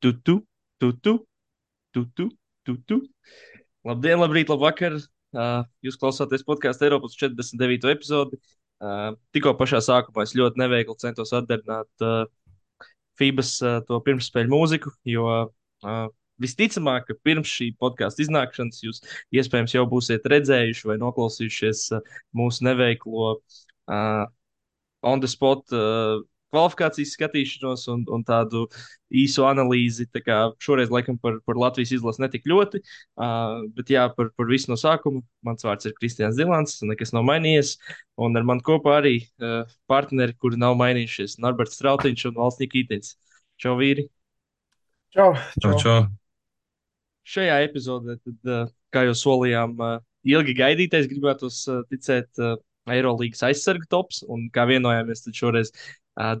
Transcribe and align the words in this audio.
tu, 0.00 0.12
tu, 0.12 0.46
tu, 0.78 0.92
tu, 0.92 1.14
tu, 1.92 2.04
tu, 2.14 2.28
tu, 2.64 2.76
tu. 2.86 2.98
Labdien, 3.86 4.18
labrīt, 4.20 4.50
labvakar! 4.52 4.98
Uh, 5.36 5.60
jūs 5.84 5.98
klausāties 6.00 6.44
podkāstu 6.46 6.86
Eiropas 6.86 7.16
49. 7.18 7.90
epizodi. 7.92 8.38
Uh, 8.78 9.12
tikko 9.34 9.52
pašā 9.58 9.80
sākumā 9.84 10.24
es 10.24 10.36
ļoti 10.38 10.60
neveikli 10.62 10.94
centos 11.02 11.34
atdarināt 11.36 12.06
uh, 12.06 12.22
FIBAS 13.18 13.50
uh, 13.64 13.80
to 13.88 13.98
pirmsspēļu 14.06 14.52
mūziku, 14.52 14.92
jo 15.10 15.26
uh, 15.26 16.06
visticamāk, 16.40 17.08
ka 17.08 17.18
pirms 17.26 17.50
šī 17.50 17.72
podkāstu 17.82 18.24
iznākšanas 18.24 18.80
jūs 18.84 19.02
iespējams 19.34 19.74
jau 19.74 19.84
būsiet 19.90 20.26
redzējuši 20.30 20.92
vai 20.92 20.98
noklausījušies 21.02 21.84
uh, 21.98 22.16
mūsu 22.38 22.68
neveiklo 22.70 23.34
uh, 23.34 24.24
on 25.02 25.24
the 25.24 25.30
spot 25.30 25.66
uh, 25.74 26.22
kvalifikācijas 26.52 27.14
skatīšanos 27.16 27.86
un, 27.92 28.04
un 28.14 28.24
tādu 28.26 28.64
īsu 29.22 29.44
analīzi. 29.48 30.08
Tā 30.12 30.22
kā 30.24 30.38
šoreiz, 30.62 30.92
laikam, 30.92 31.18
par, 31.20 31.38
par 31.46 31.58
Latvijas 31.60 31.92
izlasi 31.96 32.22
netik 32.24 32.46
ļoti, 32.48 32.80
uh, 33.20 33.64
bet 33.76 33.92
jā, 33.92 34.06
par, 34.16 34.30
par 34.36 34.50
visu 34.50 34.72
no 34.72 34.78
sākuma. 34.80 35.22
Mans 35.46 35.66
vārds 35.66 35.88
ir 35.88 35.96
Kristians 35.98 36.38
Zilants, 36.38 36.78
nekas 36.88 37.14
nav 37.16 37.26
mainījies. 37.28 37.76
Un 38.20 38.36
ar 38.38 38.46
mani 38.48 38.64
kopā 38.66 38.98
arī 39.02 39.16
uh, 39.22 39.68
partneri, 39.90 40.36
kuri 40.40 40.60
nav 40.60 40.78
mainījušies- 40.80 41.38
Norberts 41.44 41.78
Strautiņš 41.80 42.30
un 42.30 42.38
Valsts 42.40 42.64
Nikītins. 42.64 43.16
Čau, 43.60 43.76
vīri! 43.80 44.08
Čau! 45.14 45.32
Čau, 45.62 45.74
čau. 45.82 45.98
Šajā 47.28 47.58
epizodē, 47.66 48.16
tad, 48.24 48.38
uh, 48.48 48.70
kā 48.94 49.04
jau 49.04 49.16
solījām, 49.16 49.76
uh, 49.76 49.98
ilgi 50.24 50.56
gaidītais, 50.56 51.10
gribētu 51.10 51.52
ticēt. 51.92 52.32
Uh, 52.40 52.56
Eirolandes 52.88 53.42
aizsargu 53.44 53.84
tops, 53.92 54.22
un 54.32 54.46
kā 54.54 54.64
vienojāmies, 54.68 55.20
tad 55.24 55.36
šoreiz 55.36 55.72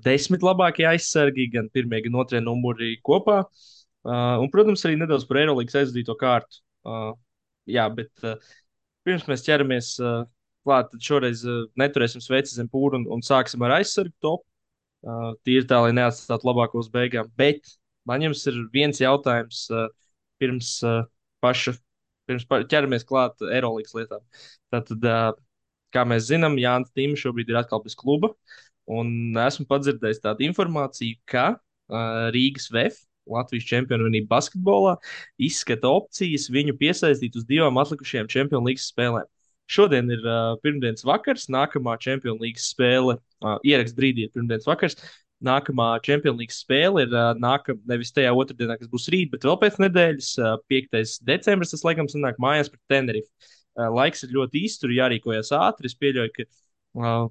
desmit 0.04 0.42
labākie 0.42 0.86
aizsargi, 0.88 1.48
gan 1.52 1.68
pirmie, 1.74 2.00
gan 2.06 2.18
otrie 2.18 2.40
numuri 2.42 2.96
kopā. 3.06 3.42
Uh, 4.08 4.38
un, 4.42 4.48
protams, 4.50 4.82
arī 4.86 4.96
nedaudz 4.98 5.26
par 5.28 5.40
Eirolandes 5.42 5.76
aizvadīto 5.78 6.16
kārtu. 6.18 6.62
Uh, 6.86 7.12
jā, 7.68 7.84
bet 7.94 8.26
uh, 8.26 8.38
pirms 9.06 9.26
mēs 9.28 9.44
ķeramies 9.46 9.90
uh, 10.02 10.22
klāt, 10.66 10.90
tad 10.92 11.04
šoreiz 11.04 11.42
uh, 11.46 11.66
neturēsim 11.80 12.22
sveici 12.24 12.56
zem 12.56 12.70
pūra 12.72 13.00
un, 13.00 13.08
un 13.18 13.24
sāksim 13.24 13.62
ar 13.66 13.78
aizsargu 13.78 14.14
topu. 14.24 14.44
Uh, 15.06 15.32
Tīri 15.46 15.66
tā, 15.68 15.82
lai 15.84 15.92
neatstātu 15.94 16.48
labākos 16.48 16.88
beigām. 16.94 17.28
Bet 17.38 17.68
man 18.08 18.24
jums 18.24 18.42
ir 18.50 18.56
viens 18.72 18.98
jautājums 19.02 19.66
uh, 19.70 19.86
pirms 20.42 20.78
uh, 20.86 21.04
paša, 21.44 21.76
pirms 22.26 22.46
pa, 22.48 22.62
ķeramies 22.70 23.06
klāt 23.06 23.44
Eirolandes 23.46 23.94
lietām. 23.94 24.24
Tātad, 24.74 25.04
uh, 25.06 25.28
kā 25.94 26.04
mēs 26.08 26.26
zinām, 26.30 26.58
Jānis 26.60 26.90
Tīms 26.96 27.22
šobrīd 27.22 27.52
ir 27.52 27.60
atkal 27.60 27.84
bez 27.84 27.94
kluba. 27.98 28.32
Un 28.88 29.36
esmu 29.44 29.66
padzirdējis 29.68 30.22
tādu 30.24 30.46
informāciju, 30.48 31.18
ka 31.28 31.50
uh, 31.58 32.28
Rīgas 32.34 32.70
VF, 32.72 33.02
Latvijas 33.28 33.66
čempionu 33.68 34.06
vienība 34.08 34.38
basketbolā, 34.38 34.94
izskata 35.44 35.90
opcijas 35.92 36.48
viņu 36.52 36.78
piesaistīt 36.80 37.36
uz 37.36 37.44
divām 37.48 37.76
atlikušajām 37.82 38.30
čempionu 38.32 38.70
līgas 38.70 38.88
spēlēm. 38.92 39.28
Šodien 39.68 40.08
ir 40.14 40.22
uh, 40.24 40.54
pirmdienas 40.64 41.04
vakars, 41.04 41.50
nākamā 41.52 41.98
čempionu 42.00 42.40
līgas 42.46 42.70
spēle, 42.72 43.18
uh, 43.44 43.58
ieraksts 43.68 43.96
brīdī 43.98 44.24
ir 44.24 44.32
pirmdienas 44.32 44.68
vakars. 44.68 44.96
Nākamā 45.44 45.90
čempionu 46.02 46.40
līgas 46.40 46.62
spēle 46.64 47.04
ir 47.04 47.12
uh, 47.12 47.34
nākamā, 47.38 47.78
nevis 47.92 48.14
tajā 48.16 48.32
otrdienā, 48.34 48.78
kas 48.80 48.88
būs 48.90 49.10
rīt, 49.12 49.28
bet 49.34 49.44
vēl 49.44 49.58
pēc 49.60 49.76
nedēļas, 49.84 50.30
uh, 50.40 50.56
5. 50.72 51.18
decembris, 51.28 51.74
tas 51.76 51.84
laikam 51.84 52.08
sanāk 52.10 52.40
mājās 52.42 52.72
pret 52.72 52.80
Tenerife. 52.90 53.28
Uh, 53.76 53.90
laiks 53.92 54.24
ir 54.24 54.32
ļoti 54.34 54.64
īsts, 54.64 54.80
tur 54.82 54.96
jārīkojas 54.96 55.52
ātri. 55.60 55.92
Es 55.92 56.00
pieļauju, 56.00 56.32
ka 56.34 56.48
uh, 56.48 57.28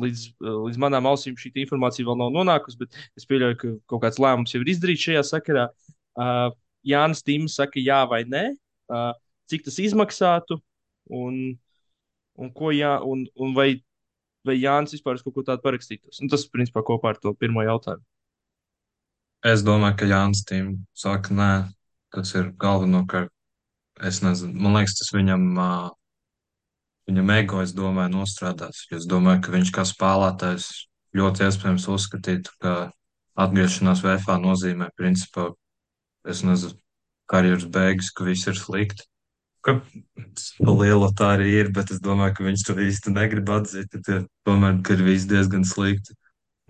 līdz, 0.00 0.24
līdz 0.42 0.80
manām 0.82 1.08
ausīm 1.10 1.36
šī 1.38 1.52
informācija 1.62 2.06
vēl 2.08 2.18
nav 2.20 2.32
nonākusi, 2.34 2.80
bet 2.80 2.98
es 3.18 3.26
pieļauju, 3.30 3.58
ka 3.60 3.72
kaut 3.90 4.04
kāds 4.04 4.20
lēmums 4.22 4.54
jau 4.54 4.62
ir 4.62 4.72
izdarīts 4.74 5.06
šajā 5.06 5.24
sakarā. 5.30 5.68
Uh, 6.14 6.50
Jānis 6.86 7.24
Tīms 7.24 7.56
saka, 7.58 7.80
jā 7.80 8.02
vai 8.10 8.22
nē, 8.28 8.44
uh, 8.92 9.12
cik 9.50 9.66
tas 9.66 9.78
izmaksātu 9.82 10.58
un, 11.10 11.38
un, 12.36 12.52
jā, 12.74 12.96
un, 13.04 13.24
un 13.40 13.54
vai, 13.56 13.68
vai 14.46 14.58
Jānis 14.58 14.96
vispār 14.96 15.20
kaut 15.22 15.38
ko 15.38 15.46
tādu 15.46 15.64
parakstītos. 15.64 16.20
Un 16.22 16.32
tas, 16.32 16.46
principā, 16.50 16.84
kopā 16.86 17.14
ar 17.14 17.22
to 17.22 17.34
pirmo 17.38 17.64
jautājumu. 17.64 18.04
Es 19.44 19.64
domāju, 19.64 19.98
ka 20.00 20.08
Jānis 20.08 20.44
Tīms 20.48 20.84
saka, 20.96 21.34
nē, 21.36 21.50
tas 22.14 22.32
ir 22.36 22.52
galvenokārt. 22.60 23.32
Es 24.02 24.24
nezinu, 24.24 24.56
man 24.58 24.74
liekas, 24.74 24.96
tas 24.98 25.12
viņam 25.14 25.42
uh, 25.54 25.90
viņam 27.08 27.32
ego, 27.36 27.62
es 27.64 27.74
domāju, 27.76 28.12
nostrādās. 28.16 28.84
Es 28.94 29.08
domāju, 29.10 29.42
ka 29.44 29.54
viņš 29.54 29.72
kā 29.74 29.84
spēlētājs 29.88 30.68
ļoti 31.16 31.46
iespējams 31.46 31.88
uzskatītu, 31.94 32.54
ka 32.62 32.74
atgriešanās 33.44 34.02
VFā 34.04 34.38
nozīmē, 34.42 34.90
principā, 34.98 35.50
es 36.28 36.42
nezinu, 36.46 36.78
karjeras 37.30 37.66
beigas, 37.72 38.10
ka 38.14 38.26
viss 38.28 38.48
ir 38.50 38.58
slikti. 38.58 39.06
Ka 39.64 39.78
liela 40.60 41.08
tā 41.16 41.34
arī 41.38 41.54
ir, 41.62 41.70
bet 41.72 41.94
es 41.94 42.02
domāju, 42.04 42.36
ka 42.36 42.44
viņš 42.44 42.66
to 42.68 42.76
īsti 42.84 43.14
negrib 43.14 43.48
atzīt, 43.48 43.96
ka 44.04 44.20
tomēr, 44.44 44.82
ka 44.84 44.96
ir 44.96 45.04
viss 45.06 45.28
diezgan 45.30 45.64
slikti. 45.64 46.16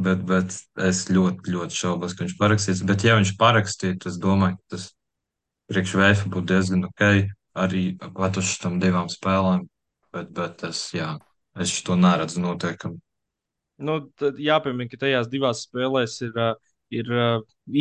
Bet, 0.05 0.25
bet 0.27 0.55
es 0.83 1.05
ļoti, 1.07 1.53
ļoti 1.55 1.77
šaubos, 1.79 2.15
ka 2.15 2.25
viņš 2.25 2.37
parakstīs. 2.39 2.83
Bet, 2.87 3.05
ja 3.07 3.15
viņš 3.19 3.37
parakstītu, 3.39 4.11
es 4.11 4.19
domāju, 4.19 4.59
ka 4.59 4.75
tas 4.75 4.89
priekš 5.71 5.95
VF 5.99 6.25
būtu 6.33 6.51
diezgan 6.51 6.87
ok 6.89 7.05
arī 7.55 7.85
pat 8.01 8.41
uz 8.41 8.49
šīm 8.51 8.81
divām 8.83 9.07
spēlēm 9.11 9.63
bet, 10.15 10.31
bet 10.37 10.65
es, 10.71 10.87
jā, 10.95 11.15
es 11.61 11.75
to 11.87 11.97
neredzu 11.99 12.43
noteikami. 12.45 13.01
Nu, 13.85 13.99
jāpiemina, 14.39 14.87
ka 14.91 15.01
tajās 15.01 15.29
divās 15.31 15.65
spēlēs 15.67 16.21
ir, 16.23 16.37
ir 16.95 17.09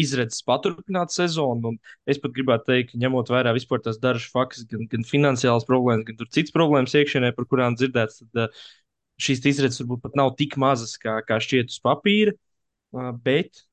izredzes 0.01 0.41
paturpināt 0.47 1.13
sezonu. 1.13 1.75
Es 2.09 2.21
pat 2.21 2.33
gribētu 2.33 2.71
teikt, 2.71 2.93
ka 2.93 3.01
ņemot 3.03 3.29
vērā 3.29 3.53
vispār 3.53 3.83
tās 3.85 3.99
dažas 4.01 4.31
faktus, 4.33 4.65
gan, 4.69 4.87
gan 4.89 5.05
finansiālas 5.05 5.67
problēmas, 5.69 6.07
gan 6.09 6.31
citas 6.33 6.55
problēmas 6.55 6.95
iekšienē, 6.97 7.33
par 7.37 7.49
kurām 7.51 7.77
dzirdēts, 7.77 8.23
tad 8.33 8.57
šīs 9.21 9.45
izredzes 9.53 9.83
varbūt 9.83 10.01
pat 10.07 10.17
nav 10.17 10.33
tik 10.39 10.57
mazas, 10.61 10.97
kā, 11.01 11.19
kā 11.27 11.37
šķiet 11.43 11.69
uz 11.69 11.77
papīra. 11.85 12.33
Bet 13.25 13.63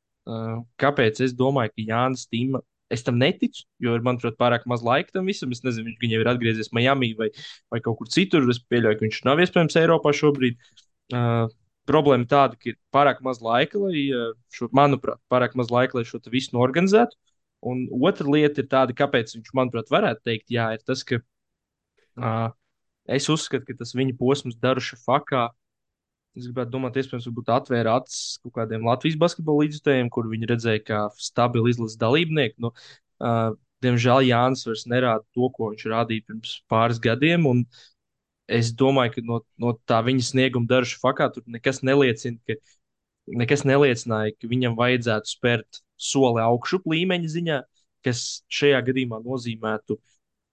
kāpēc 0.81 1.25
es 1.25 1.33
domāju, 1.37 1.73
ka 1.73 1.87
Jānis 1.89 2.29
Tīma 2.29 2.61
Es 2.91 3.05
tam 3.07 3.21
neticu, 3.23 3.63
jo 3.83 3.95
ir, 3.95 4.03
manuprāt, 4.03 4.35
pārāk 4.41 4.65
maz 4.71 4.83
laika 4.83 5.15
tam 5.15 5.29
visam. 5.31 5.53
Es 5.55 5.63
nezinu, 5.63 5.95
viņš 6.01 6.15
jau 6.17 6.23
ir 6.25 6.31
atgriezies 6.33 6.73
Miami 6.75 7.13
vai, 7.19 7.31
vai 7.71 7.79
kaut 7.85 8.01
kur 8.01 8.11
citur. 8.11 8.49
Es 8.51 8.59
pieļauju, 8.67 8.99
ka 8.99 9.07
viņš 9.07 9.21
nav 9.29 9.43
iespējams 9.45 9.79
Eiropā 9.79 10.13
šobrīd. 10.17 10.59
Uh, 11.15 11.47
problēma 11.91 12.29
tāda, 12.31 12.59
ka 12.59 12.73
ir 12.73 12.79
pārāk 12.95 13.23
maz 13.27 13.41
laika, 13.43 13.81
lai 13.83 14.05
šo, 14.55 14.69
manuprāt, 14.77 15.21
pārāk 15.33 15.57
maz 15.59 15.73
laika, 15.75 15.99
lai 15.99 16.07
šo 16.07 16.21
visu 16.31 16.55
norganizētu. 16.57 17.19
Un 17.71 17.85
otra 17.93 18.27
lieta 18.31 18.63
ir 18.63 18.69
tāda, 18.73 18.97
kāpēc 18.97 19.35
viņš, 19.37 19.53
manuprāt, 19.57 19.91
varētu 19.93 20.25
teikt, 20.25 20.47
jā, 20.55 20.71
ir 20.77 20.85
tas, 20.87 21.03
ka 21.05 21.19
uh, 21.21 22.53
es 23.11 23.29
uzskatu, 23.33 23.67
ka 23.69 23.77
tas 23.83 23.93
viņa 23.97 24.17
posms 24.21 24.57
Daruša 24.63 25.01
fakā 25.03 25.49
Es 26.39 26.47
gribētu 26.47 26.71
domāt, 26.71 26.99
iespējams, 27.01 27.27
varbūt 27.27 27.49
atvēra 27.51 27.97
acis 27.99 28.39
kaut 28.45 28.55
kādiem 28.61 28.85
Latvijas 28.87 29.19
basketbola 29.19 29.65
līdzekļiem, 29.65 30.11
kur 30.15 30.29
viņi 30.31 30.49
redzēja, 30.53 30.83
kā 30.87 31.01
stabilu 31.19 31.73
izlases 31.73 31.99
dalībnieku. 31.99 32.55
Nu, 32.63 32.71
uh, 32.71 33.57
diemžēl 33.85 34.29
Jānis 34.29 34.63
vairs 34.69 34.87
nerāda 34.91 35.25
to, 35.35 35.49
ko 35.57 35.73
viņš 35.73 35.89
rādīja 35.91 36.27
pirms 36.29 36.55
pāris 36.71 37.01
gadiem. 37.03 37.49
Es 38.51 38.73
domāju, 38.75 39.17
ka 39.17 39.25
no, 39.27 39.41
no 39.63 39.75
tā 39.87 40.01
viņa 40.07 40.29
snieguma 40.31 40.71
dažu 40.71 40.99
fakā 41.03 41.29
tur 41.35 41.45
nekas 41.51 41.83
neliecina, 41.87 42.39
ka 42.47 42.57
nekas 43.43 43.67
neliecināja, 43.67 44.35
ka 44.39 44.51
viņam 44.51 44.79
vajadzētu 44.79 45.31
spērt 45.31 45.83
soli 46.01 46.43
augšup 46.43 46.89
līmeņa 46.91 47.31
ziņā, 47.35 47.61
kas 48.07 48.25
šajā 48.51 48.81
gadījumā 48.89 49.21
nozīmētu 49.23 49.99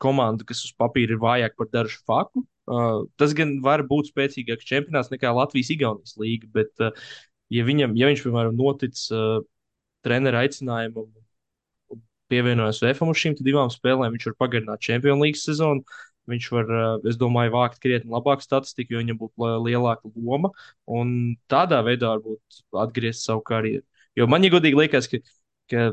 komandu, 0.02 0.46
kas 0.46 0.66
uz 0.68 0.76
papīra 0.78 1.16
ir 1.16 1.24
vājāka 1.24 1.58
par 1.62 1.74
dažu 1.74 2.02
faku. 2.06 2.46
Uh, 2.67 3.05
tas 3.16 3.31
gan 3.38 3.57
var 3.63 3.85
būt 3.88 4.09
spēcīgāks 4.11 4.67
čempionāts 4.67 5.11
nekā 5.13 5.31
Latvijas-Igaunijas 5.31 6.17
līga, 6.19 6.50
bet, 6.51 6.73
uh, 6.83 6.91
ja, 7.53 7.63
viņam, 7.67 7.94
ja 7.95 8.09
viņš, 8.09 8.23
piemēram, 8.25 8.57
notic 8.59 9.00
uh, 9.16 9.39
treneru 10.03 10.41
aicinājumam 10.41 11.07
un 11.07 12.01
pievienojas 12.28 12.81
VFM 12.84 13.14
uz 13.14 13.22
šīm 13.22 13.37
divām 13.40 13.72
spēlēm, 13.72 14.17
viņš 14.17 14.28
var 14.31 14.37
pagarināt 14.43 14.84
čempionu 14.84 15.23
līgas 15.23 15.46
sezonu. 15.47 15.85
Viņš 16.28 16.47
var, 16.52 16.72
uh, 16.75 17.05
es 17.08 17.16
domāju, 17.16 17.53
vākt 17.53 17.79
krietni 17.79 18.11
labāku 18.11 18.43
statistiku, 18.43 18.97
jo 18.97 18.99
viņam 18.99 19.20
būtu 19.22 19.52
lielāka 19.63 20.11
loma. 20.11 20.52
Un 20.91 21.37
tādā 21.47 21.79
veidā 21.87 22.17
varbūt 22.17 22.59
atgriezt 22.84 23.23
savu 23.23 23.46
karjeru. 23.47 23.85
Jo 24.20 24.28
man, 24.28 24.43
ja 24.43 24.52
godīgi, 24.52 24.75
liekas, 24.75 25.08
ka, 25.08 25.22
ka 25.72 25.85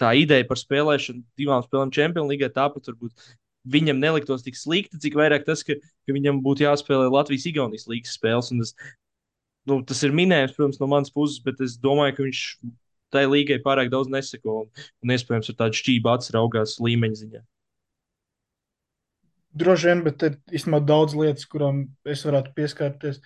tā 0.00 0.12
ideja 0.20 0.44
par 0.50 0.60
spēlēšanu 0.60 1.24
divām 1.38 1.64
spēlēm 1.64 1.94
Champions 1.96 2.28
League, 2.28 2.52
tāpat 2.52 2.92
varbūt 2.92 3.24
viņam 3.64 4.00
neliktos 4.00 4.44
tik 4.44 4.58
slikti, 4.58 5.00
cik 5.00 5.16
vairāk 5.18 5.46
tas, 5.46 5.64
ka, 5.66 5.76
ka 5.78 6.16
viņam 6.16 6.42
būtu 6.44 6.66
jāspēlē 6.66 7.08
Latvijas-Igaunijas 7.12 7.88
līgas 7.90 8.16
spēles. 8.18 8.50
Tas, 8.52 8.74
nu, 9.70 9.80
tas 9.86 10.02
ir 10.04 10.14
minējums, 10.16 10.56
protams, 10.56 10.80
no 10.82 10.90
manas 10.90 11.12
puses, 11.14 11.40
bet 11.44 11.62
es 11.64 11.78
domāju, 11.80 12.18
ka 12.18 12.26
viņš 12.26 12.44
tai 13.14 13.24
līgai 13.30 13.60
pārāk 13.64 13.90
daudz 13.92 14.10
neseko 14.10 14.64
un, 14.64 14.84
un 15.04 15.14
iespējams 15.14 15.52
ar 15.52 15.58
tādu 15.62 15.80
šķību 15.80 16.12
acis 16.12 16.34
raugās 16.34 16.78
līmeņa 16.82 17.20
ziņā. 17.22 17.42
Droši 19.54 19.86
vien, 19.86 20.00
bet 20.02 20.22
ir 20.26 20.38
īstenībā 20.50 20.80
daudz 20.82 21.14
lietas, 21.14 21.46
kurām 21.46 21.84
es 22.10 22.24
varētu 22.26 22.54
pieskarties. 22.56 23.20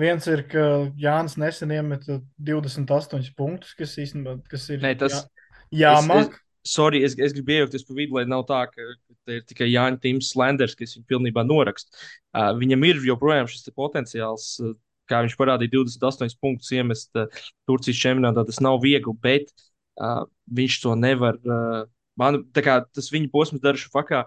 Viens 0.00 0.26
ir, 0.26 0.42
ka 0.50 0.64
Jānis 0.98 1.36
nesen 1.38 1.70
iemeta 1.76 2.18
28 2.42 3.30
punktus, 3.38 3.76
kas 3.78 3.94
īstenībā 4.02 4.40
kas 4.50 4.66
ir. 4.72 4.80
Nē, 4.82 4.96
tas, 4.98 5.20
jā, 5.20 5.28
Jā, 5.72 5.92
Es, 5.98 6.08
es. 6.26 6.40
Sorry, 6.64 7.02
es, 7.04 7.14
es 7.18 7.34
gribu 7.34 7.56
iejaukties 7.56 7.84
pa 7.86 7.96
vidu, 7.96 8.16
lai 8.16 8.24
nav 8.28 8.44
tā, 8.48 8.62
ka, 8.70 8.86
te 9.26 9.38
ir 9.40 9.44
tikai 9.48 9.68
Jānis 9.70 10.02
Tims 10.02 10.30
Slenders, 10.32 10.76
kas 10.78 10.96
viņu 10.96 11.08
pilnībā 11.10 11.44
norakst. 11.46 11.92
Uh, 12.32 12.52
viņam 12.58 12.86
ir 12.88 13.02
joprojām 13.06 13.50
šis 13.50 13.66
te 13.66 13.74
potenciāls, 13.74 14.54
uh, 14.62 14.76
kā 15.10 15.22
viņš 15.26 15.36
parādīja, 15.38 15.74
28 15.74 16.38
punktus 16.42 16.72
iemest 16.76 17.10
uh, 17.18 17.42
Turcijas 17.68 18.00
čempionātā. 18.00 18.46
Tas 18.48 18.62
nav 18.64 18.80
viegli, 18.84 19.14
bet 19.22 19.50
uh, 19.98 20.24
viņš 20.54 20.78
to 20.84 20.96
nevar. 20.98 21.38
Uh, 21.42 21.84
man, 22.20 22.42
kā, 22.54 22.80
tas 22.94 23.10
viņa 23.12 23.30
posms 23.34 23.62
daršu 23.64 23.92
fakā 23.92 24.24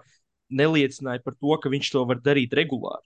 neliecināja 0.52 1.24
par 1.24 1.34
to, 1.40 1.56
ka 1.62 1.72
viņš 1.72 1.92
to 1.94 2.06
var 2.08 2.20
darīt 2.22 2.54
regulāri. 2.56 3.02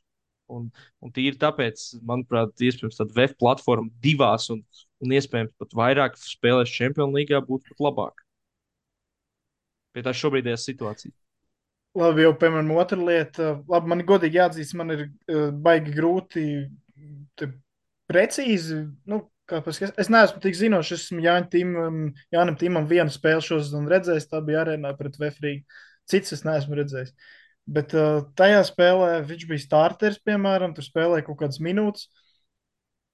Un, 0.51 0.65
un 0.99 1.13
tīri 1.15 1.39
tāpēc, 1.39 1.85
manuprāt, 2.03 2.57
iespējams, 2.59 2.97
tāda 2.99 3.15
VF 3.15 3.37
platforma 3.39 3.87
divās 4.03 4.49
un, 4.51 4.65
un 4.99 5.15
iespējams 5.15 5.55
pat 5.63 5.77
vairāk 5.79 6.19
spēlēs 6.19 6.75
Champions 6.75 7.15
League 7.15 7.39
būtu 7.47 7.71
pat 7.71 7.85
labāk 7.87 8.25
pie 9.95 10.05
tā 10.07 10.15
šobrīdējās 10.17 10.69
situācijas. 10.71 11.17
Labi, 11.99 12.23
jau 12.23 12.35
piemēram, 12.39 12.71
otra 12.79 12.99
lieta. 13.03 13.57
Labi, 13.71 13.91
man 13.91 14.05
godīgi 14.07 14.39
jāatzīst, 14.39 14.77
man 14.79 14.95
ir 14.95 15.03
uh, 15.09 15.49
baigi 15.51 15.95
grūti 15.97 16.45
precīzi. 18.11 18.85
Nu, 19.11 19.25
kāpēc, 19.51 19.81
es, 19.89 19.95
es 20.05 20.11
neesmu 20.13 20.43
tik 20.45 20.59
zinošs. 20.59 20.95
Es 20.95 21.09
esmu 21.09 21.25
Jānis 21.25 21.51
Timam, 21.51 22.01
Jānam 22.35 22.59
Timam 22.61 22.87
vienu 22.91 23.11
spēli 23.11 23.43
šodien 23.43 23.91
redzējis. 23.91 24.31
Tā 24.31 24.43
bija 24.47 24.63
arēnā 24.65 24.95
pret 24.99 25.19
Vefrīgu. 25.19 25.67
Cits 26.11 26.37
es 26.37 26.47
neesmu 26.47 26.79
redzējis. 26.79 27.13
Bet 27.71 27.95
uh, 27.99 28.23
tajā 28.39 28.63
spēlē 28.67 29.21
viņš 29.27 29.47
bija 29.51 29.63
starters, 29.63 30.23
piemēram, 30.27 30.73
tur 30.75 30.87
spēlēja 30.87 31.27
kaut 31.27 31.43
kādas 31.43 31.61
minūtes. 31.63 32.07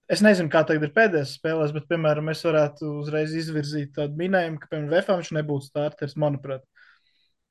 Es 0.06 0.22
nezinu, 0.22 0.46
kā 0.52 0.62
tagad 0.62 0.84
ir 0.86 0.92
pēdējās 0.94 1.34
spēlēs, 1.40 1.72
bet, 1.74 1.88
piemēram, 1.90 2.28
es 2.30 2.44
varētu 2.46 2.92
uzreiz 3.00 3.32
izvirzīt 3.34 3.90
tādu 3.96 4.14
minējumu, 4.20 4.60
ka, 4.62 4.68
piemēram, 4.70 4.92
Vefā 4.92 5.16
viņš 5.18 5.32
nebūtu 5.34 5.66
starters, 5.66 6.14
manuprāt. 6.22 6.62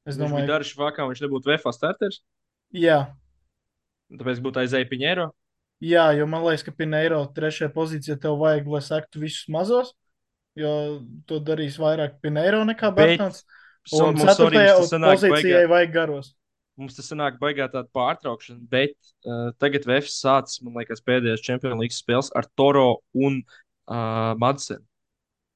Es 0.07 0.15
domāju, 0.19 0.45
ka 0.45 0.53
Daršs 0.53 0.77
Vakā, 0.79 1.07
viņš 1.09 1.23
nebūtu 1.25 1.51
Vefā 1.51 1.73
starters. 1.75 2.21
Jā. 2.75 3.01
Tāpēc 4.15 4.39
būtu 4.45 4.63
aizēja 4.63 4.87
Piņēro. 4.87 5.27
Jā, 5.83 6.05
jo 6.15 6.29
man 6.31 6.45
liekas, 6.45 6.63
ka 6.63 6.71
Piņēro 6.79 7.19
trešajā 7.35 7.73
pozīcijā 7.75 8.15
tev 8.23 8.39
vajag, 8.39 8.71
lai 8.71 8.83
sektu 8.85 9.25
visus 9.25 9.51
mazos, 9.51 9.91
jo 10.55 10.71
to 11.27 11.41
darīs 11.43 11.75
vairāk 11.81 12.21
Piņēro 12.23 12.63
nekā 12.71 12.93
Bērtāns. 12.95 13.43
Un 13.99 14.15
ceturtajā 14.17 14.79
pozīcijai 14.79 15.67
vajag 15.69 15.91
garos 15.93 16.31
mums 16.79 16.97
tas 16.97 17.07
sanāk 17.11 17.37
baigā 17.41 17.67
tāda 17.71 17.87
pārtraukšana, 17.95 18.59
bet 18.71 18.95
uh, 19.27 19.51
tagad 19.61 19.87
VFS 19.87 20.19
sācis, 20.23 20.61
man 20.65 20.77
liekas, 20.79 21.03
pēdējās 21.05 21.43
Champions 21.45 21.79
League 21.81 21.95
spēles 21.95 22.31
ar 22.35 22.47
Toro 22.59 22.87
un 23.15 23.41
uh, 23.41 24.33
Madsen. 24.41 24.83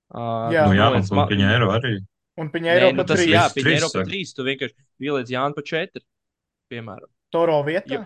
Uh, 0.09 0.49
jā, 0.53 0.65
nu, 0.65 0.77
jā 0.77 0.89
liekas, 0.95 1.11
un 1.13 1.25
Piņēro 1.29 1.73
arī. 1.75 1.95
Un 2.39 2.53
Piņēro 2.53 2.93
nu, 2.95 3.05
tas, 3.07 3.25
jā, 3.27 3.43
Piņēro 3.53 3.91
pa 3.93 4.05
trīs, 4.07 4.31
tu 4.35 4.45
vienkārši 4.47 5.07
ieliec 5.09 5.33
Jānu 5.33 5.57
pa 5.57 5.65
četri, 5.67 6.05
piemēram. 6.71 7.11
Toro 7.35 7.59
vietā? 7.67 7.99
Jo, 7.99 8.05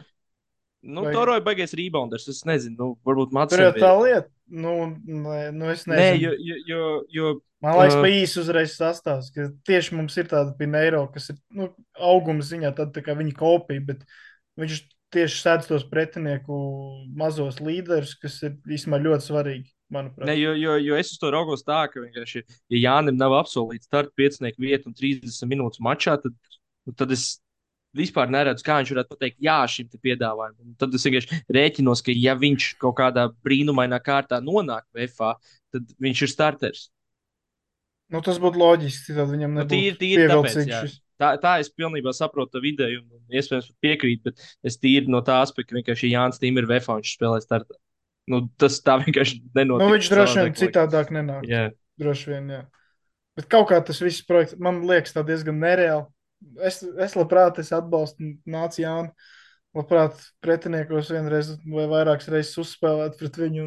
Nu, 0.84 1.06
Vai... 1.06 1.14
Toro 1.16 1.36
ir 1.40 1.44
baigais 1.46 1.74
rebounders. 1.80 2.28
Es 2.28 2.44
nezinu, 2.48 2.76
nu, 2.76 2.88
varbūt 3.08 3.32
Mats. 3.36 3.56
Tur 3.56 3.64
jau 3.64 3.74
tā 3.78 3.92
lieta. 4.02 4.28
Nu, 4.52 4.76
nē, 5.08 5.40
nu 5.56 5.70
es 5.72 5.86
nezinu. 5.88 6.00
Nē, 6.02 6.10
jo, 6.20 6.34
jo, 6.44 6.58
jo, 6.68 6.88
jo 7.16 7.34
Man 7.64 7.78
liekas, 7.80 7.96
uh, 7.96 8.04
pa 8.04 8.10
īsi 8.12 8.40
uzreiz 8.42 8.74
sastāvs, 8.76 9.30
ka 9.32 9.46
tieši 9.64 9.96
mums 9.96 10.18
ir 10.20 10.28
tāda 10.28 10.52
Pineiro, 10.58 11.06
kas 11.14 11.30
ir 11.32 11.38
nu, 11.56 11.70
auguma 11.96 12.44
ziņā 12.44 12.74
tāda 12.76 12.92
tā 12.98 13.04
kā 13.06 13.16
viņa 13.16 13.38
kopija, 13.40 13.86
bet 13.88 14.02
viņš 14.60 14.82
tieši 15.16 15.40
sēdz 15.40 15.70
tos 15.70 15.86
pretinieku 15.88 16.58
mazos 17.16 17.62
līderus, 17.64 18.18
kas 18.20 18.42
ir 18.44 18.58
īstenībā 18.68 19.00
ļoti 19.06 19.30
svarīgi. 19.30 19.72
Manuprāt. 19.94 20.26
Ne, 20.26 20.34
jo, 20.40 20.56
jo, 20.58 20.74
jo 20.82 20.98
es 20.98 21.12
uz 21.14 21.20
to 21.22 21.30
raugos 21.34 21.62
tā, 21.68 21.84
ka 21.92 22.02
vienkārši, 22.02 22.42
ja 22.74 22.80
Jānis 22.82 23.14
nav 23.14 23.36
apsolīts 23.38 23.86
starta 23.86 24.10
piecinieku 24.18 24.64
vietu 24.64 24.90
un 24.90 24.96
30 24.98 25.52
minūtes 25.52 25.84
mačā, 25.86 26.16
tad, 26.24 26.34
tad 26.98 27.14
es 27.14 27.28
vispār 27.98 28.32
neredzu, 28.34 28.66
kā 28.66 28.80
viņš 28.80 28.94
varētu 28.96 29.14
pateikt, 29.14 29.38
jā, 29.44 29.60
šim 29.70 29.90
piedāvājumam. 29.94 30.74
Tad 30.82 30.98
es 30.98 31.06
vienkārši 31.08 31.40
rēķinos, 31.58 32.04
ka, 32.06 32.16
ja 32.18 32.36
viņš 32.40 32.72
kaut 32.82 32.98
kādā 33.00 33.28
brīnumainā 33.46 34.00
kārtā 34.04 34.42
nonāk 34.44 34.86
VFā, 34.96 35.36
tad 35.74 35.96
viņš 36.04 36.26
ir 36.26 36.34
starters. 36.34 36.84
Nu, 38.14 38.22
tas 38.26 38.38
būtu 38.42 38.60
loģiski, 38.62 39.16
tad 39.18 39.32
viņam 39.32 39.58
nebūtu 39.58 39.70
nu, 39.70 39.80
tīri, 39.80 39.98
tīri 40.02 40.28
tāpēc, 40.30 40.60
šis. 40.70 41.00
Tā, 41.22 41.30
tā 41.40 41.54
es 41.62 41.70
pilnībā 41.72 42.12
saprotu 42.16 42.60
ideju, 42.66 43.04
un 43.06 43.38
iespējams 43.38 43.70
piekrītu, 43.84 44.32
bet 44.32 44.70
es 44.70 44.78
tīri 44.82 45.12
no 45.14 45.22
tā 45.26 45.40
aspekta, 45.44 45.72
ka 45.72 45.78
vienkārši 45.80 46.12
Jānis 46.12 46.42
Tīm 46.42 46.58
ir 46.60 46.68
VFā, 46.70 46.98
viņš 47.00 47.14
spēlē 47.16 47.40
startā. 47.44 47.78
Nu, 48.30 48.46
tas 48.60 48.80
tā 48.84 48.98
vienkārši 49.02 49.40
nenotiek. 49.56 49.86
Nu, 49.86 49.94
viņš 49.94 50.10
droši 50.12 50.42
vien 50.42 50.58
citādāk 50.58 51.14
nenāk. 51.14 51.46
Jā. 51.48 51.68
Droši 52.02 52.34
vien, 52.34 52.50
jā. 52.56 52.62
Bet 53.38 53.48
kaut 53.50 53.70
kā 53.72 53.80
tas 53.86 54.02
viss 54.04 54.26
projekts, 54.26 54.58
man 54.62 54.82
liekas, 54.90 55.16
tā 55.16 55.24
diezgan 55.26 55.58
nereāli 55.62 56.06
es, 56.62 56.82
es 56.84 57.16
labprāt 57.18 57.60
es 57.64 57.72
atbalstu 57.76 58.36
Nāciju 58.50 58.86
Jānu. 58.86 59.14
Labprāt, 59.74 60.20
pretiniekos 60.46 61.08
vienreiz 61.10 61.48
vai 61.66 61.88
vairākas 61.90 62.30
reizes 62.30 62.60
uzspēlēt 62.62 63.16
pret 63.18 63.40
viņu. 63.42 63.64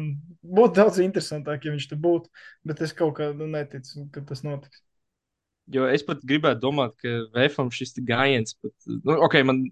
Būtu 0.55 0.79
daudz 0.79 1.01
interesantāk, 1.03 1.67
ja 1.67 1.73
viņš 1.73 1.87
te 1.91 1.97
būtu. 1.99 2.31
Bet 2.67 2.83
es 2.85 2.95
kaut 2.95 3.17
kā 3.17 3.33
neticu, 3.35 4.05
ka 4.15 4.23
tas 4.29 4.45
notiks. 4.47 4.85
Jo 5.75 5.83
es 5.91 6.05
pat 6.07 6.21
gribētu 6.23 6.63
domāt, 6.63 6.93
ka 7.01 7.11
VFam 7.35 7.67
šis 7.75 7.97
gājiens, 8.07 8.53
pat, 8.63 8.71
nu, 8.87 9.17
ok, 9.25 9.33
man 9.43 9.65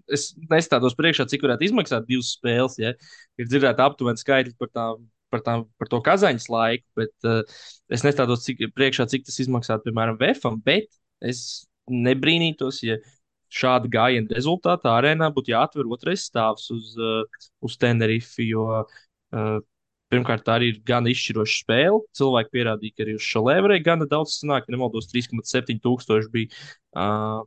nestādos 0.52 0.96
priekšā, 0.98 1.24
cik 1.30 1.46
varētu 1.46 1.70
izmaksāt 1.70 2.04
divas 2.08 2.34
spēles. 2.36 2.76
Ja? 2.82 2.92
Ir 3.40 3.48
dzirdēti 3.48 3.80
aptuveni 3.86 4.20
skaitļi 4.20 4.52
par, 4.60 4.70
tā, 4.76 4.84
par, 5.32 5.44
tā, 5.46 5.54
par 5.80 5.90
to 5.94 6.02
kazaņas 6.04 6.50
laiku, 6.52 6.84
bet 7.00 7.30
uh, 7.30 7.40
es 7.88 8.04
nestādos 8.04 8.44
cik, 8.44 8.60
priekšā, 8.76 9.08
cik 9.08 9.24
tas 9.24 9.40
izmaksātu, 9.46 9.88
piemēram, 9.88 10.20
VFam. 10.20 10.60
Bet 10.68 10.92
es 11.24 11.64
nebrīnītos, 11.92 12.82
ja 12.86 12.98
šāda 13.52 13.88
gājiena 13.90 14.34
rezultātā 14.34 14.92
arēnā 14.98 15.30
būtu 15.34 15.52
jāatver 15.54 15.88
otrais 15.92 16.26
stāvs 16.28 16.68
uz, 16.74 16.92
uh, 16.98 17.48
uz 17.64 17.76
Tenerife. 17.80 18.42
Jo, 18.44 18.66
uh, 18.82 19.58
pirmkārt, 20.12 20.44
tā 20.46 20.58
arī 20.58 20.72
ir 20.74 20.80
gan 20.86 21.06
izšķiroša 21.10 21.60
spēle. 21.62 22.00
Cilvēki 22.18 22.54
pierādīja, 22.58 22.96
ka 22.96 23.06
arī 23.06 23.18
uz 23.18 23.30
varēja 23.36 23.86
gana 23.86 24.08
daudz 24.10 24.38
sanākt. 24.40 24.70
Ja 24.70 24.76
nemaldos, 24.76 25.10
3,7 25.12 25.82
tūkstoši 25.84 26.32
bija. 26.34 26.64
Uh, 26.96 27.44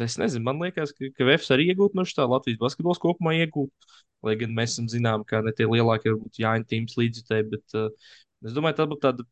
Es 0.00 0.16
nezinu, 0.18 0.42
man 0.46 0.58
liekas, 0.62 0.90
ka, 0.96 1.06
ka 1.14 1.26
VFS 1.28 1.52
arī 1.54 1.68
iegūtu 1.70 1.98
no 1.98 2.04
šā 2.08 2.24
Latvijas 2.26 2.58
basketbols 2.58 3.00
kopumā 3.02 3.34
iegūtu. 3.36 3.90
Lai 4.26 4.34
gan 4.40 4.54
mēs 4.56 4.74
esam 4.74 4.88
zinām, 4.90 5.22
ka 5.28 5.42
ne 5.44 5.52
tie 5.54 5.68
lielākie 5.68 6.10
varbūt 6.10 6.40
Jāņa 6.40 6.66
tīms 6.70 6.96
līdzjutēji, 6.98 7.46
bet 7.52 7.76
uh, 7.78 7.90
es 8.46 8.56
domāju, 8.56 8.78
tā 8.80 8.86
būtu 8.90 9.04
tāda, 9.04 9.26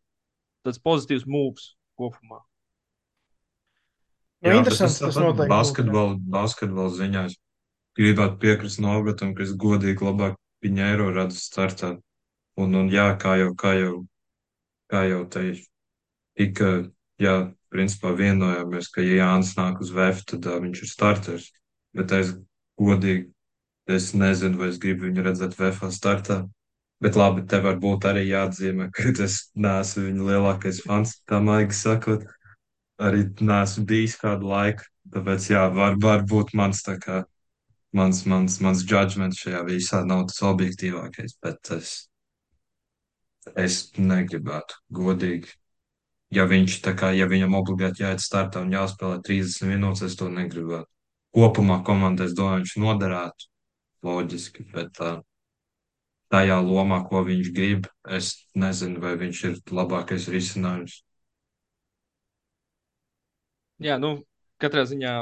tāds 0.67 0.83
pozitīvs 0.85 1.27
mūvs 1.27 1.73
kopumā. 1.99 2.43
Nu, 4.43 4.51
Jā, 4.51 4.59
interesants 4.59 4.99
tas 4.99 5.17
noteikti. 5.21 5.51
Basketbola, 5.53 6.17
basketbola 6.35 6.91
ziņā 6.97 7.21
es 7.29 7.37
gribētu 7.99 8.41
piekrist 8.43 8.81
Nogatam, 8.83 9.37
ka 9.39 9.45
es 9.45 9.53
godīgi 9.55 10.03
labāk 10.03 10.35
Piņēro 10.63 11.13
redzu 11.15 11.39
startā. 11.39 11.93
Un, 12.59 12.75
un 12.79 12.91
jā, 12.91 13.07
kā 13.23 13.37
jau, 13.39 13.53
kā 13.59 13.77
jau, 13.79 13.93
kā 14.91 15.05
jau 15.07 15.23
teicu, 15.31 15.63
tika, 16.39 16.73
jā, 17.23 17.37
principā 17.73 18.13
vienojāmies, 18.19 18.91
ka 18.93 19.07
ja 19.07 19.23
Jānis 19.23 19.55
nāk 19.59 19.81
uz 19.83 19.95
VF, 19.95 20.27
tad 20.35 20.51
uh, 20.51 20.59
viņš 20.63 20.83
ir 20.83 20.91
starters. 20.91 21.49
Bet 21.97 22.13
es 22.19 22.35
godīgi, 22.83 23.29
es 23.91 24.11
nezinu, 24.19 24.59
vai 24.59 24.73
es 24.75 24.83
gribu 24.83 25.07
viņu 25.07 25.27
redzēt 25.29 25.57
VF 25.59 25.87
startā. 25.95 26.43
Bet 27.03 27.19
labi, 27.19 27.47
te 27.47 27.63
varbūt 27.63 28.11
arī 28.11 28.27
jāatzīmē, 28.27 28.91
ka 28.95 29.11
es 29.23 29.45
neesmu 29.55 30.09
viņa 30.11 30.31
lielākais 30.33 30.83
fans, 30.83 31.21
tā 31.31 31.39
maigi 31.43 31.79
sakot 31.79 32.27
arī 33.09 33.27
neesmu 33.41 33.85
bijis 33.89 34.17
kādu 34.21 34.51
laiku. 34.53 34.87
Tāpēc, 35.13 35.49
jā, 35.51 35.67
var, 35.75 35.99
varbūt 36.01 36.53
mans, 36.57 36.83
kā, 37.03 37.23
mans, 37.99 38.23
mans, 38.31 38.61
mans 38.65 38.85
judgments 38.89 39.43
šajā 39.43 39.65
visā 39.67 40.05
nav 40.09 40.29
tas 40.31 40.41
objektīvākais, 40.49 41.37
bet 41.43 41.73
es, 41.77 41.91
es 43.59 43.83
negribētu 43.99 44.79
godīgi. 44.95 45.53
Ja 46.33 46.47
viņš 46.49 46.79
tā 46.87 46.95
kā, 46.97 47.11
ja 47.13 47.27
viņam 47.29 47.59
obligāti 47.59 48.07
jāiet 48.07 48.23
startā 48.25 48.63
un 48.65 48.73
jāspēlē 48.73 49.19
30 49.27 49.69
minūtes, 49.69 50.07
es 50.07 50.17
to 50.17 50.31
negribētu. 50.33 50.89
Kopumā 51.37 51.83
komandai, 51.85 52.31
es 52.31 52.37
domāju, 52.37 52.63
viņš 52.63 52.79
noderētu 52.81 53.51
loģiski, 54.07 54.65
bet 54.73 54.95
tā, 54.97 55.13
tajā 56.33 56.59
lomā, 56.65 57.03
ko 57.09 57.23
viņš 57.27 57.53
grib, 57.57 57.89
es 58.09 58.35
nezinu, 58.57 59.01
vai 59.05 59.15
viņš 59.21 59.43
ir 59.49 59.59
labākais 59.77 60.29
risinājums. 60.33 61.03
Jā, 63.83 63.99
nu, 64.03 64.17
katrā 64.63 64.85
ziņā 64.89 65.15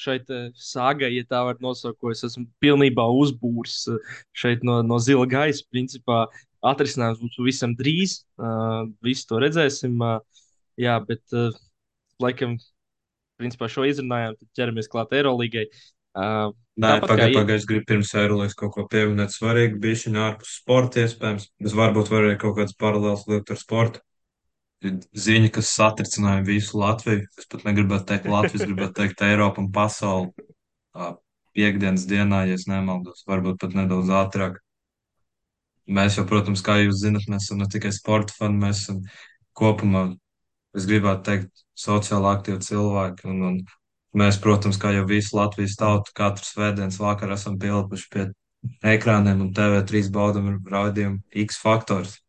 šeit 0.00 0.30
eh, 0.32 0.48
sāga, 0.56 1.08
ja 1.10 1.24
tā 1.28 1.42
var 1.46 1.60
nosaukt, 1.62 1.98
ko 2.00 2.12
es 2.14 2.22
esmu 2.26 2.46
pilnībā 2.62 3.04
uzbūris 3.20 3.82
eh, 3.90 4.16
šeit 4.36 4.64
no, 4.66 4.80
no 4.86 5.00
zila 5.02 5.26
gaisa. 5.30 5.66
Principā 5.72 6.24
atrisinājums 6.66 7.22
būs 7.22 7.40
visam 7.46 7.74
drīz. 7.76 8.20
Uh, 8.36 8.90
visu 9.04 9.26
to 9.30 9.40
redzēsim. 9.40 9.96
Uh, 10.04 10.44
jā, 10.80 10.98
bet 11.06 11.22
uh, 11.36 11.56
laikam, 12.22 12.58
principā 13.40 13.70
šo 13.72 13.86
izrunājām, 13.88 14.36
tad 14.36 14.50
ķeramies 14.58 14.90
klāt 14.92 15.14
Eirolandai. 15.16 15.66
Uh, 16.10 16.50
Nē, 16.80 16.94
pagaidi, 17.02 17.36
pagaidi, 17.36 17.58
es 17.60 17.66
gribu 17.68 17.86
pirms 17.88 18.12
Eirolandes 18.16 18.56
kaut 18.58 18.74
ko 18.76 18.86
pieminēt. 18.90 19.34
Svarīgi 19.34 19.80
bija 19.80 20.02
šī 20.02 20.12
ārpus 20.20 20.54
sporta 20.60 21.02
iespējams. 21.04 21.48
Es 21.64 21.76
varbūt 21.76 22.12
varēju 22.12 22.40
kaut 22.40 22.56
kāds 22.60 22.76
paralēls 22.80 23.26
liekt 23.30 23.52
ar 23.52 23.60
sportu. 23.60 24.04
Ziņa, 24.80 25.50
kas 25.54 25.72
satricināja 25.76 26.44
visu 26.46 26.78
Latviju. 26.80 27.26
Es 27.38 27.48
pat 27.50 27.66
negribētu 27.68 28.06
teikt 28.12 28.28
Latviju, 28.30 28.68
gribētu 28.70 28.96
teikt 29.02 29.24
Eiropu 29.26 29.64
un 29.64 29.70
pasauli. 29.74 30.48
Ā, 30.96 31.14
Piekdienas 31.50 32.04
dienā, 32.06 32.44
ja 32.46 32.56
nemaldos, 32.70 33.24
varbūt 33.26 33.58
pat 33.60 33.74
nedaudz 33.74 34.10
ātrāk. 34.14 34.60
Mēs 35.90 36.14
jau, 36.16 36.24
protams, 36.30 36.62
kā 36.62 36.76
jūs 36.78 37.00
zinat, 37.02 37.26
mēs 37.26 37.48
esam 37.48 37.58
ne 37.58 37.66
tikai 37.66 37.90
sporta 37.92 38.36
fani, 38.36 38.60
mēs 38.62 38.84
esam 38.84 39.00
kopumā, 39.58 40.04
es 40.78 40.86
gribētu 40.86 41.26
teikt, 41.26 41.64
sociāli 41.74 42.30
aktīvi 42.30 42.62
cilvēki. 42.68 43.26
Un, 43.32 43.42
un 43.48 43.58
mēs, 44.22 44.38
protams, 44.42 44.78
kā 44.78 44.94
jau 44.94 45.02
visu 45.10 45.34
Latvijas 45.40 45.74
tautu, 45.80 46.14
katru 46.14 46.46
svētdienas 46.46 47.00
vakaru 47.02 47.34
esam 47.34 47.58
pielikuši 47.58 48.08
pie 48.14 48.28
ekrāniem 48.94 49.42
un 49.42 49.52
TV3 49.56 50.06
baudam 50.14 50.52
raidījumu 50.70 51.24
X 51.46 51.58
faktors. 51.58 52.20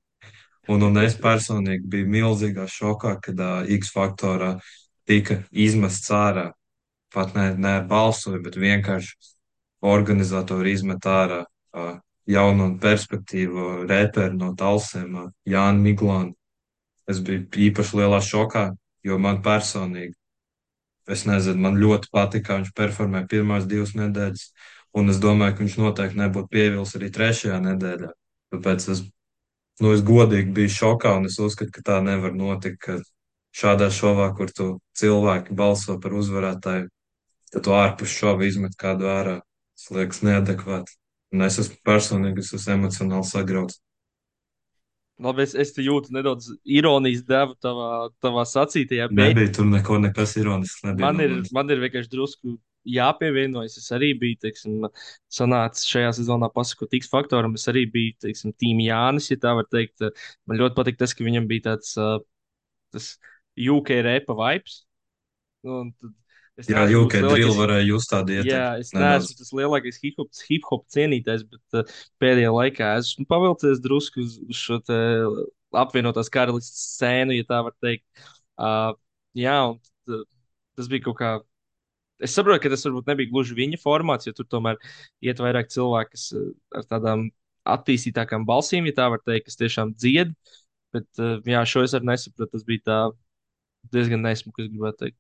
Un, 0.70 0.84
un 0.86 0.98
es 1.02 1.16
personīgi 1.18 1.90
biju 1.90 2.10
milzīgā 2.14 2.68
šokā, 2.70 3.16
kad 3.24 3.40
uh, 3.42 3.70
X 3.80 3.90
faktorā 3.96 4.56
tika 5.10 5.42
izmests 5.50 6.12
ārā. 6.14 6.52
Pat 7.12 7.34
ne, 7.36 7.50
ne 7.58 7.80
balsoja, 7.88 8.40
bet 8.44 8.60
vienkārši 8.62 9.16
organizatori 9.82 10.76
izmet 10.76 11.08
ārā 11.10 11.42
uh, 11.44 11.96
jaunu 12.30 12.70
un 12.70 12.78
perspektīvu 12.80 13.88
reperu 13.90 14.38
no 14.38 14.52
Talsiem, 14.58 15.16
uh, 15.18 15.32
Jānu 15.50 15.82
Miglānu. 15.88 16.36
Es 17.10 17.20
biju 17.26 17.48
īpaši 17.68 17.98
lielā 17.98 18.22
šokā, 18.24 18.70
jo 19.04 19.18
man 19.20 19.42
personīgi, 19.44 20.14
es 21.12 21.26
nezinu, 21.28 21.60
man 21.66 21.80
ļoti 21.82 22.12
patika, 22.14 22.48
kā 22.48 22.60
viņš 22.60 22.76
performēja 22.78 23.28
pirmās 23.32 23.66
divas 23.68 23.96
nedēļas, 23.98 24.46
un 24.96 25.10
es 25.12 25.18
domāju, 25.24 25.58
ka 25.58 25.66
viņš 25.66 25.78
noteikti 25.82 26.22
nebūtu 26.22 26.52
pievils 26.54 26.94
arī 27.00 27.10
trešajā 27.12 27.58
nedēļā. 27.66 28.12
Tāpēc 28.54 28.88
es, 28.94 29.04
nu, 29.82 29.92
es 29.96 30.04
godīgi 30.06 30.54
biju 30.56 30.72
šokā, 30.78 31.16
un 31.20 31.28
es 31.30 31.40
uzskatu, 31.42 31.74
ka 31.76 31.84
tā 31.88 32.00
nevar 32.06 32.36
notikt, 32.38 32.90
šādā 33.56 33.90
šovā, 33.92 34.32
kur 34.38 34.52
tu 34.56 34.68
cilvēki 34.98 35.56
balso 35.58 35.98
par 36.02 36.16
uzvarētāju, 36.16 36.90
tad 37.52 37.66
tu 37.66 37.76
ārpus 37.76 38.16
šova 38.16 38.48
izmet 38.48 38.78
kādu 38.80 39.10
ārā. 39.12 39.40
Tas 39.76 39.94
liekas 39.96 40.22
neadekvāti. 40.24 40.94
Un 41.32 41.46
es 41.48 41.58
esmu 41.62 41.80
personīgi, 41.88 42.44
es 42.44 42.54
esmu 42.58 42.78
emocionāli 42.78 43.28
sagrauts. 43.28 43.80
Labi, 45.22 45.44
es, 45.46 45.54
es 45.54 45.72
te 45.76 45.84
jūtu 45.86 46.14
nedaudz 46.16 46.48
ironijas 46.66 47.22
devu 47.28 47.54
tavā, 47.62 48.10
tavā 48.24 48.46
sacītajā, 48.50 49.08
bet 49.12 49.36
Nebija 49.36 49.52
tur 49.54 49.68
neko, 49.70 50.00
nekas 50.02 50.34
ironisks. 50.42 50.82
Man 50.98 51.22
ir, 51.22 51.36
man 51.54 51.70
ir 51.70 51.84
vienkārši 51.84 52.10
drusku 52.10 52.56
jāpievienojas. 52.88 53.78
Es 53.82 53.90
arī 53.96 54.12
biju, 54.20 54.40
teiksim, 54.46 54.88
sanācis 55.32 55.88
šajā 55.92 56.12
sezonā 56.22 56.50
pasakot 56.56 56.94
X 56.98 57.10
faktoram. 57.12 57.56
Es 57.60 57.68
arī 57.72 57.86
biju, 57.92 58.16
teiksim, 58.28 58.54
tīm 58.62 58.82
Jānis, 58.86 59.30
ja 59.32 59.38
tā 59.42 59.54
var 59.60 59.68
teikt. 59.72 60.04
Man 60.50 60.62
ļoti 60.62 60.78
patīk 60.80 61.00
tas, 61.02 61.14
ka 61.18 61.26
viņam 61.28 61.50
bija 61.52 61.72
tāds, 61.72 61.94
tas 62.96 63.12
UK 63.58 64.02
repa 64.08 64.36
vibes. 64.38 64.82
Nu, 65.64 65.82
un 65.86 65.92
tad 66.00 66.12
es 66.60 66.68
Jā, 66.70 66.82
tas 66.84 66.90
drill 66.90 67.22
lielākais 67.22 67.58
varēja 67.58 67.86
just 67.88 68.12
tādu 68.12 68.34
Jā, 68.34 68.42
ietekmi. 68.42 68.82
es 68.82 68.92
Nedaudz. 68.94 69.30
neesmu 69.30 69.38
tas 69.40 69.52
lielākais 69.58 70.00
hip 70.04 70.20
hop, 70.22 70.30
hip 70.50 70.68
cienītājs, 70.94 71.46
bet 71.50 71.78
uh, 71.80 71.94
pēdējā 72.22 72.52
laikā 72.54 72.90
esmu 73.02 73.26
pavilcies 73.30 73.82
drusku 73.84 74.22
uz, 74.26 74.36
uz 74.50 74.58
šo 74.60 74.80
te 74.86 74.98
apvienotās 75.84 76.30
karalistes 76.34 76.82
scēnu, 76.98 77.38
ja 77.38 77.48
tā 77.50 77.62
var 77.68 77.76
teikt. 77.82 78.06
Uh, 78.60 78.92
jā, 79.38 79.56
un 79.72 79.80
uh, 80.12 80.26
tas 80.78 80.90
bija 80.92 81.08
kaut 81.08 81.20
kā. 81.22 81.32
Es 82.22 82.36
saprotu, 82.38 82.62
ka 82.64 82.72
tas 82.74 82.86
varbūt 82.88 83.10
nebija 83.12 83.32
gluži 83.32 83.58
viņa 83.58 83.80
formāts, 83.82 84.28
jo 84.30 84.36
tur 84.38 84.48
tomēr 84.50 84.80
iet 85.26 85.42
vairāk 85.42 85.72
cilvēku, 85.74 86.14
kas 86.16 86.28
uh, 86.38 86.52
ar 86.78 86.88
tādām 86.90 87.30
attīstītākām 87.72 88.46
balsīm, 88.50 88.88
ja 88.90 88.98
tā 88.98 89.10
var 89.14 89.22
teikt, 89.26 89.50
kas 89.50 89.60
tiešām 89.60 89.96
dzied. 89.98 90.34
Bet, 90.96 91.08
uh, 91.22 91.40
jā, 91.48 91.66
šo 91.68 91.86
es 91.88 91.96
arī 91.98 92.12
nesapratu. 92.12 92.52
Tas 92.54 92.68
bija 92.68 92.86
tā 92.88 93.02
diezgan 93.94 94.24
nesmuki, 94.26 94.66
es 94.66 94.72
gribētu 94.74 95.06
teikt. 95.06 95.20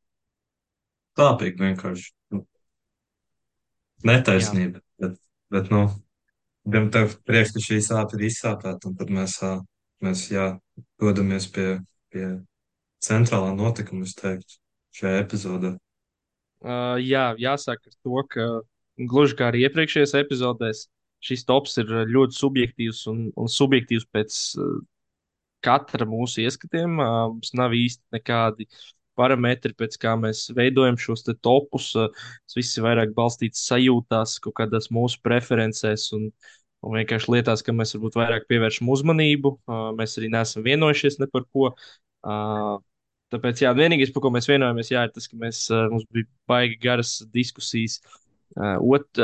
Tāpīgi 1.20 1.65
vienkārši. 1.65 2.10
Nu, 2.36 2.46
Jā. 4.01 4.15
Netaisnība. 4.15 4.81
Bet, 5.01 5.17
bet 5.53 5.70
nu, 5.74 5.84
gan 6.74 6.89
tev 6.93 7.13
prieks, 7.27 7.53
ka 7.53 7.62
šī 7.62 7.77
sāpe 7.86 8.17
ir 8.17 8.27
izsāpēta, 8.29 8.89
un 8.89 8.96
tad 8.98 9.12
mēs, 9.13 9.38
mēs 10.01 10.24
jā, 10.31 10.48
dodamies 11.01 11.48
pie, 11.53 11.67
pie 12.13 12.25
centrālā 13.05 13.51
notikuma, 13.58 14.08
es 14.08 14.15
teiktu, 14.17 14.58
šajā 14.98 15.22
epizodē. 15.22 15.75
Uh, 16.62 16.98
jā, 17.01 17.32
jāsaka 17.41 17.89
to, 17.89 18.22
ka 18.30 18.48
gluži 19.10 19.38
kā 19.39 19.50
arī 19.50 19.65
iepriekšējās 19.65 20.13
epizodēs, 20.20 20.86
šis 21.25 21.46
tops 21.50 21.77
ir 21.82 21.89
ļoti 22.10 22.38
subjektīvs 22.38 23.03
un, 23.10 23.24
un 23.38 23.50
subjektīvs 23.50 24.06
pēc 24.13 24.39
uh, 24.62 24.80
katra 25.65 26.06
mūsu 26.10 26.44
ieskatiem. 26.46 27.00
Uh, 27.00 27.32
mums 27.34 27.53
nav 27.58 27.74
īsti 27.77 28.18
nekādi 28.18 28.70
parametri, 29.18 29.74
pēc 29.77 29.98
kā 30.01 30.15
mēs 30.20 30.48
veidojam 30.58 30.98
šos 31.01 31.25
topus. 31.41 31.91
Tas 31.96 32.58
viss 32.58 32.77
ir 32.77 32.86
vairāk 32.86 33.15
balstīts 33.18 33.65
sajūtās, 33.70 34.38
kaut 34.44 34.58
kādās 34.62 34.91
mūsu 34.94 35.22
preferencēs 35.25 36.12
un, 36.18 36.30
un 36.86 36.98
vienkārši 37.00 37.36
lietās, 37.36 37.65
kam 37.65 37.82
mēs 37.82 37.96
varbūt 37.98 38.18
vairāk 38.22 38.48
pievēršam 38.51 38.89
uzmanību. 38.94 39.56
Mēs 39.98 40.18
arī 40.22 40.32
neesam 40.34 40.65
vienojušies 40.65 41.20
par 41.34 41.46
ko. 41.50 41.74
Tāpēc, 43.31 43.63
jā, 43.63 43.71
vienīgais, 43.77 44.11
par 44.11 44.25
ko 44.25 44.33
mēs 44.35 44.50
vienojamies, 44.50 44.91
jā, 44.91 45.05
ir 45.07 45.15
tas, 45.15 45.29
ka 45.31 45.39
mēs, 45.39 45.63
mums 45.93 46.03
bija 46.11 46.27
baigi 46.51 46.77
garas 46.83 47.13
diskusijas. 47.31 48.01
Ot, 48.59 49.21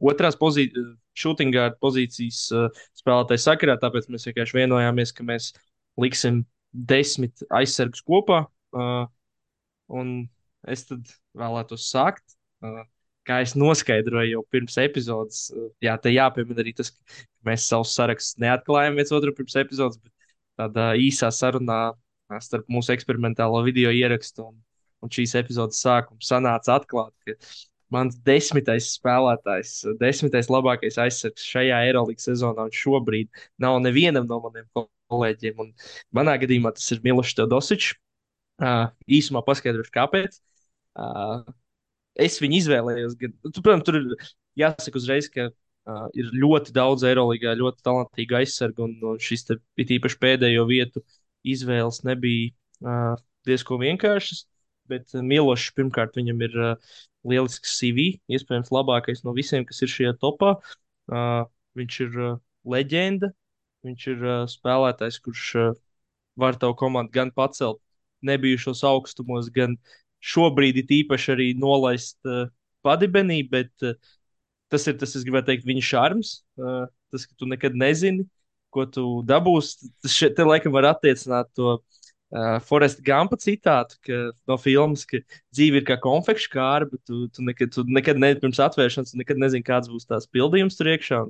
otrās 0.00 0.38
pozīcijas, 0.40 0.94
šūtingā 1.18 1.66
pozīcijas 1.82 2.46
uh, 2.56 2.82
spēlētāja 2.96 3.44
sakarā, 3.44 3.76
tāpēc 3.80 4.08
mēs 4.12 4.26
vienkārši 4.28 4.58
vienojāmies, 4.62 5.12
ka 5.16 5.26
mēs 5.28 5.50
liksim 6.00 6.42
desmit 6.72 7.44
aizsargus 7.52 8.04
kopā. 8.06 8.46
Un 9.92 10.12
es 10.72 10.86
tad 10.88 11.10
vēlētos 11.36 11.90
sākt. 11.92 12.38
Kā 13.28 13.42
es 13.44 13.52
noskaidroju 13.54 14.32
jau 14.32 14.40
pirms 14.50 14.78
epizodes, 14.82 15.44
jā, 15.84 15.94
te 16.02 16.10
jāpiemina 16.10 16.64
arī 16.64 16.72
tas, 16.74 16.90
ka 16.90 17.20
mēs 17.46 17.68
savus 17.70 17.92
sarakstus 17.94 18.40
neatklājam 18.42 18.96
viens 18.98 19.12
otru 19.14 19.34
pirms 19.36 19.54
epizodes, 19.60 20.00
bet 20.02 20.32
tādā 20.58 20.88
īsā 20.98 21.30
sarunā 21.34 21.92
starp 22.40 22.70
mūsu 22.72 22.94
eksperimentālo 22.94 23.60
video 23.66 23.92
ierakstu 23.92 24.46
un, 24.48 24.56
un 25.02 25.12
šīs 25.12 25.36
epizodes 25.40 25.82
sākumu 25.84 26.22
sanāca 26.24 26.78
atklāt, 26.78 27.12
ka 27.26 27.36
mans 27.92 28.16
desmitais 28.26 28.88
spēlētājs, 28.96 29.74
desmitais 30.00 30.48
labākais 30.52 30.98
aizsargs 31.02 31.44
šajā 31.44 31.82
Eirolandes 31.88 32.28
sezonā 32.28 32.68
un 32.68 32.76
šobrīd 32.76 33.28
nav 33.62 33.80
nevienam 33.84 34.28
no 34.30 34.40
maniem 34.46 34.68
kolēģiem. 35.12 35.60
Un 35.60 35.72
manā 36.16 36.38
gadījumā 36.40 36.72
tas 36.76 36.88
ir 36.94 37.02
Milošs 37.04 37.36
Teodosičs. 37.38 37.96
Uh, 38.62 38.86
īsumā 39.10 39.40
paskaidrošu, 39.42 39.90
kāpēc. 39.94 40.36
Uh, 40.94 41.40
es 42.20 42.36
viņu 42.42 42.60
izvēlējos. 42.60 43.16
Gan, 43.18 43.32
tu, 43.48 43.58
protams, 43.58 43.86
tur 43.88 43.98
ir 43.98 44.28
jāsaka 44.60 45.00
uzreiz, 45.00 45.26
ka 45.32 45.48
uh, 45.48 46.04
ir 46.14 46.28
ļoti 46.36 46.74
daudz 46.76 47.02
Eirolandā, 47.08 47.56
ļoti 47.58 47.82
talantīgu 47.82 48.38
aizsargu, 48.38 48.86
un, 48.86 48.94
un 49.14 49.18
šis 49.22 49.48
ir 49.50 49.96
īpaši 49.96 50.20
pēdējo 50.22 50.68
vietu 50.68 51.02
izvēles 51.44 52.02
nebija 52.06 52.52
uh, 52.84 53.20
diezgan 53.48 53.82
vienkāršas. 53.82 54.46
Bet 54.90 55.14
uh, 55.14 55.22
Milošs 55.24 55.72
pirmkārt 55.76 56.18
viņam 56.18 56.42
ir 56.46 56.58
uh, 56.58 56.92
lielisks 57.28 57.76
CV, 57.78 58.16
iespējams, 58.32 58.72
labākais 58.74 59.22
no 59.26 59.34
visiem, 59.36 59.66
kas 59.68 59.82
ir 59.84 59.92
šajā 59.92 60.16
topā. 60.22 60.56
Uh, 61.10 61.44
viņš 61.78 62.00
ir 62.06 62.18
uh, 62.20 62.36
leģenda, 62.68 63.32
viņš 63.86 64.06
ir 64.14 64.26
uh, 64.26 64.36
spēlētājs, 64.50 65.20
kurš 65.22 65.46
uh, 65.58 65.72
var 66.38 66.58
tavu 66.60 66.76
komandu 66.78 67.14
gan 67.14 67.32
pacelt 67.34 67.80
nebijušos 68.26 68.82
augstumos, 68.86 69.50
gan 69.54 69.76
šobrīd 70.22 70.82
īpaši 71.02 71.32
arī 71.34 71.48
nolaist 71.58 72.18
uh, 72.28 72.46
padibenī, 72.86 73.42
bet 73.50 73.72
uh, 73.86 73.96
tas 74.72 74.86
ir 74.88 74.98
tas, 75.00 75.16
es 75.18 75.26
gribētu 75.26 75.50
teikt, 75.50 75.66
viņa 75.68 75.84
šarms. 75.88 76.36
Uh, 76.58 76.86
tas, 77.12 77.26
ka 77.28 77.36
tu 77.38 77.48
nekad 77.50 77.76
nezini, 77.76 78.24
ko 78.72 78.86
tu 78.88 79.04
dabūsi. 79.28 79.90
Šeit, 80.08 80.36
te 80.38 80.46
laikam 80.46 80.74
var 80.74 80.88
attiecināt 80.92 81.50
to 81.58 81.76
uh, 81.76 82.56
Foresta 82.66 83.04
Gampa 83.04 83.38
citātu 83.40 83.98
ka, 84.06 84.18
no 84.48 84.56
filmas, 84.60 85.04
ka 85.08 85.20
dzīve 85.54 85.82
ir 85.82 85.86
kā 85.88 85.98
konfekšu 86.02 86.50
kāra, 86.54 86.88
bet 86.88 87.02
tu, 87.08 87.26
tu 87.34 87.44
nekad, 87.46 87.72
tu 87.74 87.84
nekad 87.88 88.20
ne, 88.20 88.32
pirms 88.40 88.60
atvēršanas 88.62 89.16
nekad 89.20 89.40
nezini, 89.42 89.66
kāds 89.66 89.92
būs 89.92 90.08
tās 90.08 90.28
pildījums 90.32 90.78
tur 90.78 90.92
iekšā. 90.94 91.22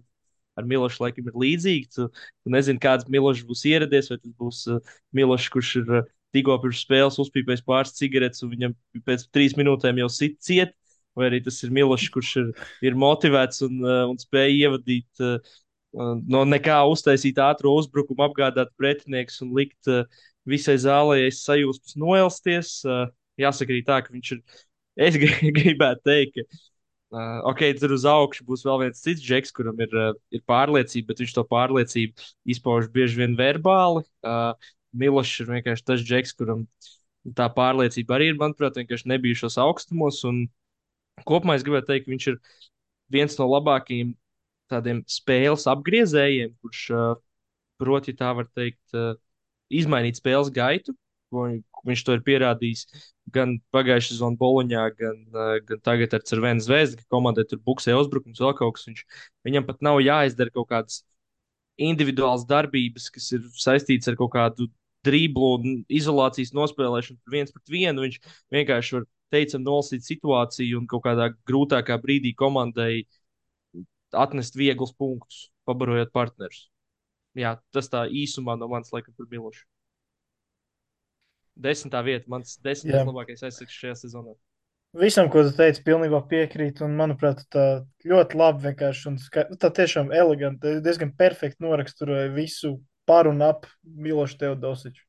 Ar 0.53 0.67
Milošu 0.69 1.01
laikam 1.01 1.31
ir 1.31 1.37
līdzīgi. 1.41 1.87
Tu, 1.95 2.07
tu 2.13 2.53
nezini, 2.53 2.81
kāds 2.81 3.07
Milošs 3.09 3.47
būs 3.49 3.65
ieradies, 3.71 4.11
vai 4.13 4.19
tas 4.21 4.35
būs 4.37 4.67
uh, 4.69 4.97
Milošs, 5.17 5.49
kurš 5.55 5.71
ir 5.81 5.95
uh, 6.01 6.11
tikko 6.37 6.59
pirms 6.61 6.83
spēles 6.85 7.19
uzpīpējis 7.23 7.65
pāris 7.65 7.97
cigaretes, 7.97 8.45
un 8.45 8.53
viņam 8.53 8.77
pēc 9.07 9.27
trīs 9.33 9.57
minūtēm 9.59 10.03
jau 10.03 10.11
sit 10.13 10.39
ciet. 10.45 10.77
Vai 11.17 11.27
arī 11.29 11.43
tas 11.45 11.59
ir 11.65 11.73
Milošs, 11.77 12.09
kurš 12.13 12.31
ir, 12.41 12.53
ir 12.89 12.95
motivēts 12.97 13.65
un, 13.67 13.81
uh, 13.85 14.05
un 14.09 14.21
spēj 14.21 14.55
ievadīt 14.63 15.25
uh, 15.25 15.57
no 15.93 16.43
nekā 16.49 16.79
uztaisīt 16.89 17.41
ātru 17.43 17.75
uzbrukumu, 17.77 18.25
apgādāt 18.27 18.73
pretinieks 18.81 19.41
un 19.45 19.53
likt 19.57 19.91
uh, 19.93 20.05
visai 20.49 20.79
zālē 20.81 21.27
sajūsmas 21.37 21.97
noelsties. 22.01 22.79
Uh, 22.89 23.07
jāsaka 23.41 23.75
arī 23.75 23.83
tā, 23.87 24.03
ka 24.05 24.15
viņš 24.15 24.37
ir. 24.39 24.45
Es 25.03 25.15
gri- 25.17 25.49
gribētu 25.57 26.03
teikt, 26.05 26.35
ka 26.37 26.59
Uh, 27.13 27.43
ok, 27.45 27.59
tur 27.77 27.93
uz 27.93 28.07
augšu 28.09 28.45
būs 28.49 28.63
vēl 28.65 28.79
viens 28.87 29.03
cits 29.05 29.21
džeks, 29.21 29.51
kuram 29.53 29.77
ir, 29.85 29.91
uh, 29.93 30.15
ir 30.33 30.41
pārliecība, 30.49 31.11
bet 31.11 31.19
viņš 31.21 31.35
to 31.37 31.43
pārliecību 31.45 32.25
izpauž 32.55 32.87
bieži 32.95 33.19
vien 33.21 33.35
verbāli. 33.37 34.01
Uh, 34.25 34.55
Milošs 34.97 35.43
ir 35.45 35.51
vienkārši 35.51 35.85
tas 35.91 36.01
džeks, 36.09 36.33
kuram 36.39 36.63
tā 37.37 37.51
pārliecība 37.53 38.17
arī 38.17 38.31
ir, 38.33 38.39
manuprāt, 38.41 38.81
vienkārši 38.81 39.11
nebijušos 39.13 39.59
augstumos. 39.61 40.23
Un 40.25 40.47
kopumā 41.29 41.59
es 41.59 41.67
gribētu 41.69 41.91
teikt, 41.91 42.07
ka 42.09 42.15
viņš 42.15 42.31
ir 42.33 42.41
viens 43.13 43.37
no 43.37 43.51
labākajiem 43.53 44.17
tādiem 44.73 45.03
spēles 45.11 45.69
apgriezējiem, 45.71 46.57
kurš, 46.63 46.83
uh, 46.97 47.15
proti, 47.83 48.17
tā 48.19 48.33
var 48.39 48.49
teikt, 48.57 48.83
uh, 48.97 49.15
izmainīt 49.73 50.21
spēles 50.21 50.53
gaitu. 50.55 50.97
Viņš 51.33 52.03
to 52.05 52.15
ir 52.19 52.21
pierādījis 52.27 52.83
gan 53.33 53.55
pagājušajā 53.73 54.19
sezonā 54.19 54.37
Boloņā, 54.41 54.83
gan, 54.99 55.23
uh, 55.33 55.55
gan 55.69 55.81
tagad 55.87 56.13
ar 56.19 56.27
Cervēnu 56.29 56.65
zvezdu, 56.65 57.01
ka 57.01 57.17
komandai 57.17 57.47
tur 57.49 57.63
buksē 57.65 57.97
uzbrukums, 57.97 58.43
vēl 58.43 58.53
kaut 58.59 58.77
kas. 58.77 58.85
Viņš, 58.91 59.07
viņam 59.49 59.67
pat 59.69 59.81
nav 59.87 60.03
jāizdara 60.05 60.53
kaut 60.53 60.69
kādas 60.75 61.01
individuālas 61.81 62.45
darbības, 62.49 63.09
kas 63.15 63.31
ir 63.33 63.49
saistītas 63.57 64.13
ar 64.13 64.19
kaut 64.21 64.35
kādu 64.35 64.69
driblu 65.07 65.57
izolācijas 65.91 66.53
nospēlēšanu 66.55 67.33
viens 67.33 67.53
pret 67.55 67.73
vienu. 67.73 68.05
Viņš 68.05 68.21
vienkārši 68.55 68.99
var 68.99 69.09
teicam 69.33 69.65
nolasīt 69.65 70.07
situāciju 70.07 70.83
un 70.83 70.87
kaut 70.91 71.05
kādā 71.07 71.31
grūtākā 71.49 71.97
brīdī 72.03 72.35
komandai 72.39 73.07
atnest 74.13 74.57
vieglus 74.59 74.95
punktus, 74.97 75.49
pabarojot 75.69 76.13
partnerus. 76.15 76.67
Jā, 77.39 77.57
tas 77.73 77.89
tā 77.89 78.05
īsumā 78.09 78.59
no 78.61 78.69
manas 78.69 78.93
laikam 78.93 79.15
par 79.17 79.29
Milošu. 79.31 79.65
Desmitā 81.63 82.01
vieta, 82.05 82.29
mans 82.33 82.57
desmitais 82.65 83.07
labākais 83.09 83.45
aizsargs 83.45 83.77
šajā 83.77 83.99
sezonā. 84.05 84.35
Visam, 84.97 85.31
ko 85.33 85.41
tu 85.47 85.53
teici, 85.57 85.81
pilnībā 85.87 86.21
piekrītu. 86.29 86.85
Un, 86.85 86.97
manuprāt, 86.99 87.41
tā 87.53 87.85
ļoti 88.09 88.37
labi 88.37 88.67
vienkārši. 88.67 89.07
Un, 89.09 89.17
nu, 89.49 89.57
tā 89.61 89.71
tiešām 89.73 90.13
eleganti, 90.13 90.75
diezgan 90.85 91.15
perfekti 91.17 91.65
noraksturoja 91.65 92.29
visu 92.35 92.75
par 93.09 93.29
un 93.31 93.41
ap 93.45 93.65
Milošu 93.83 94.37
Teodosiču. 94.43 95.07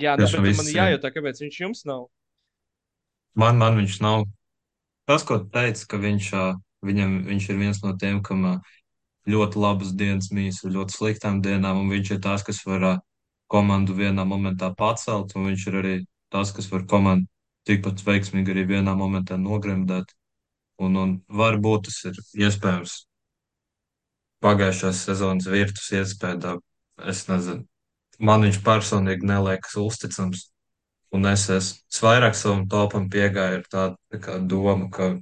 Jā, 0.00 0.16
bet 0.18 0.32
man 0.40 0.72
jājautā, 0.72 1.12
kāpēc 1.14 1.44
viņš 1.44 1.60
jums 1.60 1.84
nav? 1.86 2.08
Man, 3.38 3.60
man 3.60 3.76
viņš 3.78 4.00
nav. 4.02 4.24
Tas, 5.08 5.24
ko 5.28 5.38
teica, 5.52 5.84
ka 5.90 6.00
viņš, 6.00 6.30
viņam, 6.86 7.18
viņš 7.28 7.48
ir 7.50 7.60
viens 7.60 7.82
no 7.84 7.92
tiem, 8.00 8.22
kam 8.24 8.46
ļoti 9.28 9.60
labas 9.60 9.92
dienas 9.96 10.30
mīs 10.32 10.62
ar 10.64 10.72
ļoti 10.76 10.96
sliktām 10.96 11.40
dienām, 11.44 11.82
un 11.82 11.92
viņš 11.92 12.16
ir 12.16 12.20
tas, 12.24 12.44
kas 12.46 12.62
var 12.68 13.00
komandu 13.52 13.96
vienā 13.96 14.24
momentā 14.28 14.72
pacelt, 14.76 15.34
un 15.36 15.50
viņš 15.50 15.66
ir 15.70 15.80
arī 15.80 15.94
tas, 16.32 16.52
kas 16.56 16.70
var 16.72 16.86
komandu 16.88 17.28
tikpat 17.68 18.02
veiksmīgi 18.04 18.54
arī 18.54 18.66
vienā 18.74 18.94
momentā 18.96 19.38
nogremdēt. 19.40 20.12
Un, 20.82 20.96
un 20.98 21.10
varbūt 21.30 21.86
tas 21.88 22.00
ir 22.10 22.16
iespējams 22.46 23.04
pagājušās 24.44 25.04
sezonas 25.06 25.46
virtus 25.48 25.92
iespējā. 25.94 26.56
Es 27.10 27.24
nezinu. 27.28 27.64
Man 28.18 28.44
viņš 28.46 28.60
personīgi 28.66 29.26
neliekas 29.26 29.76
uzticams. 29.80 30.48
Un 31.14 31.28
es, 31.30 31.46
es, 31.52 31.70
vairāk 32.02 32.34
savam 32.34 32.64
topam 32.70 33.06
piegāju 33.10 33.60
ar 33.60 33.66
tādu 33.70 34.20
tā 34.24 34.38
domu, 34.50 34.88
ka 34.90 35.12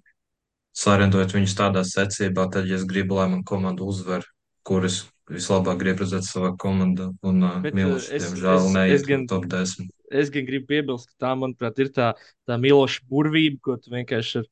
sarendojot 0.76 1.34
viņus 1.36 1.56
tādā 1.58 1.82
secībā, 1.84 2.46
tad, 2.52 2.68
ja 2.70 2.78
es 2.78 2.86
gribu, 2.88 3.18
lai 3.18 3.28
man 3.28 3.42
komanda 3.44 3.84
uzvar, 3.84 4.24
kuras 4.64 5.02
vislabāk 5.32 5.80
grib 5.82 6.00
redzēt 6.00 6.26
savā 6.26 6.52
komandā, 6.60 7.10
un 7.28 7.44
uh, 7.44 7.58
Milošs, 7.64 8.08
diemžēl, 8.10 8.68
neiet 8.74 9.06
gan, 9.08 9.26
top 9.30 9.46
10. 9.52 9.90
Es 10.12 10.32
gan 10.32 10.48
gribu 10.48 10.68
piebilst, 10.72 11.10
ka 11.12 11.26
tā, 11.26 11.32
manuprāt, 11.38 11.78
ir 11.84 11.92
tā, 11.94 12.12
tā 12.48 12.58
Miloša 12.60 13.04
burvība, 13.08 13.60
ko 13.64 13.76
tu 13.80 13.92
vienkārši 13.92 14.42
ar, 14.42 14.48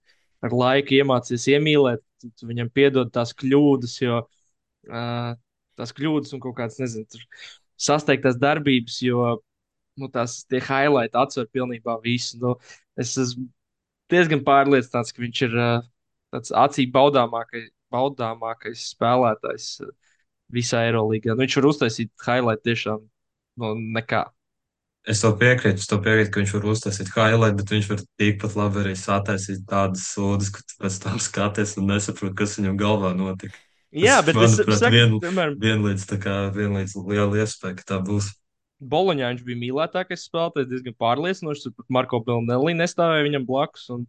ar 0.49 0.57
laiku 0.63 0.97
iemācies 1.01 1.49
iemīlēt, 1.53 2.05
tu, 2.21 2.31
tu 2.37 2.49
viņam 2.51 2.71
piedod 2.77 3.13
tās 3.13 3.33
kļūdas, 3.37 3.97
jo 4.05 4.23
uh, 4.23 5.33
tās 5.81 5.97
kļūdas 5.97 6.37
un 6.37 6.45
kaut 6.45 6.57
kādas, 6.61 6.81
nezinu, 6.85 7.25
sasteigtās 7.81 8.39
darbības, 8.41 9.01
jo 9.05 9.39
nu, 9.99 10.11
tās 10.13 10.43
tie 10.51 10.61
highlights 10.63 11.19
atsver 11.19 11.49
pilnībā 11.51 11.99
visu. 12.05 12.39
Nu, 12.43 12.57
es 13.01 13.17
esmu 13.19 13.49
diezgan 14.11 14.45
pārliecināts, 14.47 15.15
ka 15.15 15.23
viņš 15.23 15.43
ir 15.49 15.57
uh, 15.59 15.87
tāds 16.35 16.55
acīm 16.55 16.93
baudāmākais, 16.95 17.71
baudāmākais 17.95 18.91
spēlētājs 18.95 19.71
uh, 19.87 19.95
visā 20.55 20.85
Eirolandā. 20.89 21.35
Nu, 21.35 21.41
viņš 21.45 21.59
var 21.61 21.71
uztaisīt 21.71 22.13
highlight 22.27 22.63
tiešām 22.67 23.03
no 23.61 23.75
nu, 23.75 23.89
nekā. 23.97 24.27
Es 25.09 25.23
to 25.25 25.31
piekrītu, 25.33 25.81
es 25.81 25.89
to 25.89 25.97
piekrītu, 26.03 26.29
ka 26.29 26.43
viņš 26.43 26.51
var 26.59 26.67
uztaisīt 26.75 27.11
highlight, 27.15 27.57
bet 27.57 27.71
viņš 27.73 27.87
var 27.89 28.03
tikpat 28.21 28.57
labi 28.59 28.83
arī 28.83 28.93
sataisīt 29.01 29.63
tādas 29.69 30.05
sodas, 30.13 30.51
ka 30.53 30.61
tu 30.61 30.77
pēc 30.83 30.99
tam 31.01 31.17
skaties 31.23 31.79
un 31.81 31.89
nesaproti, 31.89 32.37
kas 32.37 32.59
viņam 32.59 32.77
galvā 32.81 33.15
notika. 33.17 33.57
Jā, 33.91 34.19
tas, 34.21 34.27
bet 34.29 34.37
manuprāt, 34.39 34.77
es 34.77 34.93
vien, 34.93 35.17
piemēram, 35.23 35.57
vienlīdz, 35.63 36.05
vienlīdz 36.55 36.95
liela 37.09 37.41
iespēja, 37.43 37.79
ka 37.81 37.89
tā 37.95 38.03
būs. 38.05 38.29
Boloņā 38.81 39.33
viņš 39.33 39.43
bija 39.45 39.61
mīļākais 39.61 40.27
spēlētājs, 40.29 40.69
diezgan 40.71 40.97
pārliecinošs. 41.01 41.69
Pat 41.77 41.91
Marko 41.93 42.23
Belnelī 42.25 42.73
nestāvēja 42.79 43.27
viņam 43.27 43.45
blakus. 43.49 43.89
Un, 43.93 44.07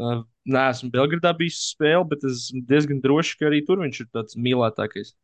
uh, 0.00 0.22
Nē, 0.44 0.62
esmu 0.74 0.90
Belgradā 0.92 1.30
bijis 1.36 1.60
spēle, 1.70 2.04
bet 2.08 2.24
es 2.28 2.50
diezgan 2.68 2.98
drošs, 3.04 3.38
ka 3.40 3.48
arī 3.48 3.62
tur 3.64 3.80
viņš 3.80 4.00
ir 4.02 4.08
tāds 4.12 4.36
mīļākais. 4.36 5.14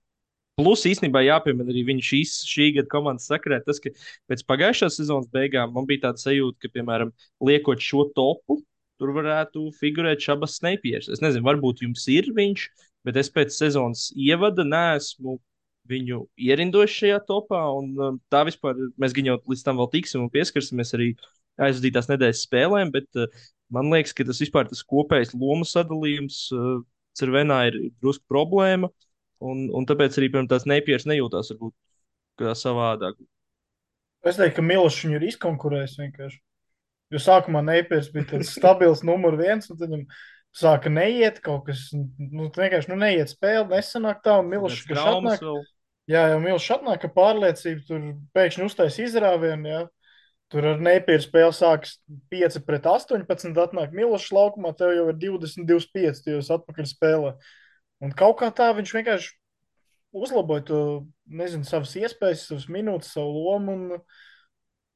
Plus, 0.60 0.84
īstenībā 0.88 1.22
jāpiemina 1.24 1.72
arī 1.72 1.82
viņa 1.88 2.04
šīs, 2.04 2.32
šī 2.48 2.70
gada 2.76 2.88
komandas 2.92 3.28
sakrē, 3.28 3.60
tas, 3.64 3.80
ka 3.80 3.92
pēc 4.28 4.42
pagājušās 4.48 4.98
sezonas 5.00 5.28
beigām 5.32 5.72
man 5.76 5.86
bija 5.88 6.06
tāda 6.06 6.20
sajūta, 6.20 6.58
ka, 6.60 6.72
piemēram, 6.74 7.12
liekot 7.44 7.84
šo 7.84 8.06
topu, 8.16 8.58
tur 9.00 9.12
varētu 9.16 9.70
figurēt 9.80 10.24
Šabas 10.24 10.58
Snipers. 10.60 11.08
Es 11.12 11.22
nezinu, 11.24 11.46
varbūt 11.46 11.84
jums 11.84 12.04
ir 12.12 12.28
viņš, 12.36 12.66
bet 13.08 13.20
es 13.20 13.32
pēc 13.32 13.56
sezonas 13.56 14.08
ievada 14.16 14.66
neesmu 14.68 15.38
viņu 15.90 16.22
ierindojuši 16.48 16.98
šajā 17.04 17.20
topā. 17.28 17.60
Un, 17.76 17.92
um, 17.98 18.20
tā 18.32 18.44
vispār 18.48 18.78
mēs 19.00 19.14
gan 19.16 19.32
jau 19.32 19.38
līdz 19.50 19.66
tam 19.66 19.80
vēl 19.82 19.90
tiksim 19.96 20.24
un 20.24 20.32
pieskarsimies 20.32 20.94
arī 20.98 21.10
aizvadītās 21.60 22.08
nedēļas 22.12 22.44
spēlēm, 22.46 22.92
bet 22.94 23.20
uh, 23.20 23.28
man 23.74 23.90
liekas, 23.92 24.14
ka 24.16 24.26
tas 24.28 24.40
vispār 24.42 24.70
tas 24.70 24.82
kopējs 24.86 25.34
lomu 25.36 25.68
sadalījums 25.68 26.46
uh, 26.56 26.80
Cervenā 27.18 27.64
ir 27.68 27.78
drusku 28.00 28.24
problēma. 28.30 28.88
Un, 29.40 29.66
un 29.74 29.86
tāpēc 29.88 30.18
arī 30.20 30.28
pirms 30.32 30.50
tās 30.50 30.66
nepieras 30.68 31.06
nejūtās 31.08 31.54
varbūt 31.54 31.74
kā 32.40 32.52
savādāk. 32.56 33.16
Es 34.20 34.36
teiktu, 34.36 34.58
ka 34.58 34.64
Milošs 34.64 35.06
viņu 35.06 35.16
ir 35.16 35.26
izkonkurējis 35.30 35.96
vienkārši. 36.02 36.40
Jo 37.10 37.22
sākumā 37.24 37.62
Neipies 37.66 38.10
bija 38.14 38.34
tāds 38.34 38.52
stabils 38.58 39.02
numur 39.06 39.38
viens, 39.40 39.70
un 39.72 39.80
tad 39.80 39.88
viņam 39.88 40.04
sāka 40.60 40.92
neiet 40.92 41.40
kaut 41.44 41.64
kas, 41.68 41.88
nu, 41.94 42.48
vienkārši 42.56 42.92
nu, 42.92 42.98
neiet 43.00 43.32
spēle, 43.32 43.68
nesanāk 43.70 44.20
tā, 44.24 44.36
un 44.42 44.50
Milošs, 44.50 44.84
kas 44.88 45.02
atnāk, 45.02 45.44
vēl. 45.44 45.60
Jā, 46.10 46.24
jau 46.32 46.40
Milšs 46.42 46.72
atnāk, 46.74 47.04
ka 47.04 47.10
pārliecība 47.14 47.84
tur 47.86 48.06
pēkšņi 48.34 48.64
uztais 48.66 48.96
izrāvienu, 48.98 49.68
jā. 49.70 49.82
Tur 50.50 50.66
ar 50.72 50.80
nepieru 50.82 51.22
spēli 51.22 51.54
sākas 51.54 52.00
5 52.32 52.56
pret 52.66 52.88
18, 52.90 53.52
atnāk 53.62 53.92
Milšs 53.94 54.32
laukumā, 54.34 54.72
tev 54.74 54.90
jau 54.96 55.04
ir 55.12 55.20
20, 55.22 55.68
25, 55.68 56.24
tu 56.24 56.34
jau 56.34 56.40
esi 56.42 56.54
atpakaļ 56.56 56.88
spēlē. 56.90 57.36
Un 58.02 58.16
kaut 58.16 58.40
kā 58.40 58.48
tā 58.56 58.72
viņš 58.74 58.96
vienkārši 58.96 59.36
uzlaboja 60.10 60.66
to, 60.66 60.82
nezinu, 61.30 61.68
savas 61.68 61.94
iespējas, 62.00 62.48
savas 62.48 62.66
minūtes, 62.72 63.14
savu 63.14 63.44
lomu. 63.46 63.76
Un, 63.76 64.02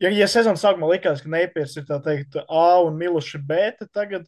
ja, 0.03 0.11
ja 0.11 0.27
sezonas 0.31 0.65
sākumā 0.67 0.91
likās, 0.97 1.23
ka 1.23 1.31
nepieris 1.31 1.79
ir 1.79 1.87
tā 1.87 2.01
teikt 2.03 2.41
A 2.49 2.69
un 2.83 2.99
Milšs 2.99 3.37
ir 3.39 3.47
B, 3.47 3.61
tad 3.79 3.95
tagad 3.95 4.27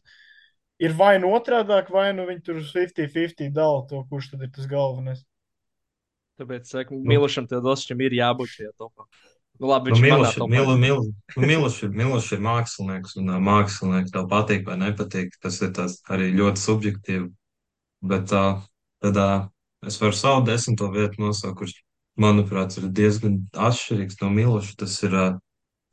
ir 0.79 0.95
vai 0.95 1.17
nu 1.19 1.35
otrādāk, 1.35 1.91
vai 1.91 2.13
nu 2.15 2.29
viņi 2.29 2.45
tur 2.47 2.61
50-50 2.63 3.51
dala 3.51 3.83
to, 3.89 4.05
kurš 4.07 4.31
tad 4.37 4.47
ir 4.47 4.55
tas 4.55 4.69
galvenais. 4.71 5.25
Tāpēc, 6.37 6.69
saku, 6.69 6.97
nu, 6.97 7.07
Milošam 7.09 7.47
Teodosičam 7.49 8.01
ir 8.05 8.13
jābūt 8.17 8.53
šajā 8.53 8.75
topā. 8.77 9.07
Nu, 9.57 9.71
labi, 9.71 9.89
viņš 9.89 10.01
nu, 10.01 10.05
Miloš, 10.05 10.35
Mil, 10.51 10.71
Mil, 10.77 10.99
nu, 11.33 11.47
Miloš, 11.49 11.79
ir, 11.87 11.93
Miloš 11.97 12.27
ir 12.35 12.41
mākslinieks, 12.45 13.15
un 13.17 13.31
uh, 13.33 13.39
mākslinieks 13.41 14.13
tev 14.13 14.27
patīk 14.29 14.67
vai 14.67 14.77
nepatīk. 14.83 15.33
Tas 15.41 15.57
ir 15.65 15.71
tas 15.73 15.97
arī 16.13 16.29
ļoti 16.37 16.61
subjektīvi. 16.61 17.25
Bet 18.05 18.33
uh, 18.37 18.61
tad 19.01 19.17
uh, 19.17 19.47
es 19.87 19.97
varu 20.01 20.13
savu 20.13 20.45
desmito 20.45 20.91
vietu 20.93 21.23
nosaukt, 21.25 21.57
kurš, 21.63 21.73
manuprāt, 22.21 22.77
ir 22.77 22.85
diezgan 22.93 23.39
atšķirīgs 23.57 24.21
no 24.21 24.29
Miloša. 24.35 24.77
Tas 24.83 24.99
ir 25.07 25.17
uh, 25.17 25.39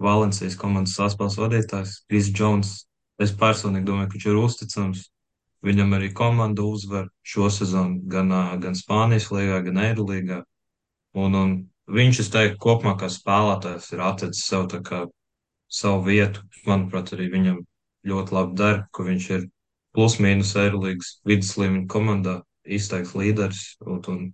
Valencijas 0.02 0.58
komandas 0.60 0.98
saspēles 0.98 1.40
vadītājs, 1.40 2.02
Kris 2.10 2.28
Džons. 2.34 2.76
Es 3.22 3.32
personīgi 3.32 3.88
domāju, 3.88 4.10
ka 4.10 4.18
viņš 4.18 4.28
ir 4.28 4.40
uzticams. 4.42 5.08
Viņam 5.64 5.94
arī 5.96 6.10
komanda 6.12 6.64
uzvar 6.68 7.06
šo 7.24 7.48
sezonu 7.52 8.02
gan, 8.12 8.32
gan 8.60 8.76
Spānijas 8.76 9.30
līgā, 9.32 9.62
gan 9.64 9.80
Eirolīgā. 9.80 10.42
Un, 11.16 11.36
un 11.38 11.54
viņš, 11.88 12.20
es 12.24 12.30
teiktu, 12.34 12.60
kopumā 12.60 12.96
kā 13.00 13.08
spēlētājs 13.12 13.92
ir 13.94 14.02
atracis 14.04 14.44
sev 14.44 14.66
kā, 14.84 15.04
savu 15.72 16.04
vietu. 16.10 16.44
Manuprāt, 16.68 17.14
arī 17.16 17.30
viņam 17.32 17.62
ļoti 18.08 18.36
labi 18.36 18.58
der, 18.60 18.82
ka 18.92 19.06
viņš 19.06 19.28
ir 19.38 19.46
plus-mínus 19.96 20.52
Eirolīgas 20.60 21.14
vidus 21.24 21.54
līmeņa 21.60 21.88
komandā, 21.94 22.38
izteikts 22.64 23.14
līderis. 23.16 23.64
Un, 23.86 24.02
un, 24.12 24.24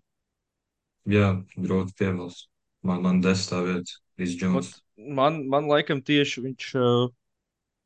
jā, 1.11 1.35
grūti 1.57 1.95
piebilst. 2.01 2.49
Man, 2.87 3.05
man 3.05 3.21
desmitā 3.23 3.61
vieta, 3.67 3.99
Izģons. 4.21 4.73
Man, 4.97 5.45
man 5.53 5.69
laikam 5.69 6.01
tieši 6.05 6.43
viņš, 6.45 6.71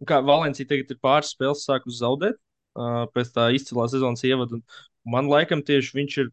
kā 0.07 0.21
Valencija 0.27 0.71
tagad 0.71 0.93
ir 0.95 1.01
pāris 1.03 1.35
spēles 1.35 1.65
sākus 1.67 1.99
zaudēt, 2.01 2.39
uh, 2.79 3.05
pēc 3.15 3.35
tā 3.35 3.51
izcilā 3.57 3.87
sezonas 3.91 4.25
ievada. 4.27 4.61
Man 5.09 5.29
laikam 5.31 5.63
tieši 5.65 5.99
viņš 5.99 6.17
ir 6.23 6.33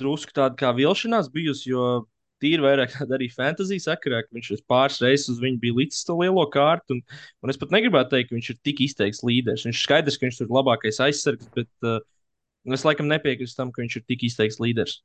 drusku 0.00 0.34
tāda 0.36 0.56
kā 0.58 0.72
vilšanās 0.76 1.30
bijusi, 1.32 1.70
jo 1.72 2.06
tīri 2.42 2.64
vairāk 2.64 2.94
arī 3.16 3.28
fantasy 3.32 3.78
sakarā, 3.82 4.22
ka 4.24 4.36
viņš 4.36 4.64
pāris 4.68 5.00
reizes 5.04 5.30
uz 5.34 5.40
viņu 5.42 5.60
bija 5.62 5.78
licis 5.80 6.04
to 6.06 6.18
lielo 6.20 6.44
kārtu. 6.52 6.98
Un, 6.98 7.02
un 7.42 7.52
es 7.52 7.60
pat 7.60 7.72
negribētu 7.74 8.12
teikt, 8.14 8.30
ka 8.30 8.38
viņš 8.38 8.52
ir 8.52 8.60
tik 8.68 8.84
izteikts 8.86 9.24
līderis. 9.26 9.66
Viņš 9.68 9.82
skaidrs, 9.88 10.18
ka 10.20 10.28
viņš 10.28 10.42
ir 10.44 10.54
labākais 10.58 11.02
aizsargs, 11.08 11.50
bet 11.56 11.70
uh, 11.88 12.00
es 12.76 12.86
laikam 12.86 13.10
nepiekrītu 13.10 13.56
tam, 13.56 13.72
ka 13.72 13.84
viņš 13.84 14.00
ir 14.00 14.06
tik 14.10 14.26
izteikts 14.28 14.60
līderis. 14.62 15.00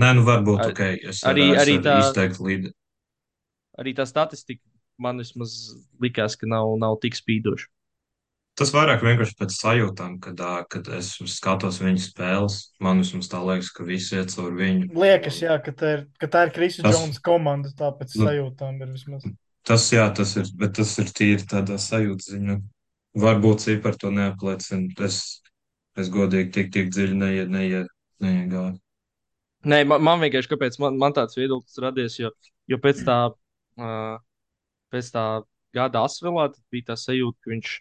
Nē, 0.00 0.14
nu 0.16 0.24
varbūt 0.24 0.62
Ar, 0.64 0.72
ok. 0.72 0.84
Es 1.12 1.20
arī, 1.28 1.50
arī, 1.60 1.76
tā, 1.84 1.98
izteikti 2.00 2.40
līderi. 2.46 2.74
arī 3.80 3.92
tā 3.96 4.06
statistika 4.08 4.64
man 5.02 5.20
vismaz 5.20 5.74
likās, 6.00 6.36
ka 6.38 6.48
nav, 6.48 6.72
nav 6.80 6.96
tik 7.02 7.16
spīdoša. 7.18 7.68
Tas 8.58 8.68
vairāk 8.74 9.00
vienkārši 9.00 9.36
pēc 9.38 9.54
sajūtām, 9.56 10.18
kad, 10.20 10.40
kad 10.72 10.88
es 10.92 11.14
skatos 11.32 11.78
viņa 11.80 12.02
spēles. 12.04 12.56
Man 12.84 13.00
vismaz 13.00 13.30
tā 13.32 13.40
liekas, 13.40 13.70
ka 13.72 13.86
visi 13.88 14.18
iet 14.18 14.34
caur 14.34 14.50
viņu. 14.58 14.90
Liekas, 14.92 15.38
jā, 15.40 15.54
ka 15.64 15.72
tā 15.72 15.92
ir, 15.96 16.02
ka 16.20 16.28
tā 16.34 16.42
ir 16.46 16.52
Krisa. 16.52 16.84
Jonas 16.84 17.20
komanda, 17.24 17.70
tāpēc 17.78 18.12
nu, 18.18 18.26
sajūtām 18.28 18.82
ir 18.84 18.90
vismaz. 18.92 19.24
Tas, 19.64 19.86
jā, 19.94 20.04
tas 20.12 20.34
ir, 20.36 20.50
bet 20.60 20.74
tas 20.76 20.92
ir 21.00 21.08
tīri 21.16 21.46
tādā 21.48 21.78
sajūta 21.80 22.34
ziņā. 22.34 22.56
Varbūt 23.22 23.64
cipar 23.64 23.96
to 24.00 24.10
neapliecina. 24.12 24.90
Es, 25.06 25.22
es 25.96 26.10
godīgi 26.12 26.52
tik, 26.52 26.68
tik 26.74 26.90
dziļi 26.92 27.16
neie, 27.22 27.46
neie, 27.48 27.80
neiegāju. 28.20 28.74
Nē, 29.72 29.78
man, 29.86 30.02
man 30.04 30.20
vienkārši, 30.24 30.50
kāpēc 30.50 30.76
man, 30.82 30.98
man 31.00 31.14
tāds 31.16 31.38
viedoklis 31.38 31.80
radies, 31.80 32.18
jo, 32.18 32.32
jo 32.68 32.78
pēc 32.82 33.00
tā, 33.06 33.16
uh, 33.78 34.14
pēc 34.92 35.10
tā 35.14 35.24
gada 35.72 36.04
asvilā 36.04 36.48
bija 36.72 36.90
tā 36.90 36.98
sajūta, 36.98 37.38
ka 37.40 37.52
viņš 37.54 37.76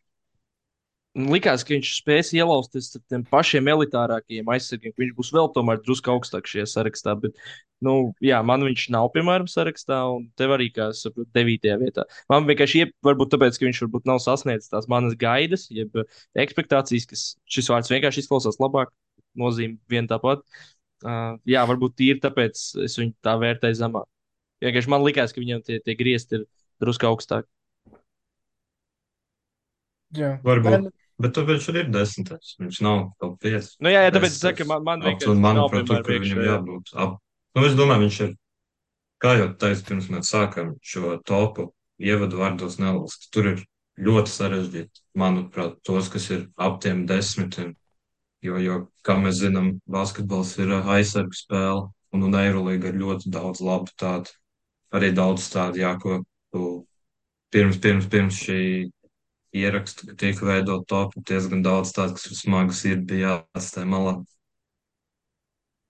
likās, 1.16 1.64
ka 1.66 1.74
viņš 1.74 1.90
spēs 1.98 2.32
ielausties 2.38 2.94
ar 2.96 3.02
tiem 3.12 3.24
pašiem 3.28 3.68
elitārākajiem 3.72 4.48
aizsargiem, 4.54 4.94
ka 4.94 5.04
viņš 5.04 5.14
būs 5.18 5.32
vēl 5.36 5.50
tomēr 5.56 5.82
drusku 5.84 6.14
augstāk 6.14 6.48
šajā 6.48 6.68
sarakstā. 6.72 7.16
Bet, 7.20 7.36
nu, 7.84 8.14
jā, 8.24 8.40
man 8.48 8.64
viņš 8.66 8.88
nav, 8.96 9.10
piemēram, 9.16 9.50
sarakstā, 9.52 10.00
un 10.16 10.30
tev 10.40 10.56
arī, 10.56 10.70
kā 10.76 10.90
es 10.94 11.04
saprotu, 11.04 11.30
devītajā 11.36 11.78
vietā. 11.82 12.06
Man 12.32 12.48
vienkārši, 12.48 12.86
iep, 12.86 12.94
varbūt 13.04 13.34
tāpēc, 13.36 13.60
ka 13.60 13.68
viņš 13.68 13.82
varbūt 13.86 14.08
nav 14.08 14.22
sasniedzis 14.24 14.72
tās 14.72 14.88
manas 14.92 15.18
gaidas, 15.20 15.68
jeb 15.74 16.00
expectācijas, 16.40 17.10
kas 17.12 17.26
šis 17.52 17.72
vārds 17.74 17.92
vienkārši 17.92 18.24
izklausās 18.24 18.62
labāk, 18.64 18.94
nozīmē 19.40 19.80
vien 19.92 20.08
tāpat. 20.12 20.46
Uh, 21.02 21.36
jā, 21.50 21.64
varbūt 21.66 21.98
tīri 21.98 22.22
tāpēc 22.22 22.60
es 22.86 22.96
viņu 23.00 23.16
tā 23.26 23.34
vērtēju 23.42 23.80
zemāk. 23.80 24.06
Vienkārši 24.62 24.92
man 24.94 25.02
likās, 25.02 25.34
ka 25.34 25.42
viņam 25.42 25.64
tie, 25.66 25.80
tie 25.82 25.96
griezti 25.98 26.38
ir 26.38 26.44
drusku 26.84 27.10
augstāk. 27.10 27.50
Jā, 30.14 30.36
varbūt. 30.46 30.92
Man... 31.22 31.28
Bet 31.28 31.36
tur 31.38 31.46
viņš 31.46 31.66
ir 31.76 31.90
desmitais. 31.94 32.56
Viņš 32.58 32.78
nav 32.82 33.02
top 33.22 33.36
5. 33.46 33.76
Nu, 33.86 33.92
jā, 33.94 34.06
jā 34.08 34.14
tāpēc 34.16 34.32
es 34.34 34.40
saku, 34.42 34.66
man, 34.70 34.86
man 34.88 35.04
vienkārši 35.06 35.30
un, 35.30 35.44
manuprāt, 35.44 35.86
tur, 35.90 36.00
kur 36.08 36.24
viņam 36.24 36.42
jābūt. 36.48 36.94
Ap... 36.98 37.20
Nu, 37.58 37.66
es 37.68 37.76
domāju, 37.78 38.08
viņš 38.08 38.18
ir, 38.26 38.32
kā 39.22 39.36
jau 39.38 39.52
teicu, 39.62 39.84
pirms 39.92 40.10
mēs 40.16 40.32
sākam 40.34 40.74
šo 40.82 41.20
topu 41.28 41.68
ievadu 42.02 42.42
vārdos 42.42 42.80
nelast. 42.82 43.30
Tur 43.36 43.52
ir 43.52 43.62
ļoti 44.02 44.34
sarežģīti, 44.34 45.04
manuprāt, 45.22 45.78
tos, 45.86 46.10
kas 46.10 46.30
ir 46.34 46.48
ap 46.58 46.82
tiem 46.82 47.06
desmitiem. 47.10 47.76
Jo, 48.42 48.58
jo, 48.58 48.78
kā 49.06 49.20
mēs 49.22 49.44
zinām, 49.44 49.76
basketbols 49.86 50.56
ir 50.64 50.74
aizsargu 50.80 51.38
spēle, 51.38 51.92
un, 52.10 52.24
un 52.26 52.38
Eirolīga 52.40 52.90
ir 52.90 52.98
ļoti 53.04 53.30
daudz 53.30 53.62
labu 53.62 53.94
tādu. 54.02 54.34
Arī 54.92 55.12
daudz 55.16 55.46
tādu, 55.54 55.84
jā, 55.84 55.94
ko 56.02 56.24
tu 56.52 56.72
pirms, 57.54 57.78
pirms, 57.84 58.10
pirms 58.10 58.42
šī 58.42 58.64
ierakstu, 59.56 60.10
ka 60.10 60.18
tiek 60.20 60.40
veidot 60.46 60.86
topu 60.90 61.24
diezgan 61.28 61.64
daudz 61.66 61.94
tādu, 61.96 62.16
kas 62.18 62.30
ir 62.30 62.40
smagas, 62.40 62.84
ir 62.88 63.02
bija 63.08 63.36
jāatstāj 63.36 63.88
malā. 63.90 64.16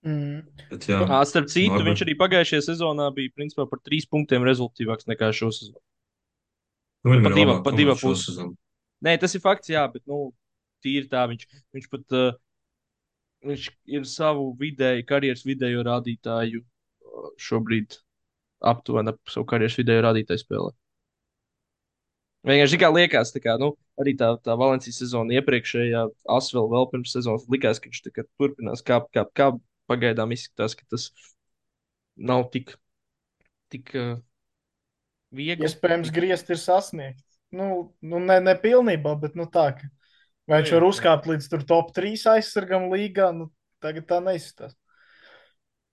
Mm. 0.01 0.41
Bet, 0.71 0.87
jā, 0.89 0.99
à, 1.05 1.21
starp 1.29 1.49
citu, 1.51 1.75
Norbert... 1.75 1.91
viņš 1.91 2.03
arī 2.07 2.15
pagājušajā 2.17 2.65
sezonā 2.71 3.11
bija 3.13 3.33
principā 3.37 3.67
par 3.69 3.83
trīs 3.85 4.07
punktiem 4.09 4.45
rezultātīvāks 4.47 5.05
nekā 5.11 5.29
šo 5.37 5.51
sezonu. 5.53 5.81
Nu, 7.05 7.17
pat 7.21 7.37
divā, 7.37 7.57
pat 7.65 7.77
divā 7.77 7.97
pusē. 7.97 8.47
Nē, 9.05 9.15
tas 9.21 9.33
ir 9.37 9.41
fakts, 9.41 9.69
jā, 9.73 9.83
bet 9.93 10.01
nu, 10.09 10.31
tīri 10.85 11.09
tā 11.09 11.27
viņš, 11.29 11.45
viņš 11.73 11.87
pat 11.93 12.17
uh, 12.17 12.33
viņš 13.45 13.67
ir 13.97 14.05
savu 14.09 14.51
vidēju, 14.59 15.05
karjeras 15.09 15.45
vidējo 15.45 15.85
rādītāju 15.85 16.63
šobrīd 17.41 17.97
aptuveni 18.71 19.13
ap 19.13 19.33
savu 19.33 19.47
karjeras 19.49 19.77
vidējo 19.79 20.05
rādītāju 20.07 20.43
spēlē. 20.43 20.73
Vienkārši 22.47 22.79
kā 22.81 22.89
liekas, 22.89 23.29
tā 23.35 23.41
kā, 23.43 23.53
nu, 23.61 23.75
arī 24.01 24.15
tā, 24.17 24.31
tā 24.41 24.55
Valencijas 24.57 24.97
sezona 25.03 25.35
iepriekšējā, 25.37 26.07
Asvēl 26.37 26.71
vēl 26.71 26.87
pirms 26.89 27.13
sezonas 27.13 27.45
likās, 27.53 27.77
ka 27.81 27.91
viņš 27.91 28.01
kā, 28.15 28.25
turpinās 28.41 28.81
kāpt, 28.85 29.11
kāpt, 29.17 29.35
kāpt. 29.37 29.61
Pagaidām 29.89 30.31
izskatās, 30.31 30.71
ka 30.77 30.85
tas 30.87 31.09
nav 32.15 32.45
tik, 32.53 32.69
tik 33.73 33.89
uh, 33.97 34.13
viegli. 35.35 35.67
Iespējams, 35.67 36.07
ja 36.07 36.15
griezt 36.15 36.51
ir 36.53 36.59
sasniegt. 36.61 37.25
Nu, 37.51 37.91
nu 37.99 38.21
ne, 38.23 38.37
ne 38.39 38.53
pilnībā, 38.55 39.17
bet 39.19 39.35
nu 39.35 39.49
tā, 39.51 39.65
ka 39.75 39.89
vai 40.47 40.61
viņš 40.61 40.71
var 40.77 40.85
uzkāpt 40.87 41.27
līdz 41.27 41.49
tur 41.51 41.65
top 41.67 41.91
3 41.97 42.23
aizsargam 42.37 42.87
līgā, 42.93 43.33
nu 43.35 43.49
tagad 43.83 44.07
tā 44.07 44.21
neizskatās. 44.23 44.77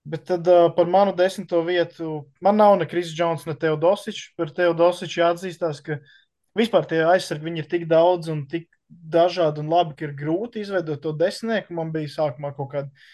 Bet 0.09 0.25
tad 0.31 0.47
uh, 0.49 0.69
par 0.77 0.89
manu 0.89 1.13
desmito 1.17 1.61
vietu 1.67 2.23
man 2.45 2.57
nav 2.57 2.77
ne 2.79 2.87
Kris 2.89 3.11
Jones, 3.17 3.45
ne 3.49 3.57
Teodosičs. 3.59 4.33
Par 4.39 4.53
Teodosiču 4.55 5.21
jāatzīstās, 5.21 5.83
ka 5.85 5.99
vispār 6.57 6.89
tie 6.89 7.05
aizsargi 7.09 7.55
ir 7.59 7.69
tik 7.71 7.87
daudz 7.91 8.31
un 8.33 8.47
tik 8.49 8.69
dažādi 8.89 9.61
un 9.61 9.73
labi, 9.73 9.97
ka 9.99 10.09
ir 10.09 10.17
grūti 10.17 10.63
izveidot 10.65 11.03
to 11.05 11.13
desmitnieku. 11.17 11.77
Man 11.77 11.93
bija 11.93 12.11
sākumā 12.15 12.55
kaut 12.57 12.73
kāda 12.73 13.09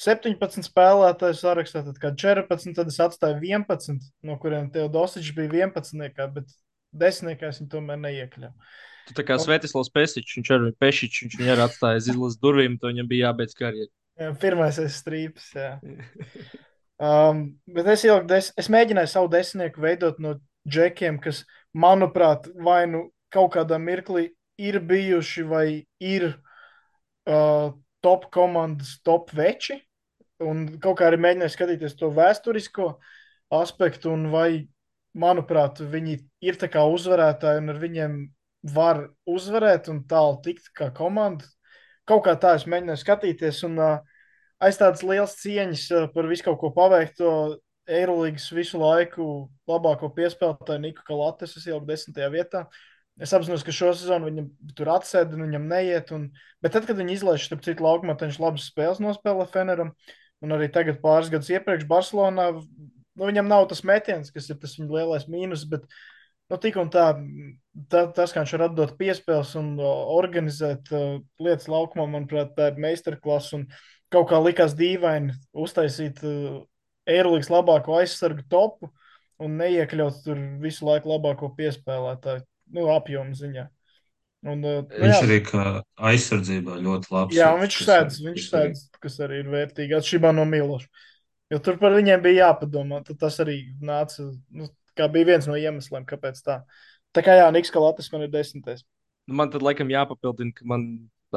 17 0.00 0.64
spēlētāju 0.64 1.36
sarakstā, 1.36 1.84
tad 1.86 1.98
kā 2.00 2.12
14, 2.16 2.72
tad 2.76 2.88
es 2.88 2.98
atstāju 3.04 3.42
11, 3.44 4.00
no 4.26 4.38
kuriem 4.40 4.70
Teodosičs 4.72 5.34
bija 5.36 5.68
11, 5.68 6.30
bet 6.34 6.54
desmitniekā 6.96 7.50
es 7.50 7.60
viņu 7.60 7.72
tomēr 7.74 8.00
neiekļauju. 8.06 8.70
Tu 9.10 9.16
tā 9.16 9.24
kā 9.26 9.36
Svetislavs 9.40 9.90
Pesičs, 9.92 10.36
viņš 10.38 10.50
arī 10.54 10.72
Pešičs, 10.80 11.22
viņš 11.24 11.38
viņu 11.40 11.52
arī 11.54 11.64
atstāja 11.66 11.98
aiz 11.98 12.08
izlases 12.10 12.40
durvīm, 12.42 12.76
to 12.80 12.90
viņam 12.90 13.08
bija 13.10 13.30
jābeidz 13.30 13.56
karjeru. 13.58 13.90
Jā, 14.20 14.32
pirmais 14.40 14.78
ir 14.80 14.90
strīps, 14.92 15.46
jā. 15.56 15.70
um, 17.00 17.46
bet 17.74 17.88
es 17.94 18.04
jau, 18.06 18.20
des, 18.28 18.50
es 18.60 18.68
mēģināju 18.72 19.10
savu 19.10 19.30
desmitnieku 19.32 19.84
veidot 19.84 20.20
no 20.22 20.36
džekiem, 20.68 21.18
kas 21.24 21.42
manuprāt, 21.76 22.48
vai 22.58 22.84
nu 22.90 23.08
kaut 23.30 23.54
kādā 23.54 23.78
mirklī 23.78 24.30
ir 24.60 24.80
bijuši 24.84 25.44
vai 25.48 25.66
ir 26.02 26.26
uh, 27.28 27.70
top 28.04 28.28
komandas, 28.34 28.98
top 29.04 29.32
veči. 29.36 29.78
Un 30.40 30.66
kaut 30.80 30.98
kā 30.98 31.08
arī 31.10 31.20
mēģināju 31.20 31.52
skatīties 31.52 31.96
to 32.00 32.08
vēsturisko 32.16 32.94
aspektu, 33.52 34.12
un 34.14 34.30
vai, 34.32 34.66
manuprāt, 35.12 35.82
viņi 35.82 36.16
ir 36.46 36.56
tā 36.60 36.70
kā 36.72 36.84
uzvarētāji, 36.88 37.60
un 37.60 37.72
ar 37.72 37.80
viņiem 37.82 38.20
var 38.74 39.02
uzvarēt 39.28 39.90
un 39.92 40.04
tālu 40.08 40.38
tikt 40.44 40.70
kā 40.76 40.90
komanda. 40.96 41.44
Kaut 42.08 42.24
kā 42.26 42.34
tā 42.40 42.54
es 42.58 42.66
mēģināju 42.68 43.02
skatīties, 43.02 43.62
un 43.68 43.76
uh, 43.80 43.98
aiz 44.64 44.80
tādas 44.80 45.04
liels 45.06 45.36
cieņas 45.42 45.84
uh, 45.92 46.08
par 46.14 46.28
visu 46.30 46.48
kaut 46.48 46.60
ko 46.62 46.72
paveikto 46.76 47.34
Eirolandes 47.90 48.46
visu 48.54 48.78
laiku 48.80 49.24
labāko 49.68 50.10
piespēlētāju 50.14 50.82
Niku 50.84 51.04
Kalates, 51.06 51.56
es 51.58 51.66
ieliku 51.66 51.88
desmitajā 51.88 52.30
vietā. 52.32 52.64
Es 53.20 53.34
apzinos, 53.36 53.64
ka 53.66 53.74
šo 53.74 53.90
sezonu 53.92 54.30
viņam 54.30 54.46
tur 54.78 54.88
atsēda, 54.94 55.36
un 55.36 55.44
viņam 55.48 55.66
neiet. 55.68 56.12
Un... 56.16 56.30
Bet 56.64 56.72
tad, 56.76 56.86
kad 56.88 56.96
viņi 56.96 57.18
izlaiž, 57.18 57.48
starp 57.48 57.66
citu, 57.66 57.84
laukumā, 57.84 58.16
viņš 58.20 58.38
labas 58.40 58.68
spēles 58.70 59.02
nospēlē 59.02 59.44
Feneram. 59.52 59.92
Un 60.40 60.56
arī 60.56 60.70
tagad, 60.72 61.02
pāris 61.02 61.28
gadus 61.32 61.50
iepriekš, 61.52 61.84
Barcelonā, 61.90 62.46
nu, 62.56 63.26
viņam 63.28 63.50
nav 63.50 63.66
tas 63.68 63.82
metiens, 63.84 64.32
kas 64.32 64.48
ir 64.48 64.56
tas 64.62 64.78
viņa 64.78 64.96
lielais 64.96 65.28
mīnus. 65.28 65.66
Bet, 65.68 65.84
nu, 66.48 66.56
tik 66.62 66.78
un 66.80 66.88
tā, 66.94 67.10
tā, 67.92 68.06
tas, 68.16 68.32
kā 68.32 68.40
viņš 68.40 68.56
var 68.56 68.66
atdot 68.70 68.96
piespēles 69.02 69.52
un 69.60 69.74
organizēt 69.84 70.88
uh, 70.94 71.18
lietas 71.42 71.68
laukumā, 71.68 72.08
manuprāt, 72.08 72.54
tā 72.56 72.70
ir 72.72 72.80
meistarklasa. 72.80 73.60
Un 73.60 73.68
kaut 74.14 74.30
kā 74.32 74.40
likās 74.40 74.72
dīvaini 74.78 75.36
uztaisīt 75.52 76.24
uh, 76.24 76.62
Eirolandes 77.10 77.50
labāko 77.52 77.98
aizsargu 77.98 78.44
topu 78.50 78.90
un 79.40 79.58
neiekļaut 79.60 80.22
tur 80.24 80.40
visu 80.62 80.86
laiku 80.88 81.12
labāko 81.12 81.50
piespēlētāju 81.56 82.44
nu, 82.76 82.88
apjomu 82.94 83.36
ziņā. 83.36 83.66
Un, 84.40 84.62
uh, 84.64 84.80
nu, 84.80 84.98
viņš 85.02 85.12
jā. 85.12 85.22
arī 85.26 85.38
kā 85.44 85.64
aizsardzībā 86.10 86.78
ļoti 86.80 87.12
labs. 87.12 87.36
Jā, 87.36 87.50
un 87.52 87.64
viņš 87.64 87.78
sēdz, 87.84 88.20
viņš 88.24 88.46
sēdz, 88.48 88.84
kas 89.02 89.18
arī 89.26 89.42
ir 89.42 89.50
vērtīgi 89.52 89.96
atšķirībā 89.98 90.32
no 90.36 90.46
Miloša. 90.48 90.88
Jo 91.50 91.58
tur 91.64 91.76
par 91.80 91.96
viņiem 91.96 92.22
bija 92.24 92.46
jāpadomā. 92.46 93.02
Tas 93.10 93.40
arī 93.42 93.58
nāca, 93.84 94.30
nu, 94.54 94.70
kā 94.96 95.10
bija 95.12 95.32
viens 95.32 95.48
no 95.50 95.58
iemesliem, 95.58 96.06
kāpēc 96.08 96.40
tā. 96.46 96.60
Tā 97.16 97.24
kā 97.26 97.34
jā, 97.36 97.48
Niks 97.52 97.72
Kalatis 97.74 98.08
man 98.14 98.24
ir 98.24 98.32
desmitais. 98.32 98.84
Nu, 99.26 99.36
man 99.40 99.50
tad 99.52 99.64
laikam 99.66 99.90
jāpapildina, 99.90 100.54
ka 100.56 100.68
man 100.70 100.86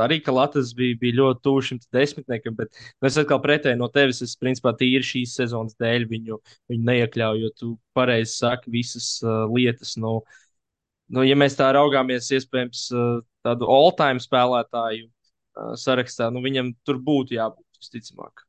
arī 0.01 0.19
ka 0.23 0.33
Latvijas 0.35 0.73
bija, 0.77 0.97
bija 1.01 1.17
ļoti 1.19 1.43
tuvu 1.45 1.63
šim 1.67 1.81
desmitniekam, 1.93 2.55
bet 2.57 2.79
es 3.05 3.17
atkal 3.21 3.41
pretēji 3.43 3.79
no 3.79 3.89
tevis, 3.93 4.21
es 4.25 4.37
principā 4.39 4.73
tīri 4.79 5.03
šīs 5.05 5.35
sezonas 5.39 5.77
dēļ 5.81 6.07
viņu, 6.11 6.39
viņu 6.71 6.87
neiekļauju, 6.89 7.43
jo 7.43 7.51
tu 7.59 7.73
pareizi 7.97 8.37
saki 8.37 8.73
visas 8.73 9.09
uh, 9.25 9.43
lietas. 9.53 9.97
Nu, 10.01 10.21
nu, 11.13 11.25
ja 11.27 11.37
mēs 11.39 11.59
tā 11.59 11.69
raugāmies, 11.75 12.31
iespējams, 12.39 12.87
uh, 12.95 13.19
tādu 13.45 13.69
all-time 13.69 14.23
spēlētāju 14.23 15.05
uh, 15.09 15.75
sarakstā, 15.79 16.31
nu, 16.33 16.41
viņam 16.45 16.73
tur 16.87 17.01
būtu 17.03 17.37
jābūt 17.37 17.83
visticamāk. 17.83 18.47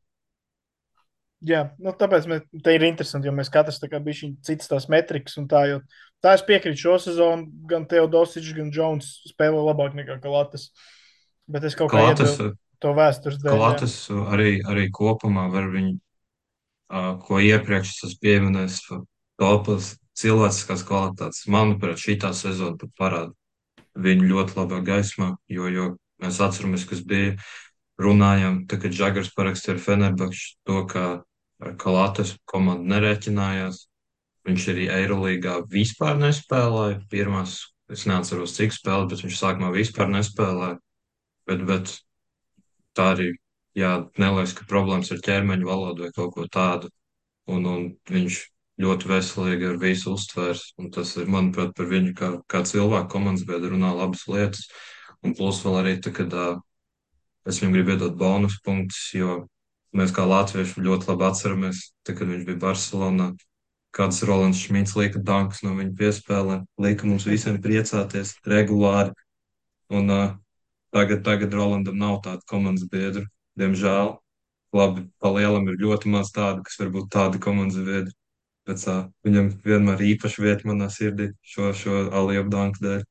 Jā, 1.44 1.66
nu, 1.82 1.92
tāpēc 1.92 2.24
mēs, 2.30 2.44
te 2.64 2.72
ir 2.72 2.86
interesanti, 2.86 3.28
jo 3.28 3.34
mēs 3.36 3.50
katrs 3.52 3.76
tā 3.82 3.90
kā 3.92 3.98
bišķiņ 4.00 4.36
citas 4.46 4.70
tās 4.70 4.86
metrikas 4.88 5.36
un 5.36 5.48
tā, 5.50 5.64
jo 5.68 5.80
tā 6.24 6.32
es 6.38 6.44
piekrītu 6.46 6.80
šo 6.86 6.94
sezonu, 7.04 7.50
gan 7.68 7.84
Teodosičs, 7.90 8.54
gan 8.56 8.70
Jones 8.72 9.10
spēlē 9.28 9.60
labāk 9.66 9.96
nekā 9.98 10.16
Kalatas. 10.22 10.70
Bet 11.50 11.66
es 11.68 11.76
kaut 11.76 11.92
kā 11.92 12.06
iedevu 12.10 12.52
to 12.82 12.92
vēstures 12.96 13.40
dēļ. 13.40 13.50
jā. 13.50 13.56
Kalatas 13.56 13.96
arī, 14.12 14.50
arī 14.68 14.88
kopumā 14.92 15.46
var 15.52 15.68
viņu, 15.72 15.98
ko 17.24 17.40
iepriekš 17.40 17.92
es 17.94 18.06
esmu 18.08 18.24
pieminējis, 18.24 18.80
topas 19.40 19.94
cilvēciskās 20.18 20.84
kvalitātes. 20.86 21.46
Manuprāt, 21.50 22.00
šī 22.00 22.18
tā 22.22 22.32
sezona 22.36 22.78
pat 22.80 22.92
parāda 23.00 23.32
viņu 23.94 24.28
ļoti 24.30 24.58
labā 24.58 24.80
gaismā, 24.86 25.34
jo, 25.50 25.68
jo 25.70 25.88
mēs 26.22 26.40
atceramies, 26.42 26.86
kas 26.88 27.02
bija 27.06 27.34
runājām, 28.00 28.64
tā, 28.70 28.78
kad 28.82 28.94
Žagars 28.94 29.32
parakstīja 29.36 29.76
ar 29.76 29.82
Fenerbakšu 29.82 30.48
to, 30.66 30.80
ka 30.90 31.04
ar 31.62 31.76
Kalatas 31.80 32.34
komandu 32.50 32.90
nerēķinājās. 32.90 33.84
Viņš 34.44 34.64
arī 34.74 34.88
Eirolīgā 34.92 35.60
vispār 35.72 36.18
nespēlēja. 36.20 36.98
Pirmās, 37.08 37.60
es 37.88 38.04
neatceros, 38.10 38.56
cik 38.58 38.74
spēlēja, 38.76 39.08
bet 39.12 39.22
viņš 39.24 39.38
sākumā 39.40 39.70
vispār 39.72 40.10
nespēlēja. 40.12 40.76
Bet, 41.48 41.64
bet 41.68 41.94
tā 42.96 43.10
arī, 43.14 43.30
jā, 43.76 43.94
neliekas, 44.20 44.54
ka 44.56 44.66
problēmas 44.70 45.12
ar 45.14 45.22
ķermeņa 45.24 45.68
valodu 45.68 46.06
vai 46.06 46.12
kaut 46.16 46.34
ko 46.36 46.48
tādu. 46.50 46.90
Un, 47.50 47.66
un 47.68 47.88
viņš 48.08 48.40
ļoti 48.80 49.08
veselīgi 49.10 49.68
ar 49.68 49.80
visu 49.82 50.14
uztvērs. 50.14 50.66
Un 50.80 50.90
tas 50.94 51.14
ir, 51.18 51.30
manuprāt, 51.30 51.74
par 51.76 51.88
viņu 51.90 52.14
kā, 52.18 52.30
kā 52.50 52.62
cilvēku 52.66 53.12
komandas 53.12 53.46
biedru 53.48 53.74
runā 53.74 53.92
labas 53.94 54.24
lietas. 54.30 54.68
Un 55.24 55.34
plus 55.36 55.60
vēl 55.64 55.80
arī, 55.80 55.96
tā, 56.02 56.12
kad 56.14 56.32
uh, 56.36 56.60
es 57.48 57.60
viņam 57.60 57.76
gribu 57.76 57.94
iedot 57.94 58.16
bonus 58.20 58.58
punktus, 58.64 59.06
jo 59.16 59.44
mēs 59.96 60.12
kā 60.14 60.26
latvieši 60.28 60.84
ļoti 60.84 61.10
labi 61.12 61.28
atceramies, 61.28 61.82
tā, 62.04 62.16
kad 62.16 62.28
viņš 62.30 62.46
bija 62.48 62.62
Barcelonā. 62.66 63.32
Kāds 63.94 64.24
Rolands 64.26 64.58
Šmīts 64.58 64.96
lika 64.98 65.20
dankus 65.22 65.60
no 65.62 65.76
viņa 65.78 65.92
piespēlē, 66.00 66.56
lika 66.82 67.06
mums 67.06 67.28
visiem 67.30 67.60
priecāties 67.62 68.34
regulāri. 68.42 69.14
Un 69.94 70.10
uh, 70.10 70.32
tagad, 70.94 71.24
tagad 71.26 71.54
Rolandam 71.54 71.98
nav 72.00 72.20
tāda 72.24 72.44
komandas 72.50 72.86
biedra, 72.90 73.24
diemžēl. 73.60 74.14
Labi, 74.74 75.04
pa 75.22 75.30
lielam 75.30 75.68
ir 75.70 75.78
ļoti 75.78 76.10
maz 76.10 76.32
tādu, 76.34 76.64
kas 76.66 76.80
varbūt 76.80 77.10
tādi 77.14 77.40
komandas 77.42 77.78
biedri. 77.78 78.14
Bet 78.66 78.82
uh, 78.88 79.04
viņam 79.26 79.50
vienmēr 79.62 80.00
ir 80.00 80.14
īpaša 80.14 80.42
vieta 80.42 80.66
manā 80.70 80.88
sirdī 80.90 81.28
šo, 81.46 81.70
šo 81.76 82.06
Aliju 82.16 82.46
Danku 82.50 82.82
dēļ. 82.82 83.04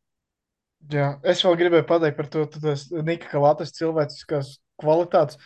Jā, 0.91 1.13
es 1.23 1.43
vēl 1.45 1.55
gribēju 1.61 1.85
pateikt 1.87 2.17
par 2.17 2.27
to, 2.33 2.43
tas 2.57 2.89
Nika 2.91 3.29
Kalatas 3.31 3.71
cilvēciskās 3.77 4.57
kvalitātes. 4.81 5.37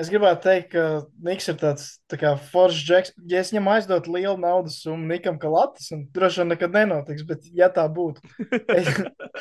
Es 0.00 0.08
gribētu 0.08 0.46
teikt, 0.46 0.70
ka 0.72 0.82
Niks 1.26 1.50
ir 1.52 1.56
tāds 1.60 1.86
tā 2.08 2.16
kā 2.20 2.32
foršs 2.50 2.84
džeks. 2.88 3.12
Ja 3.28 3.42
es 3.42 3.50
viņam 3.52 3.68
aizdotu 3.74 4.14
lielu 4.14 4.38
naudas 4.40 4.78
summu 4.80 5.10
Nikam 5.10 5.36
Kalatas, 5.40 5.90
un 5.92 6.06
droši 6.14 6.40
vien 6.40 6.52
nekad 6.54 6.76
nenotiks, 6.76 7.24
bet 7.28 7.44
ja 7.56 7.68
tā 7.74 7.84
būtu, 7.92 8.24
es, 8.72 8.88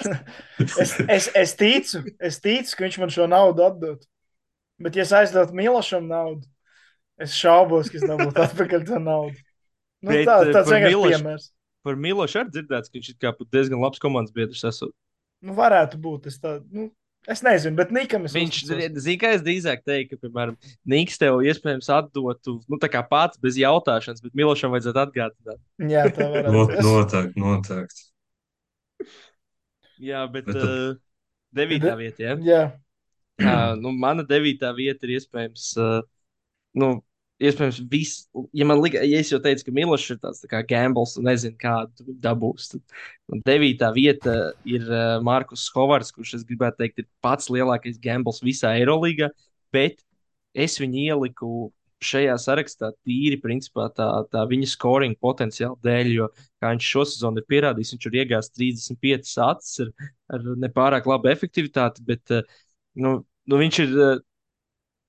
es, 0.84 0.96
es, 1.06 1.30
es 1.44 1.56
ticu, 1.60 2.04
es 2.20 2.42
ticu, 2.44 2.76
ka 2.76 2.86
viņš 2.88 3.00
man 3.00 3.14
šo 3.16 3.30
naudu 3.32 3.64
atdot. 3.70 4.04
Bet 4.84 5.00
ja 5.00 5.06
es 5.08 5.16
aizdotu 5.16 5.56
Milošam 5.56 6.08
naudu, 6.12 6.44
es 7.20 7.36
šaubos, 7.40 7.92
ka 7.92 8.00
es 8.00 8.08
dabūtu 8.08 8.44
atpakaļ 8.48 8.86
to 8.90 9.00
naudu. 9.04 9.40
Nu, 10.04 10.12
Bet, 10.12 10.28
tā, 10.28 10.38
eh, 10.44 10.54
tāds 10.56 10.72
vienkārši 10.72 10.96
Milošu- 10.96 11.16
piemērs. 11.16 11.50
Par 11.88 12.00
Milošu 12.00 12.42
arī 12.42 12.56
dzirdēts, 12.56 12.92
ka 12.92 13.00
viņš 13.00 13.10
ir 13.14 13.46
diezgan 13.56 13.80
labs 13.84 14.00
komandas 14.04 14.36
biedrs. 14.36 14.64
Esot. 14.68 14.92
Nu, 15.44 15.56
varētu 15.56 16.00
būt. 16.04 16.28
Es, 16.28 16.40
tā, 16.44 16.58
nu, 16.72 16.90
es 17.30 17.42
nezinu, 17.46 17.76
bet 17.78 17.92
Nikam 17.96 18.26
es 18.28 18.34
Viņš, 18.36 18.60
zina, 19.00 19.18
kā 19.22 19.32
es 19.38 19.44
drīzāk 19.46 19.84
teiktu, 19.88 20.18
ka, 20.18 20.24
piemēram, 20.28 20.56
Niks 20.90 21.20
tev 21.22 21.40
iespējams 21.46 21.90
atdotu, 21.94 22.58
nu, 22.68 22.80
tā 22.82 22.90
kā 22.92 23.04
pats 23.08 23.38
bez 23.42 23.58
jautāšanas, 23.62 24.24
bet 24.26 24.34
Milošam 24.40 24.74
vajadzētu 24.76 25.04
atgādināt. 25.06 25.62
Jā, 25.92 26.08
tā 26.16 26.28
varētu 26.34 26.56
Not, 26.56 26.74
būt. 26.74 26.84
Noteikti, 26.90 27.44
noteikti. 27.46 28.06
Jā, 30.00 30.24
bet 30.32 30.46
Bet 30.48 30.56
tad- 30.56 30.70
uh, 30.70 30.96
devītā 31.56 31.92
Bet- 31.96 32.00
vietā, 32.04 32.20
ja? 32.30 32.38
Jā, 32.52 32.62
Uh, 33.40 33.72
nu, 33.80 33.94
mana 33.96 34.26
devītā 34.28 34.68
vieta 34.76 35.08
ir 35.08 35.14
iespējams, 35.16 35.70
uh, 35.80 36.02
nu, 36.76 36.90
iespējams, 37.40 37.80
viss. 37.92 38.26
Ja 38.58 38.68
man 38.68 38.82
liekas, 38.84 39.06
ja 39.08 39.22
es 39.22 39.32
jau 39.32 39.40
teicu, 39.44 39.66
ka 39.68 39.74
Milošs 39.76 40.14
ir 40.16 40.20
tāds 40.24 40.44
tā 40.44 40.50
kā 40.52 40.62
gambles 40.68 41.16
un 41.20 41.30
nezinu, 41.30 41.58
kādu 41.62 42.16
dabūs, 42.24 42.74
tad 42.74 43.42
devītā 43.48 43.92
vieta 43.96 44.36
ir 44.68 44.86
uh, 44.90 45.18
Markus 45.26 45.68
Hovards, 45.76 46.14
kurš, 46.16 46.38
es 46.40 46.46
gribētu 46.48 46.84
teikt, 46.84 47.04
ir 47.04 47.10
pats 47.24 47.52
lielākais 47.54 48.00
gambles 48.04 48.44
visā 48.46 48.76
Eirolandā, 48.80 49.32
bet 49.76 50.02
es 50.58 50.80
viņu 50.82 51.06
ieliku 51.08 51.70
šajā 52.04 52.36
sarakstā 52.40 52.94
tīri 53.04 53.40
principā 53.44 53.90
tā, 53.92 54.08
tā 54.32 54.46
viņa 54.48 54.70
scoring 54.72 55.18
potenciāla 55.20 55.76
dēļ, 55.84 56.12
jo, 56.16 56.30
kā 56.62 56.72
viņš 56.72 56.92
šo 56.94 57.04
sezonu 57.12 57.42
ir 57.42 57.48
pierādījis, 57.52 57.92
viņš 57.96 58.08
ir 58.08 58.18
iegājis 58.22 58.52
35 58.56 59.34
acis 59.50 59.82
ar, 59.84 59.92
ar 60.36 60.48
nepārāk 60.64 61.10
labu 61.12 61.32
efektivitāti, 61.32 62.06
bet 62.08 62.36
uh, 62.36 62.60
nu, 63.04 63.18
nu, 63.50 63.60
viņš 63.60 63.82
ir 63.84 63.98
eh, 64.06 64.22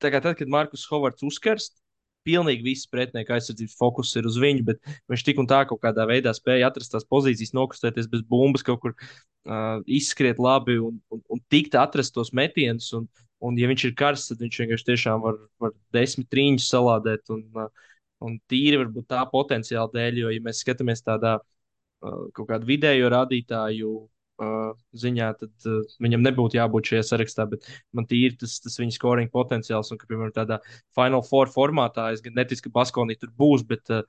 tā 0.03 0.11
kā 0.13 0.23
tad, 0.25 0.37
kad 0.39 0.51
Markus 0.51 0.87
Hovards 0.91 1.25
uzkarst. 1.27 1.79
Pilnīgi 2.27 2.67
viss 2.67 2.89
pretinieka 2.91 3.37
aizsardzības 3.37 3.77
fokus 3.79 4.13
ir 4.19 4.29
uz 4.29 4.37
viņu, 4.41 4.65
bet 4.69 4.81
viņš 5.11 5.25
tik 5.25 5.41
un 5.41 5.49
tā 5.49 5.63
kaut 5.69 5.81
kādā 5.85 6.05
veidā 6.09 6.35
spēja 6.37 6.69
atrast 6.69 6.93
tās 6.93 7.07
pozīcijas, 7.09 7.55
nokustēties 7.57 8.11
bez 8.13 8.25
bumbas, 8.29 8.65
kaut 8.67 8.83
kur 8.83 8.95
uh, 8.95 9.81
izskriet 9.89 10.41
labi 10.43 10.77
un, 10.83 10.99
un, 11.11 11.23
un 11.33 11.43
tikt 11.53 11.79
atrast 11.81 12.15
tos 12.17 12.35
metienus. 12.37 12.91
Un, 12.99 13.09
un, 13.41 13.57
ja 13.61 13.71
viņš 13.71 13.87
ir 13.89 13.97
karsts, 13.97 14.33
tad 14.33 14.45
viņš 14.45 14.61
vienkārši 14.65 14.89
tiešām 14.91 15.25
var, 15.25 15.41
var 15.63 15.73
desmit 15.97 16.29
trīņus 16.33 16.69
salādēt. 16.75 17.25
Un, 17.33 17.47
uh, 17.57 17.91
un 18.27 18.37
tīri 18.53 18.83
varbūt 18.83 19.09
tā 19.11 19.25
potenciāla 19.33 19.89
dēļ, 19.95 20.25
jo, 20.25 20.33
ja 20.35 20.45
mēs 20.45 20.61
skatāmies 20.65 21.01
tādā 21.07 21.39
uh, 21.41 22.25
kaut 22.37 22.51
kādu 22.53 22.69
vidējo 22.69 23.09
rādītāju 23.17 23.95
uh, 24.41 24.73
ziņā, 25.03 25.29
tad 25.41 25.69
uh, 25.69 25.79
viņam 26.03 26.25
nebūtu 26.27 26.59
jābūt 26.59 26.93
šajā 26.93 27.05
sarakstā. 27.11 27.47
Bet 27.51 27.69
man 27.97 28.09
tīri 28.11 28.39
tas, 28.41 28.59
tas 28.65 28.79
viņa 28.81 28.97
scoring 28.97 29.33
potenciāls, 29.33 29.93
un, 29.93 30.01
ka, 30.01 30.09
piemēram, 30.11 30.35
tādā 30.37 30.61
Final 30.97 31.25
Four 31.27 31.53
formātā, 31.53 32.11
es 32.15 32.25
gan 32.25 32.37
neticu, 32.39 32.67
ka 32.67 32.75
Baskonī 32.81 33.19
tur 33.21 33.33
būs, 33.37 33.67
bet 33.69 33.93
uh, 33.95 34.03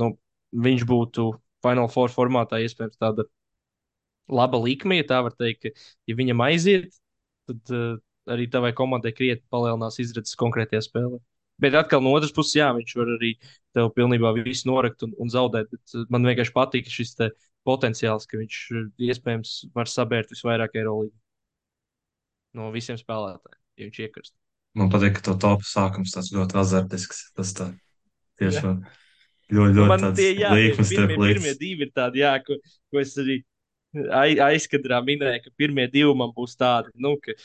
nu, 0.00 0.14
viņš 0.66 0.86
būtu 0.88 1.30
Final 1.66 1.90
Four 1.92 2.12
formātā 2.14 2.60
iespējams 2.64 2.98
tāda 3.00 3.28
laba 4.32 4.58
likme, 4.58 4.98
ja 5.00 5.06
tā 5.06 5.22
var 5.26 5.36
teikt, 5.38 5.62
ka, 5.66 5.88
ja 6.10 6.18
viņam 6.18 6.42
aiziet, 6.48 6.90
tad 7.46 7.74
uh, 7.74 7.96
arī 8.30 8.48
tavai 8.50 8.74
komandai 8.76 9.14
krietni 9.14 9.46
palielinās 9.54 10.00
izredzes 10.02 10.38
konkrētajā 10.38 10.82
spēlē. 10.88 11.22
Bet 11.62 11.76
atkal 11.78 12.02
no 12.04 12.12
otras 12.12 12.34
puses, 12.36 12.58
jā, 12.58 12.68
viņš 12.76 12.96
var 12.98 13.14
arī 13.14 13.32
tev 13.76 13.88
pilnībā 13.96 14.34
visu 14.36 14.68
norakt 14.68 15.06
un, 15.06 15.14
un 15.22 15.30
zaudēt. 15.32 15.70
Bet 15.72 16.10
man 16.12 16.28
vienkārši 16.28 16.52
patīk 16.52 16.90
šis 16.92 17.14
potenciāls, 17.66 18.26
ka 18.30 18.40
viņš 18.40 18.58
uh, 18.72 18.84
iespējams 19.10 19.54
var 19.76 19.90
sabērt 19.90 20.32
visvairāk 20.34 20.78
Eirolandā 20.78 21.14
no 22.56 22.70
visiem 22.72 22.96
spēlētājiem, 22.96 23.58
ja 23.76 23.88
viņš 23.88 23.98
iekrist. 24.06 24.34
Man 24.76 24.92
patīk, 24.92 25.18
ka 25.18 25.24
to 25.28 25.34
topu 25.40 25.66
sākums 25.68 26.14
tāds 26.14 26.32
ļoti 26.36 26.58
azartisks. 26.60 27.26
Tas 27.36 27.52
tā 27.56 27.70
Jā. 27.70 27.76
tiešām 28.42 28.80
ļoti, 29.52 29.76
ļoti 29.78 29.90
Man 29.92 30.16
tie, 30.16 30.30
jā, 30.36 30.52
līkums 30.56 30.92
pirmie, 30.92 31.18
pirmie 31.20 31.54
divi 31.60 31.86
ir 31.86 31.92
tādi, 31.96 32.22
jā, 32.24 32.34
ko, 32.44 32.58
ko 32.92 33.00
es 33.00 33.14
arī 33.20 33.38
ai- 34.12 34.40
aizkadrā 34.50 35.00
minēju, 35.04 35.46
ka 35.46 35.54
pirmie 35.56 35.86
divi 35.92 36.12
man 36.18 36.32
būs 36.36 36.56
tādi, 36.60 36.92
nu, 37.00 37.14
ka, 37.22 37.36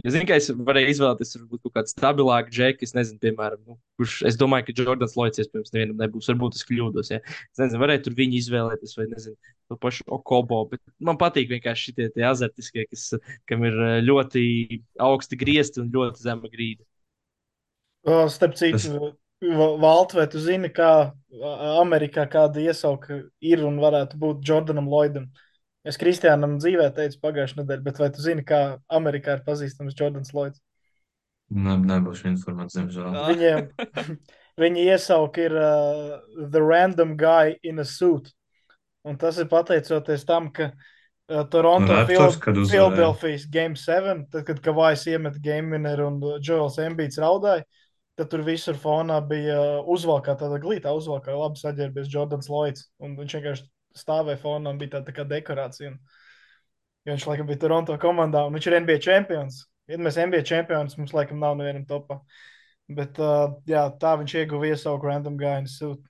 ja 0.00 0.12
zinu, 0.14 0.26
ka 0.28 0.36
es 0.40 0.48
varēju 0.52 0.92
izvēlēties 0.94 1.36
kaut 1.50 1.72
kādu 1.76 1.92
stabilāku 1.92 2.52
džeku, 2.54 2.86
es 2.86 2.94
nezinu, 2.96 3.20
piemēram, 3.22 3.60
nu, 3.68 3.76
kurš, 4.00 4.14
es 4.30 4.38
domāju, 4.40 4.68
ka 4.68 4.76
Jordans 4.80 5.16
Lloyds 5.18 5.42
iespējams 5.42 5.74
nevienam 5.74 6.00
nebūs, 6.00 6.30
varbūt 6.32 6.56
es 6.58 6.66
kļūdos, 6.68 7.12
ja. 7.12 7.20
Es 7.52 7.60
nezinu, 7.62 7.82
varēju 7.82 8.04
tur 8.06 8.16
viņu 8.18 8.38
izvēlēties, 8.40 8.96
vai 8.98 9.08
nezinu, 9.12 9.36
to 9.68 9.78
pašu 9.82 10.06
Okobo, 10.16 10.62
bet 10.72 10.82
man 11.04 11.20
patīk 11.20 11.52
vienkārši 11.52 11.90
šitie 11.90 12.08
tie 12.16 12.26
azartiskie, 12.30 12.86
kas, 12.88 13.10
kam 13.50 13.68
ir 13.68 13.76
eh, 13.88 13.98
ļoti 14.06 14.44
augsti 15.10 15.40
griezti 15.44 15.84
un 15.84 15.92
ļoti 15.94 16.24
zema 16.24 16.52
grīda. 16.52 16.86
O, 18.02 18.24
starp 18.32 18.56
citu, 18.58 19.12
Va- 19.42 19.76
Valt, 19.76 20.12
vai 20.14 20.28
tu 20.30 20.38
zini, 20.38 20.68
kā 20.70 21.10
Amerikā 21.80 22.28
kāda 22.30 22.62
iesauka 22.62 23.24
ir 23.42 23.64
un 23.66 23.80
varētu 23.82 24.18
būt 24.20 24.44
Jordanam 24.46 24.86
Lloydam? 24.86 25.24
Es 25.82 25.98
Kristiānam 25.98 26.60
dzīvē 26.62 26.92
teicu 26.94 27.18
pagājušajā 27.24 27.62
nedēļā, 27.62 27.82
bet 27.82 27.98
vai 27.98 28.08
tu 28.14 28.22
zini, 28.22 28.44
kā 28.46 28.60
Amerikā 28.92 29.38
ir 29.38 29.42
pazīstams 29.46 29.96
Jordans 29.98 30.30
Lloyds? 30.34 30.62
Ne, 31.52 31.74
nebūs 31.82 32.22
informācija, 32.28 32.84
diemžēl. 32.86 33.18
Viņiem, 33.32 34.14
viņi 34.62 34.86
iesauka 34.92 35.42
ir 35.48 35.56
uh, 35.58 36.14
The 36.38 36.62
Random 36.62 37.16
Guy 37.18 37.58
in 37.66 37.82
a 37.82 37.86
Suit. 37.88 38.30
Un 39.02 39.18
tas 39.18 39.40
ir 39.42 39.50
pateicoties 39.50 40.22
tam, 40.28 40.52
ka 40.54 40.70
uh, 40.70 41.42
Toronto. 41.50 41.98
Philadelphijas 42.06 43.48
Game 43.50 43.74
7, 43.74 44.28
tad, 44.30 44.46
kad 44.46 44.62
Kavajs 44.62 45.08
iemet 45.10 45.42
Game 45.42 45.74
Winner 45.74 46.06
un 46.06 46.22
uh, 46.22 46.38
Joels 46.38 46.78
Embiids 46.78 47.18
raudāja, 47.20 47.66
tad 48.16 48.30
tur 48.30 48.46
visur 48.46 48.78
fonā 48.78 49.18
bija 49.26 49.58
uh, 49.58 49.92
uzvalkā 49.92 50.38
tāda 50.38 50.62
glītā, 50.62 50.94
uzvalkā 50.94 51.34
labi 51.34 51.58
saģērbies 51.58 52.12
Jordans 52.14 52.48
Lloyds. 52.52 52.86
Un 53.02 53.18
viņš 53.18 53.40
vienkārši 53.40 53.68
stāvēja 53.98 54.40
fonā 54.42 54.72
un 54.72 54.80
bija 54.80 54.96
tāda 54.96 55.10
tā 55.10 55.16
kā 55.16 55.26
dekorācija. 55.28 55.92
Un, 55.92 55.98
jo 57.06 57.16
viņš 57.16 57.26
laikam 57.28 57.50
bija 57.50 57.62
Toronto 57.64 57.98
komandā 58.02 58.44
un 58.46 58.56
viņš 58.56 58.68
ir 58.70 58.78
NBA 58.80 58.98
čempions. 59.04 59.62
Ja 59.90 59.98
mēs 59.98 60.18
NBA 60.20 60.44
čempionus, 60.48 60.96
mums 60.98 61.12
laikam 61.16 61.40
nav 61.42 61.56
nevienam 61.58 61.84
topā. 61.88 62.20
Bet 62.92 63.18
uh, 63.22 63.56
jā, 63.68 63.86
tā 64.00 64.14
viņš 64.20 64.36
ieguva 64.42 64.70
iesauku 64.70 65.08
random 65.08 65.36
gājienu 65.40 65.70
siltu. 65.70 66.08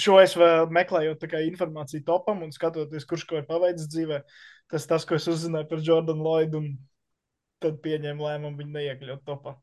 Šo 0.00 0.16
es 0.22 0.36
vēl 0.38 0.70
meklēju, 0.72 1.16
informāciju 1.50 2.04
topam 2.06 2.44
un 2.46 2.52
skatoties, 2.54 3.04
kurš 3.08 3.26
ko 3.28 3.40
ir 3.40 3.48
paveicis 3.48 3.90
dzīvē. 3.90 4.22
Tas 4.70 4.86
tas, 4.86 5.04
ko 5.04 5.18
es 5.18 5.26
uzzināju 5.28 5.68
par 5.68 5.82
Jordanu 5.84 6.24
Lloydu, 6.24 6.62
un 6.62 6.70
tad 7.60 7.80
pieņēmu 7.84 8.24
lēmumu 8.24 8.62
viņu 8.62 8.76
neiekļaut 8.76 9.26
topā. 9.26 9.56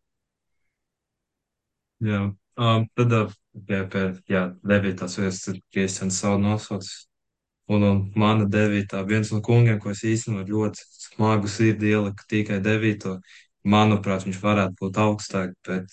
Jā, 2.04 2.28
um, 2.58 2.88
tad 2.98 3.14
uh, 3.14 3.36
pie, 3.68 3.84
jā, 4.30 4.44
devītās 4.68 5.18
vietas 5.20 5.44
ir 5.52 5.62
Kristians 5.74 6.20
savu 6.22 6.42
nosaucis. 6.42 7.06
Un, 7.68 7.84
un 7.84 7.98
mana 8.16 8.46
devītā, 8.48 9.02
viens 9.04 9.32
no 9.34 9.42
kungiem, 9.44 9.80
ko 9.84 9.92
es 9.92 10.06
īstenot 10.08 10.48
ļoti 10.48 10.86
smagu 10.88 11.50
sirdi 11.52 11.90
ieliku 11.92 12.24
tikai 12.32 12.62
devīto, 12.64 13.18
manuprāt, 13.68 14.24
viņš 14.24 14.40
varētu 14.40 14.78
būt 14.80 15.00
augstāk, 15.04 15.52
bet, 15.68 15.92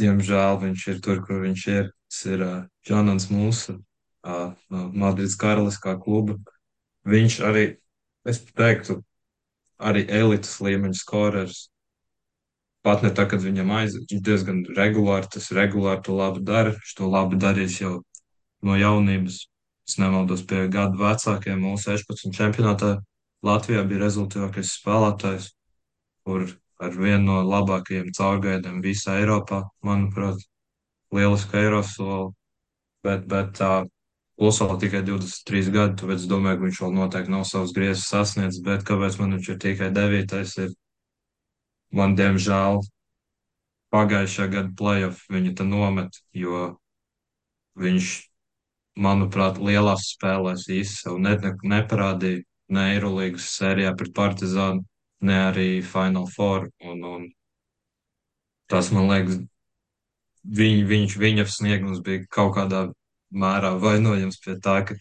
diemžēl, 0.00 0.60
viņš 0.60 0.86
ir 0.92 1.00
tur, 1.04 1.22
kur 1.24 1.40
viņš 1.46 1.66
ir. 1.72 1.88
Tas 2.12 2.26
ir 2.28 2.44
uh, 2.44 2.58
Jonans 2.84 3.30
Mūsu 3.32 3.78
uh, 3.78 4.52
no 4.68 4.88
Madrides 4.92 5.38
Karaliskā 5.40 5.96
kluba. 6.02 6.36
Viņš 7.08 7.38
arī, 7.48 7.64
es 8.28 8.42
teiktu, 8.52 9.00
arī 9.80 10.04
elites 10.12 10.58
līmeņa 10.60 10.98
skorers. 11.00 11.62
Pat 12.82 13.04
ne 13.04 13.12
tā, 13.14 13.28
kad 13.30 13.42
viņam 13.44 13.70
aiziet, 13.78 14.10
viņš 14.10 14.22
diezgan 14.26 14.62
regulāri, 14.76 15.28
tas 15.30 15.52
regulāri 15.54 16.02
to 16.02 16.16
labi 16.18 16.42
dara. 16.42 16.74
Viņš 16.74 16.94
to 16.98 17.10
labi 17.10 17.38
darīs 17.38 17.78
jau 17.78 18.00
no 18.66 18.78
jaunības. 18.78 19.44
Es 19.88 19.98
nemaldos 19.98 20.42
pie 20.46 20.66
gadu 20.70 20.98
vecākiem, 20.98 21.62
mūsu 21.62 21.92
16 21.92 22.34
čempionātā 22.36 22.96
Latvijā 23.42 23.82
bija 23.86 24.04
rezultātīvākais 24.04 24.76
spēlētājs, 24.78 25.48
kur 26.26 26.46
ar 26.82 26.98
vienu 26.98 27.24
no 27.26 27.40
labākajiem 27.46 28.12
caurgaidiem 28.14 28.78
visā 28.84 29.18
Eiropā, 29.22 29.64
manuprāt, 29.86 30.38
lieliska 31.14 31.58
Eirosoli, 31.62 32.30
bet, 33.06 33.26
bet 33.30 33.50
tā 33.58 33.72
plus 34.38 34.60
vēl 34.62 34.78
tikai 34.82 35.02
23 35.06 35.72
gadi, 35.74 35.98
tāpēc 36.00 36.28
domāju, 36.30 36.60
ka 36.60 36.66
viņš 36.68 36.80
vēl 36.84 36.94
noteikti 36.96 37.34
nav 37.34 37.44
savus 37.50 37.74
griezus 37.76 38.08
sasniedzis, 38.10 38.62
bet 38.66 38.86
kāpēc 38.86 39.18
man 39.20 39.36
viņš 39.36 39.50
ir 39.52 39.58
tikai 39.66 39.90
9. 39.94 40.38
ir 40.64 40.72
man, 41.96 42.16
diemžēl, 42.18 42.80
pagājušā 43.92 44.48
gada 44.52 44.72
playoff 44.78 45.26
viņa 45.32 45.54
te 45.58 45.66
nomet, 45.68 46.16
jo 46.36 46.64
viņš, 47.80 48.12
manuprāt, 49.06 49.60
lielās 49.60 50.10
spēlēs 50.14 50.66
īsti 50.68 51.04
sev 51.04 51.20
ne, 51.20 51.36
ne, 51.40 51.52
neparādīja, 51.74 52.42
ne 52.72 52.88
Eirolīgas 52.94 53.50
sērijā 53.56 53.92
pret 53.96 54.12
Partizānu, 54.16 54.84
ne 55.24 55.38
arī 55.48 55.68
Final 55.86 56.26
Four, 56.32 56.68
un, 56.84 57.04
un 57.08 57.26
tas, 58.72 58.90
man 58.92 59.08
liekas, 59.12 59.40
viņ, 60.60 60.84
viņš, 60.88 61.18
viņa 61.20 61.46
sniegums 61.48 62.00
bija 62.04 62.24
kaut 62.32 62.56
kādā 62.56 62.86
mērā 63.32 63.74
vainojams 63.80 64.40
pie 64.44 64.56
tā, 64.60 64.80
ka 64.88 64.96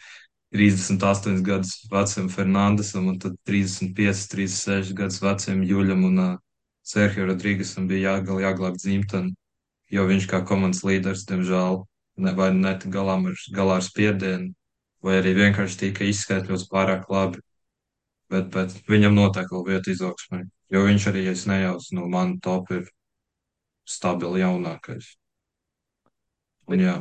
38 0.56 1.42
gadus 1.48 1.78
vecam 1.92 2.28
Fernandesam 2.32 3.08
un 3.12 3.20
tad 3.20 3.38
35, 3.48 4.28
36 4.36 4.96
gadus 4.96 5.22
vecam 5.24 5.64
Juļam 5.68 6.08
un 6.10 6.24
uh, 6.26 6.34
Serhiju 6.88 7.28
Rodrīgasam 7.30 7.88
bija 7.90 8.16
jāgal, 8.16 8.42
jāglāb 8.42 8.80
dzimteni, 8.80 9.36
jo 9.94 10.08
viņš 10.10 10.28
kā 10.32 10.42
komandas 10.48 10.84
līderis, 10.88 11.28
diemžēl, 11.30 11.84
ne, 12.26 12.34
vai 12.38 12.50
netika 12.56 12.96
galā 12.98 13.20
ar, 13.20 13.46
galā 13.56 13.78
ar 13.80 13.86
spiedienu, 13.86 14.52
vai 15.06 15.20
arī 15.20 15.36
vienkārši 15.38 15.80
tika 15.86 16.08
izskaidrots 16.08 16.68
pārāk 16.72 17.08
labi. 17.12 17.42
Bet, 18.32 18.48
bet 18.54 18.74
viņam 18.88 19.18
noteikti 19.18 19.52
vēl 19.52 19.66
vieta 19.68 19.92
izaugsmē, 19.92 20.46
jo 20.72 20.84
viņš 20.88 21.08
arī, 21.12 21.26
ja 21.26 21.34
es 21.36 21.44
nejaucu, 21.50 21.98
no 21.98 22.06
manu 22.08 22.38
top 22.44 22.70
ir 22.72 22.86
stabili 23.84 24.40
jaunākais. 24.40 25.18
Un, 26.70 26.78
Bet, 26.78 26.84
jā. 26.86 26.96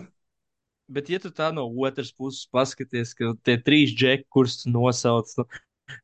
bet, 0.90 1.10
ja 1.12 1.20
tu 1.22 1.30
tā 1.30 1.52
no 1.54 1.68
otras 1.70 2.10
puses 2.10 2.48
paskaties, 2.50 3.14
ka 3.14 3.30
tie 3.46 3.54
trīs 3.62 3.94
džeki, 3.94 4.26
kurus 4.32 4.64
nosauc, 4.66 5.30
nu, 5.38 5.46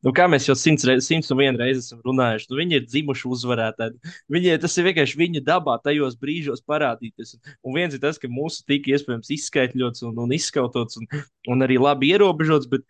nu, 0.05 0.13
kā 0.17 0.27
mēs 0.31 0.49
jau 0.49 0.57
simts, 0.59 0.87
reiz, 0.89 1.07
simts 1.07 1.33
un 1.33 1.41
vienu 1.41 1.61
reizi 1.61 1.83
esam 1.83 2.03
runājuši, 2.07 2.49
nu, 2.51 2.59
viņi 2.61 2.79
ir 2.79 2.85
dzimuši 2.87 3.31
uzvarētāji. 3.37 4.15
Viņi, 4.33 4.55
tas 4.63 4.77
ir 4.79 4.89
vienkārši 4.89 5.21
viņu 5.23 5.43
dabā 5.47 5.79
tajos 5.85 6.19
brīžos 6.21 6.65
parādīties. 6.69 7.37
Un, 7.63 7.77
viens 7.77 7.97
ir 7.97 8.03
tas, 8.03 8.21
ka 8.23 8.31
mūsu 8.33 8.65
tika 8.69 8.95
iespējams 8.95 9.33
izskaitļots 9.39 10.07
un, 10.09 10.17
un 10.27 10.37
izskautots 10.37 11.01
un, 11.01 11.11
un 11.53 11.67
arī 11.67 11.81
labi 11.83 12.13
ierobežots, 12.15 12.71
bet 12.71 12.87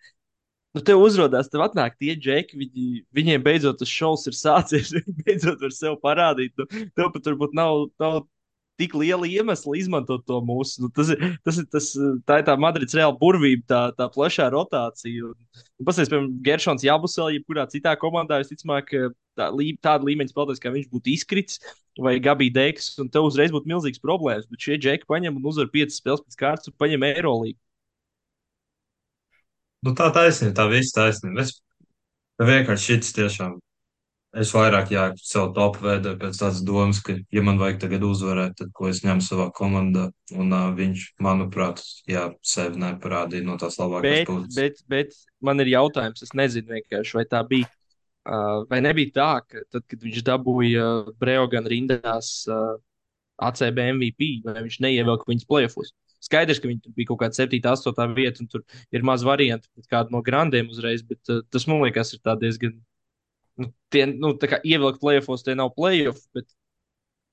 nu, 0.76 0.84
tev 0.84 1.02
uzrādās, 1.02 1.50
tev 1.52 1.64
atnāk 1.66 1.96
tie 2.00 2.14
džeki, 2.20 2.58
viņi, 2.60 2.86
viņiem 3.16 3.44
beidzot 3.44 3.80
tas 3.80 3.92
šovs 3.92 4.28
ir 4.30 4.36
sācies, 4.36 4.92
viņi 4.96 5.18
beidzot 5.24 5.62
var 5.64 5.74
sev 5.74 6.00
parādīt. 6.04 6.56
Nu, 6.60 6.68
tev 6.96 7.12
pat 7.14 7.30
varbūt 7.32 7.56
nav, 7.56 7.86
nav 8.02 8.24
tik 8.80 8.94
liela 8.98 9.26
iemesla 9.28 9.76
izmantot 9.80 10.24
to 10.28 10.38
mūsu. 10.44 10.84
Nu, 10.84 10.90
tas 10.94 11.10
ir, 11.14 11.22
tas 11.46 11.60
ir 11.60 11.66
tas, 11.72 11.88
tā 12.28 12.40
ir 12.40 12.46
tā 12.48 12.56
Madrids 12.60 12.96
reāla 12.96 13.16
burvība, 13.18 13.64
tā, 13.72 13.80
tā 13.96 14.08
plašā 14.12 14.48
rotācija. 14.52 15.32
Pasties, 15.86 16.10
piemēram, 16.12 16.30
Geršons 16.44 16.84
Jabusel, 16.86 17.32
jebkurā 17.36 17.66
citā 17.72 17.96
komandā, 18.00 18.40
es 18.42 18.52
ticamāk, 18.52 18.88
ka 18.92 19.10
tā, 19.38 19.50
lī, 19.54 19.72
tāda 19.82 20.08
līmeņa 20.08 20.32
spēlētājs, 20.32 20.62
kā 20.62 20.72
viņš 20.74 20.88
būtu 20.92 21.12
izkritis, 21.12 21.60
vai 22.00 22.16
Gabija 22.22 22.56
Deiks, 22.56 22.92
un 23.02 23.12
tev 23.12 23.28
uzreiz 23.28 23.54
būtu 23.54 23.70
milzīgs 23.72 24.02
problēmas. 24.02 24.48
Bet 24.50 24.64
šie 24.68 24.80
džeki 24.80 25.08
paņem 25.08 25.38
un 25.40 25.52
uzvar 25.52 25.70
piecas 25.72 26.00
spēles 26.00 26.24
pēc 26.24 26.40
kārtas 26.40 26.72
un 26.72 26.76
paņem 26.80 27.08
Eirolīgu. 27.12 27.60
Nu, 29.86 29.92
tā 29.94 30.08
taisnība, 30.14 30.56
tā 30.58 30.66
viss 30.72 30.94
taisnība. 30.96 31.44
Es 31.44 31.60
vienkārši 32.42 32.96
šis 32.96 33.14
tiešām, 33.16 33.56
es 34.40 34.50
vairāk, 34.54 34.90
jā, 34.92 35.04
savu 35.20 35.52
topu 35.56 35.84
veidoju 35.86 36.18
pēc 36.20 36.38
tādas 36.40 36.60
domas, 36.66 37.00
ka, 37.04 37.16
ja 37.34 37.42
man 37.44 37.60
vajag 37.60 37.80
tagad 37.84 38.04
uzvarēt, 38.06 38.56
tad 38.60 38.72
ko 38.76 38.90
es 38.90 39.02
ņemu 39.04 39.24
savā 39.24 39.48
komandā. 39.56 40.08
Un 40.34 40.52
uh, 40.52 40.68
viņš, 40.76 41.06
manuprāt, 41.22 41.82
jā, 42.10 42.28
sevi 42.44 42.80
neparādīja 42.82 43.46
no 43.46 43.58
tās 43.60 43.78
labākās 43.80 44.06
Bet, 44.06 44.30
puses. 44.30 44.56
bet, 44.56 44.82
bet 44.90 45.18
man 45.44 45.62
ir 45.64 45.72
jautājums, 45.74 46.24
es 46.26 46.34
nezinu 46.36 46.76
vienkārši, 46.76 47.18
vai 47.18 47.26
tā 47.30 47.42
bija. 47.48 47.70
Uh, 48.26 48.64
vai 48.66 48.80
nebija 48.82 49.12
tā, 49.14 49.28
ka 49.46 49.60
tad, 49.70 49.84
kad 49.86 50.02
viņš 50.02 50.24
dabūja 50.26 50.82
uh, 50.82 51.12
Breogana 51.20 51.70
rindās 51.70 52.40
uh, 52.50 52.74
ACB 53.46 53.78
MVP, 53.92 54.32
vai 54.46 54.64
viņš 54.64 54.80
neievilka 54.82 55.30
viņas 55.30 55.46
plēfos? 55.46 55.92
Skaidrs, 56.26 56.58
ka 56.58 56.66
viņi 56.66 56.90
bija 56.96 57.12
kaut 57.12 57.20
kāda 57.20 57.38
7, 57.38 57.60
8 57.62 58.16
vieta, 58.16 58.42
un 58.42 58.50
tur 58.50 58.64
ir 58.90 59.06
maz 59.06 59.22
variantu 59.22 59.70
pret 59.70 59.86
kādu 59.92 60.16
no 60.16 60.24
grandiem 60.26 60.72
uzreiz, 60.72 61.04
bet 61.06 61.22
uh, 61.30 61.44
tas 61.54 61.68
man 61.70 61.84
liekas, 61.84 62.16
ir 62.16 62.36
diezgan. 62.42 62.74
Nu, 63.56 63.70
tie, 63.92 64.04
nu, 64.10 64.34
tā 64.36 64.50
kā 64.52 64.58
ievilkt 64.68 65.00
plēfos, 65.00 65.44
tie 65.46 65.54
nav 65.56 65.70
plēfofi, 65.76 66.26
bet 66.36 66.48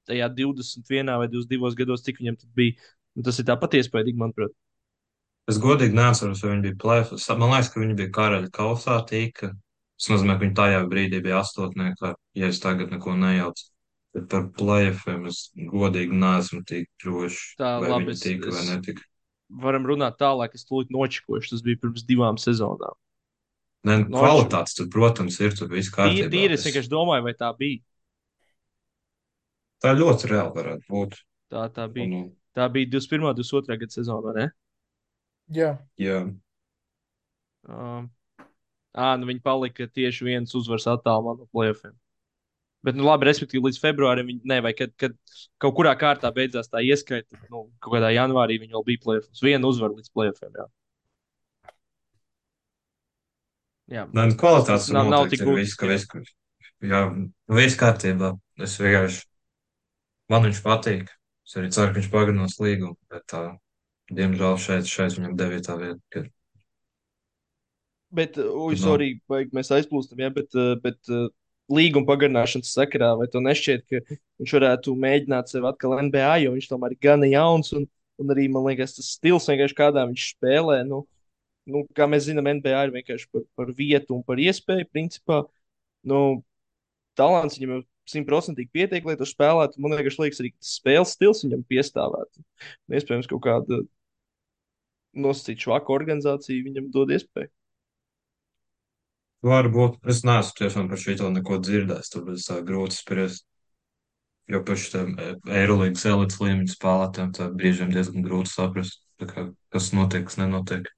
tajā 0.07 0.29
21 0.36 1.17
vai 1.19 1.27
22 1.31 1.75
gados, 1.79 2.03
cik 2.05 2.21
viņam 2.21 2.38
bija, 2.55 2.77
nu, 3.17 3.25
tas 3.27 3.39
ir 3.41 3.47
tāpat 3.49 3.75
iespaidīgi, 3.79 4.19
manuprāt. 4.19 4.55
Es 5.51 5.59
godīgi 5.59 5.95
neatceros, 5.97 6.39
vai 6.45 6.53
viņi 6.53 6.65
bija 6.69 6.79
plēfos. 6.79 7.27
Man 7.36 7.51
liekas, 7.51 7.69
ka 7.73 7.81
viņi 7.83 7.97
bija 7.99 8.13
karaļa 8.15 8.51
kausā 8.55 9.01
tika. 9.09 9.51
Tas 9.99 10.09
nozīmē, 10.13 10.38
ka 10.38 10.45
viņi 10.45 10.55
tajā 10.57 10.81
brīdī 10.91 11.19
bija 11.23 11.41
astotniekā, 11.43 12.13
ja 12.39 12.47
es 12.51 12.59
tagad 12.63 12.91
neko 12.95 13.15
nejaucu. 13.19 13.67
Bet 14.13 14.27
par 14.31 14.47
plēfiem 14.55 15.27
es 15.27 15.41
godīgi 15.57 16.15
neesmu 16.21 16.62
tik 16.69 16.88
drošs, 17.03 17.55
Tā, 17.59 17.75
labi, 17.81 18.12
viņi 18.12 18.15
es, 18.15 18.23
tika 18.23 18.53
vai 18.53 18.63
netika. 18.69 19.03
varam 19.63 19.88
runāt 19.89 20.19
tālāk, 20.21 20.55
es 20.55 20.67
tūlīt 20.69 20.91
nočikošu. 20.93 21.55
Tas 21.55 21.63
bija 21.65 21.81
pirms 21.81 22.05
divām 22.07 22.39
sezonām. 22.41 22.95
Ne, 23.83 23.97
Noču. 24.03 24.15
kvalitātes 24.15 24.77
tur, 24.77 24.87
protams, 24.91 25.39
ir, 25.43 25.55
tur 25.57 25.67
viss 25.71 25.91
kārtībā. 25.91 26.29
tīri 26.31 26.55
es 26.55 26.63
vienkārši 26.67 26.91
domāju, 26.91 27.25
vai 27.27 27.33
tā 27.35 27.49
bija. 27.57 27.81
tā 29.83 29.91
ļoti 29.97 30.29
reāli 30.31 30.55
varētu 30.55 30.87
būt. 30.87 31.17
Tā, 31.51 31.67
tā 31.75 31.89
bija. 31.91 32.07
Un, 32.07 32.31
Tā 32.53 32.67
bija 32.69 32.85
21. 32.85 33.23
un 33.25 33.35
22. 33.35 33.77
gada 33.81 33.95
sezona, 33.95 34.21
vai 34.27 34.33
ne? 34.37 34.47
Jā, 35.57 35.71
jā, 35.97 36.19
Um, 37.63 38.09
ā, 38.91 39.13
nu 39.15 39.27
viņi 39.29 39.41
palika 39.43 39.87
tieši 39.87 40.25
viens 40.27 40.51
uzvaras 40.57 40.83
attālumā 40.91 41.37
no 41.37 41.47
plēsoņiem. 41.55 41.95
Bet, 42.83 42.97
nu, 42.99 43.05
labi, 43.07 43.29
respektīvi, 43.29 43.63
līdz 43.69 43.79
februārim 43.79 44.27
viņi, 44.27 44.41
ne, 44.51 44.57
vai 44.65 44.73
kad, 44.75 44.91
kad 44.99 45.15
kaut 45.63 45.77
kurā 45.77 45.93
kārtā 45.95 46.27
beidzās 46.35 46.67
tā 46.67 46.81
ieskaita, 46.83 47.39
nu, 47.47 47.69
kaut 47.79 47.93
kādā 47.95 48.09
janvārī 48.11 48.57
viņi 48.59 48.75
vēl 48.75 48.84
bija 48.89 49.03
plēsoņos. 49.05 49.43
Vienu 49.47 49.71
uzvaru 49.71 50.01
līdz 50.01 50.11
plēsoņiem, 50.11 50.73
jā. 53.93 54.05
Nē, 54.09 54.25
nu, 54.31 54.37
kvalitātes 54.41 54.89
nav, 54.95 55.09
nav 55.13 55.27
tik 55.31 55.43
ir 55.45 55.51
viss, 55.57 55.75
ka 55.79 55.85
gudrs. 55.87 56.07
viss, 56.07 56.09
ka- 56.11 56.89
jā, 56.93 57.01
viss 57.59 57.79
kārtībā. 57.79 58.33
Es 58.61 58.77
vienkārši, 58.81 59.23
man 60.33 60.47
viņš 60.49 60.61
patīk. 60.65 61.11
Es 61.47 61.57
arī 61.59 61.69
ceru, 61.75 61.91
ka 61.93 61.99
viņš 61.99 62.09
pagarinās 62.13 62.59
līgumu, 62.63 62.95
bet 63.11 63.25
tā, 63.29 63.43
diemžēl 64.13 64.57
šeit, 64.63 64.87
šeit 64.89 65.17
viņam 65.19 65.37
devītā 65.39 65.75
vieta. 65.79 65.99
Kad, 66.13 66.29
Bet, 68.13 68.37
ui, 68.37 68.75
kad 68.75 68.77
nav. 68.77 68.83
sorry, 68.85 69.07
vai 69.31 69.39
mēs 69.57 69.71
aizplūstam, 69.73 70.19
jā, 70.21 70.29
bet, 70.35 70.51
uh, 70.53 70.75
bet 70.83 70.99
uh, 71.09 71.31
līguma 71.73 72.05
pagarināšanas 72.11 72.69
sakarā, 72.77 73.13
vai 73.17 73.25
to 73.33 73.41
nešķiet, 73.41 73.87
ka 73.89 74.01
viņš 74.41 74.53
varētu 74.59 74.93
mēģināt 75.01 75.49
sevi 75.49 75.65
atkal 75.71 75.95
NBA, 76.05 76.35
jo 76.43 76.51
viņš 76.53 76.67
tomēr 76.69 76.93
ir 76.93 76.99
gana 77.01 77.29
jauns 77.31 77.73
un, 77.73 77.87
un 78.21 78.33
arī, 78.35 78.45
man 78.53 78.67
liekas, 78.67 78.93
tas 78.99 79.09
stils 79.17 79.49
vienkārši 79.49 79.77
kādā 79.79 80.05
viņš 80.11 80.27
spēlē. 80.35 80.83
Nu, 80.85 81.01
nu, 81.70 81.84
kā 81.95 82.07
mēs 82.09 82.28
zinām, 82.28 82.49
NBA 82.59 82.86
ir 82.88 82.93
vienkārši 82.95 83.30
par, 83.32 83.45
par 83.57 83.72
vietu 83.78 84.18
un 84.18 84.24
par 84.28 84.41
iespēju, 84.41 84.89
principā. 84.91 85.43
Nu, 86.07 86.43
talants 87.20 87.59
viņam 87.59 87.78
jau 87.78 87.82
simtprocentīgi 88.11 88.72
pietiek, 88.76 89.05
lai 89.07 89.16
tu 89.20 89.28
spēlētu. 89.28 89.80
Man 89.84 89.95
liekas, 89.95 90.20
liekas 90.20 90.41
arī 90.43 90.53
tas 90.55 90.76
spēles 90.80 91.14
stils 91.16 91.43
viņam 91.45 91.64
piestāvētu. 91.72 92.43
Iespējams, 92.91 93.30
kaut 93.32 93.43
kāda 93.45 93.84
nosacīta 95.14 95.68
švaka 95.68 95.93
organizācija 95.93 96.66
viņam 96.66 96.89
dod 96.93 97.14
iespēju. 97.16 97.51
Varbūt 99.43 100.07
es 100.07 100.22
neesmu 100.24 100.55
tiešām 100.55 100.86
par 100.91 100.99
šo 101.01 101.30
neko 101.36 101.57
dzirdējis, 101.59 102.11
tāpēc 102.14 102.45
tā 102.47 102.61
grūti 102.64 102.95
spriest. 102.95 103.45
Jo 104.51 104.59
paši 104.68 104.89
tam 104.91 105.11
Eirolandes 105.51 106.03
elites 106.07 106.39
līmeņa 106.43 106.72
spēlētājiem 106.74 107.32
tā 107.36 107.47
brīžiem 107.51 107.91
diezgan 107.91 108.26
grūti 108.26 108.51
saprast, 108.51 108.99
kā, 109.20 109.45
kas 109.72 109.91
notiek, 109.95 110.26
kas 110.28 110.39
nenotiek. 110.39 110.89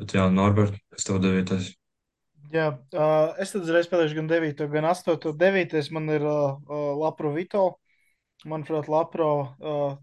Bet 0.00 0.14
jā, 0.16 0.26
Norbert, 0.32 0.76
es 0.96 1.06
tev 1.06 1.20
devītais. 1.22 1.70
Jā, 2.54 2.68
uh, 2.94 3.34
es 3.42 3.54
tad 3.54 3.64
uzreiz 3.64 3.88
spēlēšu 3.88 4.18
gan 4.18 4.30
9, 4.30 4.64
gan 4.70 4.88
8. 4.90 5.30
9. 5.38 5.78
man 5.94 6.10
ir 6.14 6.26
uh, 6.26 6.58
Lapro 7.00 7.32
Vito. 7.34 7.64
Manuprāt, 8.44 8.90
Lapro. 8.92 9.30
Uh, 9.58 9.94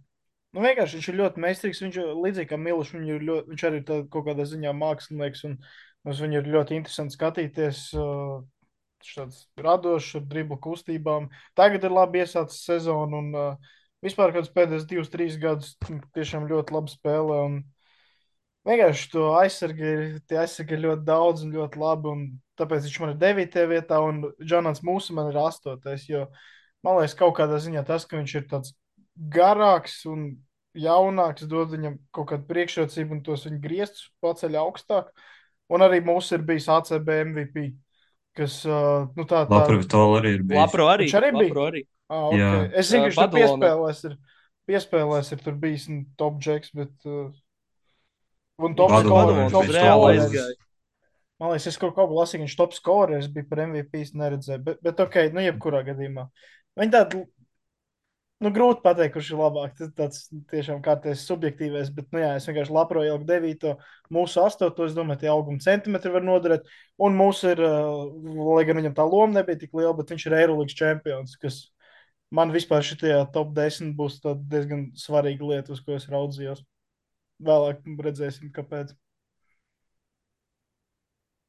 nu, 0.56 0.64
vienkārši 0.64 0.98
viņš 0.98 1.10
ir 1.12 1.20
ļoti 1.20 1.44
meistarīgs. 1.44 1.84
Viņš 1.86 2.00
ir 2.02 2.16
līdzīgi 2.26 2.50
kā 2.50 2.60
Miloš, 2.60 2.96
viņš, 2.96 3.12
ir 3.14 3.28
ļoti, 3.28 3.54
viņš 3.54 3.66
arī 3.70 3.82
ir 3.84 4.08
kaut 4.12 4.26
kādā 4.28 4.48
ziņā 4.50 4.74
mākslinieks. 4.80 5.46
Un 5.48 5.60
uz 6.12 6.24
viņu 6.24 6.42
ir 6.42 6.50
ļoti 6.56 6.80
interesanti 6.80 7.16
skatīties. 7.16 7.84
Uh, 8.00 8.42
tāds 9.02 9.46
radošs, 9.58 10.16
ar 10.20 10.26
driblu 10.30 10.58
kustībām. 10.62 11.30
Tagad 11.58 11.86
ir 11.88 11.94
labi 11.96 12.22
iesācis 12.22 12.66
sezonu, 12.68 13.22
un 13.22 13.38
uh, 13.38 13.72
vispār 14.06 14.34
kāds 14.36 14.52
pēdējos 14.54 14.88
divus, 14.89 15.12
trīs 15.14 15.38
gadus 15.42 15.76
tiešām 16.16 16.50
ļoti 16.50 16.76
labi 16.76 16.94
spēlē. 16.94 17.39
Un 17.48 17.62
vienkārši 18.68 19.09
to 19.14 19.28
aizsargi 19.39 19.88
ir, 19.88 20.05
tie 20.30 20.39
aizsargi 20.43 20.78
ir 20.78 20.84
ļoti 20.86 21.05
daudz 21.07 21.45
un 21.45 21.55
ļoti 21.55 21.82
labi, 21.82 22.14
un 22.14 22.24
tāpēc 22.59 22.88
viņš 22.88 22.99
man 23.03 23.14
ir 23.14 23.20
devītajā 23.22 23.72
vietā, 23.72 23.99
un 24.05 24.24
Džonans 24.41 24.84
Mūsu 24.86 25.18
man 25.18 25.32
ir 25.32 25.41
astotais, 25.41 26.07
jo 26.09 26.28
man 26.86 26.99
liekas, 26.99 27.18
kaut 27.20 27.36
kādā 27.39 27.59
ziņā 27.62 27.86
tas, 27.88 28.05
ka 28.05 28.20
viņš 28.20 28.38
ir 28.38 28.47
tāds 28.51 28.74
garāks 29.34 30.01
un 30.09 30.34
jaunāks, 30.78 31.47
dod 31.51 31.74
viņam 31.74 31.99
kaut 32.16 32.32
kādu 32.32 32.47
priekšrocību 32.49 33.18
un 33.18 33.24
tos 33.26 33.47
viņa 33.47 33.62
griestus 33.64 34.09
paceļ 34.24 34.59
augstāk. 34.62 35.12
Un 35.72 35.84
arī 35.84 36.01
mūsu 36.03 36.36
ir 36.36 36.43
bijis 36.43 36.68
ACB 36.72 37.09
MVP 37.32 37.72
kas 38.38 38.62
nu, 38.66 39.26
tā 39.28 39.43
tā. 39.49 39.62
Vitola 39.72 40.20
arī 40.22 40.36
ir 40.38 40.43
bijis. 40.47 40.62
Lapro 40.62 40.88
arī. 40.91 41.07
Viņš 41.07 41.18
arī 41.20 41.32
bija? 41.36 41.47
Lapro 41.49 41.66
arī. 41.68 41.84
Ah, 42.12 42.28
okay. 42.28 42.39
Jā. 42.39 42.51
Es 42.80 42.91
zinu, 42.91 43.03
ka 43.03 43.09
viņš 43.09 43.20
tur 43.22 43.34
piespēlēs. 43.38 44.03
Ir, 44.09 44.18
piespēlēs 44.72 45.32
ir 45.36 45.43
tur 45.45 45.57
bijis 45.59 45.88
nu, 45.91 46.03
top 46.20 46.39
džeks, 46.43 46.76
bet. 46.78 46.93
Uh, 47.07 47.32
un 48.68 48.78
top 48.78 48.93
Badalona 48.93 49.28
scorer. 49.32 49.51
Top 49.53 49.68
viņš 49.68 49.78
reāli 49.78 50.01
scorer. 50.01 50.22
aizgāja. 50.26 50.57
Man 51.41 51.55
liekas, 51.55 51.72
es 51.72 51.82
kaut 51.82 51.95
ko 51.97 52.05
lasīju, 52.14 52.45
viņš 52.45 52.55
top 52.59 52.74
scorer 52.78 53.28
bija 53.34 53.49
par 53.49 53.64
MVP, 53.66 54.03
neredzēju. 54.14 54.62
Bet, 54.66 54.82
bet 54.86 54.99
ok, 55.01 55.16
nu 55.34 55.41
jebkurā 55.41 55.82
gadījumā. 55.88 56.28
Viņi 56.78 56.93
tādi, 56.93 57.22
nu 58.45 58.51
grūti 58.53 58.84
pateikt, 58.86 59.16
kurš 59.16 59.32
ir 59.34 59.41
labāk. 59.41 59.74
Tas 59.80 59.89
tāds 59.97 60.22
tiešām 60.51 60.84
kārtējs 60.86 61.26
subjektīvais, 61.30 61.89
bet, 61.95 62.12
nu 62.14 62.22
jā, 62.22 62.36
es 62.38 62.45
vienkārši 62.49 62.76
labro 62.76 63.01
ieliku 63.05 63.26
devīto, 63.30 63.76
mūsu 64.14 64.43
astoto, 64.45 64.86
es 64.86 64.93
domāju, 64.97 65.24
tie 65.24 65.32
auguma 65.34 65.62
centimetri 65.66 66.14
var 66.14 66.26
noderēt. 66.26 66.70
Un 67.01 67.18
mūsu 67.18 67.55
ir, 67.55 67.62
lai 67.66 68.66
gan 68.70 68.82
viņam 68.82 68.97
tā 68.97 69.05
loma 69.09 69.39
nebija 69.39 69.64
tik 69.64 69.74
liela, 69.78 69.95
bet 69.97 70.14
viņš 70.14 70.28
ir 70.30 70.38
Eirolandes 70.43 70.78
čempions, 70.78 71.38
kas 71.41 71.64
man 72.34 72.53
vispār 72.53 72.86
šitajā 72.86 73.24
top 73.34 73.49
10 73.57 73.95
būs 73.97 74.22
diezgan 74.49 74.91
svarīga 74.97 75.55
lieta, 75.55 75.74
uz 75.74 75.82
ko 75.82 75.97
es 75.97 76.05
raudzījos. 76.12 76.62
Vēlāk 77.42 77.82
redzēsim, 78.06 78.52
kāpēc. 78.54 78.94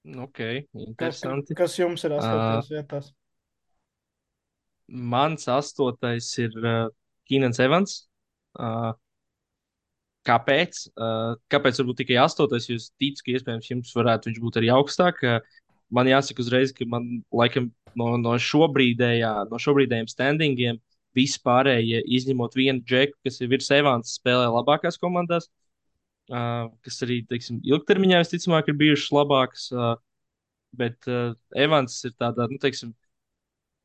Ok, 0.02 0.38
Kas, 0.38 0.86
interesanti. 0.88 1.54
kas 1.54 1.76
jums 1.78 2.02
ir 2.02 2.16
astotajās 2.16 2.70
vietās? 2.72 3.10
Mans 4.88 5.46
astotais 5.52 6.26
ir 6.42 6.56
uh, 6.58 6.88
Kīnans 7.30 7.60
Evans. 7.62 7.94
Uh, 8.58 8.90
kāpēc? 10.26 10.88
Uh, 10.96 11.36
kāpēc 11.52 11.78
varbūt 11.80 12.02
tikai 12.02 12.18
astotais? 12.24 12.66
Jo 12.70 12.80
es 12.80 12.90
ticu, 12.98 13.22
ka 13.22 13.36
iespējams 13.36 13.70
jums 13.70 13.94
varētu 13.94 14.30
viņš 14.30 14.42
būt 14.42 14.58
arī 14.58 14.72
augstāk. 14.74 15.22
Uh, 15.22 15.62
man 15.94 16.10
jāsaka 16.10 16.42
uzreiz, 16.42 16.74
ka 16.74 16.88
man 16.88 17.22
laikam 17.30 17.70
no, 17.94 18.16
no 18.18 18.34
šobrīdējā, 18.42 19.32
no 19.52 19.62
šobrīdējiem 19.62 20.10
standingiem 20.10 20.82
vispārējie, 21.14 22.02
izņemot 22.18 22.56
vienu 22.58 22.82
džeku, 22.88 23.18
kas 23.22 23.38
ir 23.44 23.52
virs 23.52 23.70
Evans, 23.76 24.16
spēlē 24.18 24.48
labākās 24.50 24.98
komandās. 24.98 25.46
Uh, 25.46 25.61
kas 26.32 27.02
arī, 27.04 27.20
teiksim, 27.28 27.60
ilgtermiņā 27.68 28.22
visticamāk 28.22 28.70
ir 28.70 28.78
bijušas 28.80 29.12
labākas. 29.14 29.68
Bet 30.72 31.04
Evans 31.58 31.98
ir 32.08 32.14
tādā, 32.16 32.46
nu, 32.48 32.56
teiksim, 32.60 32.94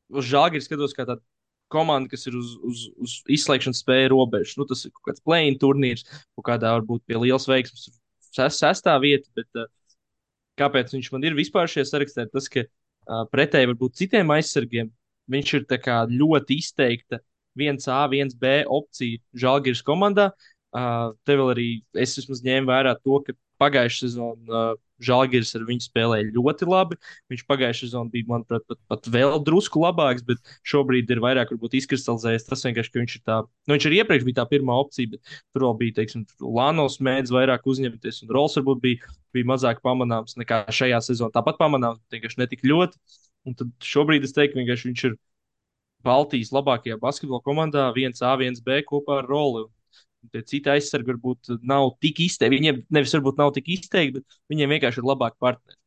uz 0.08 0.28
žāģi 0.30 0.62
skatos 0.64 0.94
kā 0.96 1.04
tāda 1.04 1.20
komanda, 1.68 2.08
kas 2.08 2.24
ir 2.28 2.36
uz, 2.38 2.54
uz, 2.64 2.84
uz 2.96 3.16
izslēgšanas 3.36 3.82
spēju 3.84 4.12
robežas. 4.14 4.56
Nu, 4.56 4.66
tas 4.68 4.86
ir 4.86 4.92
kaut 4.94 5.10
kāds 5.10 5.24
plēņu 5.24 5.58
turnīrs, 5.60 6.06
kaut 6.38 6.46
kādā 6.48 6.72
varbūt 6.78 7.04
pie 7.08 7.20
liels 7.20 7.48
veiksmes, 7.50 7.90
ses, 8.32 8.60
sestā 8.62 8.96
vieta. 9.02 9.28
Bet, 9.36 9.68
kāpēc 10.58 10.94
viņš 10.96 11.12
man 11.14 11.26
ir 11.28 11.36
vispār 11.38 11.70
šajā 11.70 11.86
sarakstā? 11.90 12.26
Tas, 12.32 12.48
ka 12.52 12.64
uh, 12.64 13.24
pretēji 13.32 13.70
varbūt 13.72 14.00
citiem 14.00 14.32
aizsargiem 14.34 14.90
viņš 15.30 15.54
ir 15.58 15.66
kā 15.84 16.02
ļoti 16.10 16.58
izteikta 16.62 17.20
1A, 17.58 18.00
1B 18.14 18.62
opcija 18.64 19.20
Žalgiris 19.36 19.84
komandā. 19.84 20.30
Uh, 20.78 21.14
te 21.26 21.34
vēl 21.38 21.52
arī 21.54 21.68
es 21.98 22.14
vismaz 22.18 22.42
ņēmu 22.44 22.68
vērā 22.70 22.92
to, 23.02 23.18
ka 23.26 23.34
pagājušā 23.58 24.04
sezonā 24.04 24.52
uh, 24.52 24.76
Žalgiris 25.02 25.52
ar 25.54 25.64
viņu 25.66 25.84
spēlēja 25.84 26.32
ļoti 26.34 26.66
labi. 26.68 26.98
Viņš 27.30 27.44
pagājušā 27.48 27.86
sezonā 27.86 28.10
bija, 28.12 28.26
manuprāt, 28.32 28.64
pat, 28.70 28.80
pat 28.90 29.08
vēl 29.14 29.36
drusku 29.46 29.82
labāks, 29.82 30.24
bet 30.26 30.42
šobrīd 30.66 31.10
ir 31.14 31.22
vairāk 31.22 31.52
izkristalizējies. 31.54 32.48
Tas 32.48 32.64
vienkārši, 32.66 32.92
ka 32.94 33.02
viņš 33.02 33.14
ir 33.18 33.22
tā, 33.26 33.38
nu, 33.46 33.76
viņš 33.76 33.86
arī 33.90 34.00
iepriekš 34.02 34.26
bija 34.26 34.40
tā 34.40 34.46
pirmā 34.50 34.78
opcija, 34.82 35.14
bet 35.14 35.38
tur 35.54 35.68
vēl 35.68 35.78
bija, 35.84 35.96
teiksim, 36.00 36.26
Lānos 36.42 36.98
mēdz 37.04 37.34
vairāk 37.34 37.66
uzņemties, 37.70 38.24
un 38.26 38.34
Rols 38.34 38.58
varbūt 38.58 38.82
bija, 38.82 39.14
bija 39.36 39.50
mazāk 39.52 39.82
pamanāms 39.86 40.38
nekā 40.40 40.64
šajā 40.74 41.00
sezonā. 41.10 41.34
Tāpat 41.34 41.62
pamanāms, 41.62 42.02
bet 42.02 42.18
vienkārši 42.18 42.42
netik 42.42 42.66
ļoti. 42.66 42.98
Un 43.46 43.54
tad 43.58 43.70
šobrīd 43.86 44.26
es 44.26 44.34
teiktu, 44.34 44.66
ka 44.66 44.78
viņš 44.82 45.08
ir 45.12 45.18
Baltijas 46.06 46.50
labākajā 46.54 46.98
basketbola 47.02 47.42
komandā, 47.46 47.88
1A, 47.94 48.34
1B 48.38 48.82
kopā 48.86 49.22
ar 49.22 49.30
Roli. 49.30 49.66
Tie 50.32 50.44
citi 50.46 50.72
aizsargi 50.72 51.12
varbūt 51.12 51.52
nav 51.68 51.92
tik 52.02 52.22
izteikti. 52.26 52.56
Viņiem 52.56 52.80
nevis 52.94 53.14
varbūt 53.16 53.40
nav 53.40 53.52
tik 53.56 53.70
izteikti, 53.76 54.20
bet 54.20 54.40
viņiem 54.52 54.74
vienkārši 54.76 55.02
ir 55.02 55.08
labāki 55.08 55.40
partneri. 55.42 55.78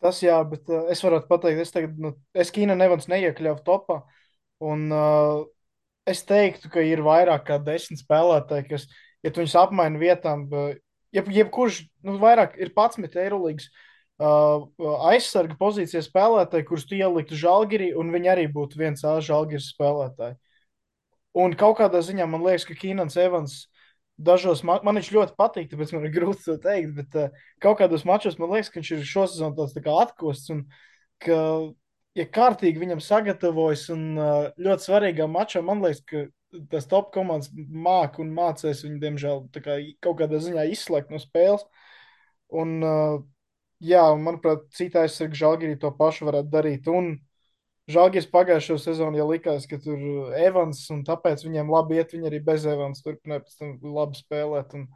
Tas 0.00 0.22
jā, 0.24 0.38
bet 0.48 0.70
uh, 0.72 0.86
es 0.92 1.02
varu 1.04 1.20
pateikt, 1.28 1.60
es 1.60 1.74
tagad, 1.74 1.98
nu, 2.00 2.14
es 2.32 2.52
Kīna 2.54 2.76
nevans 2.78 3.08
neiekļauju 3.12 3.60
topā. 3.66 4.00
Un 4.64 4.88
uh, 4.92 5.42
es 6.08 6.22
teiktu, 6.28 6.70
ka 6.72 6.84
ir 6.84 7.02
vairāk 7.04 7.44
kā 7.48 7.58
desmit 7.64 8.00
spēlētāji, 8.00 8.68
kas, 8.70 8.86
ja 9.24 9.32
tu 9.32 9.42
viņus 9.42 9.58
apmaini 9.60 10.00
vietām, 10.00 10.46
uh, 10.52 10.72
jeb, 11.16 11.28
jebkurš, 11.36 11.82
nu, 12.08 12.16
vairāk 12.22 12.56
ir 12.60 12.72
11 12.72 13.20
Eirolandes 13.20 13.68
uh, 14.20 14.64
aizsarga 15.10 15.56
pozīcijas 15.60 16.08
spēlētāji, 16.10 16.66
kurus 16.68 16.86
tu 16.88 16.96
ieliktu 16.98 17.38
žāģirī, 17.40 17.92
un 18.00 18.12
viņi 18.14 18.32
arī 18.34 18.46
būtu 18.52 18.80
viens 18.80 19.04
A 19.04 19.18
žāģiris 19.24 19.72
spēlētāji. 19.74 20.36
Un 21.38 21.54
kaut 21.54 21.78
kādā 21.78 22.00
ziņā 22.02 22.26
man 22.26 22.42
liekas, 22.42 22.66
ka 22.66 22.74
Kīnans 22.74 23.18
Evans 23.20 23.60
dažos 24.20 24.64
man, 24.66 24.82
man 24.84 24.98
viņš 24.98 25.10
ļoti 25.14 25.36
patīk, 25.38 25.68
tāpēc 25.70 25.92
man 25.94 26.06
ir 26.06 26.14
grūti 26.14 26.46
to 26.46 26.56
teikt. 26.62 26.96
Bet 26.96 27.18
uh, 27.18 27.44
kaut 27.62 27.78
kādos 27.80 28.04
mačos 28.08 28.38
man 28.40 28.52
liekas, 28.54 28.72
ka 28.72 28.80
viņš 28.80 28.92
ir 28.96 29.06
šosezon 29.08 29.54
tāds 29.58 29.76
tā 29.76 29.84
kā 29.84 29.94
atkosts. 30.02 30.50
Un 30.54 30.64
ka, 31.22 31.38
ja 32.18 32.26
kārtīgi 32.26 32.82
viņam 32.82 33.02
sagatavojas 33.04 33.86
un 33.94 34.04
uh, 34.18 34.50
ļoti 34.60 34.88
svarīgā 34.88 35.30
mačā, 35.30 35.62
man 35.64 35.84
liekas, 35.84 36.02
ka 36.10 36.26
tas 36.72 36.88
top 36.90 37.12
komandas 37.14 37.52
māca 37.54 38.22
un 38.24 38.32
mācīs 38.34 38.82
viņu, 38.82 38.98
diemžēl, 39.04 39.44
kā, 39.62 39.78
kaut 40.02 40.18
kādā 40.18 40.40
ziņā 40.42 40.66
izslēgt 40.72 41.12
no 41.14 41.20
spēles. 41.22 41.62
Un, 42.50 42.80
uh, 42.82 43.20
jā, 43.86 44.02
manuprāt, 44.18 44.66
cita 44.74 45.04
aizsarga 45.04 45.38
žēlgirī 45.38 45.78
to 45.78 45.92
pašu 45.94 46.26
varētu 46.26 46.50
darīt. 46.50 46.90
Un 46.90 47.14
Žēlgis 47.90 48.26
pagājušo 48.32 48.78
sezonu 48.80 49.18
jau 49.20 49.28
likās, 49.30 49.66
ka 49.70 49.78
tur 49.82 50.32
Evans, 50.38 50.82
un 50.94 51.04
tāpēc 51.06 51.44
viņiem 51.46 51.70
labi 51.72 51.98
iet, 52.00 52.14
viņi 52.16 52.28
arī 52.30 52.40
bez 52.46 52.66
Evans 52.68 53.02
turpināja 53.04 53.44
pēc 53.46 53.56
tam 53.60 53.76
labi 53.96 54.20
spēlēt. 54.20 54.74
Un 54.78 54.86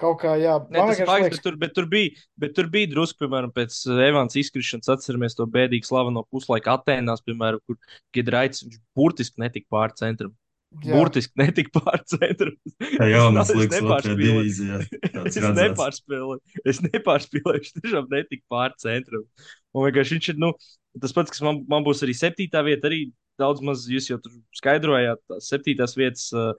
kaut 0.00 0.20
kā, 0.22 0.34
jā, 0.40 0.56
Ne, 0.72 0.80
tas 0.88 1.00
ir 1.02 1.08
fakts, 1.10 1.36
bet 1.36 1.44
tur, 1.44 1.56
bet, 1.60 1.74
tur 1.76 1.88
bija, 1.90 2.12
bet 2.40 2.54
tur 2.56 2.70
bija 2.72 2.88
drusku, 2.94 3.20
piemēram, 3.24 3.52
pēc 3.52 3.82
Evans 4.08 4.36
izkrišanas 4.40 4.88
atceramies 4.96 5.36
to 5.36 5.44
bēdīgu 5.44 5.84
slaveno 5.88 6.24
puslaika 6.32 6.78
Atēnās, 6.78 7.20
piemēram, 7.26 7.60
kur 7.68 7.76
Gidraits 8.16 8.64
viņš 8.64 8.78
burtiski 8.96 9.44
netika 9.44 9.68
pār 9.76 9.92
centram. 10.00 10.32
Jā. 10.86 10.94
Burtiski 10.94 11.34
netika 11.34 11.80
pār 11.82 12.00
centram. 12.06 12.54
Tā 12.78 13.08
jaunas 13.10 13.48
Es 13.50 13.58
liks 13.58 13.80
otrajā 13.82 14.14
nepārspīlēju. 14.22 15.00
Es 15.02 15.38
redzēts. 15.42 15.56
nepārspēlēju. 15.58 16.60
Es 16.72 16.80
nepārspēlēju. 16.86 17.56
Viņš 17.58 17.72
tiešām 17.80 18.06
netika 18.14 18.44
pār 18.54 18.76
centram. 18.78 19.24
Un 19.74 19.88
vienkārši 19.88 20.16
viņš 20.16 20.28
ir, 20.30 20.38
nu, 20.46 20.52
tas 20.98 21.14
pats, 21.16 21.32
kas 21.34 21.44
man, 21.46 21.62
man 21.70 21.86
būs 21.86 22.02
arī 22.06 22.16
septītā 22.16 22.64
vieta, 22.66 22.90
arī 22.90 23.06
daudz 23.40 23.62
maz 23.64 23.86
jūs 23.88 24.10
jau 24.10 24.18
tur 24.22 24.34
skaidrojāt, 24.58 25.22
tās 25.30 25.50
septītās 25.52 25.96
vietas. 25.98 26.28
Uh, 26.34 26.52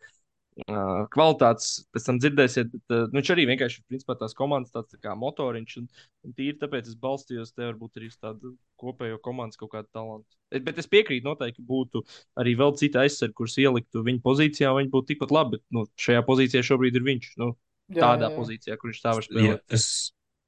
kvalitātes 1.13 1.85
pēc 1.95 2.05
tam 2.05 2.17
dzirdēsiet. 2.19 2.71
Bet, 2.73 2.81
uh, 2.91 3.05
nu, 3.07 3.21
viņš 3.21 3.29
arī 3.33 3.45
vienkārši 3.47 3.79
ir 3.79 3.85
principā, 3.87 4.17
tās 4.19 4.35
komandas 4.35 4.73
tāds 4.73 4.91
tā 4.91 4.99
kā 4.99 5.13
motoriņš. 5.17 5.77
Un, 5.79 5.85
un 6.27 6.33
tīri 6.35 6.57
tāpēc 6.59 6.89
es 6.91 6.97
balstījos 6.99 7.53
te 7.55 7.63
varbūt 7.69 8.01
arī 8.01 8.09
uz 8.11 8.17
tādu 8.19 8.51
kopējo 8.81 9.21
komandas 9.23 9.59
kaut 9.61 9.71
kādu 9.71 9.87
talantu. 9.95 10.27
Et, 10.51 10.59
bet 10.65 10.77
es 10.83 10.91
piekrītu, 10.91 11.23
noteikti 11.29 11.63
būtu 11.65 12.03
arī 12.41 12.57
vēl 12.59 12.75
cita 12.81 13.05
aizsardzība, 13.05 13.37
kurus 13.39 13.57
ieliktu 13.63 14.03
viņa 14.05 14.23
pozīcijā. 14.27 14.73
Viņi 14.75 14.91
būtu 14.91 15.13
tikpat 15.13 15.31
labi. 15.39 15.57
Bet 15.57 15.65
nu, 15.77 15.85
šajā 16.03 16.25
pozīcijā 16.27 16.65
šobrīd 16.67 16.99
ir 16.99 17.07
viņš. 17.07 17.33
Nu, 17.41 17.53
Jā, 17.91 18.03
tādā 18.05 18.27
jā, 18.27 18.31
jā. 18.31 18.37
pozīcijā, 18.39 18.75
kur 18.79 18.91
viņš 18.91 18.99
tā 19.03 19.13
var 19.17 19.25
spēlēt. 19.25 19.63
es, 19.75 19.85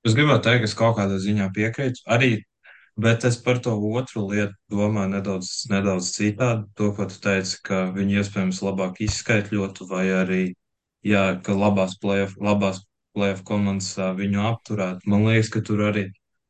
es 0.08 0.14
gribētu 0.16 0.46
teikt, 0.48 0.64
ka 0.64 0.70
es 0.70 0.76
kaut 0.80 0.98
kādā 1.00 1.18
ziņā 1.20 1.50
piekrītu. 1.56 2.04
Arī, 2.16 2.30
bet 2.96 3.26
es 3.26 3.38
par 3.42 3.60
to 3.64 3.74
otru 3.98 4.28
lietu 4.30 4.54
domāju 4.72 5.14
nedaudz, 5.16 5.52
nedaudz 5.72 6.12
citādi. 6.16 6.68
To, 6.78 6.92
ko 6.98 7.08
tu 7.10 7.20
teici, 7.24 7.60
ka 7.66 7.86
viņi 7.96 8.20
iespējams 8.22 8.62
labāk 8.66 9.02
izskaitļotu, 9.06 9.88
vai 9.90 10.06
arī, 10.14 10.44
jā, 11.06 11.24
ka 11.46 11.56
labās 11.58 11.98
playoff, 12.02 12.38
labās 12.42 12.84
playoff 13.14 13.46
komandas 13.48 13.96
viņu 13.98 14.44
apturētu. 14.50 15.10
Man 15.10 15.26
liekas, 15.30 15.52
ka 15.54 15.64
tur 15.66 15.86
arī 15.90 16.08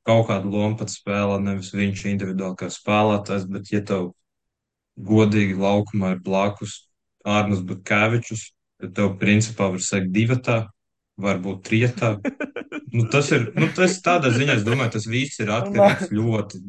kaut 0.08 0.28
kādu 0.28 0.52
lomu 0.52 0.78
pat 0.80 0.92
spēlē 0.92 1.40
nevis 1.44 1.72
viņš 1.76 2.06
individuāli 2.12 2.60
kā 2.60 2.70
spēlētājs, 2.72 3.48
bet 3.52 3.72
ja 3.72 3.84
tev 3.88 4.12
godīgi 5.00 5.56
laukumā 5.60 6.16
ir 6.16 6.24
blakus 6.24 6.84
Ārnus 7.24 7.64
Butkevičus, 7.64 8.50
tad 8.82 8.96
tev 8.98 9.14
principā 9.22 9.70
var 9.72 9.84
sekt 9.84 10.12
divatā, 10.16 10.66
varbūt 11.22 11.66
trietā. 11.68 12.16
Nu, 12.94 13.08
tas 13.10 13.32
ir, 13.34 13.48
nu, 13.58 13.70
tas 13.74 14.00
tādā 14.06 14.32
ziņā, 14.34 14.60
es 14.60 14.66
domāju, 14.66 14.96
tas 14.96 15.08
viss 15.10 15.40
ir 15.42 15.52
atkarīgs 15.54 16.12
ļoti, 16.14 16.60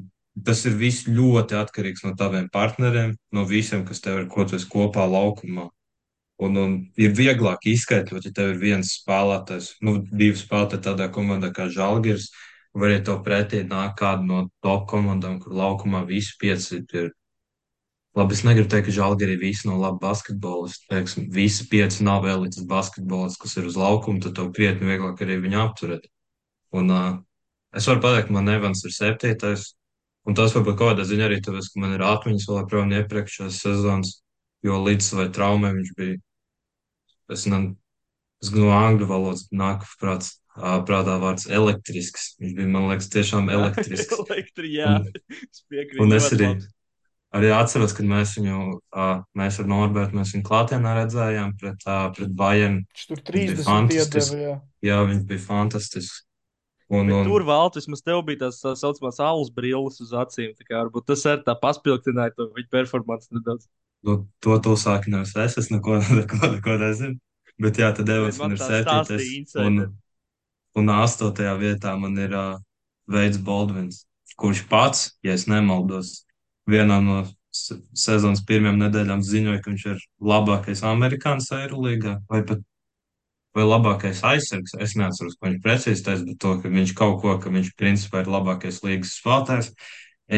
tas 0.47 0.65
ir 0.69 0.77
viss 0.81 1.09
ļoti 1.09 1.59
atkarīgs 1.59 2.05
no 2.07 2.15
taviem 2.19 2.47
partneriem, 2.53 3.15
no 3.35 3.45
visiem, 3.49 3.85
kas 3.89 4.01
tev 4.05 4.23
ir, 4.23 4.29
ko 4.33 4.47
tu 4.49 4.57
esi 4.59 4.69
kopā 4.71 5.05
laukumā. 5.11 5.69
Un, 6.45 6.57
un 6.59 6.73
ir 6.99 7.13
vieglāk 7.15 7.69
izskaidrot, 7.71 8.25
ja 8.27 8.33
tev 8.35 8.55
ir 8.55 8.63
viens 8.63 8.97
spēlētājs, 8.99 9.77
nu, 9.87 10.01
divi 10.11 10.35
spēlētāji 10.41 10.87
tādā 10.89 11.07
komandā 11.15 11.53
kā 11.55 11.69
Žalgiris, 11.71 12.33
vai 12.75 12.97
ja 12.97 13.03
tev 13.07 13.21
pretī 13.27 13.63
nāk 13.69 13.95
kāda 14.01 14.27
no 14.27 14.41
top 14.65 14.89
komandām, 14.91 15.39
kur 15.45 15.55
laukumā 15.55 16.03
visi 16.09 16.35
pieci 16.41 16.81
ir 16.81 17.13
Labi, 18.15 18.37
es 18.37 18.45
negribu 18.47 18.71
teikt, 18.71 18.87
ka 18.87 18.95
Žalgirī 18.95 19.35
visi 19.41 19.67
nav 19.67 19.81
labi 19.83 19.99
basketbolisti. 20.05 20.87
Teiksim, 20.93 21.25
visi 21.35 21.65
pieci 21.71 22.05
nav 22.07 22.27
elites 22.31 22.63
basketbolisti, 22.71 23.41
kas 23.43 23.57
ir 23.59 23.67
uz 23.67 23.79
laukuma, 23.81 24.21
tad 24.23 24.37
tev 24.39 24.53
krietni 24.55 24.87
vieglāk 24.87 25.23
arī 25.25 25.41
viņu 25.43 25.59
apturēt. 25.65 26.05
Un 26.79 26.93
uh, 26.95 27.09
es 27.75 27.89
varu 27.91 28.03
pateikt, 28.05 28.31
man 28.35 28.51
Evans 28.53 28.85
ir 28.87 28.95
septītais, 28.95 29.73
un 30.31 30.39
tas 30.39 30.55
varbūt 30.55 30.79
kaut 30.79 30.93
kādā 30.93 31.09
ziņā 31.09 31.27
arī 31.27 31.41
tāpēc, 31.43 31.73
ka 31.73 31.83
man 31.83 31.97
ir 31.97 32.05
atmiņas 32.07 32.47
vēl 32.51 32.61
joprojām 32.61 32.93
no 32.93 33.01
iepriekšējās 33.03 33.59
sezonas, 33.67 34.15
jo 34.63 34.79
līdz 34.87 35.11
savai 35.11 35.27
traumai 35.35 35.75
viņš 35.81 35.91
bija, 35.99 36.21
es, 37.35 37.49
ne, 37.51 37.61
es 38.47 38.55
no 38.55 38.71
angļu 38.79 39.11
valodas 39.11 39.49
nāku 39.51 39.91
prāts, 39.99 40.37
prātā 40.87 41.19
vārds 41.19 41.49
elektrisks. 41.51 42.37
Viņš 42.39 42.55
bija, 42.61 42.71
man 42.71 42.87
liekas, 42.93 43.11
tiešām 43.11 43.51
elektrisks. 43.59 44.23
Elektri, 44.23 44.71
jā, 44.79 45.01
Un, 45.03 45.11
es 45.51 45.67
piekrītu. 45.67 46.07
un 46.07 46.19
es 46.21 46.31
arī 46.31 46.53
labs. 46.53 46.71
Arī 47.35 47.49
atceros, 47.51 47.93
kad 47.97 48.07
mēs 48.07 48.37
viņu, 48.39 48.59
uh, 48.95 49.17
mēs 49.35 49.59
ar 49.59 49.67
Norbertu, 49.67 50.15
mēs 50.15 50.37
viņu 50.37 50.45
klātienē 50.47 50.93
redzējām 51.01 51.57
pret, 51.59 51.83
uh, 51.89 52.05
pret 52.15 52.31
Bayern. 52.39 52.85
Viņš 52.95 53.09
tur 53.11 53.23
bija 53.27 53.57
30 53.57 53.67
fantastisks. 53.67 54.31
iedeva. 54.31 54.45
Jā. 54.45 54.55
Jā, 54.87 55.01
viņš 55.09 55.25
bija 55.33 55.43
fantastisks. 55.49 56.21
Un, 56.93 57.09
un, 57.09 57.25
tur 57.27 57.43
valtis 57.49 57.89
mums 57.89 58.05
tev 58.05 58.21
bija 58.29 58.45
tās 58.45 58.61
tā 58.61 58.75
saucamās 58.77 59.17
saules 59.19 59.51
brilles 59.55 59.97
uz 60.05 60.13
acīm. 60.15 60.53
Tā 60.55 60.67
kā 60.69 60.83
varbūt 60.83 61.09
tas 61.11 61.25
arī 61.31 61.43
tā 61.47 61.55
paspildināja 61.59 62.35
to 62.37 62.51
viņa 62.55 62.71
performanci 62.71 63.33
nedaudz. 63.35 63.67
nu, 64.05 64.19
to 64.45 64.59
to 64.61 64.77
sāku 64.77 65.11
nevis 65.11 65.33
es, 65.41 65.57
es 65.59 65.71
neko, 65.73 65.97
neko, 66.21 66.41
neko 66.59 66.77
nezinu. 66.83 67.19
Bet 67.63 67.79
jā, 67.79 67.89
tad 67.95 68.11
Evans 68.11 68.39
Man 68.39 68.53
man 68.53 68.59
ir 68.59 68.63
septītais. 68.63 69.55
Un, 69.63 69.81
un 70.77 70.91
astotajā 70.91 71.55
vietā 71.59 71.95
man 71.99 72.19
ir 72.19 72.35
uh, 72.35 72.59
Veids 73.11 73.39
Baldvins, 73.39 74.05
kurš 74.37 74.65
pats, 74.69 75.07
ja 75.25 75.37
es 75.39 75.47
nemaldos, 75.49 76.24
vienā 76.71 77.01
no 77.05 77.23
se- 77.55 77.81
sezonas 77.95 78.45
pirmajām 78.47 78.81
nedēļām 78.83 79.23
ziņoja, 79.23 79.63
ka 79.63 79.71
viņš 79.73 79.87
ir 79.93 80.07
labākais 80.21 80.85
amerikānis 80.87 81.51
Eirolīgā 81.55 82.19
vai 82.31 82.43
pat 82.47 82.65
vai 83.55 83.65
labākais 83.65 84.23
aizsargs. 84.27 84.75
Es 84.83 84.97
neatceros, 84.99 85.37
ko 85.39 85.49
viņš 85.49 85.61
precīzi 85.63 86.05
teica, 86.07 86.25
bet 86.27 86.41
to, 86.43 86.55
ka 86.63 86.73
viņš 86.73 86.95
kaut 86.99 87.21
ko, 87.23 87.37
ka 87.39 87.53
viņš 87.55 87.71
principā 87.79 88.25
ir 88.25 88.31
labākais 88.35 88.81
līgas 88.87 89.15
spēlētājs, 89.21 89.71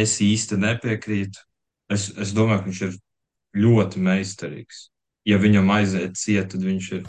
es 0.03 0.19
īsti 0.21 0.59
nepiekrītu. 0.61 1.41
Es, 1.93 2.11
es 2.13 2.35
domāju, 2.37 2.65
ka 2.65 2.71
viņš 2.71 2.83
ir 2.89 2.99
ļoti 3.57 4.03
meistarīgs. 4.05 4.89
Ja 5.27 5.41
viņam 5.43 5.71
aiziet 5.75 6.19
ciet, 6.21 6.51
tad 6.53 6.67
viņš 6.67 6.91
ir 6.99 7.09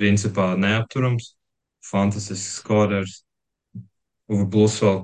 principā 0.00 0.52
neapturams, 0.56 1.34
fantastisks 1.84 2.60
skorers. 2.62 3.22
Plus 4.28 4.78
vēl, 4.80 5.02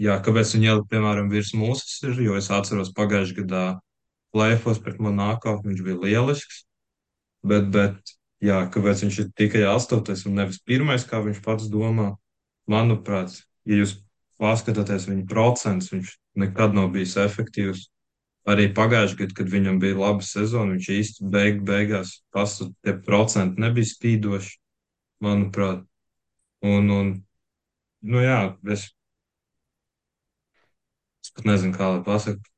jā, 0.00 0.18
kāpēc 0.24 0.54
viņi 0.56 0.70
ielika, 0.70 0.88
piemēram, 0.94 1.30
virs 1.32 1.52
mūsu, 1.56 1.88
ir, 2.08 2.20
jo 2.24 2.36
es 2.38 2.50
atceros 2.52 2.92
pagājušajā 2.96 3.42
gadā 3.42 3.64
plēfos 4.34 4.80
pret 4.82 5.00
Monako, 5.02 5.58
viņš 5.64 5.82
bija 5.84 6.00
lielisks. 6.00 6.64
Bet, 7.44 7.68
bet, 7.74 8.14
jā, 8.40 8.62
kāpēc 8.72 9.04
viņš 9.04 9.18
ir 9.20 9.32
tikai 9.36 9.66
astotais 9.68 10.24
un 10.24 10.38
nevis 10.40 10.62
pirmais, 10.64 11.04
kā 11.04 11.20
viņš 11.24 11.42
pats 11.44 11.68
domā? 11.72 12.14
Manuprāt, 12.70 13.36
ja 13.68 13.82
jūs 13.82 13.98
paskatāties 14.40 15.10
viņa 15.10 15.26
procentus, 15.28 15.92
viņš 15.92 16.14
nekad 16.40 16.76
nav 16.76 16.88
bijis 16.94 17.18
efektīvs. 17.20 17.90
Arī 18.48 18.66
pagājušajā 18.76 19.20
gadā, 19.20 19.36
kad 19.36 19.52
viņam 19.52 19.78
bija 19.80 19.96
laba 19.96 20.24
sezona, 20.24 20.74
viņš 20.74 20.88
īsti 20.96 21.28
beig, 21.32 21.62
beigās 21.64 22.18
pastu, 22.32 22.70
tie 22.84 22.92
procenti 23.06 23.60
nebija 23.60 23.88
spīdoši, 23.88 24.58
manuprāt. 25.24 25.84
Un, 26.64 26.90
un, 26.92 27.14
nu 28.04 28.20
jā, 28.24 28.40
es 28.72 28.90
pat 31.38 31.48
nezinu, 31.50 31.74
kā 31.76 31.90
lai 31.94 32.02
pasaktu. 32.06 32.50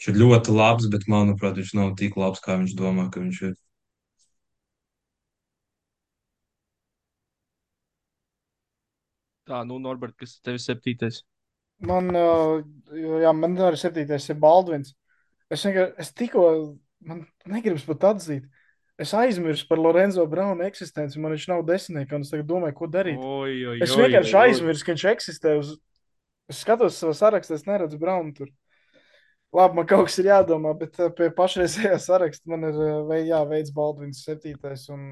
Viņš 0.00 0.08
ir 0.14 0.20
ļoti 0.22 0.54
labs, 0.56 0.86
bet, 0.92 1.04
manuprāt, 1.12 1.58
viņš 1.60 1.74
nav 1.76 1.90
tik 2.00 2.16
labs, 2.16 2.40
kā 2.40 2.56
viņš 2.60 2.76
domā, 2.78 3.10
ka 3.12 3.20
viņš 3.20 3.42
ir. 3.50 3.58
Tā, 9.50 9.64
nu, 9.66 9.80
Norbert, 9.82 10.14
kas 10.20 10.38
tev 10.44 10.56
ir 10.56 10.62
septītais? 10.62 11.24
Man, 11.84 12.12
jā, 12.14 13.32
man 13.34 13.56
arī 13.66 13.78
septītais 13.80 14.28
ir 14.30 14.38
Baldvins. 14.40 14.94
Es 15.50 15.64
vienkārši, 15.66 15.94
es 15.98 16.12
tikko, 16.14 16.46
man 17.02 17.24
negribas 17.50 17.86
pat 17.88 18.12
atzīt. 18.12 18.46
Es 19.00 19.14
aizmirsu 19.16 19.64
par 19.66 19.80
Lorenzo 19.80 20.26
Braunu 20.28 20.64
eksistenci. 20.66 21.18
Man 21.18 21.32
viņš 21.32 21.46
nav 21.50 21.62
desmitniekā, 21.66 22.18
un 22.18 22.26
es 22.26 22.32
tagad 22.32 22.50
domāju, 22.50 22.76
ko 22.76 22.88
darīt. 22.92 23.16
Oi, 23.16 23.54
oi, 23.72 23.78
Es 23.80 23.94
vienkārši 23.96 24.36
oi. 24.36 24.42
aizmirsu, 24.44 24.84
ka 24.84 24.94
viņš 24.94 25.06
eksistē. 25.14 25.54
Uz... 25.62 25.78
Es 26.50 26.64
skatos 26.64 26.98
savā 26.98 27.14
sarakstā, 27.14 27.56
es 27.58 27.66
neredzu 27.68 27.98
Braunu 28.00 28.34
tur. 28.34 28.50
Labi, 29.54 29.80
man 29.80 29.86
kaut 29.90 30.06
kas 30.06 30.18
ir 30.22 30.30
jādomā, 30.30 30.72
bet 30.78 30.98
uh, 31.02 31.10
pie 31.14 31.28
pašreizējā 31.34 31.98
saraksta 32.02 32.50
man 32.50 32.68
ir 32.68 32.76
uh, 32.78 33.02
vei, 33.08 33.24
jā, 33.28 33.40
veids 33.50 33.72
Baldvins 33.74 34.22
septītais. 34.26 34.86
Un, 34.94 35.06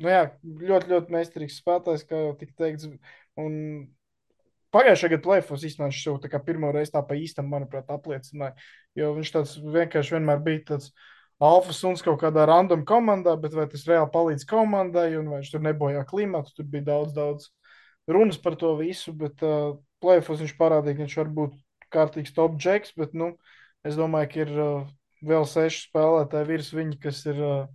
nu 0.00 0.12
jā, 0.12 0.22
ļoti, 0.44 0.92
ļoti 0.92 1.14
meistarīgs 1.14 1.60
spēlētājs, 1.62 2.04
kā 2.08 2.20
jau 2.20 2.34
tika 2.40 2.56
teikts. 2.64 2.90
Un 3.40 3.54
pagājušajā 4.76 5.14
gadā 5.14 5.24
plēfos 5.24 5.64
īstenībā 5.64 5.88
viņš 5.88 6.04
jau 6.08 6.42
pirmo 6.44 6.72
reizi 6.76 6.92
tā 6.96 7.04
pa 7.04 7.16
īstam, 7.16 7.48
manuprāt, 7.52 7.88
apliecināja. 7.92 8.56
Jo 8.96 9.12
viņš 9.16 9.32
tāds 9.38 9.56
vienkārši 9.60 10.16
vienmēr 10.16 10.44
bija 10.44 10.64
tāds 10.72 10.92
alfa 11.40 11.72
suns 11.76 12.04
kaut 12.04 12.20
kādā 12.20 12.44
random 12.48 12.84
komandā, 12.88 13.36
bet 13.40 13.56
vai 13.56 13.68
tas 13.72 13.84
reāli 13.88 14.12
palīdz 14.12 14.44
komandai, 14.48 15.10
un 15.20 15.32
vai 15.32 15.40
viņš 15.42 15.52
tur 15.52 15.64
nebojā 15.64 16.04
klimatu, 16.08 16.52
tur 16.56 16.68
bija 16.72 16.90
daudz, 16.92 17.16
daudz 17.16 17.50
runas 18.08 18.40
par 18.40 18.56
to 18.60 18.72
visu, 18.80 19.12
bet 19.16 19.44
uh, 19.44 19.76
plēfos 20.04 20.42
viņš 20.42 20.54
parādīja, 20.58 20.96
ka 20.98 21.04
viņš 21.04 21.16
var 21.20 21.32
būt 21.38 21.56
kārtīgs 21.94 22.34
top 22.36 22.58
džeks, 22.60 22.94
bet, 22.98 23.14
nu, 23.14 23.32
es 23.86 23.98
domāju, 23.98 24.30
ka 24.32 24.40
ir 24.44 24.52
uh, 24.56 24.92
vēl 25.26 25.46
seši 25.48 25.86
spēlētāji 25.86 26.50
virs 26.50 26.72
viņa, 26.76 26.98
kas 27.02 27.22
ir 27.30 27.40
uh, 27.42 27.66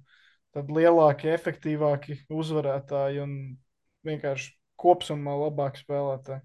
lielāki, 0.56 1.32
efektīvāki 1.32 2.22
uzvarētāji 2.30 3.24
un 3.24 3.36
vienkārši 4.08 4.52
kopsumā 4.82 5.38
labāki 5.46 5.84
spēlētāji. 5.86 6.44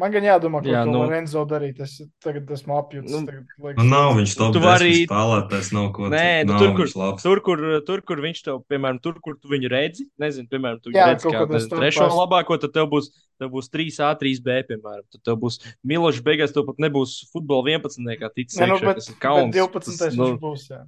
Man 0.00 0.12
gan 0.14 0.24
jādomā, 0.24 0.62
ko 0.64 0.70
Jā, 0.72 0.80
nu- 0.88 0.92
nu, 0.94 1.00
Lorenzo 1.04 1.42
darīt. 1.44 1.80
Es 1.84 1.98
tagad 2.24 2.48
esmu 2.56 2.72
apjūts. 2.78 3.10
Nu, 3.12 3.20
tagad, 3.28 3.44
Nu, 3.58 3.66
liekas, 3.68 3.88
nav 3.90 4.14
viņš 4.16 4.32
top 4.38 4.54
Tu 4.54 4.60
10 4.60 4.64
vari- 4.64 5.02
spēlētājs, 5.06 5.68
nav 5.76 5.88
ko 5.92 6.08
Nē, 6.08 6.46
nu, 6.46 6.52
nav 6.54 6.60
tur, 6.62 6.70
kur, 6.78 6.86
labs. 7.02 7.22
tur, 7.26 7.40
kur, 7.44 7.58
tur, 7.84 8.00
kur 8.08 8.16
viņš 8.24 8.40
tev, 8.46 8.62
piemēram, 8.70 9.00
tur, 9.04 9.18
kur 9.20 9.36
tu 9.36 9.48
viņu 9.52 9.68
redzi, 9.70 10.06
nezinu, 10.18 10.48
piemēram, 10.48 10.80
tu 10.80 10.88
viņu 10.90 10.96
Jā, 11.02 11.06
redzi 11.12 11.22
kaut 11.28 11.34
kā 11.36 11.42
kādā 11.44 11.58
nezinu, 11.58 11.76
trešo 11.76 12.06
starpā. 12.08 12.16
labāko, 12.22 12.60
tad 12.64 12.72
tev 12.72 12.88
būs, 12.94 13.10
tev 13.38 13.50
būs 13.52 13.68
3A, 13.68 14.08
3B, 14.18 14.56
piemēram. 14.72 15.04
Tad 15.12 15.20
tev 15.28 15.36
būs 15.44 15.60
Milošs 15.84 16.22
beigās, 16.24 16.54
tev 16.56 16.64
pat 16.70 16.76
nebūs 16.80 17.28
futbola 17.34 17.68
11. 17.76 18.16
kā 18.16 18.30
ticis 18.34 18.58
Nē, 18.58 18.68
nu, 18.72 18.78
bet, 18.80 18.96
kas 18.96 19.08
ir 19.10 19.14
bet 19.14 19.20
kauns. 19.20 19.54
12. 19.54 19.98
Tas, 20.00 20.16
viņš 20.16 20.40
būs. 20.40 20.64
Jā. 20.70 20.82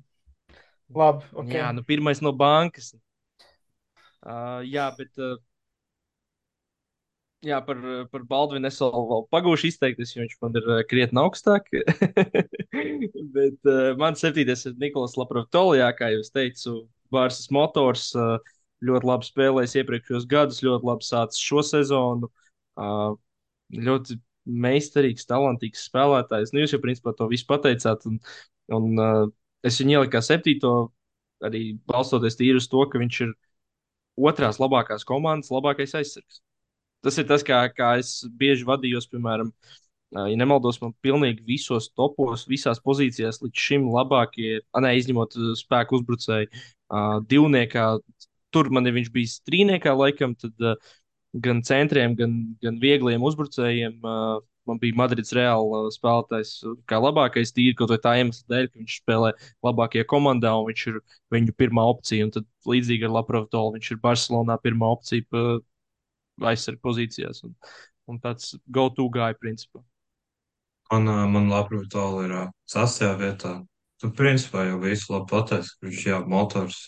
Labi, 0.94 1.24
ok. 1.34 1.48
Jā, 1.52 1.72
nu 1.74 1.82
pirmais 1.82 2.20
no 2.22 2.32
bankas. 2.32 2.94
Uh, 4.24 4.62
jā, 4.62 4.86
bet 4.96 5.08
uh, 5.18 5.36
Jā, 7.43 7.59
par, 7.66 7.78
par 8.12 8.22
Baldvinu 8.30 8.68
es 8.68 8.76
vēl, 8.78 8.93
vēl 9.11 9.22
pagūšu 9.34 9.66
izteikties, 9.72 10.12
jo 10.14 10.22
viņš 10.22 10.34
man 10.45 10.59
ir 10.61 10.66
uh, 10.70 10.80
krietni 10.86 11.18
augstāk. 11.18 11.66
Bet 13.36 13.70
uh, 13.70 13.97
man 13.99 14.14
septītais 14.18 14.62
ir 14.68 14.76
Niklaus 14.78 15.16
Laprovtolijā, 15.18 15.88
kā 15.99 16.12
jau 16.12 16.20
es 16.22 16.30
teicu, 16.30 16.76
Bārsas 17.12 17.51
motors. 17.55 18.12
Uh, 18.14 18.36
ļoti 18.86 19.09
labi 19.09 19.26
spēlējis 19.26 19.74
iepriekšējos 19.80 20.28
gadus, 20.30 20.62
ļoti 20.62 20.88
labi 20.88 21.07
sācis 21.07 21.43
šo 21.43 21.64
sezonu. 21.66 22.30
Uh, 22.78 23.16
ļoti 23.74 24.20
meistarīgs, 24.62 25.26
talantīgs 25.26 25.86
spēlētājs. 25.90 26.55
Nu, 26.55 26.62
jūs 26.62 26.76
jau 26.76 26.82
principā 26.82 27.14
to 27.18 27.26
visu 27.30 27.47
pateicāt. 27.51 28.07
Un, 28.11 28.20
un 28.78 29.03
uh, 29.03 29.26
es 29.66 29.78
viņu 29.82 29.97
ieliku 29.99 30.14
kā 30.16 30.22
septīto, 30.26 30.76
arī 31.43 31.72
balstoties 31.90 32.38
tīri 32.38 32.62
uz 32.62 32.70
to, 32.70 32.86
ka 32.86 33.03
viņš 33.03 33.20
ir 33.26 33.34
otrās 34.30 34.62
labākās 34.62 35.07
komandas, 35.09 35.51
labākais 35.55 35.99
aizsargs. 35.99 36.43
Tas 37.03 37.18
ir 37.18 37.26
tas, 37.26 37.42
kā, 37.46 37.64
kā 37.74 37.96
es 37.98 38.20
bieži 38.38 38.66
vadījos, 38.68 39.09
piemēram, 39.11 39.50
ja 40.14 40.36
nemaldos, 40.38 40.78
man 40.82 40.92
pilnīgi 41.03 41.42
visos 41.46 41.88
topos, 41.96 42.44
visās 42.50 42.78
pozīcijās 42.84 43.40
līdz 43.42 43.64
šim 43.66 43.88
labākie, 43.90 44.61
ne, 44.84 44.92
izņemot 45.00 45.34
spēku 45.59 45.98
uzbrucēju, 45.98 46.62
divniekā. 47.30 47.86
Tur 48.53 48.68
man 48.68 48.86
ir 48.86 48.94
viņš 48.98 49.11
bijis 49.14 49.38
trīniekā, 49.48 49.94
laikam, 49.96 50.36
tad 50.36 50.78
gan 51.32 51.62
centriem, 51.64 52.14
gan, 52.18 52.38
gan 52.62 52.78
viegliem 52.82 53.22
uzbrucējiem. 53.24 53.98
Man 54.68 54.78
bija 54.78 54.94
Madrids 54.94 55.32
Reāla 55.34 55.88
spēlētājs, 55.90 56.53
kā 56.86 57.00
labākais 57.03 57.50
tīri, 57.57 57.74
kaut 57.74 57.90
vai 57.90 57.98
tā 57.98 58.12
iemesla 58.20 58.46
dēļ, 58.53 58.68
ka 58.70 58.78
viņš 58.78 58.98
spēlē 59.00 59.32
labākajā 59.66 60.07
komandā 60.07 60.53
un 60.55 60.68
viņš 60.68 60.84
ir 60.92 61.00
viņu 61.34 61.55
pirmā 61.59 61.82
opcija. 61.90 62.28
Un 62.28 62.30
tad 62.36 62.46
līdzīgi 62.70 63.09
ar 63.09 63.16
Laprovtolu 63.16 63.74
viņš 63.74 63.90
ir 63.90 64.03
Barcelonā 64.05 64.61
pirmā 64.62 64.92
opcija 64.94 65.26
aizsargu 66.51 66.82
pozīcijās. 66.84 67.43
Un, 67.47 67.57
un 68.11 68.20
tāds 68.22 68.57
go-to 68.66 69.09
gāja 69.12 69.36
principā. 69.38 69.82
Man, 70.93 71.09
man 71.32 71.49
Labrūtāli 71.49 72.26
ir 72.26 72.34
sastajā 72.68 73.12
vietā. 73.20 73.53
Tu 74.03 74.11
principā 74.12 74.66
jau 74.66 74.80
visu 74.82 75.12
labi 75.14 75.30
pateici, 75.30 75.76
ka 75.78 75.86
viņš 75.86 76.07
jā, 76.09 76.18
motors, 76.28 76.80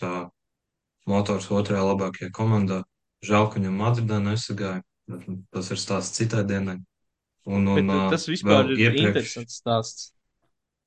motors 1.09 1.47
otrajā 1.49 1.85
labākajā 1.87 2.33
komandā. 2.35 2.83
Žēl, 3.25 3.47
ka 3.49 3.61
viņam 3.61 3.79
Madridā 3.79 4.19
nesagāja. 4.21 4.83
Tas 5.53 5.71
ir 5.71 5.79
stāsts 5.79 6.17
citai 6.19 6.43
dienai. 6.45 6.79
Un, 7.45 7.65
un, 7.69 7.87
Bet 7.87 8.17
tas 8.17 8.27
vispār 8.29 8.73
ir 8.73 8.87
iepriekš... 8.87 9.07
interesants 9.07 9.57
stāsts. 9.61 10.11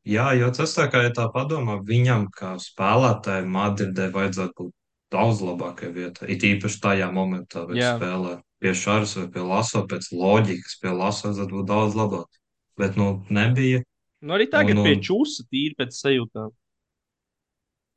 Jā, 0.08 0.30
jo 0.38 0.48
tas 0.54 0.72
tā 0.74 0.86
kā, 0.90 1.02
ja 1.04 1.12
tā 1.14 1.26
padomā, 1.32 1.78
viņam 1.84 2.28
kā 2.34 2.54
spēlētājai 2.62 3.46
Madridē 3.50 4.08
vajadzētu 4.14 4.54
būt 4.62 4.74
daudz 5.14 5.42
labākajai 5.44 5.94
vietai. 5.94 6.28
It 6.34 6.44
īpaši 6.46 6.80
tajā 6.84 7.08
momentā, 7.14 7.64
kad 7.68 7.78
spēlē 7.78 8.38
pie 8.62 8.74
Šāras 8.76 9.14
vai 9.18 9.26
pie 9.34 9.44
Laso, 9.46 9.84
pēc 9.88 10.10
loģikas, 10.12 10.78
pie 10.82 10.92
Laso 10.94 11.28
vajadzētu 11.28 11.58
būt 11.58 11.68
daudz 11.68 11.98
labāk. 11.98 12.40
Bet, 12.78 12.98
nu, 12.98 13.10
nebija. 13.34 13.82
Nu, 14.22 14.34
arī 14.36 14.48
tagad 14.50 14.76
un, 14.76 14.82
un... 14.82 14.88
pie 14.88 14.98
čūsa 15.02 15.46
tīri 15.50 15.76
pēc 15.78 15.94
sajūtām. 15.98 16.52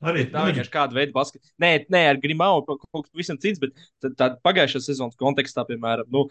Arī 0.01 0.23
tā 0.33 0.47
vienkārši 0.47 0.73
kāda 0.73 0.97
veida 0.97 1.13
basketbols. 1.13 1.53
Nē, 1.61 1.71
nē, 1.93 1.99
ar 2.09 2.19
Grimau 2.21 2.63
kaut 2.65 2.81
kas 2.81 3.11
pavisam 3.13 3.37
cits, 3.41 3.61
bet 3.61 3.75
tādā 4.01 4.33
pagājušā 4.41 4.81
sezonas 4.81 5.17
kontekstā, 5.19 5.61
piemēram, 5.67 6.09
nu, 6.13 6.23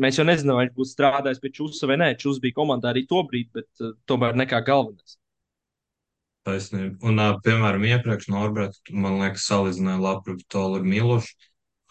mēs 0.00 0.16
jau 0.16 0.24
nezinām, 0.24 0.56
vai 0.56 0.64
viņš 0.64 0.76
būs 0.78 0.94
strādājis 0.96 1.42
pie 1.42 1.52
Čūsa 1.58 1.90
vai 1.90 1.98
nē. 2.00 2.14
Čūsa 2.22 2.40
bija 2.44 2.56
komandā 2.56 2.94
arī 2.94 3.04
to 3.10 3.20
brīdi, 3.28 3.50
bet 3.60 3.84
uh, 3.84 3.92
tomēr 4.08 4.38
nekā 4.38 4.62
galvenais. 4.64 5.17
Taisnība. 6.48 6.96
Un, 7.06 7.20
piemēram, 7.44 7.84
iepriekš 7.92 8.30
Norberts, 8.32 8.80
man 8.90 9.20
liekas, 9.20 9.46
salīdzināja 9.50 10.00
Latviju 10.00 10.64
ar 10.64 10.86
Milošu. 10.94 11.36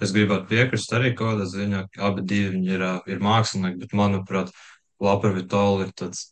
Es 0.02 0.14
gribētu 0.14 0.52
piekrist 0.52 0.92
arī 0.94 1.14
kaut 1.18 1.32
kādā 1.32 1.46
ziņā, 1.50 1.84
ka 1.94 2.10
abi 2.12 2.24
divi 2.30 2.60
ir, 2.70 2.84
ir 3.10 3.22
mākslinieki, 3.24 3.80
bet, 3.82 3.96
manuprāt, 3.98 4.52
Lapa 5.02 5.32
Vitola 5.34 5.88
ir 5.88 5.94
tāds, 5.98 6.32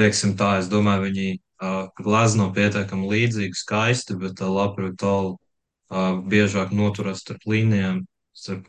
teiksim 0.00 0.32
tā, 0.40 0.54
es 0.60 0.70
domāju, 0.72 1.04
viņi 1.08 1.26
uh, 1.36 1.90
glezno 2.00 2.48
pietiekami 2.56 3.10
līdzīgi, 3.10 3.60
skaisti, 3.60 4.16
bet 4.20 4.40
uh, 4.40 4.48
Lapa 4.52 4.86
Vitola 4.86 5.34
uh, 5.34 6.16
biežāk 6.32 6.72
noturas 6.76 7.20
starp 7.24 7.44
līnijām, 7.48 8.02
starp, 8.36 8.68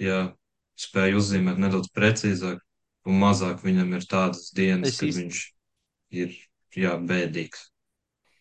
ja 0.00 0.20
spēj 0.80 1.16
uzzīmēt 1.20 1.60
nedaudz 1.60 1.88
precīzāk, 1.96 2.60
un 3.08 3.20
mazāk 3.24 3.64
viņam 3.64 3.96
ir 3.96 4.08
tādas 4.08 4.48
dienas, 4.56 4.92
es 4.94 5.00
kad 5.00 5.08
īsti... 5.08 5.24
viņš 5.24 5.42
ir, 6.24 6.38
jā, 6.76 6.96
bēdīgs. 7.08 7.70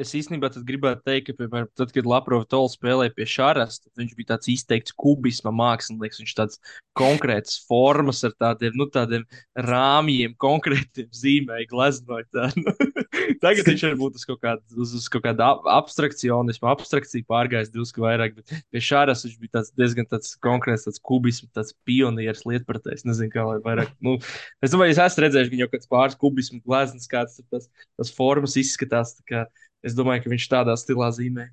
Es 0.00 0.14
īstenībā 0.16 0.48
gribētu 0.64 1.04
teikt, 1.04 1.26
ka, 1.28 1.34
piemēram, 1.42 1.68
tad, 1.76 1.90
kad 1.92 2.06
Latvijas 2.08 2.46
Tols 2.48 2.76
spēlēja 2.78 3.12
pie 3.12 3.26
Šāras, 3.28 3.80
tad 3.82 4.00
viņš 4.00 4.14
bija 4.16 4.30
tāds 4.32 4.48
izteikts 4.48 4.94
kubisma 4.96 5.52
mākslinieks. 5.52 6.22
Viņš 6.22 6.34
tāds 6.38 6.60
konkrēts 6.96 7.58
formas 7.68 8.22
ar 8.24 8.32
tādiem, 8.40 8.74
nu, 8.80 8.86
tādiem 8.92 9.26
rāmjiem, 9.68 10.32
konkrētiem 10.40 11.10
zīmēm, 11.16 11.66
gleznoja. 11.68 12.24
Tā, 12.32 12.48
nu. 12.56 12.72
Tagad 13.44 13.68
viņš 13.68 13.84
ir 13.90 13.96
būt 14.00 14.16
uz 14.20 14.26
kaut 14.28 14.40
kāda, 14.44 14.64
uz, 14.80 14.94
uz 14.96 15.08
kaut 15.12 15.24
kāda 15.26 15.52
abstrakcionisma, 15.76 16.72
abstrakcija 16.72 17.28
pārgājis 17.28 17.72
drusku 17.74 18.04
vairāk, 18.04 18.38
bet 18.40 18.56
pie 18.72 18.84
Šāras 18.84 19.26
viņš 19.26 19.38
bija 19.42 19.58
tāds 19.58 19.72
diezgan 19.76 20.08
tāds 20.08 20.32
konkrēts, 20.44 20.86
tāds 20.88 21.02
kubisms, 21.04 21.52
tāds 21.56 21.76
pionieris 21.88 22.46
lietpratējs. 22.48 23.04
Nezinu, 23.08 23.32
kā 23.34 23.44
lai 23.48 23.58
vairāk. 23.64 23.92
Nu, 24.04 24.16
es 24.64 24.72
domāju, 24.72 24.94
jūs 24.94 25.02
esat 25.04 25.24
redzējuši 25.26 25.54
viņu 25.54 25.68
kaut 25.68 25.76
kāds 25.76 25.92
pāris 25.92 26.20
kubismu 26.20 26.62
gleznas, 26.64 27.08
kāds 27.10 27.40
tas, 27.52 27.68
tas 28.00 28.12
formas 28.16 28.56
izskatās. 28.60 29.18
Kā, 29.28 29.44
Es 29.86 29.96
domāju, 29.96 30.24
ka 30.24 30.32
viņš 30.32 30.46
tādā 30.52 30.74
stilā 30.78 31.08
zīmē. 31.16 31.48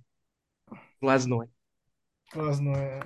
Gleznoja. 1.04 1.48
Gleznoja. 2.34 3.02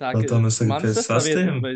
Tā 0.00 0.12
kā 0.16 0.38
mēs 0.42 0.58
tagad 0.62 0.86
pie 0.86 0.94
sastiem. 0.96 1.58
Vai... 1.62 1.74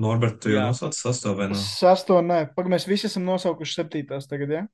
Norbert, 0.00 0.40
tu 0.42 0.52
jau 0.52 0.66
nosauc 0.70 0.96
sasto 0.96 1.32
vai 1.38 1.50
nav? 1.52 1.60
Sasto, 1.60 2.18
nē. 2.24 2.42
Pag, 2.56 2.70
mēs 2.72 2.86
visi 2.88 3.08
esam 3.08 3.24
nosaukuši 3.28 3.76
septītās 3.78 4.28
tagad? 4.30 4.54
Ja? 4.56 4.64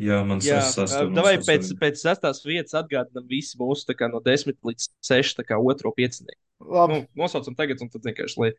Jā, 0.00 0.20
man 0.24 0.40
jā, 0.40 0.60
davai 1.12 1.34
pēc, 1.44 1.74
pēc 1.80 1.98
sestās 2.00 2.40
vietas 2.46 2.76
atgādinām 2.78 3.26
visi 3.28 3.58
mūsu 3.60 3.92
kā, 3.92 4.08
no 4.08 4.22
desmit 4.24 4.56
līdz 4.64 4.86
seši 5.04 5.44
otro 5.58 5.92
piecinieku. 5.92 6.40
Labi. 6.60 7.02
Nu, 7.02 7.24
nosaucam 7.24 7.56
tagad, 7.56 7.82
un 7.84 7.90
tad 7.92 8.04
vienkārši, 8.08 8.38
lai, 8.40 8.50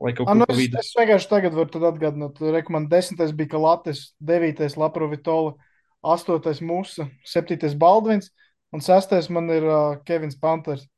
lai 0.00 0.14
kaut 0.16 0.28
ko 0.28 0.36
tādu. 0.44 0.56
Es, 0.56 0.72
es 0.80 0.96
vienkārši 0.96 1.28
tagad 1.28 1.56
varu 1.56 1.82
atgādināt. 1.90 2.40
Rekomendāciju 2.40 2.96
desmitais 2.96 3.36
bija 3.36 3.52
Kalatis, 3.52 4.02
devītais 4.24 4.78
Laprovitola, 4.80 5.54
astotais 6.16 6.62
Musa, 6.64 7.08
septītais 7.28 7.76
Baldvins, 7.76 8.32
un 8.72 8.84
sestais 8.84 9.28
man 9.32 9.52
ir 9.52 9.68
uh, 9.68 9.96
Kevins 10.08 10.40
Panters. 10.40 10.88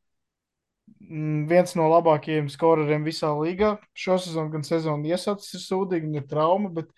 Mm, 1.03 1.47
viens 1.51 1.75
no 1.79 1.91
labākajiem 1.91 2.49
skoreriem 2.51 3.07
visā 3.07 3.31
līgā. 3.35 3.77
Šo 3.99 4.19
sezonu 4.23 4.55
gan 4.55 4.67
sezonu 4.67 5.11
iesācis 5.11 5.59
ir 5.59 5.67
sūdīgi, 5.67 6.15
ir 6.19 6.27
trauma, 6.31 6.71
bet 6.75 6.91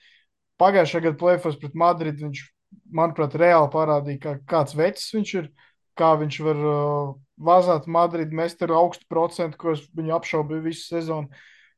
pagājušā 0.61 1.05
gada 1.09 1.21
plēfos 1.21 1.61
pret 1.61 1.77
Madridu 1.79 2.29
viņš 2.29 2.49
manuprāt, 2.95 3.37
reāli 3.39 3.71
parādīja, 3.73 4.21
kā, 4.23 4.35
kāds 4.49 4.77
vecs 4.79 5.11
viņš 5.15 5.35
ir, 5.41 5.49
kā 5.99 6.13
viņš 6.21 6.41
var 6.47 6.61
uh, 6.65 7.15
vazāt 7.41 7.89
Madridu, 7.91 8.37
mest 8.37 8.63
ar 8.65 8.75
augstu 8.79 9.09
procentu, 9.11 9.59
ko 9.61 9.75
viņu 9.97 10.15
apšaubīju 10.19 10.67
visu 10.67 10.87
sezonu. 10.95 11.31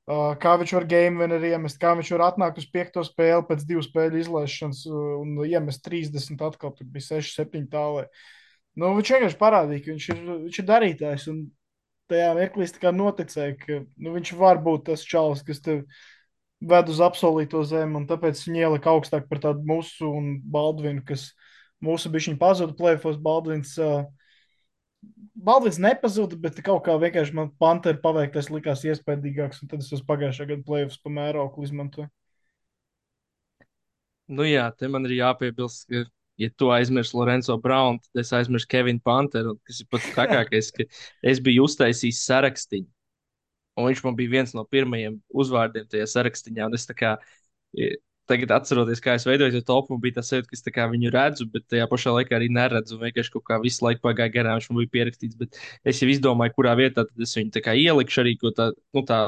Uh, 0.03 0.33
kā 0.43 0.57
viņš 0.59 0.73
var 0.75 0.87
game 0.91 1.21
winner 1.21 1.45
iemest, 1.47 1.79
kā 1.79 1.93
viņš 1.95 2.09
var 2.17 2.25
atnākt 2.33 2.59
uz 2.59 2.67
piekto 2.67 3.05
spēli 3.07 3.45
pēc 3.47 3.63
divu 3.69 3.85
spēļu 3.87 4.19
izlaišanas 4.25 4.85
uh, 4.91 5.03
un 5.23 5.37
iemest 5.47 5.85
30, 5.87 6.43
atkal 6.43 6.75
tur 6.75 6.89
bija 6.91 7.21
6, 7.21 7.37
7 7.39 7.69
tālē. 7.71 8.09
Nu, 8.75 8.95
viņš 8.97 9.13
vienkārši 9.15 9.39
parādīja, 9.39 9.85
ka 9.85 9.93
viņš 9.93 10.09
ir, 10.11 10.23
viņš 10.49 10.59
ir 10.59 10.67
darītājs. 10.73 11.29
Un 11.31 11.45
tajā 12.11 12.33
mirklī 12.37 12.67
noticēja, 12.97 13.55
ka 13.61 13.79
nu, 13.85 14.15
viņš 14.17 14.35
var 14.41 14.61
būt 14.65 14.89
tas 14.91 15.05
čalis, 15.07 15.45
kas 15.47 15.63
tev 15.63 15.85
ved 16.63 16.91
uz 16.93 17.01
apsolīto 17.03 17.63
zemi, 17.67 17.97
un 17.99 18.07
tāpēc 18.09 18.41
viņi 18.47 18.65
ielika 18.65 18.93
augstāk 18.93 19.29
par 19.31 19.41
tādu 19.43 19.67
mūsu 19.67 20.09
un 20.09 20.35
Baldvinu, 20.55 21.03
kas 21.07 21.31
mūsu 21.83 22.13
bišķiņu 22.13 22.39
pazuda 22.41 22.77
plēfos. 22.79 23.19
Baldvins, 23.23 23.75
uh, 23.83 24.07
Baldvins 25.35 25.81
nepazuda, 25.83 26.39
bet 26.39 26.61
kaut 26.65 26.85
kā 26.87 26.97
vienkārši 27.03 27.37
man 27.39 27.53
Pantera 27.61 27.99
paveiktais 28.03 28.51
likās 28.53 28.85
iespaidīgāks, 28.87 29.63
un 29.63 29.73
tad 29.73 29.83
es 29.83 29.91
uz 29.95 30.05
pagājušā 30.07 30.49
gada 30.53 30.67
plēfos 30.67 31.01
pa 31.03 31.15
mērauklu 31.15 31.67
izmantoju. 31.67 32.11
Nu 34.33 34.47
jā, 34.47 34.69
te 34.79 34.89
man 34.89 35.05
ir 35.09 35.19
jāpiebilst, 35.19 35.89
ka, 35.91 36.07
ja 36.41 36.49
tu 36.57 36.71
aizmirsti 36.73 37.19
Lorenzo 37.19 37.59
Braunu, 37.61 38.01
tad 38.07 38.23
es 38.23 38.31
aizmirstu 38.39 38.71
Kevinu 38.77 39.03
Panteru, 39.05 39.59
kas 39.67 39.83
ir 39.83 39.91
pats 39.91 40.09
trakākais, 40.15 40.71
ka 40.79 40.87
es 41.27 41.43
biju 41.43 41.67
uztaisījis 41.67 42.23
sarakstiņu 42.31 42.89
Un 43.79 43.89
viņš 43.89 44.03
man 44.05 44.17
bija 44.17 44.33
viens 44.35 44.55
no 44.57 44.65
pirmajiem 44.69 45.21
uzvārdiem 45.33 45.87
tajā 45.91 46.09
sarakstā. 46.13 46.69
Es 46.77 46.89
kā, 46.97 47.15
tagad 48.31 48.53
atceros, 48.59 49.01
kā 49.03 49.17
es 49.19 49.25
veidoju 49.29 49.55
to 49.59 49.63
topu, 49.71 49.97
bija 50.03 50.19
tas 50.19 50.29
sajūta, 50.33 50.51
ka 50.51 50.59
es 50.59 50.67
kā, 50.75 50.89
viņu 50.93 51.13
redzu, 51.15 51.47
bet 51.53 51.65
tajā 51.73 51.87
pašā 51.91 52.13
laikā 52.19 52.37
arī 52.37 52.51
neredzu. 52.53 53.01
Vienkārši 53.01 53.33
kaut 53.37 53.47
kā 53.49 53.59
visu 53.63 53.87
laiku 53.87 54.05
pagāja 54.05 54.35
garām, 54.35 54.61
viņš 54.61 54.69
man 54.71 54.83
bija 54.83 54.95
pierakstīts. 54.99 55.39
Bet 55.41 55.57
es 55.89 56.03
jau 56.03 56.11
izdomāju, 56.13 56.57
kurā 56.59 56.77
vietā 56.79 57.07
es 57.17 57.35
viņu 57.39 57.65
ielikšu 57.73 58.23
arī 58.25 58.37
tā, 58.51 58.71
nu, 58.93 59.07
tā 59.09 59.25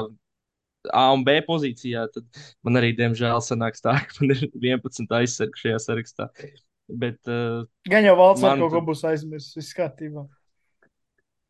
A 0.93 1.07
un 1.15 1.23
B 1.25 1.39
pozīcijā. 1.45 2.05
Tad 2.13 2.45
man 2.65 2.77
arī, 2.77 2.93
diemžēl, 2.97 3.41
sanāks 3.41 3.81
tā, 3.81 3.97
ka 4.05 4.21
man 4.21 4.35
ir 4.35 4.45
11 4.53 5.17
aizsargi 5.19 5.63
šajā 5.63 5.81
sarakstā. 5.81 6.29
Bet, 6.85 7.17
uh, 7.25 7.65
Gan 7.89 8.05
jau 8.05 8.13
valsts 8.19 8.45
man... 8.45 8.61
kaut 8.61 8.75
ko 8.75 8.83
būs 8.91 9.01
aizmirsis, 9.09 9.55
viss 9.57 9.77
kārtībā. 9.77 10.27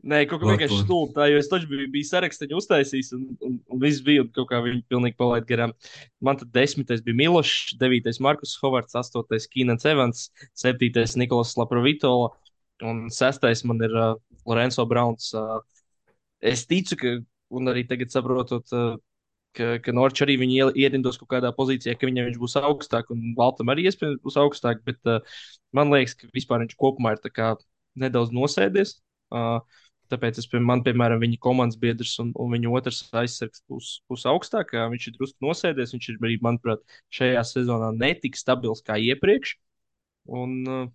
Nē, 0.06 0.20
kaut 0.30 0.42
kā 0.44 0.52
vienkārši 0.52 0.84
stulbi. 0.84 1.26
Jo 1.32 1.38
es 1.42 1.48
taču 1.50 1.70
biju, 1.72 1.88
biju 1.90 2.06
sarakstu 2.06 2.46
uztaisījis, 2.60 3.08
un, 3.18 3.24
un, 3.42 3.54
un 3.74 3.80
viss 3.82 4.04
bija, 4.06 4.22
un 4.22 4.30
kaut 4.36 4.52
kā 4.52 4.60
viņi 4.62 4.84
pilnīgi 4.92 5.18
palaid 5.18 5.48
garām. 5.50 5.72
Man 6.22 6.38
tad 6.38 6.52
desmitais 6.54 7.02
bija 7.06 7.18
Milošs, 7.24 7.74
devītais 7.82 8.20
Markus 8.22 8.54
Hovards, 8.62 8.94
astotais 9.00 9.48
Kīnans 9.50 9.88
Evans, 9.90 10.28
septītais 10.54 11.16
Nikolas 11.18 11.56
Laprovitola, 11.58 12.30
un 12.86 13.08
sestais 13.14 13.64
man 13.66 13.82
ir 13.88 13.96
uh, 13.98 14.12
Lorenzo 14.46 14.86
Browns. 14.86 15.32
Uh, 15.34 15.58
es 16.54 16.68
ticu, 16.70 17.00
ka, 17.02 17.14
un 17.58 17.74
arī 17.74 17.88
tagad 17.90 18.14
saprotot, 18.14 18.76
uh, 18.78 19.00
ka, 19.58 19.72
ka 19.82 19.96
Norčs 19.96 20.22
arī 20.28 20.36
viņu 20.44 20.70
ierindos 20.84 21.18
kaut 21.18 21.32
kādā 21.34 21.50
pozīcijā, 21.58 21.96
ka 21.98 22.06
viņam 22.12 22.30
viņš 22.30 22.38
būs 22.44 22.60
augstāk, 22.62 23.10
un 23.16 23.32
Valtam 23.40 23.74
arī 23.74 23.88
iespējams 23.90 24.22
būs 24.22 24.38
augstāk, 24.44 24.86
bet 24.86 25.02
uh, 25.10 25.18
man 25.74 25.90
liekas, 25.96 26.14
ka 26.20 26.30
vispār 26.36 26.62
viņš 26.62 26.78
kopumā 26.78 27.16
ir 27.18 27.58
nedaudz 27.96 28.30
nosēdies. 28.36 29.00
Uh, 29.34 29.64
Tāpēc 30.16 30.38
es, 30.40 30.46
man, 30.64 30.80
piemēram, 30.86 31.20
viņa 31.20 31.38
komandas 31.44 31.80
biedrs 31.80 32.14
un, 32.24 32.30
un 32.40 32.54
viņa 32.56 32.70
otrs 32.78 33.02
aizsargs 33.20 33.64
būs, 33.68 33.90
būs 34.08 34.24
augstāk. 34.32 34.72
Viņš 34.94 35.08
ir 35.10 35.16
drusku 35.18 35.44
nosēdies. 35.44 35.92
Viņš 35.92 36.08
ir 36.14 36.22
arī, 36.22 36.38
manuprāt, 36.46 36.86
šajā 37.18 37.42
sezonā 37.50 37.90
netik 37.98 38.40
stabils 38.40 38.84
kā 38.86 38.96
iepriekš. 39.12 39.58
Un 40.40 40.56
uh, 40.72 40.86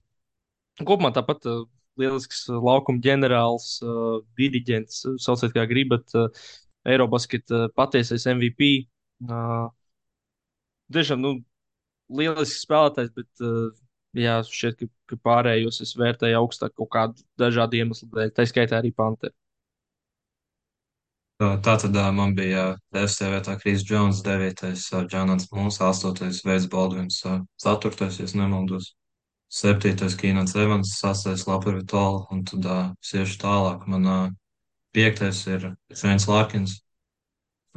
kopumā 0.81 1.13
tāpat 1.17 1.45
uh, 1.51 1.67
lielisks 2.01 2.47
laukuma 2.49 3.05
ģenerālis, 3.05 3.69
uh, 3.85 4.23
diriģents, 4.41 5.05
uh, 5.05 5.21
sauciet 5.21 5.53
kā 5.57 5.67
gribat, 5.69 6.09
uh, 6.17 6.49
Eirobasket 6.89 7.53
uh, 7.53 7.69
patiesais 7.77 8.25
MVP. 8.33 8.71
Uh, 9.29 9.69
tiešām, 10.97 11.21
nu, 11.21 11.37
lielisks 12.17 12.65
spēlētājs, 12.65 13.13
bet 13.21 13.45
uh, 13.45 13.69
jā, 14.17 14.41
šķiet, 14.47 14.79
ka, 14.81 14.89
ka 15.13 15.21
pārējos 15.29 15.81
es 15.85 15.95
vērtēju 15.99 16.41
augstāk 16.41 16.75
kaut 16.79 16.91
kādu 16.95 17.29
dažādu 17.41 17.81
iemeslu 17.81 18.11
dēļ, 18.15 18.33
tā 18.37 18.47
skaitā 18.49 18.81
arī 18.81 18.93
Panteru. 18.97 19.35
Tā 21.41 21.75
tad 21.81 21.95
man 22.13 22.35
bija 22.37 22.75
DFC 22.93 23.31
vietā 23.33 23.55
Kris 23.57 23.81
Jones, 23.89 24.19
9. 24.27 24.75
Džonans 25.09 25.47
Mūns, 25.55 25.79
8. 25.81 26.43
Veids 26.45 26.67
Baldvins, 26.69 27.23
4. 27.65 28.09
ja 28.21 28.27
nemaldos, 28.37 28.91
7. 29.49 29.97
Kīnans 30.21 30.53
Evans, 30.61 30.93
6. 31.01 31.47
Lapri 31.49 31.81
Tola, 31.89 32.27
un 32.31 32.45
tad 32.45 32.69
siešu 33.01 33.41
tālāk. 33.41 33.89
Man 33.89 34.37
5. 34.93 35.25
ir 35.55 35.67
Svens 35.97 36.29
Lārkins. 36.29 36.77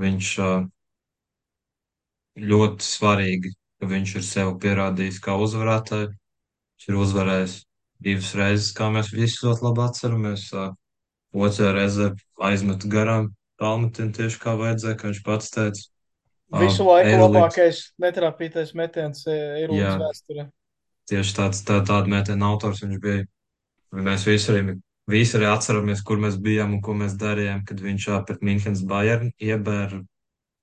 Viņš 0.01 0.29
ļoti 2.43 2.85
svarīgi, 2.85 3.53
ka 3.79 3.89
viņš 3.89 4.15
ir 4.17 4.27
sev 4.27 4.53
pierādījis 4.59 5.21
kā 5.23 5.37
uzvarētāju. 5.39 6.11
Viņš 6.83 6.91
ir 6.91 6.99
uzvarējis 6.99 7.53
divas 8.03 8.33
reizes, 8.35 8.73
kā 8.75 8.89
mēs 8.91 9.13
visi 9.15 9.45
ļoti 9.45 9.63
labi 9.63 9.83
atceramies. 9.85 10.49
Otrajā 11.33 11.71
reizē 11.77 12.09
aizmetu 12.43 12.89
garām 12.91 13.29
Palmetinu 13.61 14.11
tieši 14.13 14.39
kā 14.41 14.57
vajadzēja, 14.59 14.97
kā 14.99 15.07
viņš 15.07 15.21
pats 15.23 15.53
teica. 15.53 15.85
Visu 16.59 16.85
laiku 16.85 17.07
Eirolīgs. 17.07 17.37
labākais 17.37 17.79
netrāpītais 18.03 18.73
metiens 18.77 19.23
Eiropas 19.31 20.01
vēsturē. 20.01 20.47
Tieši 21.09 21.35
tāds, 21.37 21.61
tā, 21.65 21.79
tāda 21.87 22.11
metiena 22.11 22.51
autors 22.51 22.83
viņš 22.83 22.99
bija. 23.01 23.23
Mēs 23.95 24.27
visi 24.27 24.51
arī, 24.51 24.75
visi 25.09 25.37
arī 25.39 25.47
atceramies, 25.53 26.03
kur 26.03 26.19
mēs 26.19 26.35
bijām 26.43 26.75
un 26.75 26.83
ko 26.83 26.97
mēs 26.99 27.15
darījām, 27.19 27.63
kad 27.69 27.79
viņš 27.81 28.09
pret 28.27 28.43
Minhenes 28.45 28.83
Bayern 28.89 29.31
iebēra, 29.39 30.03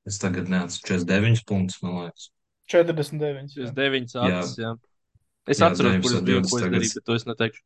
es 0.07 0.21
tagad 0.21 0.53
neatceros, 0.53 0.85
49 0.85 1.43
punktus, 1.49 1.81
man 1.83 2.05
liekas. 2.05 2.31
49. 2.71 3.57
49 3.57 4.15
acis, 4.21 4.55
jā. 4.61 4.69
jā. 4.69 4.77
Es 5.51 5.59
jā, 5.59 5.67
atceros, 5.67 5.97
kur 6.05 6.15
es 6.15 6.25
biju, 6.27 6.43
ko 6.47 6.59
es 6.59 6.65
darīju, 6.67 6.93
bet 6.99 7.07
to 7.09 7.17
es 7.19 7.25
neteikšu. 7.27 7.63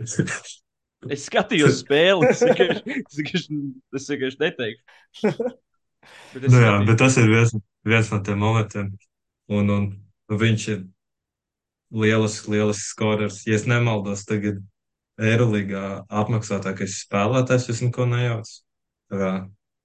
es 1.16 1.24
skatījos 1.26 1.80
spēli, 1.82 2.30
es 2.30 2.40
vienkārši, 3.16 4.38
neteikšu. 4.44 5.34
Bet, 6.32 6.46
nu, 6.46 6.60
jā, 6.62 6.74
bet 6.86 6.96
tas 7.02 7.18
ir 7.20 7.28
viens, 7.30 7.52
viens 7.86 8.10
no 8.12 8.20
tiem 8.24 8.38
momentiem. 8.40 8.92
Un, 9.50 9.72
un, 9.74 9.88
viņš 10.30 10.66
ir 10.70 10.84
lielisks, 11.90 12.46
lielisks 12.50 12.92
skorers. 12.94 13.40
Ja 13.48 13.58
es 13.58 13.66
nemaldos, 13.68 14.22
tagad 14.28 14.62
Eirolandā 15.20 16.04
apmaksātākais 16.22 17.00
spēlētājs, 17.04 17.68
es 17.74 17.82
neko 17.84 18.06
nejaucu. 18.08 18.62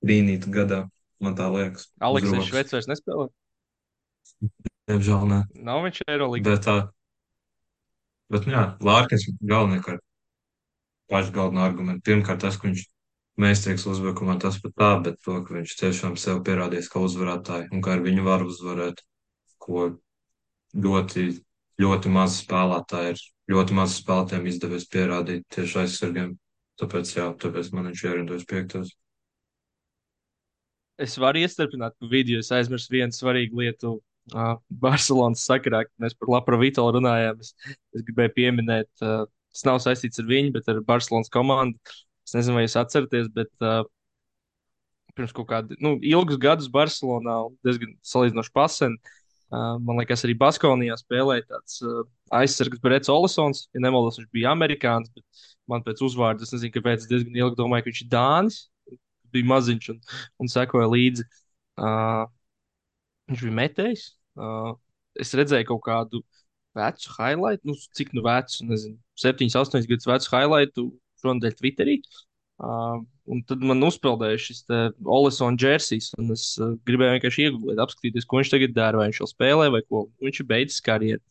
Brīnītu 0.05 0.53
gadā, 0.53 0.83
man 1.23 1.33
tā 1.37 1.49
liekas. 1.49 1.89
Aleksis 2.03 2.51
Šveits 2.51 2.77
vairs 2.77 2.89
nespēlē? 2.91 3.27
Diemžēl 4.89 5.29
nē. 5.29 5.39
Nav 5.65 5.85
viņš 5.87 6.01
Eirolandā. 6.05 6.45
Bet, 6.45 6.65
tā, 6.65 6.75
bet 8.33 8.45
nu 8.45 8.53
jā, 8.53 8.65
Lārkins 8.85 9.25
galvenie, 9.41 9.79
ka 9.85 9.97
paši 11.09 11.33
galvenie 11.33 11.63
argumenti. 11.65 12.05
Pirmkārt, 12.05 12.43
tas, 12.43 12.59
ka 12.61 12.69
viņš 12.69 12.85
meistarīgs 13.41 13.85
uzbrukumā, 13.89 14.37
tas 14.41 14.59
pat 14.61 14.75
tā, 14.79 14.91
bet 15.07 15.19
to, 15.25 15.39
ka 15.45 15.57
viņš 15.57 15.75
tiešām 15.81 16.15
sev 16.21 16.41
pierādījis 16.47 16.89
kā 16.93 17.01
uzvarētāji 17.03 17.71
un 17.73 17.83
kā 17.85 17.95
ar 17.97 18.05
viņu 18.05 18.25
var 18.27 18.45
uzvarēt, 18.45 19.01
ko 19.61 19.89
ļoti, 20.85 21.27
ļoti 21.81 22.13
maz 22.13 22.39
spēlētāji 22.43 23.15
ir, 23.15 23.23
ļoti 23.51 23.77
maz 23.77 23.97
spēlētājiem 23.99 24.49
izdevies 24.51 24.89
pierādīt 24.91 25.47
tieši 25.55 25.81
aizsargiem. 25.83 26.35
Tāpēc, 26.79 27.11
jā, 27.15 27.29
tāpēc 27.39 27.71
man 27.71 27.89
viņš 27.89 28.01
ierindojas 28.05 28.47
piektos. 28.49 28.93
Es 30.99 31.15
varu 31.19 31.41
iestarpināt 31.43 31.95
video, 32.11 32.39
es 32.43 32.51
aizmirsu 32.55 32.93
vienu 32.93 33.15
svarīgu 33.15 33.63
lietu 33.63 33.97
uh, 34.33 34.55
Barcelonas 34.69 35.45
sakarā, 35.45 35.83
kad 35.85 36.05
mēs 36.05 36.15
par 36.17 36.31
Laprovito 36.37 36.85
runājām. 36.95 37.41
Es, 37.43 37.53
es 37.95 38.05
gribēju 38.07 38.33
pieminēt, 38.37 38.89
uh, 39.03 39.25
tas 39.53 39.65
nav 39.67 39.81
saistīts 39.83 40.21
ar 40.21 40.29
viņu, 40.29 40.53
bet 40.55 40.71
ar 40.71 40.81
Barcelonas 40.87 41.31
komandu. 41.33 41.77
Es 42.25 42.33
nezinu, 42.33 42.57
vai 42.57 42.65
jūs 42.65 42.77
atceraties, 42.81 43.29
bet 43.35 43.51
uh, 43.61 43.83
pirms 45.15 45.35
kaut 45.35 45.47
kāda, 45.51 45.77
nu, 45.83 45.95
ilgus 46.03 46.39
gadus 46.41 46.71
Barcelonā, 46.71 47.37
diezgan 47.65 47.93
salīdzinoši 48.05 48.53
pasen, 48.55 48.97
uh, 48.97 49.75
man 49.79 50.01
liekas, 50.01 50.25
arī 50.25 50.35
Baskonijā 50.39 50.97
spēlēja 50.99 51.45
tāds 51.53 51.79
uh, 51.85 52.03
aizsargs 52.35 52.81
Brets 52.83 53.11
Olisons. 53.13 53.65
Ja 53.75 53.83
nemaldos, 53.85 54.19
viņš 54.19 54.31
bija 54.35 54.53
amerikānis, 54.55 55.11
bet 55.15 55.45
man 55.71 55.85
pēc 55.85 56.01
uzvārda, 56.05 56.45
es 56.45 56.53
nezinu, 56.55 56.73
kāpēc, 56.75 57.05
diezgan 57.11 57.37
ilgi 57.37 57.59
domāju, 57.61 57.85
ka 57.85 57.91
viņš 57.93 58.01
ir 58.05 58.11
Dānis. 58.11 58.63
Bija 59.35 59.51
maziņš 59.51 59.91
un, 59.91 60.01
un 60.41 60.51
sekoja 60.51 60.87
līdzi. 60.91 61.25
Uh, 61.75 62.25
Viņš 63.31 63.45
bija 63.47 63.57
metējis. 63.59 64.05
Uh, 64.35 64.73
es 65.19 65.33
redzēju 65.37 65.69
kaut 65.71 65.83
kādu 65.87 66.21
vecu 66.75 67.11
highlight, 67.15 67.63
nu, 67.65 67.75
cik 67.95 68.11
nu 68.15 68.23
vecu, 68.25 68.65
nezinu, 68.69 68.97
7, 69.21 69.47
8 69.47 69.87
gadus 69.89 70.07
vecu 70.09 70.31
highlight 70.33 70.81
šonadēļ 71.23 71.55
Twitterī. 71.59 71.99
Uh, 72.55 73.01
un 73.27 73.41
tad 73.47 73.63
man 73.67 73.83
uzpeldēja 73.83 74.39
šis 74.39 74.61
Olisona 75.03 75.59
Jersey's, 75.59 76.11
un 76.19 76.31
es 76.35 76.53
uh, 76.61 76.75
gribēju 76.87 77.17
vienkārši 77.17 77.47
iegūt, 77.47 77.81
apskatīties, 77.83 78.27
ko 78.27 78.39
viņš 78.39 78.51
tagad 78.53 78.75
dara, 78.75 79.01
vai 79.01 79.09
viņš 79.09 79.23
vēl 79.23 79.31
spēlē, 79.31 79.71
vai 79.73 79.81
ko 79.87 80.05
viņš 80.23 80.43
ir 80.43 80.49
beidzis 80.51 80.83
karjeru. 80.85 81.23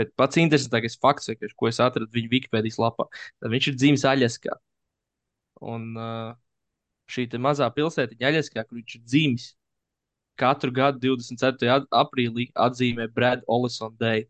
Bet 0.00 0.14
pats 0.16 0.40
interesantākais 0.40 0.96
fakts, 1.00 1.28
ko 1.58 1.68
es 1.68 1.80
atradu 1.84 2.08
viņa 2.14 2.30
Wikipēdijas 2.32 2.78
lapā, 2.80 3.08
tad 3.42 3.52
viņš 3.52 3.68
ir 3.68 3.76
dzimis 3.80 4.06
Aļaskā. 4.08 4.56
Un 5.72 5.90
uh, 6.00 6.32
šī 7.12 7.26
mazā 7.42 7.68
pilsētiņa 7.76 8.30
Aļaskā, 8.30 8.64
kur 8.64 8.80
viņš 8.80 8.96
ir 8.96 9.04
dzimis, 9.04 9.50
katru 10.40 10.72
gadu 10.74 11.00
24. 11.16 11.86
aprīlī 11.92 12.48
atzīmē 12.54 13.08
Brad 13.12 13.42
Olison 13.50 13.94
Day. 14.00 14.26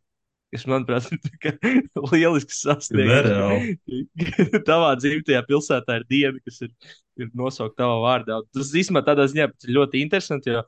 Kas, 0.53 0.67
manuprāt, 0.69 1.07
ir 1.09 1.55
lielisks 2.13 2.59
sasniegums. 2.61 3.79
Tavā 4.69 4.91
dzimtajā 5.01 5.41
pilsētā 5.49 5.97
ir 6.01 6.07
diena, 6.11 6.43
kas 6.45 6.61
ir, 6.67 6.73
ir 7.17 7.31
nosaukta 7.39 7.81
tavā 7.85 8.01
vārdā. 8.05 8.41
Tas 8.53 8.75
īstenībā 8.77 9.01
tādā 9.07 9.25
ziņā 9.33 9.47
ir 9.49 9.73
ļoti 9.79 10.03
interesanti, 10.05 10.53
jo 10.53 10.61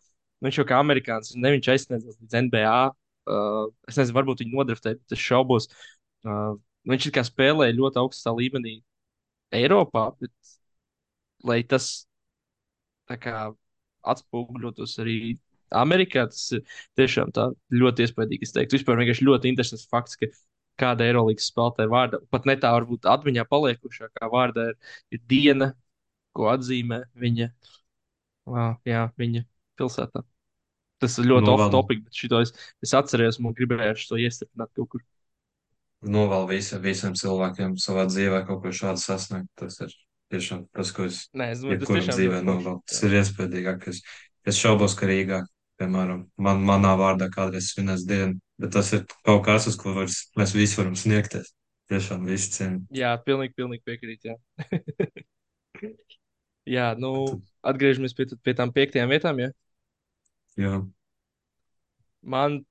viņš 0.45 0.61
jau 0.61 0.67
kā 0.71 0.79
amerikānis, 0.81 1.35
ne 1.37 1.53
viņš 1.57 1.69
aizsniedzās 1.75 2.17
līdz 2.17 2.39
NBA. 2.47 2.79
Uh, 3.25 3.67
es 3.89 4.01
nezinu, 4.01 4.17
varbūt 4.17 4.41
viņi 4.41 4.57
nodraftēja, 4.57 5.01
bet 5.03 5.17
es 5.17 5.21
šaubos. 5.21 5.69
Uh, 6.25 6.57
viņš 6.89 7.11
kā 7.13 7.25
spēlēja 7.29 7.77
ļoti 7.77 8.01
augstā 8.01 8.33
līmenī 8.37 8.79
Eiropā, 9.55 10.09
bet 10.21 10.57
lai 11.45 11.61
tas 11.69 12.07
kā 13.21 13.51
atspoguļotos 14.13 14.99
arī 15.05 15.19
Amerikā. 15.75 16.27
Tas 16.31 16.49
ir 16.57 16.65
tiešām 16.99 17.33
ļoti 17.75 18.07
iespaidīgi. 18.07 18.49
Es 18.49 18.55
teiktu, 18.57 18.79
vispār 18.79 19.01
vienkārši 19.01 19.29
ļoti 19.29 19.53
interesants 19.53 19.89
fakts, 19.91 20.19
ka 20.21 20.31
kāda 20.81 21.07
Eirolandes 21.07 21.49
spēlētāja 21.53 21.91
vārda, 21.91 22.21
pat 22.35 22.47
ne 22.51 22.57
tā 22.61 22.73
varbūt 22.75 23.07
atmiņā 23.11 23.47
paliekušākā 23.51 24.31
vārda 24.33 24.71
ir, 24.73 24.79
ir 25.15 25.25
diena, 25.31 25.73
ko 26.35 26.49
atzīmē 26.51 27.05
viņa, 27.21 27.51
jā, 28.91 29.03
viņa 29.21 29.45
pilsētā. 29.79 30.25
Tas 31.03 31.19
ir 31.21 31.29
ļoti 31.29 31.47
Novēl... 31.47 31.67
off-topic, 31.67 32.05
bet 32.07 32.19
šito 32.19 32.41
es, 32.43 32.55
es 32.83 32.95
atceros, 32.97 33.41
man 33.43 33.55
gribēju 33.57 34.09
to 34.09 34.19
iestiprināt 34.23 34.73
kaut 34.79 34.95
kur. 34.95 35.05
Novēl 36.05 36.49
visi, 36.51 36.77
visiem 36.83 37.15
cilvēkiem 37.17 37.79
savā 37.81 38.05
dzīvē 38.11 38.43
kaut 38.49 38.63
ko 38.65 38.73
šādu 38.75 39.01
sasniegt. 39.01 39.49
Tas 39.61 39.79
ir 39.85 39.95
tiešām 40.35 40.67
tas, 40.75 40.93
ko 40.95 41.09
es, 41.09 41.25
tiešām 41.33 42.13
dzīvē 42.13 42.45
novēlu. 42.45 42.81
Tas 42.91 43.03
ir 43.07 43.19
iespējīgāk. 43.23 43.89
Es, 43.95 44.03
šaubos, 44.61 44.99
ka 44.99 45.09
Rīgā 45.09 45.45
piemēram, 45.81 46.25
man, 46.39 46.63
manā 46.67 46.95
vārdā 46.99 47.29
kādreiz 47.33 47.73
svinēs 47.73 48.07
dienu, 48.09 48.39
bet 48.61 48.75
tas 48.77 48.93
ir 48.97 49.05
kaut 49.27 49.45
kas, 49.47 49.69
uz 49.71 49.79
ko 49.81 49.95
vairs, 49.97 50.25
mēs 50.39 50.55
visi 50.57 50.79
varam 50.81 50.97
sniegties. 50.99 51.53
Tiešām 51.91 52.25
viss 52.25 52.53
cien. 52.55 52.79
Jā, 52.97 53.11
pilnīgi, 53.27 53.53
pilnīgi 53.59 53.85
piekrīt. 53.85 54.25
Jā, 54.25 54.37
jā 56.77 56.87
nu, 56.97 57.11
atgriežamies 57.67 58.17
pie, 58.17 58.31
pie 58.41 58.55
tām 58.57 58.73
piektajām 58.73 59.13
vietām. 59.13 59.43
Ja? 59.43 59.51
jā, 60.61 60.79
Man, 62.25 62.63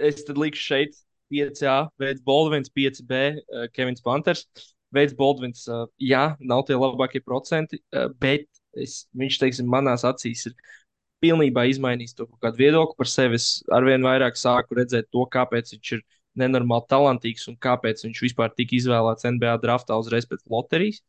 es 0.00 0.22
tad 0.24 0.40
likšu 0.40 0.62
šeit 0.70 0.96
5A, 1.28 1.90
Veids 2.00 2.24
Baldvins, 2.24 2.72
5B, 2.72 3.20
uh, 3.36 3.66
Kevins 3.76 4.00
Panters. 4.00 4.46
Veids 4.96 5.16
Baldvins, 5.16 5.66
uh, 5.70 5.84
jā, 6.02 6.30
nav 6.40 6.64
tie 6.68 6.78
labākie 6.78 7.22
procenti, 7.24 7.80
uh, 7.94 8.08
bet 8.22 8.48
es, 8.76 9.04
viņš, 9.16 9.38
teiksim, 9.42 9.68
manās 9.70 10.04
acīs 10.08 10.46
ir 10.50 10.56
pilnībā 11.24 11.64
izmainījis 11.70 12.16
to 12.18 12.26
kādu 12.42 12.60
viedokli 12.60 12.98
par 12.98 13.10
sevi. 13.10 13.40
Es 13.40 13.62
arvien 13.72 14.04
vairāk 14.04 14.38
sāku 14.38 14.76
redzēt 14.78 15.08
to, 15.14 15.24
kāpēc 15.32 15.72
viņš 15.74 15.92
ir 15.96 16.04
nenormāli 16.36 16.88
talantīgs 16.90 17.46
un 17.50 17.56
kāpēc 17.62 18.04
viņš 18.04 18.22
vispār 18.26 18.52
tika 18.56 18.76
izvēlēts 18.76 19.28
NBA 19.28 19.56
draftā 19.62 19.96
uzreiz 20.00 20.28
pēc 20.28 20.44
loterijas. 20.52 21.00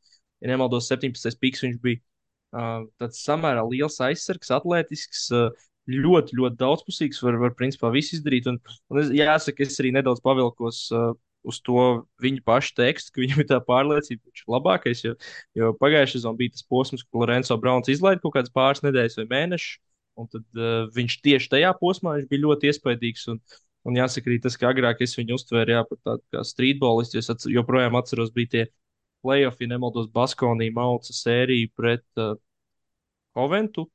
Ja 0.42 0.54
nemaldos, 0.54 0.88
17. 0.92 1.40
piks 1.42 1.66
viņš 1.66 1.80
bija 1.84 2.00
uh, 2.00 2.86
tāds 3.02 3.24
samērā 3.26 3.66
liels 3.68 4.00
aizsargs, 4.10 4.54
atletisks. 4.60 5.30
Uh, 5.34 5.50
Ļoti, 5.88 6.36
ļoti 6.36 6.58
daudzpusīgs, 6.60 7.22
var, 7.24 7.38
var 7.40 7.54
principā 7.56 7.88
visu 7.94 8.18
izdarīt. 8.18 8.50
Un, 8.52 8.58
un 8.92 8.98
es, 9.00 9.08
jāsaka, 9.16 9.64
es 9.64 9.78
arī 9.80 9.94
nedaudz 9.96 10.20
pavilkos 10.20 10.82
uh, 10.92 11.14
uz 11.48 11.60
to 11.64 11.84
viņa 12.24 12.44
paša 12.48 12.74
tekstu, 12.80 13.14
ka 13.14 13.22
viņam 13.24 13.44
ir 13.44 13.48
tā 13.50 13.60
pārliecība, 13.64 14.22
ka 14.24 14.32
viņš 14.32 14.44
ir 14.44 14.54
labākais. 14.56 15.04
Jo, 15.06 15.14
jo 15.58 15.70
pagājušajā 15.82 16.22
sezonā 16.22 16.40
bija 16.42 16.56
tas 16.56 16.66
posms, 16.68 17.06
kad 17.06 17.22
Lorenzo 17.22 17.58
Browns 17.62 17.92
izlaida 17.92 18.22
kaut 18.24 18.36
kādas 18.38 18.54
pāris 18.54 18.84
nedēļas 18.86 19.20
vai 19.22 19.28
mēnešus. 19.36 19.78
Un 20.18 20.26
tad 20.34 20.58
uh, 20.58 20.88
viņš 20.96 21.20
tieši 21.22 21.50
tajā 21.52 21.72
posmā 21.78 22.16
bija 22.30 22.44
ļoti 22.48 22.72
iespaidīgs. 22.72 23.28
Un, 23.34 23.38
un 23.88 24.00
jāsaka, 24.00 24.32
arī 24.32 24.40
tas, 24.42 24.58
ka 24.58 24.72
agrāk 24.72 25.04
es 25.06 25.14
viņu 25.20 25.38
uztvēru 25.38 25.76
jā, 25.76 25.84
par 25.86 26.02
tādu 26.10 26.24
kā 26.34 26.42
streetballistu. 26.48 27.22
Es 27.22 27.30
atcer, 27.34 27.54
joprojām 27.54 28.00
atceros, 28.00 28.34
bija 28.34 28.54
tie 28.56 28.64
playoffs, 29.26 29.62
ja 29.62 29.70
nemaldos, 29.70 30.10
Baskonī 30.14 30.72
mauca 30.74 31.14
sēriju 31.14 31.70
pret 31.78 32.06
uh, 32.18 32.34
Coventu. 33.38 33.86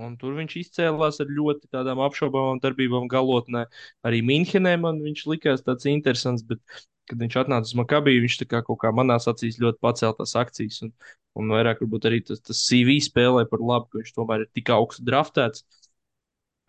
Un 0.00 0.14
tur 0.16 0.32
viņš 0.38 0.54
izcēlās 0.56 1.20
ar 1.20 1.28
ļoti 1.28 1.68
tādām 1.72 2.00
apšaubāmām 2.00 2.62
darbībām 2.62 3.08
galotnē. 3.12 3.66
Arī 4.08 4.22
Minhenē 4.24 4.78
man 4.80 5.02
viņš 5.04 5.26
likās 5.28 5.64
tāds 5.66 5.84
interesants, 5.90 6.44
bet, 6.48 6.62
kad 7.10 7.20
viņš 7.20 7.36
atnāca 7.42 7.68
uz 7.68 7.76
Makabiju, 7.76 8.22
viņš 8.24 8.38
tā 8.40 8.46
kā 8.48 8.62
kaut 8.64 8.80
kā 8.80 8.92
manās 8.96 9.28
acīs 9.28 9.60
ļoti 9.60 9.82
pacēla 9.84 10.16
tās 10.16 10.32
akcijas. 10.40 10.80
Un, 10.86 10.94
un 11.36 11.52
vairāk 11.52 11.82
varbūt 11.84 12.08
arī 12.08 12.22
tas, 12.24 12.40
tas 12.40 12.62
CV 12.70 12.96
spēlē 13.04 13.44
par 13.50 13.60
labu, 13.60 13.90
ka 13.92 14.00
viņš 14.00 14.14
tomēr 14.16 14.46
ir 14.46 14.52
tik 14.56 14.72
augstu 14.72 15.04
draftēts. 15.10 15.66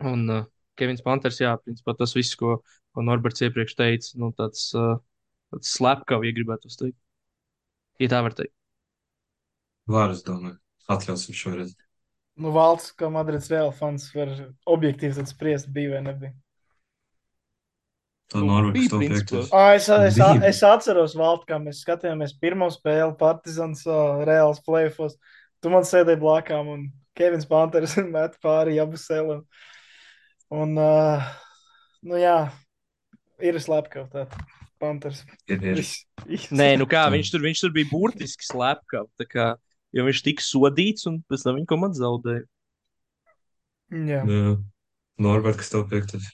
Un 0.04 0.28
uh, 0.28 0.44
Kevins 0.76 1.00
Panters, 1.06 1.40
jā, 1.40 1.54
principā 1.64 1.94
tas 1.96 2.12
viss, 2.16 2.36
ko, 2.36 2.58
ko 2.92 3.06
Norberts 3.08 3.46
iepriekš 3.46 3.78
teica, 3.78 4.10
nu, 4.20 4.34
tāds, 4.36 4.66
uh, 4.76 4.98
tāds 5.54 5.72
slepkavs, 5.78 6.28
ja 6.28 6.36
gribētu 6.36 6.72
teikt. 6.76 7.00
Ja 8.02 8.10
tā 8.12 8.20
var 8.26 8.36
teikt. 8.36 8.52
var, 9.86 10.12
es 10.12 10.24
domāju, 10.26 10.58
atļausim 10.92 11.36
šoreiz. 11.40 11.72
Nu, 12.34 12.50
valsts, 12.54 12.94
kā 12.98 13.10
Madrids 13.14 13.46
Real 13.52 13.70
fans, 13.74 14.08
var 14.14 14.32
objektīvi 14.66 15.22
spriest, 15.28 15.68
bija 15.74 15.94
vai 15.94 16.00
nebija. 16.08 16.34
Tā 18.32 18.40
Norvēģis 18.42 19.26
to. 19.28 19.42
Ah, 19.54 19.74
es, 19.76 19.86
es, 19.92 20.18
es 20.48 20.62
atceros, 20.66 21.14
Valtu, 21.18 21.46
kā 21.50 21.60
mēs 21.62 21.84
skatījāmies 21.84 22.34
pirmo 22.40 22.66
spēli 22.72 23.12
Partizans 23.20 23.84
uh, 23.86 24.24
Reāls 24.26 24.62
plēfos. 24.64 25.14
Tu 25.62 25.70
man 25.70 25.86
sēdēji 25.86 26.22
blakām 26.22 26.70
un 26.72 26.86
Kevins 27.14 27.46
Panters 27.46 27.94
met 28.16 28.34
pāri 28.42 28.78
Jabusēlu. 28.80 29.38
Un, 30.54 30.74
uh, 30.80 31.28
nu 32.06 32.18
jā, 32.18 32.38
ir 33.44 33.60
slepkavs 33.62 34.10
tā 34.10 34.26
Panters. 34.82 35.22
Ir, 35.46 35.62
ir. 35.70 36.48
Nē, 36.50 36.72
nu 36.80 36.88
kā 36.90 37.06
viņš 37.14 37.30
tur, 37.36 37.44
viņš 37.44 37.66
tur 37.66 37.76
bija 37.76 37.92
burtiski 37.92 38.48
slepkavs. 38.48 39.12
Jo 39.94 40.04
viņš 40.08 40.22
tika 40.26 40.42
sodīts 40.42 41.06
un 41.10 41.20
pēc 41.30 41.44
tam 41.46 41.58
viņa 41.58 41.70
komanda 41.70 42.00
zaudēja. 42.00 42.46
Jā. 43.94 44.22
Jā. 44.26 44.56
Norvēģis 45.22 45.70
to 45.70 45.84
piektais. 45.90 46.26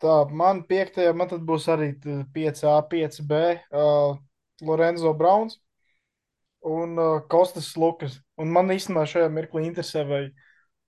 Tā, 0.00 0.16
man 0.32 0.62
piektajā, 0.68 1.12
man 1.16 1.28
tad 1.28 1.42
būs 1.48 1.66
arī 1.72 1.90
5A, 2.34 2.76
5B, 2.88 3.40
uh, 3.72 4.14
Lorenzo 4.64 5.12
Browns 5.16 5.58
un 6.64 6.96
uh, 7.00 7.20
Kostas 7.32 7.72
Lukas. 7.80 8.18
Un 8.40 8.52
man 8.52 8.72
īstenībā 8.72 9.06
šajā 9.08 9.28
mirklī 9.32 9.66
interesē, 9.68 10.04
vai 10.08 10.22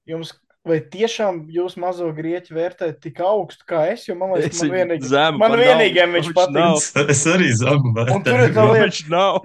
jums, 0.09 0.33
vai 0.65 0.79
tiešām 0.79 1.41
jūs 1.51 1.75
mazo 1.83 2.07
grieķu 2.15 2.55
vērtējat 2.55 3.01
tik 3.03 3.19
augstu 3.27 3.65
kā 3.67 3.81
es, 3.91 4.05
jo 4.07 4.15
man 4.15 4.31
liekas, 4.39 4.61
man 4.63 4.71
vienīgi, 4.77 5.09
zemu 5.11 5.39
man 5.43 5.57
naudu, 5.59 6.13
viņš 6.15 6.29
patīk. 6.37 6.55
nav. 6.55 6.77
Es 7.17 7.23
arī 7.27 7.49
zemu 7.59 7.91
Un 8.15 8.23
tur 8.23 8.39
ir 8.39 8.53
vērtēju. 8.53 8.55
tā 8.55 8.63
Jo 8.63 8.73
lieta, 8.73 8.87
viņš 8.87 9.01
nav. 9.11 9.41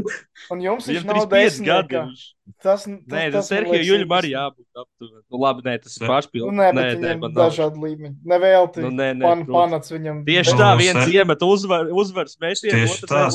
un 0.54 0.62
jums 0.62 0.90
viņš 0.92 1.06
nav 1.10 1.22
35 1.26 1.42
desmitniekā. 1.42 1.88
gadi. 1.90 2.28
Tas, 2.64 2.86
tas, 2.86 2.86
Nē, 2.88 3.24
tas 3.28 3.34
tas 3.34 3.50
Serhija 3.52 3.82
Juļam 3.84 4.14
arī 4.16 4.30
jābūt 4.32 4.80
aptuveni. 4.80 5.24
Nu, 5.28 5.40
labi, 5.42 5.64
nē, 5.66 5.74
tas 5.84 5.98
ir 5.98 6.06
Ne. 6.06 6.08
pārspīlēts. 6.14 6.48
Nu, 6.48 6.56
nē, 6.62 6.68
bet 6.78 6.86
nē, 6.86 6.94
viņam 7.02 7.20
man 7.26 7.34
dažādi 7.36 7.82
līmeņi. 7.84 8.16
Nevēlti. 8.34 8.84
Nu, 8.86 8.92
nē, 8.96 9.08
nē, 9.18 9.24
pan, 9.26 9.42
panats 9.50 9.92
viņam. 9.92 10.22
Tieši 10.30 10.54
tā, 10.56 10.70
viens 10.80 11.02
Ser- 11.04 11.12
iemet 11.18 11.44
uzvar, 11.44 11.90
uzvaras 11.92 12.38
metienu, 12.40 12.78
Tieši 12.78 13.10
tā. 13.10 13.26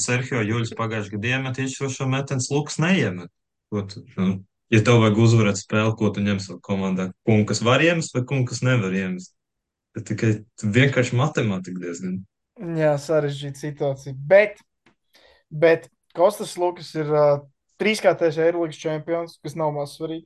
Sergio 0.00 0.40
Juļs 0.46 0.72
pagājušajā 0.78 1.12
gadā 1.18 1.34
iemet, 1.36 1.60
viņš 1.60 1.74
šo, 1.82 1.90
šo 1.98 2.06
metens 2.08 2.48
luks 2.50 2.78
neiemet. 2.80 3.28
Ko 3.68 3.82
tu, 3.82 4.06
nu, 4.16 4.40
ja 4.72 4.82
tev 4.84 5.00
vajag 5.02 5.18
uzvarēt 5.22 5.60
spēli, 5.60 5.94
ko 5.98 6.12
tu 6.14 6.22
ņem 6.24 6.40
savā 6.42 6.60
komandā? 6.64 7.10
Kungu, 7.26 7.46
kas 7.50 7.62
var 7.66 7.84
iemest 7.84 8.14
vai 8.16 8.24
kungu, 8.28 8.48
kas 8.50 8.62
nevar 8.66 8.94
iemest? 8.94 9.34
Tas 9.96 10.06
tikai 10.10 10.32
vienkārši 10.62 11.16
matemātika 11.16 11.82
diezgan. 11.82 12.20
Jā, 12.76 12.94
sarežģīta 13.00 13.60
situācija. 13.60 14.16
Bet, 14.28 14.60
bet 15.52 15.90
Kostas 16.16 16.54
Lukas 16.60 16.94
ir 16.96 17.10
uh, 17.12 17.42
trīskārtais 17.80 18.38
Eirolandes 18.40 18.80
čempions, 18.80 19.36
kas 19.44 19.56
nav 19.58 19.74
maz 19.76 19.96
svarīgi. 19.96 20.24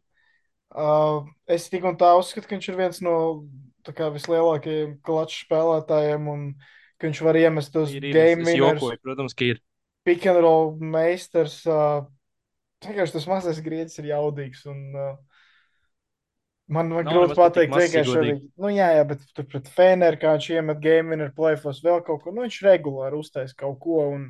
Uh, 0.71 1.27
es 1.51 1.67
tik 1.71 1.87
un 1.89 1.97
tā 1.99 2.13
uzskatu, 2.19 2.47
ka 2.47 2.55
viņš 2.55 2.69
ir 2.71 2.79
viens 2.79 3.01
no 3.03 3.15
tā 3.87 3.95
kā, 3.97 4.11
vislielākajiem 4.15 5.01
klaču 5.07 5.41
spēlētājiem 5.47 6.29
un 6.31 6.45
ka 7.01 7.09
viņš 7.09 7.23
var 7.27 7.39
iemest 7.41 7.77
es, 7.81 7.97
game 8.15 8.55
jokoju, 8.55 9.01
protams, 9.03 9.35
ka 9.35 9.49
ir. 9.49 9.61
pick 10.05 10.27
and 10.31 10.39
roll 10.45 10.77
meistars. 10.79 11.61
Uh, 11.67 12.07
vienkārši 12.87 13.17
tas 13.19 13.29
mazais 13.31 13.61
grieķis 13.65 14.01
ir 14.03 14.13
jaudīgs. 14.13 14.65
Un, 14.71 14.81
uh, 14.97 15.41
Man, 16.71 16.87
Nav 16.93 17.09
grūti 17.09 17.35
pateikt, 17.35 17.75
vienkārši 17.75 18.13
arī. 18.15 18.33
Nu, 18.61 18.69
jā, 18.71 18.93
jā, 18.95 19.07
bet 19.09 19.25
tur 19.35 19.47
pret 19.51 19.67
Feneru, 19.75 20.19
kā 20.23 20.37
viņš 20.37 20.45
iemet 20.55 20.79
game 20.79 21.11
winner 21.11 21.33
playoffs, 21.35 21.81
vēl 21.83 21.99
kaut 22.07 22.23
ko. 22.23 22.31
Nu, 22.31 22.45
viņš 22.45 22.61
regulāri 22.63 23.19
uztais 23.19 23.57
kaut 23.59 23.81
ko. 23.83 24.05
Un, 24.15 24.29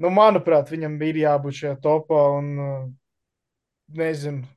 nu, 0.00 0.12
manuprāt, 0.14 0.72
viņam 0.72 0.96
ir 1.04 1.18
jābūt 1.20 1.58
šajā 1.58 1.74
topā. 1.84 2.22
Un, 2.38 2.48
uh, 2.64 2.86
nezinu, 4.00 4.48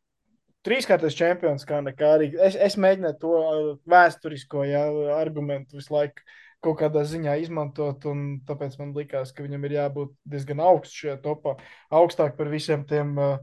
trīskārtais 0.64 1.18
čempions, 1.20 1.68
kā 1.68 1.82
nekā 1.84 2.14
arī. 2.16 2.32
Es, 2.40 2.56
es 2.56 2.80
mēģināju 2.80 3.20
to 3.20 3.34
uh, 3.42 3.68
vēsturisko 3.92 4.64
jā, 4.70 4.86
argumentu 5.18 5.82
visu 5.82 5.92
laiku 5.98 6.24
kaut 6.62 6.78
kādā 6.80 7.01
ziņā 7.09 7.39
izmantot, 7.41 8.05
un 8.05 8.41
tāpēc 8.45 8.78
man 8.80 8.93
likās, 8.93 9.32
ka 9.34 9.43
viņam 9.45 9.64
ir 9.66 9.76
jābūt 9.80 10.12
diezgan 10.30 10.62
augsts 10.62 10.93
šajā 11.01 11.18
topā. 11.24 11.55
Augstāk 11.89 12.36
par 12.38 12.51
visiem 12.53 12.84
tiem 12.86 13.16
uh, 13.18 13.39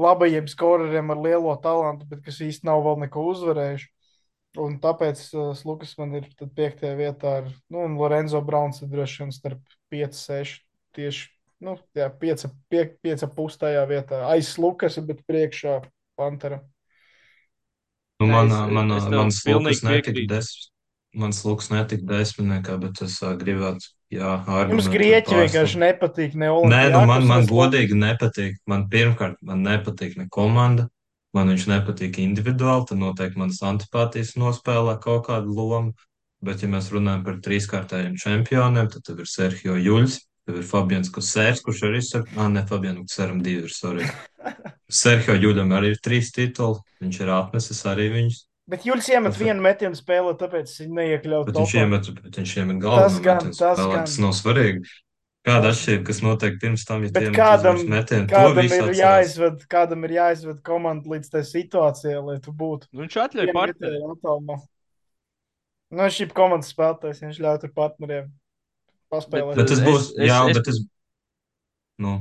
labajiem 0.00 0.48
skoreriem 0.48 1.12
ar 1.12 1.20
lielo 1.20 1.52
talantu, 1.60 2.08
bet 2.08 2.24
kas 2.24 2.40
īsti 2.40 2.64
nav 2.66 2.82
vēl 2.86 3.02
neko 3.04 3.26
uzvarējuši. 3.34 3.90
Un 4.64 4.76
tāpēc 4.80 5.20
uh, 5.34 5.52
Lukas 5.66 5.96
man 5.98 6.14
ir 6.14 6.28
tad 6.38 6.52
piektajā 6.56 6.94
vietā, 6.98 7.38
ar, 7.42 7.48
nu, 7.68 7.84
un 7.84 7.96
Lorenzo 8.00 8.40
Browns 8.40 8.80
ir 8.84 8.88
droši 8.92 9.22
vien 9.24 9.32
starp 9.34 9.76
5, 9.92 10.20
6, 10.24 10.60
tieši, 10.94 11.24
nu, 11.66 11.74
jā, 11.98 12.06
5, 12.20 12.46
5, 12.70 12.94
5 13.02 13.26
pustajā 13.34 13.82
vietā. 13.90 14.22
Aiz 14.30 14.54
Lukas, 14.62 14.96
bet 15.04 15.24
priekšā 15.28 15.80
Pantera. 16.16 16.60
Nu, 18.22 18.28
Nē, 18.28 18.32
manā, 18.36 18.60
es- 18.68 18.72
manā, 18.78 18.96
es 19.02 19.08
tev 19.10 19.18
mans 19.18 19.40
pilnīgi 19.42 19.74
lukas 19.74 19.82
netika 19.82 20.12
piekrītu. 20.12 20.28
desmit. 20.30 20.70
Mans 21.14 21.44
lukas 21.46 21.70
netika 21.70 22.06
desmitniekā, 22.08 22.74
bet 22.82 23.00
es 23.06 23.20
uh, 23.22 23.36
gribētu, 23.38 23.86
jā, 24.14 24.32
Jums 24.70 24.88
grieķi 24.90 25.36
vienkārši 25.38 25.80
nepatīk, 25.82 26.34
ne 26.38 26.50
Nē, 26.70 26.80
nu 26.94 27.04
man, 27.06 27.26
man 27.28 27.46
godīgi 27.50 27.94
nepatīk. 27.98 28.58
Man 28.70 28.88
pirmkārt, 28.90 29.38
man 29.46 29.62
nepatīk 29.66 30.16
ne 30.18 30.26
komanda, 30.32 30.88
man 31.36 31.52
viņš 31.52 31.68
nepatīk 31.70 32.18
individuāli, 32.22 32.88
tad 32.90 33.00
noteikti 33.02 33.40
manas 33.40 33.62
antipātijas 33.62 34.34
nospēlē 34.40 34.98
kaut 35.02 35.28
kādu 35.30 35.54
lomu. 35.54 35.94
Bet, 36.44 36.60
ja 36.60 36.68
mēs 36.68 36.90
runājam 36.92 37.22
par 37.24 37.38
trīskārtējiem 37.46 38.16
čempioniem, 38.20 38.90
tad 38.92 39.14
ir 39.14 39.28
Sergio 39.30 39.78
Juļs, 39.80 40.18
tev 40.44 40.58
ir 40.60 40.66
Fabians 40.68 41.08
Kusērs, 41.12 41.62
kurš 41.64 41.86
arī 41.88 42.02
ir, 42.04 42.26
ah, 42.36 42.50
ne, 42.52 42.64
Fabianam 42.68 43.06
Kuseram 43.06 43.38
divi 43.44 43.64
ir, 43.64 43.72
sorry. 43.72 44.08
Sergio 45.02 45.38
Juļam 45.38 45.72
arī 45.78 45.94
ir 45.94 46.02
trīs 46.04 46.34
tituli, 46.36 46.82
viņš 47.00 47.20
ir 47.22 47.32
atnesis 47.32 47.80
arī 47.88 48.10
viņus. 48.12 48.42
Bet 48.66 48.84
Juļs 48.88 49.08
iemet 49.12 49.34
Tas- 49.34 49.40
vienu 49.42 49.60
metienu 49.60 49.96
spēlē, 49.98 50.32
tāpēc 50.40 50.70
viņš 50.80 50.92
neiekļaut 50.96 51.46
Bet 51.50 51.54
viņš 51.60 51.74
iemet, 51.82 52.06
bet 52.22 52.36
viņš 52.40 52.52
iemet 52.62 52.78
Tas 52.80 52.84
galveno 52.86 53.22
gan, 53.24 53.36
metienu 53.36 53.58
tas 53.58 53.78
spēlē, 53.78 53.94
gan. 53.94 54.04
tas 54.08 54.18
nav 54.18 54.30
svarīgi. 54.32 54.84
Kāda 55.44 55.62
Tas- 55.68 55.76
atšķirība, 55.76 56.04
kas 56.08 56.20
notiek 56.24 56.54
pirms 56.62 56.84
tam, 56.88 57.02
ja 57.04 57.10
Bet 57.12 57.26
kādam, 57.36 57.76
metienu, 57.92 58.26
to 58.28 58.34
kādam 58.34 58.64
ir 58.64 58.94
jāizved, 58.96 59.66
kādam 59.68 60.04
ir 60.08 60.14
jāizved 60.16 60.62
komanda 60.64 61.04
līdz 61.12 61.28
tai 61.34 61.42
situācijai, 61.44 62.24
lai 62.24 62.38
tu 62.40 62.52
būtu. 62.52 62.88
Nu, 62.92 63.02
viņš 63.04 63.18
atļauj 63.26 63.44
Vienam 63.50 63.58
partneri. 63.60 63.98
vietējam 64.00 64.14
attālumā. 64.16 64.56
Nu, 65.92 66.08
šī 66.08 66.26
komandas 66.32 66.72
spēlētājs, 66.72 67.20
viņš 67.20 67.38
ļauj 67.44 67.60
tur 67.60 67.72
partneriem 67.76 68.30
paspēlēt. 69.12 69.56
Bet 69.60 69.68
tas 69.68 69.78
es- 69.78 69.84
būs, 69.84 70.00
es- 70.16 70.30
jā, 70.30 70.40
es- 70.48 70.56
bet 70.56 70.64
tas, 70.64 70.80
nu, 71.98 72.14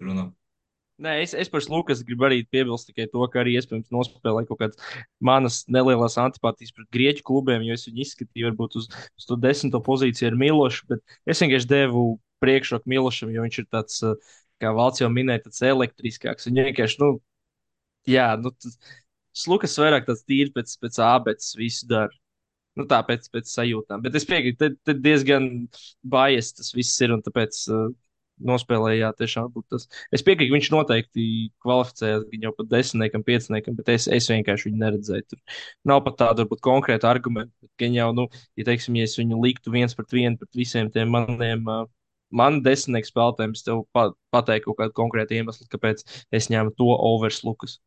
runā. 0.00 0.32
Nē, 1.00 1.14
es, 1.24 1.32
es 1.32 1.48
par 1.48 1.64
Lukas 1.72 2.02
gribu 2.04 2.26
arī 2.28 2.42
piebilst 2.52 2.90
tikai 2.90 3.06
to, 3.08 3.22
ka 3.32 3.40
arī 3.40 3.54
iespējams 3.56 3.92
nospēlēju 3.94 4.50
kaut 4.50 4.58
kādas 4.60 4.98
manas 5.24 5.62
nelielās 5.72 6.18
antipātijas 6.20 6.74
pret 6.76 6.90
grieķu 6.92 7.24
klubiem, 7.30 7.64
jo 7.64 7.76
es 7.78 7.86
viņu 7.88 8.04
izskatīju 8.04 8.50
varbūt 8.50 8.76
uz, 8.82 8.90
uz 9.16 9.28
to 9.28 9.38
desmito 9.40 9.80
pozīciju 9.86 10.28
ar 10.28 10.36
Milošu, 10.42 10.90
bet 10.92 11.16
es 11.24 11.40
vienkārši 11.40 11.70
devu 11.70 12.04
priekšroku 12.44 12.92
Milošam, 12.92 13.32
jo 13.32 13.46
viņš 13.46 13.60
ir 13.62 13.68
tāds, 13.72 14.02
uh, 14.04 14.36
kā 14.60 14.72
valsts 14.76 15.04
jau 15.04 15.08
minēja, 15.12 15.46
tāds 15.46 15.62
elektriskāks. 15.70 16.48
Viņš 16.48 16.68
vienkārši, 16.68 17.00
nu, 17.00 17.14
jā, 18.08 18.28
nu, 18.40 18.52
Lukas 19.48 19.78
vairāk 19.80 20.08
tāds 20.08 20.26
tīri 20.28 20.52
pēc, 20.54 20.76
pēc 20.82 21.00
ābeces 21.06 21.56
visu 21.58 21.88
dara. 21.90 22.12
Nu, 22.78 22.84
tā 22.88 23.00
pēc, 23.04 23.26
pēc 23.32 23.50
sajūtām. 23.50 24.02
Bet 24.04 24.14
es 24.16 24.24
piekrītu, 24.28 24.70
te 24.86 24.94
diezgan 24.94 25.48
bias 26.06 26.52
tas 26.54 26.70
viss 26.76 27.00
ir. 27.02 27.16
Un 27.16 27.24
tāpēc 27.24 27.58
uh, 27.72 27.88
nospēlēja, 28.46 29.12
tiešām 29.18 29.52
tas. 29.70 29.86
Es 30.14 30.24
piekrītu, 30.26 30.54
viņš 30.54 30.70
noteikti 30.74 31.24
kvalificējās 31.64 32.26
gan 32.32 32.46
jau 32.48 32.52
pat 32.56 32.70
desmitniekam, 32.72 33.24
pieciniekam, 33.26 33.76
bet 33.78 33.92
es, 33.94 34.08
es 34.08 34.28
vienkārši 34.32 34.70
viņu 34.70 34.82
neredzēju. 34.82 35.28
Tur 35.30 35.60
nav 35.92 36.02
pat 36.06 36.18
tāda, 36.22 36.44
varbūt, 36.44 36.62
konkrēta 36.64 37.10
argumenta. 37.10 37.70
Gan 37.80 37.96
jau, 37.96 38.10
nu, 38.16 38.28
ja, 38.58 38.66
teiksim, 38.68 38.98
ja 39.00 39.08
es 39.08 39.18
viņu 39.20 39.40
liktu 39.44 39.72
viens 39.74 39.96
pret 39.98 40.12
vienu 40.16 40.40
pret 40.40 40.62
visiem 40.62 40.90
tiem 40.92 41.12
maniem. 41.12 41.66
Uh, 41.68 41.88
Man 42.30 42.60
desmitnieku 42.62 43.10
spēlētājiem 43.10 43.54
es 43.56 43.64
tev 43.66 43.80
pa, 43.94 44.04
pateiktu 44.30 44.70
kaut 44.70 44.78
kādu 44.78 44.94
konkrētu 45.00 45.34
iemeslu, 45.34 45.66
kāpēc 45.70 46.04
es 46.30 46.46
ņēmu 46.52 46.76
to 46.78 46.86
overs 46.94 47.42
Lukas. 47.42 47.80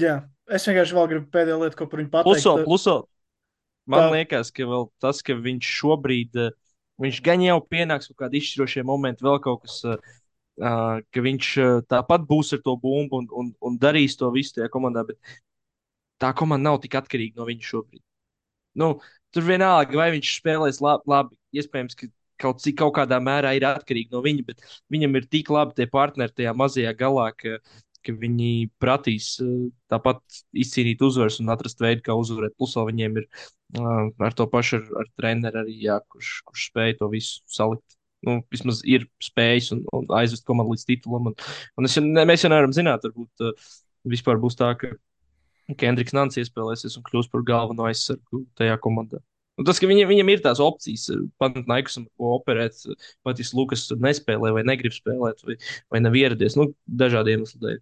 Jā, 0.00 0.18
es 0.52 0.66
vienkārši 0.68 0.96
vēl 0.98 1.08
gribu 1.12 1.30
pēdējo 1.32 1.62
lietu, 1.62 1.78
ko 1.78 1.88
par 1.88 2.02
viņu 2.02 2.10
pateikt. 2.12 2.28
Pluso, 2.28 2.54
pluso, 2.66 2.96
man 3.88 4.04
Tā- 4.04 4.12
liekas, 4.18 4.52
ka 4.52 4.68
vēl 4.68 4.88
tas, 5.00 5.22
ka 5.24 5.36
viņš 5.38 5.70
šobrīd, 5.80 6.40
viņš 7.02 7.22
gan 7.24 7.42
jau 7.42 7.58
pienāks 7.66 8.10
kaut 8.10 8.24
kādi 8.24 8.40
izšķirošie 8.40 8.84
momenti, 8.86 9.24
vēl 9.26 9.40
kaut 9.42 9.64
kas, 9.64 9.80
uh, 9.88 9.98
ka 10.58 11.24
viņš 11.26 11.46
eh, 11.58 11.78
tāpat 11.90 12.26
būs 12.28 12.54
ar 12.54 12.60
to 12.62 12.76
bumbu 12.78 13.18
un, 13.22 13.28
un, 13.34 13.52
un 13.60 13.78
darīs 13.78 14.14
to 14.18 14.30
visu 14.30 14.54
tajā 14.58 14.68
komandā, 14.70 15.02
bet 15.08 15.18
tā 16.22 16.30
komanda 16.36 16.70
nav 16.70 16.80
tik 16.82 16.94
atkarīga 16.94 17.40
no 17.40 17.46
viņa 17.48 17.70
šobrīd. 17.70 18.02
Nu, 18.78 18.98
tur 19.34 19.46
vienalga, 19.46 19.98
vai 19.98 20.12
viņš 20.14 20.36
spēlēs 20.38 20.80
labi, 20.82 21.10
labi. 21.10 21.36
iespējams, 21.58 21.98
ka 21.98 22.06
kaut 22.42 22.62
cik 22.62 22.78
kaut 22.80 22.94
kādā 22.96 23.20
mērā 23.22 23.54
ir 23.54 23.66
atkarīgi 23.66 24.14
no 24.14 24.22
viņa, 24.22 24.46
bet 24.46 24.62
viņam 24.90 25.18
ir 25.18 25.26
tik 25.30 25.50
labi 25.54 25.74
tie 25.78 25.86
partneri 25.90 26.34
tajā 26.34 26.54
mazajā 26.58 26.94
galā, 26.98 27.28
ka, 27.38 27.58
ka 28.04 28.14
viņi 28.20 28.70
prasīs 28.82 29.34
uh, 29.42 29.66
tāpat 29.92 30.22
izcīnīt 30.64 31.02
uzvaras 31.04 31.40
un 31.42 31.52
atrast 31.54 31.82
veidu, 31.82 32.04
kā 32.06 32.16
uzvarēt. 32.18 32.56
Plus 32.58 32.76
viņiem 32.76 33.20
ir 33.22 33.28
uh, 33.28 34.08
ar 34.28 34.36
to 34.36 34.46
pašu 34.50 34.80
ar, 34.80 34.86
ar 35.02 35.10
treneru 35.18 35.62
arī, 35.64 35.76
jā, 35.86 35.98
kurš, 36.12 36.36
kurš 36.48 36.68
spēj 36.70 36.98
to 37.00 37.10
visu 37.12 37.42
salikt. 37.50 37.98
Nu, 38.24 38.38
vismaz 38.52 38.80
ir 38.88 39.04
spējis 39.20 39.72
un, 39.74 39.82
un 39.92 40.06
aizvest 40.16 40.46
komandu 40.48 40.72
līdz 40.72 40.86
titulam. 40.88 41.32
Un, 41.32 41.34
un 41.80 41.88
es, 41.88 41.98
ne, 42.00 42.24
mēs 42.28 42.46
jau 42.46 42.52
nevaram 42.52 42.72
zināt, 42.76 43.04
varbūt 43.04 43.44
uh, 43.44 43.68
vispār 44.08 44.40
būs 44.40 44.56
tā, 44.60 44.72
ka 44.80 44.94
Kendriks 45.80 46.14
Nants 46.16 46.40
iespēlēsies 46.40 46.98
un 46.98 47.04
kļūs 47.06 47.30
par 47.32 47.44
galveno 47.46 47.86
aizsargu 47.88 48.44
tajā 48.58 48.76
komandā. 48.84 49.20
Un 49.54 49.66
tas, 49.68 49.78
ka 49.78 49.86
viņam, 49.86 50.08
viņam 50.10 50.30
ir 50.32 50.42
tās 50.42 50.60
opcijas, 50.62 51.06
Panathinaikos, 51.38 52.00
ko 52.18 52.32
operēt, 52.40 52.80
vai 53.26 53.36
tas 53.38 53.52
Lukas 53.54 53.86
nespēlē, 53.92 54.50
vai 54.56 54.64
negrib 54.66 54.94
spēlēt, 54.96 55.44
vai, 55.46 55.56
vai 55.94 56.00
nav 56.02 56.16
ieradies, 56.18 56.56
nu, 56.58 56.72
dažādu 57.02 57.36
iemeslu 57.36 57.62
dēļ. 57.62 57.78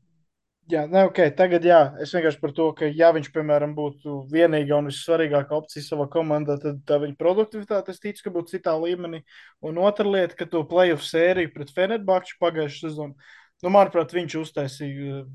Jā, 0.71 0.85
ne, 0.87 1.01
ok, 1.09 1.19
tagad 1.35 1.65
jā, 1.67 1.79
es 2.05 2.13
vienkārši 2.15 2.39
par 2.39 2.53
to, 2.55 2.69
ka 2.79 2.87
ja 2.87 3.09
viņš, 3.15 3.33
piemēram, 3.35 3.73
būtu 3.75 4.21
vienīgā 4.31 4.77
un 4.79 4.89
vissvarīgākā 4.93 5.57
opcija 5.59 5.83
savā 5.83 6.07
komandā, 6.13 6.55
tad 6.63 6.79
tā 6.87 7.01
viņa 7.03 7.17
produktivitāte, 7.19 7.91
es 7.91 7.99
ticu, 8.01 8.23
ka 8.29 8.33
būtu 8.37 8.55
citā 8.55 8.77
līmenī. 8.79 9.25
Un 9.67 9.81
otra 9.83 10.07
lieta, 10.07 10.39
ka 10.39 10.47
to 10.47 10.63
playoff 10.71 11.03
sēriju 11.03 11.51
pret 11.57 11.73
Fenerbahču 11.75 12.39
pagājušajā 12.41 12.93
sezonā, 12.93 13.33
nu, 13.67 13.73
manuprāt, 13.75 14.15
viņš 14.15 14.39
uztaisīja 14.39 15.17
uh, 15.19 15.27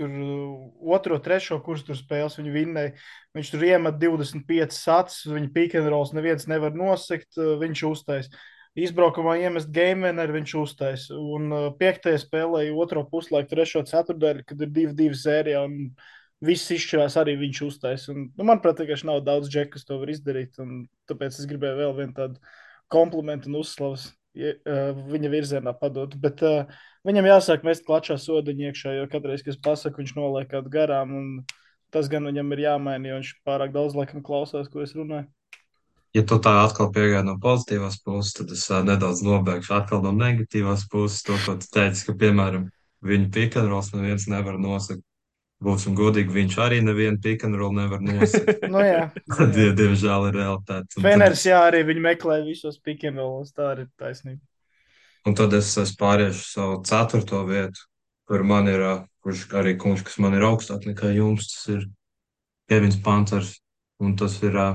tur 0.00 0.16
uh, 0.18 0.66
otro, 0.98 1.20
trešo 1.22 1.60
kursu 1.62 1.92
tur 1.92 2.00
spēles, 2.02 2.40
viņi 2.40 2.56
vinnēja. 2.58 2.96
Viņš 3.38 3.52
tur 3.54 3.66
iemet 3.68 4.02
25 4.02 4.74
sats, 4.74 5.22
viņa 5.30 5.86
rolls 5.86 6.10
neviens 6.16 6.50
nevar 6.50 6.74
nosekt, 6.74 7.38
uh, 7.38 7.54
viņš 7.62 7.86
uztaisīja. 7.92 8.42
Izbraukumā 8.72 9.34
iemest 9.42 9.68
game 9.68 10.06
winner, 10.06 10.30
viņš 10.32 10.52
uztaisīja. 10.62 11.18
Un 11.36 11.52
uh, 11.52 11.64
piektajā 11.76 12.22
spēlē 12.22 12.64
otro 12.72 13.02
puslaiku, 13.10 13.50
trešo 13.50 13.82
ceturtdaļu, 13.88 14.46
kad 14.48 14.64
ir 14.64 14.70
divi, 14.72 14.94
divi 14.96 15.18
sērijā. 15.18 15.60
Un 15.68 15.90
viss 16.42 16.72
izšķirās 16.72 17.18
arī 17.20 17.36
viņš 17.42 17.60
uztaisīja. 17.68 18.14
Un, 18.16 18.30
nu, 18.32 18.46
manuprāt, 18.48 18.80
vienkārši 18.80 19.08
nav 19.10 19.20
daudz 19.26 19.52
džeku, 19.52 19.74
kas 19.76 19.84
to 19.88 20.00
var 20.00 20.12
izdarīt. 20.14 20.56
Un 20.64 20.86
tāpēc 21.10 21.36
es 21.36 21.50
gribēju 21.50 21.82
vēl 21.82 21.92
vienu 22.00 22.16
tādu 22.16 22.40
komplimentu 22.92 23.52
un 23.52 23.60
uzslavas 23.60 24.08
ja, 24.40 24.54
uh, 24.56 25.04
viņa 25.12 25.32
virzienā 25.36 25.76
padot. 25.76 26.16
Bet 26.24 26.40
uh, 26.48 26.72
viņam 27.04 27.28
jāsāk 27.28 27.68
mest 27.68 27.84
klačā 27.84 28.16
sodiņu 28.16 28.70
iekšā, 28.70 28.96
jo 28.96 29.04
katreiz, 29.12 29.44
kad 29.44 29.52
es 29.52 29.60
pasaku, 29.68 30.00
viņš 30.00 30.16
noliek 30.16 30.48
kādu 30.48 30.72
garām. 30.72 31.12
Un 31.20 31.28
tas 31.92 32.08
gan 32.08 32.24
viņam 32.24 32.56
ir 32.56 32.64
jāmaina, 32.64 33.12
jo 33.12 33.20
viņš 33.20 33.36
pārāk 33.44 33.76
daudz 33.76 34.00
laikam 34.00 34.24
klausās, 34.24 34.72
ko 34.72 34.80
es 34.80 34.96
runāju. 34.96 35.28
Ja 36.12 36.22
tu 36.28 36.36
tā 36.44 36.52
atkal 36.60 36.90
piegāji 36.92 37.24
no 37.24 37.38
pozitīvās 37.40 37.96
puses, 38.04 38.34
tad 38.36 38.50
es 38.52 38.66
uh, 38.68 38.82
nedaudz 38.84 39.22
nobēgšu 39.24 39.72
atkal 39.78 40.02
no 40.04 40.12
negatīvās 40.12 40.84
puses. 40.92 41.22
To, 41.24 41.38
ko 41.46 41.54
tu 41.56 41.70
teici, 41.72 42.04
ka, 42.08 42.14
piemēram, 42.20 42.66
viņa 43.06 43.30
pikantrols 43.32 43.94
neviens 43.94 44.28
nevar 44.28 44.58
nosakt. 44.60 45.00
Būsim 45.62 45.94
godīgi, 45.94 46.34
viņš 46.34 46.56
arī 46.58 46.80
nevienu 46.82 47.20
pikantrolu 47.22 47.76
nevar 47.78 48.00
nosakt. 48.02 48.64
Nu, 48.74 48.80
jā, 48.82 49.06
Die, 49.54 49.68
diemžēl 49.78 50.28
ir 50.32 50.38
realitāte. 50.40 50.98
Tad 50.98 51.24
es- 51.30 51.46
jā, 51.46 51.60
arī 51.70 51.84
viņi 51.86 52.02
meklē 52.10 52.40
visos 52.44 52.80
pikantrolos. 52.82 53.54
Tā 53.54 53.70
ir 53.76 53.86
taisnība. 54.00 54.42
Un 55.24 55.36
tad 55.38 55.54
es, 55.54 55.70
es 55.78 55.94
pāriešu 55.94 56.42
savu 56.42 56.78
ceturto 56.84 57.44
vietu, 57.46 57.86
kur 58.26 58.42
man 58.42 58.66
ir, 58.68 58.82
kurš 59.22 59.46
arī 59.54 59.76
kungs, 59.78 60.02
kas 60.02 60.18
man 60.18 60.34
ir 60.34 60.42
augstāk 60.48 60.82
nekā 60.90 61.12
jums, 61.14 61.46
tas 61.54 61.68
ir 61.76 61.84
Kevins 62.68 62.98
Panters. 63.04 63.54
Un 64.02 64.16
tas 64.18 64.34
ir, 64.42 64.58
ā, 64.58 64.66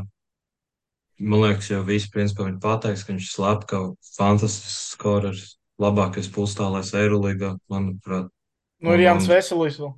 man 1.20 1.43
liekas, 1.45 1.70
jau 1.72 1.84
viss 1.88 2.09
principā 2.13 2.47
viņa 2.47 2.59
pateiks, 2.63 3.05
ka 3.05 3.13
viņš 3.13 3.28
ir 3.28 3.34
slepka, 3.34 3.82
fantastisks 4.18 4.93
skorers, 4.95 5.45
labākais 5.82 6.30
pulstālais 6.34 6.93
Eirolīgā, 6.97 7.55
manuprāt. 7.72 8.32
Nu, 8.82 8.93
ir 8.93 9.07
Jānis 9.07 9.30
Veselīs 9.30 9.80
vēl. 9.82 9.93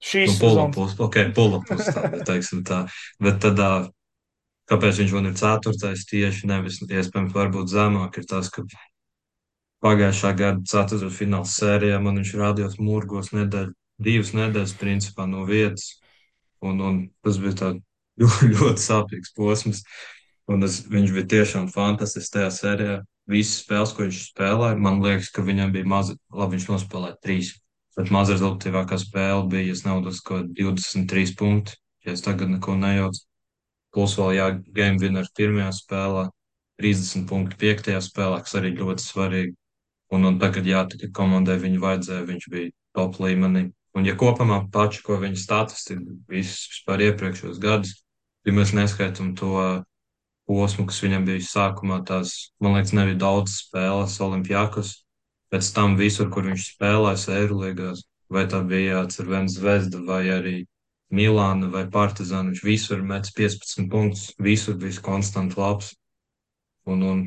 Šīs 0.00 0.32
Nu, 0.32 0.36
pula 0.40 0.68
pus, 0.72 0.94
ok, 0.96 1.18
pula 1.36 1.60
pulstālais, 1.68 2.24
teiksim 2.28 2.62
tā. 2.68 2.84
Bet 3.20 3.42
tad, 3.44 3.60
kāpēc 4.70 5.02
viņš 5.02 5.16
man 5.16 5.28
ir 5.28 5.36
ceturtais 5.40 6.06
tieši, 6.08 6.48
nevis, 6.48 6.80
iespējams, 6.86 7.36
varbūt 7.36 7.72
zemāk, 7.72 8.22
ir 8.22 8.28
tas, 8.30 8.48
ka 8.52 8.64
Pagājušā 9.80 10.30
gada 10.36 10.60
ceturtajā 10.68 11.08
fināla 11.16 11.48
sērijā 11.48 11.98
man 12.04 12.20
viņš 12.20 12.34
rādījās 12.36 12.74
murgos 12.84 13.30
nedēļu, 13.32 13.72
divas 14.04 14.34
nedēļas 14.36 14.74
principā 14.76 15.24
no 15.28 15.46
vietas. 15.48 15.94
Un, 16.60 16.82
un 16.84 16.98
tas 17.24 17.38
bija 17.40 17.56
tā 17.56 17.70
ļoti, 18.20 18.50
ļoti 18.56 18.84
sāpīgs 18.84 19.34
posms. 19.36 19.84
Un 20.50 20.66
es, 20.66 20.80
viņš 20.90 21.14
bija 21.14 21.30
tiešām 21.36 21.70
fantastisks 21.70 22.34
tajā 22.34 22.50
sērijā. 22.54 23.00
Visas 23.30 23.60
spēles, 23.62 23.92
ko 23.94 24.06
viņš 24.06 24.20
spēlēja, 24.32 24.78
man 24.82 24.98
liekas, 25.04 25.30
ka 25.30 25.44
viņam 25.46 25.74
bija 25.74 25.86
maz, 25.86 26.10
labi, 26.34 26.56
viņš 26.56 26.66
nospēlēja 26.72 27.18
trīs. 27.22 27.52
Bet 27.98 28.10
maz 28.14 28.30
rezultātīvākā 28.32 28.98
spēle 28.98 29.44
bija, 29.50 29.74
es 29.76 29.84
naudos, 29.86 30.18
ko 30.26 30.40
23 30.58 31.36
punkti, 31.38 31.76
ja 32.06 32.14
es 32.16 32.24
tagad 32.26 32.50
neko 32.50 32.74
nejaucu. 32.80 33.22
Plus 33.94 34.14
vēl 34.18 34.36
jā, 34.36 34.48
game 34.74 34.98
winner 35.02 35.26
pirmajā 35.36 35.70
spēlē, 35.78 36.28
30 36.82 37.26
punkti 37.30 37.58
piektajā 37.60 38.00
spēlē, 38.02 38.40
kas 38.42 38.56
arī 38.58 38.72
ļoti 38.78 39.04
svarīgi. 39.04 39.56
Un, 40.14 40.26
un 40.26 40.38
tagad, 40.42 40.66
jā, 40.66 40.82
tikai 40.90 41.10
komandai 41.14 41.58
viņu 41.62 41.82
vajadzēja, 41.82 42.26
viņš 42.26 42.46
bija 42.50 42.72
top 42.98 43.20
līmenī. 43.22 43.68
Un, 43.98 44.06
ja 44.06 44.14
kopumā 44.18 44.64
paši, 44.72 45.02
ko 45.06 45.18
viņa 45.22 45.38
statistika, 45.38 46.14
visus 46.30 46.70
vispār 46.70 47.04
iepriekšējos 47.10 47.58
gadus, 47.62 47.96
ja 48.46 48.54
mēs 48.56 48.74
neskaitām 48.76 49.34
to 49.38 49.54
posmu, 50.50 50.86
kas 50.90 51.00
viņam 51.04 51.26
bija 51.28 51.44
sākumā, 51.46 52.00
tās, 52.06 52.34
man 52.62 52.76
liekas, 52.76 52.94
nebija 52.96 53.20
daudz 53.22 53.60
spēles 53.66 54.18
Olimpijākos. 54.24 54.96
Pēc 55.50 55.70
tam 55.74 55.96
visur, 55.98 56.30
kur 56.30 56.46
viņš 56.46 56.66
spēlēs 56.74 57.28
Eirolīgās, 57.34 58.04
vai 58.30 58.44
tā 58.50 58.62
bija 58.66 59.02
Cervena 59.10 59.50
Zvezda, 59.50 60.02
vai 60.06 60.22
arī 60.30 60.56
Milāna 61.10 61.70
vai 61.72 61.88
Partizāna, 61.90 62.52
viņš 62.52 62.62
visur 62.62 63.02
met 63.02 63.30
15 63.34 63.88
punktus, 63.90 64.28
visur 64.38 64.78
bija 64.78 65.02
konstanti 65.02 65.58
labs. 65.58 65.94
Un, 66.90 67.02
un 67.06 67.24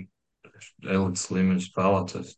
elites 0.87 1.27
līmeņa 1.31 1.67
spēlētājs. 1.67 2.33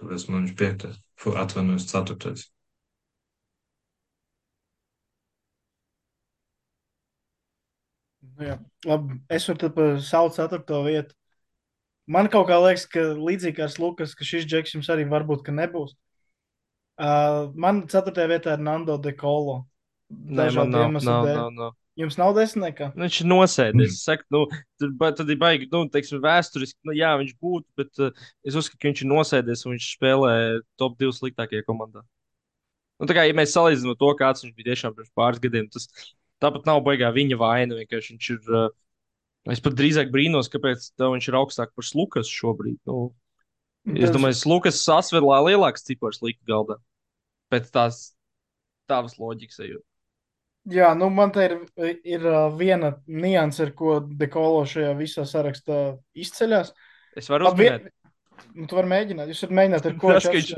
Tāpēc 0.00 0.26
man 0.30 0.44
viņš 0.44 0.54
piektais, 0.58 1.00
atvainojos, 1.44 1.86
ceturtais. 1.90 2.46
Jā. 8.42 8.56
Labi, 8.88 9.18
es 9.32 9.46
varu 9.48 9.60
tad 9.62 9.78
savu 10.04 10.32
ceturto 10.34 10.80
vietu. 10.86 11.14
Man 12.10 12.28
kaut 12.32 12.48
kā 12.50 12.58
liekas, 12.60 12.84
ka 12.90 13.04
līdzīgi 13.16 13.56
kā 13.56 13.68
Lukas, 13.80 14.12
ka 14.16 14.26
šis 14.28 14.44
džeks 14.44 14.74
jums 14.76 14.90
arī 14.92 15.06
varbūt 15.08 15.44
ka 15.46 15.54
nebūs. 15.56 15.94
Uh, 16.94 17.48
man 17.58 17.86
ceturtajā 17.90 18.30
vietā 18.30 18.54
ir 18.54 18.62
Nando 18.62 18.98
de 19.02 19.14
Colo. 19.18 19.64
Dažādu 20.10 20.84
iemeslu 20.84 21.16
dēļ. 21.24 21.38
nav, 21.40 21.50
nav. 21.56 21.72
Jums 21.98 22.16
nav 22.18 22.32
desmitniekā? 22.34 22.88
Nu, 22.94 23.06
viņš 23.06 23.16
ir 23.22 23.28
nosēdies. 23.30 23.92
Es 23.94 24.02
saku, 24.02 24.26
nu, 24.34 24.40
tur, 24.82 24.90
ba- 24.98 25.12
tad 25.14 25.28
ir 25.30 25.38
baigi, 25.38 25.68
nu, 25.70 25.84
teiksim, 25.90 26.18
vēsturiski, 26.22 26.80
nu, 26.90 26.94
jā, 26.98 27.12
viņš 27.20 27.36
būtu, 27.38 27.66
bet 27.78 28.02
uh, 28.02 28.24
es 28.42 28.58
uzskatu, 28.58 28.80
ka 28.82 28.90
viņš 28.90 29.02
ir 29.04 29.10
nosēdies 29.12 29.62
un 29.64 29.76
viņš 29.76 29.90
spēlē 29.94 30.32
top 30.80 30.96
2 30.98 31.14
sliktākajā 31.20 31.62
komandā. 31.68 32.02
Nu, 32.98 33.06
tā 33.10 33.14
kā, 33.16 33.24
ja 33.26 33.36
mēs 33.38 33.54
salīdzinām 33.54 33.98
to, 33.98 34.10
kāds 34.18 34.42
viņš 34.42 34.56
bija 34.58 34.72
tiešām 34.72 34.96
pirms 34.98 35.14
pāris 35.18 35.42
gadiem, 35.42 35.70
tas 35.70 35.86
tāpat 36.44 36.68
nav 36.68 36.82
baigā 36.86 37.10
viņa 37.14 37.38
vaina. 37.40 37.80
Viņš 37.80 38.30
ir, 38.36 38.40
uh, 38.52 38.68
es 39.52 39.62
pat 39.64 39.76
drīzāk 39.78 40.12
brīnos, 40.14 40.52
kāpēc 40.52 40.92
viņš 41.00 41.30
ir 41.30 41.38
augstāk 41.40 41.72
par 41.74 41.88
Lukas 41.98 42.30
šobrīd. 42.30 42.78
Nu, 42.90 43.08
es 43.96 44.12
domāju, 44.14 44.38
Lukas 44.52 44.82
sasverlā 44.84 45.40
lielāks 45.48 45.88
cipars 45.88 46.22
lika 46.24 46.44
galdā. 46.48 46.78
Pēc 47.52 47.72
tās 47.72 48.04
tavas 48.90 49.18
loģikas 49.20 49.64
ejot. 49.64 49.84
Jā, 50.72 50.94
nu 50.96 51.10
man 51.12 51.32
te 51.32 51.44
ir, 51.44 51.58
ir 52.08 52.22
ā, 52.24 52.46
viena 52.56 52.94
nianse, 53.04 53.66
ar 53.66 53.74
ko 53.76 53.98
Dekolo 54.00 54.62
šajā 54.68 54.94
visā 54.96 55.26
sarakstā 55.28 55.80
izceļas. 56.16 56.72
Es 57.20 57.28
varu 57.28 57.50
uzminēt, 57.50 57.90
Nu, 58.54 58.66
tu 58.70 58.76
vari 58.78 58.90
mēģināt. 58.90 59.30
Jūs 59.32 59.40
varat 59.44 59.56
mēģināt, 59.58 59.86
ar 59.90 59.94
ko 59.98 60.12
tas, 60.14 60.26
ka 60.28 60.34
viņš 60.36 60.50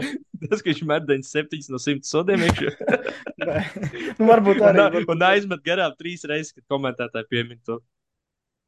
tas, 0.50 0.60
ka 0.62 0.68
viņš 0.70 0.80
met 0.90 1.06
97 1.08 1.70
no 1.72 1.80
100 1.80 2.08
sodiem 2.10 2.44
iekšā. 2.48 2.72
Nu, 4.18 4.26
varbūt 4.28 4.58
Un, 4.58 4.64
arī. 4.68 4.80
a- 4.80 4.90
varbūt- 4.90 5.10
un 5.14 5.22
aizmet 5.28 5.60
garām 5.64 5.92
trīs 6.00 6.24
reizes, 6.28 6.52
kad 6.56 6.64
komentētāji 6.72 7.28
piemin 7.30 7.58
to. 7.68 7.78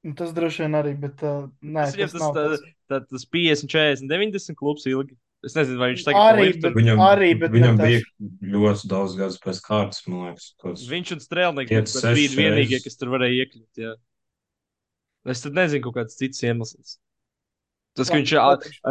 Nu, 0.07 0.13
Tas 0.15 0.31
droši 0.37 0.63
vien 0.65 0.77
arī, 0.79 0.93
bet 1.01 1.23
uh, 1.27 1.49
nē, 1.65 1.87
Tas, 1.89 1.97
tas, 1.99 2.13
tas, 2.13 2.21
nav 2.23 2.35
tas, 2.37 2.61
tas. 2.61 2.75
tas, 2.93 3.07
tas 3.11 3.25
50, 3.35 3.73
40, 3.73 4.07
90 4.13 4.55
klubs 4.61 4.87
ilgi. 4.89 5.17
Es 5.47 5.55
nezinu, 5.55 5.79
vai 5.79 5.89
viņš 5.93 6.05
tagad 6.07 6.29
Arī, 6.33 6.47
bet- 6.63 6.75
Viņam, 6.75 7.01
arī, 7.05 7.29
bet 7.39 7.53
viņam 7.55 7.77
bija 7.79 8.01
ļoti 8.55 8.89
daudz 8.91 9.17
gadus 9.19 9.37
pēc 9.43 9.61
kārtas, 9.67 10.01
man 10.11 10.29
liekas. 10.29 10.49
Kos... 10.63 10.87
Viņš 10.91 11.13
un 11.17 11.21
Strēlnieks 11.25 11.99
bija 12.17 12.33
vienīgie, 12.39 12.81
kas 12.85 12.99
tur 12.99 13.13
varēja 13.15 13.45
iekļūt. 13.45 13.83
Jā. 13.85 13.93
Es 15.29 15.43
tad 15.45 15.55
nezinu, 15.59 15.93
kāds 15.95 16.17
cits 16.19 16.43
iemesls. 16.47 16.97
Tas, 17.99 18.13
ka 18.13 18.21
viņš, 18.21 18.33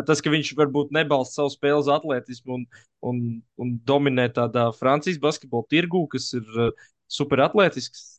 tas, 0.10 0.22
ka 0.24 0.34
viņš 0.34 0.52
varbūt 0.60 0.94
nebalsta 0.96 1.42
savu 1.42 1.54
spēli 1.54 1.80
uz 1.82 1.90
atletismu 1.92 2.60
un, 2.60 2.68
un, 3.08 3.24
un 3.64 3.74
dominē 3.88 4.28
tādā 4.36 4.68
Francijas 4.76 5.20
basketbola 5.24 5.68
tirgū, 5.72 6.04
kas 6.12 6.30
ir 6.38 6.46
uh, 6.58 6.88
super 7.08 7.44
atletisks. 7.48 8.18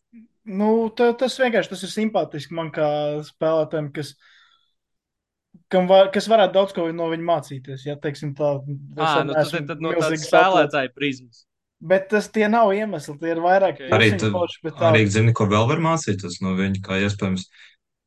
Nu, 0.48 0.88
ta, 0.96 1.10
tas 1.18 1.36
vienkārši 1.36 1.74
tas 1.74 1.84
ir 1.84 1.92
simpātiski 1.92 2.56
man 2.56 2.70
kā 2.72 2.88
spēlētājiem, 3.26 3.90
kas, 3.96 4.14
kam 5.72 5.90
var, 5.90 6.08
kas 6.14 6.28
varētu 6.30 6.56
daudz 6.56 6.72
ko 6.76 6.86
no 6.96 7.10
viņa 7.12 7.28
mācīties. 7.28 7.84
Ja, 7.84 7.98
teiksim, 8.00 8.32
tā, 8.38 8.56
arī 8.64 9.28
nu, 9.28 9.36
tad, 9.36 9.68
tad 9.68 9.84
no 9.84 9.92
tādas 9.98 10.24
spēlētāja 10.24 10.94
prizmas. 10.96 11.44
Bet 11.78 12.08
tas 12.10 12.26
tie 12.34 12.48
nav 12.50 12.72
iemesli, 12.74 13.14
tie 13.20 13.34
ir 13.36 13.40
vairāk 13.44 13.76
Ok. 13.84 13.90
Arī, 13.94 14.08
tad, 14.18 14.34
bet 14.64 14.74
tā- 14.74 14.88
arī 14.88 15.04
zini, 15.06 15.34
ko 15.36 15.46
vēl 15.46 15.68
var 15.68 15.82
mācīties 15.84 16.40
no 16.42 16.56
viņa, 16.58 16.80
kā 16.82 16.98
iespējams 17.04 17.44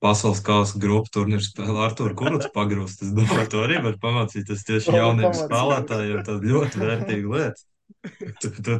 pasaules 0.02 0.42
kausa 0.46 0.80
grupu 0.82 1.12
turnīru 1.14 1.44
spēlē 1.46 1.88
ar 1.88 1.98
to 1.98 2.08
kurus 2.18 2.48
pagrūst. 2.56 3.04
Es 3.06 3.12
domāju, 3.16 3.50
to 3.54 3.66
arī 3.66 3.82
var 3.86 4.00
pamācīties 4.02 4.66
tieši 4.68 4.90
To 4.90 4.96
var 4.96 5.04
jauniem 5.04 5.36
spēlētājiem. 5.38 6.24
Tas 6.28 6.48
ļoti 6.54 6.82
vērtīga 6.82 7.36
lieta. 7.36 7.68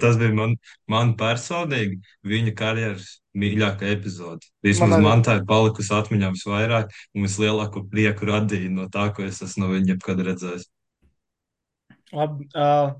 Tas 0.02 0.18
bija 0.18 0.34
man, 0.34 0.56
man 0.90 1.14
personīgi 1.20 2.00
viņa 2.26 2.54
karjeras 2.58 3.10
mīļākā 3.38 3.92
epizode. 3.94 4.50
Vismaz 4.66 4.96
Man 4.96 5.06
man 5.06 5.24
tā 5.26 5.38
ir 5.40 5.46
palikusi 5.48 5.94
atmiņā 5.94 6.32
visvairāk 6.34 6.92
un 7.16 7.28
vislielāko 7.28 7.86
prieku 7.92 8.28
radīja 8.32 8.72
no 8.74 8.88
tā, 8.92 9.10
ko 9.14 9.28
es 9.28 9.42
esmu 9.46 9.68
no 9.68 9.72
viņa 9.76 9.94
jebkad 9.94 10.24
redzējis. 10.26 10.68
Labi, 12.12 12.48
uh, 12.58 12.96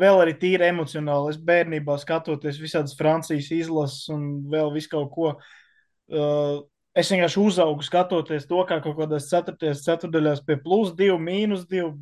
vēl 0.00 0.22
arī 0.22 0.36
tīri 0.40 0.70
emocionāli. 0.70 1.34
Es 1.34 1.40
bērnībā 1.50 1.98
skatoties 2.00 2.60
visādas 2.62 2.96
Francijas 2.96 3.50
izlases 3.56 4.06
un 4.14 4.28
vēl 4.52 4.72
visu 4.76 4.94
kaut 4.94 5.10
ko. 5.16 5.32
Uh, 6.10 6.62
es 6.98 7.10
vienkārši 7.12 7.40
uzaugu 7.42 7.84
skatoties 7.86 8.48
to, 8.50 8.62
kā 8.68 8.80
kaut 8.82 8.96
kādās 8.98 9.28
ceturtajās 9.30 9.84
ceturdaļās 9.86 10.42
pie 10.46 10.56
plus 10.62 10.94
divi, 10.98 11.18
mīnus 11.22 11.66
divi. 11.70 11.92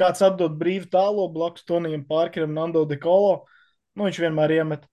Kāds 0.00 0.22
atdod 0.24 0.54
brīvu 0.56 0.88
tālo 0.88 1.26
blakus 1.28 1.66
Tonijam 1.68 2.06
Pārkeram, 2.08 2.54
Nando 2.56 2.86
de 2.88 2.96
Colo. 3.00 3.42
Nu, 3.92 4.06
viņš 4.06 4.20
vienmēr 4.22 4.54
iemet. 4.56 4.86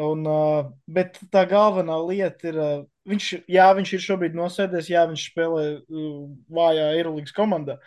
Un, 0.00 0.24
uh, 0.28 0.68
bet 0.88 1.16
tā 1.32 1.46
galvenā 1.48 1.96
lieta 2.04 2.48
ir, 2.48 2.58
uh, 2.60 2.82
viņš, 3.08 3.30
jā, 3.52 3.66
viņš 3.76 3.94
ir 3.96 4.04
šobrīd 4.04 4.36
nosēdies, 4.36 4.88
jā, 4.92 5.06
viņš 5.08 5.24
spēlē 5.30 5.64
uh, 5.80 6.20
vājā 6.56 6.86
Eirolandes 6.98 7.36
komandā. 7.36 7.78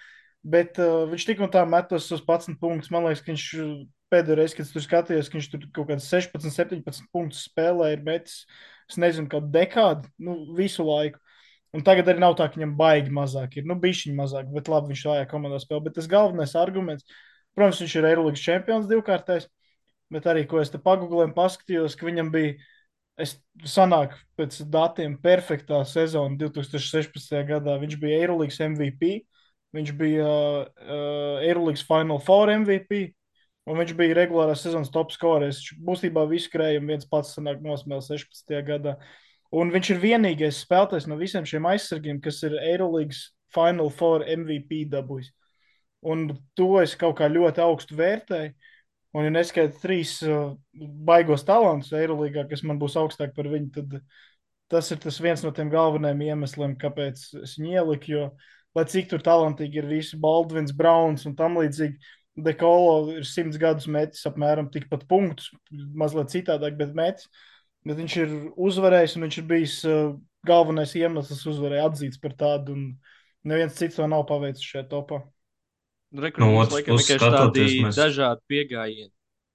Bet 0.43 0.81
uh, 0.81 1.05
viņš 1.09 1.27
tik 1.29 1.41
un 1.45 1.53
tā 1.53 1.63
metos 1.69 2.09
uz 2.13 2.21
11 2.21 2.57
punktus. 2.61 2.91
Man 2.93 3.05
liekas, 3.07 3.23
ka 3.23 3.31
viņš 3.31 3.47
uh, 3.61 3.71
pēdējo 4.13 4.37
reizi, 4.37 4.57
kad 4.57 4.67
es 4.67 4.73
tur 4.73 4.85
skatījos, 4.85 5.29
ka 5.29 5.39
viņš 5.39 5.49
tur 5.53 5.65
kaut 5.73 5.89
kāds 5.89 6.09
16, 6.11 6.53
17 6.53 7.09
punktus 7.13 7.45
spēlē, 7.47 7.93
ir 7.95 8.05
metis, 8.05 8.43
es 8.89 8.99
nezinu, 9.01 9.29
kādu 9.31 9.51
dekādu, 9.53 10.09
nu, 10.21 10.37
visu 10.57 10.85
laiku. 10.87 11.19
Un 11.73 11.81
tagad 11.85 12.11
arī 12.11 12.21
nav 12.21 12.35
tā, 12.37 12.45
ka 12.49 12.59
viņam 12.59 12.75
baigi 12.77 13.13
mazāk 13.13 13.57
ir. 13.57 13.65
Nu, 13.69 13.75
bija 13.81 13.97
viņa 13.97 14.17
mazāk, 14.19 14.49
bet 14.53 14.69
labi, 14.69 14.91
viņš 14.91 15.05
šajā 15.07 15.29
komandā 15.31 15.57
spēlē. 15.61 15.87
Bet 15.87 15.95
tas 15.97 16.09
galvenais 16.11 16.53
arguments, 16.59 17.07
protams, 17.57 17.81
viņš 17.81 17.95
ir 17.97 18.07
Eirolandes 18.11 18.43
čempions 18.45 18.89
divkārtais, 18.91 19.47
bet 20.13 20.29
arī, 20.29 20.45
ko 20.49 20.61
es 20.61 20.69
te 20.69 20.77
pagūlēju, 20.81 21.33
paskatījos, 21.33 21.97
ka 21.97 22.05
viņam 22.05 22.29
bija, 22.33 22.53
es 23.25 23.35
sanāku 23.65 24.19
pēc 24.37 24.59
datiem, 24.73 25.17
perfektā 25.21 25.81
sezona 25.89 26.37
2016. 26.37 27.33
gadā. 27.49 27.79
Viņš 27.81 27.97
bija 28.01 28.21
Eirolandes 28.21 28.61
MVP. 28.61 29.15
Viņš 29.73 29.91
bija 29.97 30.29
uh, 30.29 31.41
Eirolandes 31.41 31.81
Final 31.87 32.21
Four 32.21 32.51
MVP, 32.53 33.07
un 33.69 33.79
viņš 33.79 33.93
bija 33.99 34.17
regulārās 34.17 34.63
sezonas 34.65 34.91
top 34.93 35.13
scorers. 35.15 35.61
Viņš 35.61 35.83
būtībā 35.87 36.25
visu 36.29 36.51
krējumu 36.53 36.93
viens 36.93 37.07
pats 37.09 37.35
sanāk 37.37 37.61
nosmēl 37.63 38.03
16. 38.03 38.59
gadā. 38.67 38.97
Un 39.53 39.69
viņš 39.73 39.93
ir 39.93 40.01
vienīgais 40.01 40.63
spēlētājs 40.65 41.07
no 41.07 41.19
visiem 41.19 41.45
šiem 41.45 41.67
aizsargiem, 41.69 42.19
kas 42.23 42.41
ir 42.47 42.57
Eirolandes 42.57 43.27
Final 43.53 43.91
Four 43.93 44.25
MVP 44.25 44.87
dabūjis. 44.91 45.29
Un 46.03 46.27
to 46.57 46.75
es 46.81 46.97
kaut 46.99 47.19
kā 47.19 47.29
ļoti 47.31 47.63
augstu 47.63 47.97
vērtēju. 47.99 48.53
Un, 49.13 49.27
ja 49.27 49.29
neskaidrs 49.29 49.81
trīs 49.83 50.15
uh, 50.25 50.55
baigos 51.05 51.45
talantus 51.45 51.93
Eirolandā, 51.93 52.47
kas 52.49 52.63
man 52.65 52.79
būs 52.81 52.97
augstāk 52.97 53.35
par 53.37 53.47
viņu, 53.51 53.69
tad 53.75 53.99
tas 54.73 54.89
ir 54.89 54.97
tas 55.03 55.19
viens 55.21 55.43
no 55.45 55.51
tiem 55.53 55.69
galvenajiem 55.69 56.23
iemesliem, 56.31 56.73
kāpēc 56.81 57.21
es 57.43 57.53
viņu 57.59 57.75
ieliku. 57.77 58.09
Jo, 58.09 58.23
lai 58.73 58.87
cik 58.89 59.11
tur 59.11 59.21
talantīgi 59.21 59.83
ir 59.83 59.89
visi 59.91 60.17
Baldvins, 60.17 60.73
Browns 60.73 61.27
un 61.29 61.37
tam 61.37 61.59
līdzīgi, 61.61 62.01
Dekolo 62.35 63.11
ir 63.13 63.25
simts 63.29 63.59
gadus 63.61 63.85
metis 63.85 64.23
apmēram 64.25 64.71
tikpat 64.73 65.03
punktus, 65.07 65.51
mazliet 65.93 66.31
citādāk, 66.33 66.77
bet 66.79 66.95
metis. 66.97 67.27
Bet 67.85 67.99
viņš 67.99 68.15
ir 68.23 68.31
uzvarējis 68.55 69.17
un 69.19 69.25
viņš 69.27 69.37
ir 69.41 69.45
bijis 69.49 69.75
uh, 69.85 70.13
galvenais 70.47 70.95
iemesls 70.97 71.43
uzvarēt, 71.51 71.83
atzīts 71.91 72.17
par 72.23 72.33
tādu. 72.39 72.73
Un 72.73 72.85
neviens 73.45 73.75
cits 73.77 73.99
to 73.99 74.07
nav 74.07 74.23
paveicis 74.29 74.63
šajā 74.65 74.87
topā. 74.89 75.19
Rekur, 76.13 76.41
No 76.45 76.51
mums 76.53 76.67
otras 76.69 76.79
laikam 76.79 76.97
vienkārši 77.01 77.33
tādi 77.35 77.67
mēs- 77.83 77.99
dažādi 77.99 78.41
pieejami. 78.49 79.11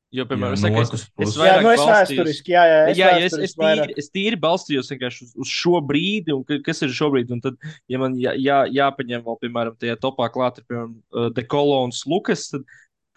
Jo, 0.09 0.25
piemēram, 0.25 0.57
Jā, 0.57 0.71
otras 0.73 1.03
es, 1.03 1.03
es 1.05 1.11
puses. 1.13 1.35
Jā, 1.37 1.43
vairāk 1.59 1.65
nu 1.67 1.71
es 1.75 1.83
vēsturiski, 1.85 2.53
jā, 2.55 2.63
jā, 2.65 2.77
es, 2.89 2.97
jā, 2.97 3.09
ja 3.13 3.25
es, 3.27 3.35
es, 3.45 3.53
vairāk. 3.61 3.91
tīri, 3.91 3.97
es 4.01 4.07
tīri 4.15 4.39
balstījos 4.41 4.89
vienkārši 4.95 5.27
uz, 5.27 5.35
uz 5.45 5.51
šo 5.53 5.83
brīdi, 5.85 6.33
un 6.33 6.47
ka- 6.49 6.63
kas 6.65 6.81
ir 6.87 6.95
šobrīd. 6.97 7.35
Un 7.37 7.43
tad, 7.45 7.59
ja 7.93 8.01
man 8.01 8.17
jā, 8.17 8.33
jā, 8.41 8.63
jāpaņem 8.73 9.27
vēl, 9.27 9.37
piemēram, 9.45 9.77
tajā 9.77 9.99
topā 10.01 10.31
klāt, 10.33 10.63
ir, 10.63 10.67
piemēram, 10.71 10.97
uh, 11.13 11.29
Dekolo 11.37 11.83
un 11.85 11.93
Lukas, 12.09 12.47
tad 12.55 12.65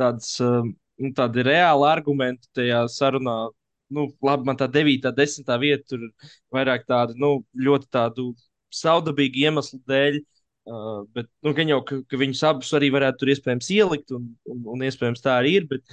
tāds, 0.03 0.33
um, 0.43 0.73
nu, 0.99 1.13
tādi 1.15 1.47
reāli 1.47 1.87
argumenti 1.93 2.51
tajā 2.59 2.83
sarunā. 2.91 3.37
Nu, 3.91 4.09
labi, 4.23 4.47
man 4.51 4.59
tā 4.59 4.67
9, 4.71 5.07
10 5.15 5.55
vieta 5.63 5.93
tur 5.95 6.05
ir 6.09 6.31
vairāk 6.55 6.83
tādu, 6.91 7.15
nu, 7.19 7.33
ļoti 7.55 7.87
tādu 7.91 8.33
saudabīgu 8.71 9.47
iemeslu 9.47 9.79
dēļ. 9.87 10.19
Uh, 10.67 11.03
bet, 11.15 11.25
nu, 11.41 11.55
gan 11.55 11.71
jau, 11.71 11.79
ka, 11.87 12.03
ka 12.07 12.19
viņus 12.19 12.43
abus 12.51 12.75
arī 12.77 12.91
varētu 12.93 13.23
tur 13.23 13.31
iespējams 13.33 13.71
ielikt, 13.79 14.11
un, 14.15 14.27
un, 14.45 14.65
un 14.75 14.83
iespējams 14.87 15.23
tā 15.23 15.39
arī 15.39 15.61
ir. 15.61 15.71
Bet 15.71 15.87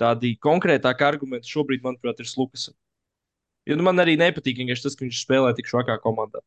tādi 0.00 0.34
konkrētāki 0.42 1.06
argumenti 1.06 1.50
šobrīd, 1.52 1.84
manuprāt, 1.84 2.20
ir 2.22 2.30
Lukas. 2.38 2.70
Jo 3.68 3.76
nu, 3.78 3.84
man 3.86 4.02
arī 4.02 4.16
nepatīk 4.18 4.58
tas, 4.82 4.96
ka 4.96 5.04
viņš 5.04 5.22
spēlē 5.22 5.52
tik 5.54 5.70
švakā 5.70 5.98
komandā. 6.02 6.42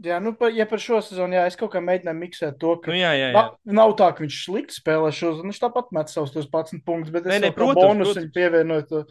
Jā, 0.00 0.16
nu, 0.24 0.32
pa, 0.32 0.48
ja 0.48 0.64
par 0.66 0.80
šo 0.80 1.02
sezonu, 1.04 1.36
jā, 1.36 1.42
es 1.50 1.56
kaut 1.58 1.74
kā 1.74 1.80
mēģināju 1.84 2.16
miksēt 2.16 2.56
to, 2.62 2.78
ka 2.80 2.90
Nu, 2.90 2.96
jā, 2.96 3.10
jā, 3.12 3.28
jā. 3.28 3.34
nav, 3.36 3.50
nav 3.76 3.92
tā, 3.98 4.08
ka 4.16 4.24
viņš 4.24 4.38
slikti 4.46 4.78
spēlē 4.78 5.10
šo 5.12 5.34
sezonu. 5.34 5.50
Viņš 5.50 5.60
tāpat 5.60 5.92
met 5.92 6.12
savus 6.12 6.32
tos 6.32 6.48
11 6.48 6.80
punktus, 6.86 7.12
bet 7.12 7.28
es 7.28 7.34
vēl 7.34 7.52
kā 7.52 7.58
protams, 7.58 7.76
bonusu 7.76 8.08
protams. 8.08 8.22
viņu 8.22 8.32
pievienoju 8.38 8.86
to 8.88 9.02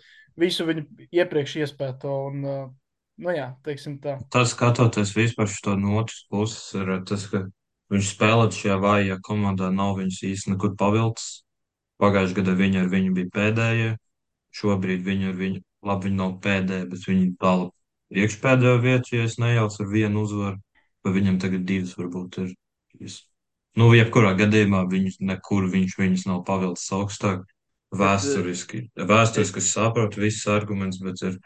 visu 0.41 0.65
viņu 0.65 0.85
iepriekš 1.13 1.55
iespēto. 1.61 2.15
Un, 2.31 2.41
uh, 2.41 2.65
nu 3.21 3.35
jā, 3.35 3.51
teiksim 3.67 3.99
tā. 4.01 4.17
Tas 4.33 4.55
skatoties 4.55 5.13
vispār 5.15 5.51
šo 5.53 5.77
no 5.77 5.99
otras 6.01 6.25
puses, 6.33 6.65
ir 6.81 6.91
tas, 7.07 7.27
ka 7.29 7.45
viņš 7.93 8.11
spēlēt 8.15 8.57
šajā 8.57 8.81
vājajā 8.81 9.21
komandā, 9.27 9.69
nav 9.75 9.99
viņus 10.01 10.21
īsti 10.31 10.55
nekur 10.55 10.73
pavilcis. 10.81 11.43
Pagājušajā 12.02 12.40
gadā 12.40 12.56
viņi 12.57 12.82
ar 12.82 12.90
viņu 12.91 13.14
bija 13.18 13.32
pēdējie, 13.36 13.90
šobrīd 14.57 15.03
viņi 15.06 15.30
ar 15.30 15.38
viņu, 15.38 15.61
labi, 15.86 16.10
viņi 16.10 16.18
nav 16.18 16.34
pēdējie, 16.44 16.88
bet 16.91 17.07
viņi 17.07 17.28
tālu 17.41 17.68
priekšpēdējo 18.11 18.80
vietu, 18.84 19.15
ja 19.15 19.28
es 19.30 19.38
nejaucu 19.41 19.84
ar 19.84 19.91
vienu 19.91 20.26
uzvaru, 20.26 20.57
vai 21.06 21.14
viņam 21.18 21.38
tagad 21.44 21.68
divas 21.69 21.94
varbūt 21.99 22.41
ir. 22.44 22.52
Nu, 23.80 23.88
jebkurā 23.95 24.34
gadījumā 24.40 24.84
viņus 24.91 25.22
nekur 25.23 25.69
viņš 25.72 25.95
viņus 25.99 26.28
nav 26.28 26.44
pavilcis 26.48 26.91
augstāk. 26.98 27.45
Vēsturiski, 27.91 28.86
vēsturiski 28.95 29.60
es 29.60 29.72
saprotu 29.76 30.22
visus 30.23 30.48
argumentus, 30.52 31.02
bet 31.03 31.23
ir 31.28 31.40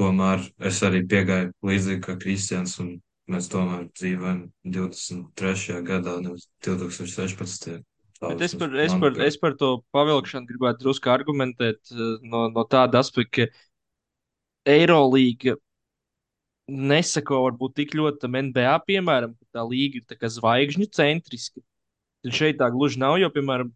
tomēr 0.00 0.44
es 0.70 0.80
arī 0.84 1.02
piegāju 1.08 1.52
līdzīgi 1.68 2.02
kā 2.04 2.14
Kristians, 2.20 2.78
un 2.80 2.94
mēs 3.32 3.50
tomēr 3.52 3.84
dzīvojam 3.92 4.46
23. 4.76 5.82
gadā, 5.84 6.16
nevis 6.24 6.48
2016. 6.64 7.82
Bet 8.22 8.40
es 8.46 8.54
par, 8.56 8.72
es, 8.80 8.94
par, 8.96 9.18
es 9.26 9.36
par 9.36 9.54
to 9.60 9.70
pavilkšanu 9.92 10.48
gribētu 10.48 10.86
drusku 10.86 11.12
argumentēt 11.12 11.92
eh, 11.92 12.12
no, 12.24 12.46
no 12.52 12.64
tāda 12.68 13.02
aspekta, 13.04 13.46
ka 13.46 14.72
Eirolīga 14.76 15.54
nesako 16.66 17.44
varbūt 17.44 17.76
tik 17.78 17.94
ļoti 17.94 18.22
tam 18.24 18.38
NBA, 18.48 18.72
piemēram, 18.88 19.36
ka 19.36 19.58
tā 19.58 19.64
līga 19.68 20.00
ir 20.00 20.06
tā 20.08 20.30
zvaigžņu 20.32 20.88
centriska. 20.96 21.62
Tad 22.24 22.34
šeit 22.34 22.58
tā 22.58 22.70
gluži 22.74 22.98
nav, 23.02 23.20
jo, 23.22 23.30
piemēram, 23.30 23.70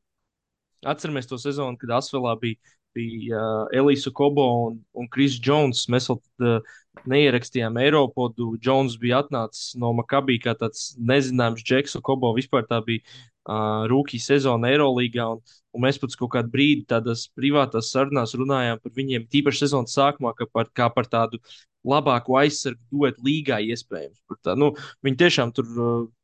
Atceramies 0.81 1.29
to 1.29 1.37
sezonu, 1.37 1.77
kad 1.77 1.91
Asvelā 1.99 2.33
bija, 2.41 2.57
bija 2.97 3.37
uh, 3.37 3.67
Elīsa 3.77 4.09
Kobo 4.17 4.47
un, 4.65 4.79
un 4.97 5.09
Kris 5.13 5.35
Jones. 5.37 5.83
Mēs 5.93 6.09
vēl 6.09 6.17
uh, 6.49 6.71
neierakstījām 7.05 7.77
Eiropodu. 7.83 8.55
Jones 8.65 8.97
bija 9.01 9.21
atnācis 9.21 9.75
no 9.77 9.93
Makabī 9.99 10.39
kā 10.41 10.55
tāds 10.57 10.95
nezināms 10.97 11.61
džeks, 11.61 11.99
un 11.99 12.07
Kobo 12.07 12.33
vispār 12.39 12.65
tā 12.71 12.81
bija 12.87 13.05
uh, 13.49 13.87
rūkī 13.91 14.21
sezona 14.23 14.71
Eirolīgā. 14.73 15.27
Un, 15.37 15.57
un 15.75 15.85
mēs 15.85 16.01
pēc 16.03 16.17
kaut 16.19 16.33
kāda 16.35 16.51
brīdi 16.53 16.87
tādās 16.91 17.29
privātās 17.37 17.93
sarunās 17.95 18.35
runājām 18.39 18.81
par 18.83 18.95
viņiem, 18.97 19.29
tīpaši 19.31 19.67
sezonas 19.67 19.97
sākumā, 19.97 20.35
kā 20.39 20.49
par, 20.51 20.71
kā 20.75 20.91
par 20.95 21.09
tādu 21.11 21.41
labāko 21.87 22.37
aizsargu 22.41 22.81
duetu 22.93 23.25
līgā 23.25 23.61
iespējams. 23.73 24.21
Tā, 24.45 24.57
nu, 24.59 24.73
viņi 25.07 25.21
tiešām 25.23 25.53
tur, 25.57 25.71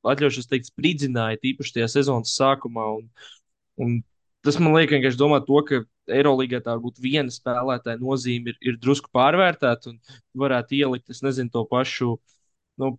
atļaušos 0.07 0.51
teikt, 0.51 0.71
spridzināja, 0.73 1.41
tīpaši 1.43 1.79
tajā 1.79 1.89
sezonas 1.95 2.35
sākumā. 2.37 2.87
Un, 2.99 3.07
un 3.81 4.01
tas 4.45 4.59
man 4.61 4.77
liek 4.77 4.93
vienkārši 4.93 5.21
domāt 5.21 5.47
to, 5.49 5.63
ka 5.69 5.83
Eirolandā 6.13 6.61
tā 6.63 6.77
varbūt 6.77 7.01
viena 7.03 7.33
spēlētāja 7.35 7.99
nozīme 7.99 8.53
ir, 8.53 8.59
ir 8.63 8.77
drusku 8.83 9.11
pārvērtēta 9.17 9.91
un 9.91 9.97
varētu 10.39 10.77
ielikt, 10.79 11.11
es 11.11 11.23
nezinu, 11.25 11.51
to 11.55 11.65
pašu. 11.71 12.13
Nu, 12.79 12.93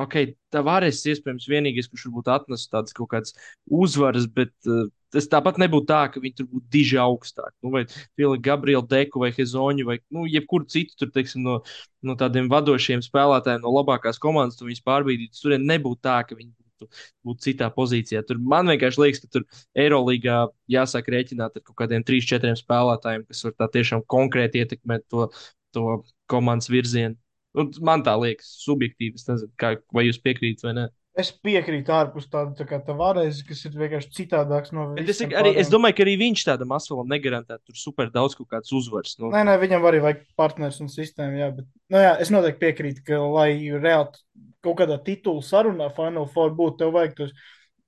ok, 0.00 0.16
tā 0.52 0.62
varēs 0.64 1.02
iespējams 1.12 1.48
vienīgais, 1.50 1.88
kurš 1.90 2.08
varbūt 2.08 2.30
atnes 2.32 2.66
tādas 2.72 2.96
kaut 2.96 3.10
kādas 3.12 3.34
uzvaras, 3.66 4.26
bet 4.30 4.52
uh, 4.70 4.86
tas 5.12 5.28
tāpat 5.30 5.60
nebūtu 5.60 5.88
tā, 5.90 6.00
ka 6.12 6.22
viņi 6.22 6.38
tur 6.40 6.48
būtu 6.50 6.66
diži 6.72 6.98
augstāk. 7.02 7.52
Nu, 7.64 7.72
vai 7.74 7.84
Filip 7.90 8.42
Gabriela 8.44 8.84
Deku 8.88 9.22
vai 9.22 9.32
Hezoņu 9.36 9.86
vai 9.88 9.98
nu, 10.14 10.24
jebkuru 10.30 10.68
citu 10.72 10.96
tur, 10.98 11.12
teiksim, 11.14 11.44
no, 11.46 11.60
no 12.02 12.16
tādiem 12.18 12.48
vadošiem 12.52 13.04
spēlētājiem 13.04 13.64
no 13.64 13.74
labākās 13.76 14.20
komandas, 14.22 14.58
tu 14.58 14.68
viņus 14.68 14.84
pārbīdītu. 14.88 15.40
Tur 15.42 15.56
nebūtu 15.60 16.00
tā, 16.08 16.18
ka 16.28 16.38
viņi 16.38 16.52
būtu, 16.56 16.88
būtu 17.28 17.46
citā 17.48 17.68
pozīcijā. 17.74 18.24
Tur 18.28 18.40
man 18.40 18.70
vienkārši 18.72 19.04
liekas, 19.04 19.24
ka 19.24 19.32
tur 19.36 19.46
Eirolandā 19.78 20.46
jāsāk 20.72 21.10
rēķināt 21.12 21.60
ar 21.60 21.66
kaut 21.66 21.78
kādiem 21.84 22.06
trīs, 22.06 22.28
četriem 22.28 22.56
spēlētājiem, 22.58 23.26
kas 23.28 23.44
var 23.48 23.58
tā 23.60 23.68
tiešām 23.76 24.06
konkrēti 24.10 24.64
ietekmēt 24.64 25.06
to, 25.12 25.28
to 25.76 26.00
komandas 26.32 26.72
virzienu. 26.72 27.18
Un 27.58 27.68
man 27.84 28.04
tā 28.04 28.14
liekas, 28.16 28.48
subjektīvi. 28.64 29.18
Es 29.20 29.28
nezinu, 29.28 29.52
kā, 29.60 29.74
vai 29.92 30.06
jūs 30.06 30.20
piekrītat 30.24 30.64
vai 30.68 30.74
nē. 30.78 30.88
Es 31.20 31.28
piekrītu 31.44 31.92
ārpus 31.92 32.24
tāda 32.32 32.54
tā 32.56 32.64
kā 32.64 32.78
Tavares, 32.80 33.42
kas 33.44 33.58
ir 33.68 33.74
vienkārši 33.76 34.14
citādāks 34.16 34.72
no 34.72 34.86
Bet 34.96 35.10
es, 35.12 35.18
arī, 35.20 35.50
es 35.60 35.68
domāju, 35.68 35.98
ka 35.98 36.04
arī 36.06 36.14
viņš 36.22 36.44
tādam 36.48 36.72
asfalam 36.72 37.10
negarantē 37.12 37.58
tur 37.60 37.76
super 37.76 38.08
daudz 38.14 38.38
kaut 38.38 38.48
kādas 38.54 38.72
uzvaras. 38.72 39.18
Nu, 39.20 39.28
Nē, 39.34 39.42
nē, 39.44 39.58
viņam 39.60 39.84
arī 39.90 40.00
vajag 40.06 40.22
partners 40.40 40.80
un 40.80 40.88
sistēmu. 40.92 41.36
Jā, 41.36 41.50
bet, 41.58 41.68
nu, 41.92 42.00
jā, 42.00 42.14
es 42.24 42.32
noteikti 42.32 42.62
piekrītu, 42.64 43.04
ka, 43.10 43.20
lai 43.28 43.50
reāli 43.76 44.24
kaut 44.64 44.78
kādā 44.80 44.96
titula 45.04 45.44
sarunā 45.44 45.90
Final 45.92 46.30
Four 46.32 46.56
būtu, 46.56 46.78
tev 46.80 46.96
vajag 46.96 47.18
tos 47.20 47.36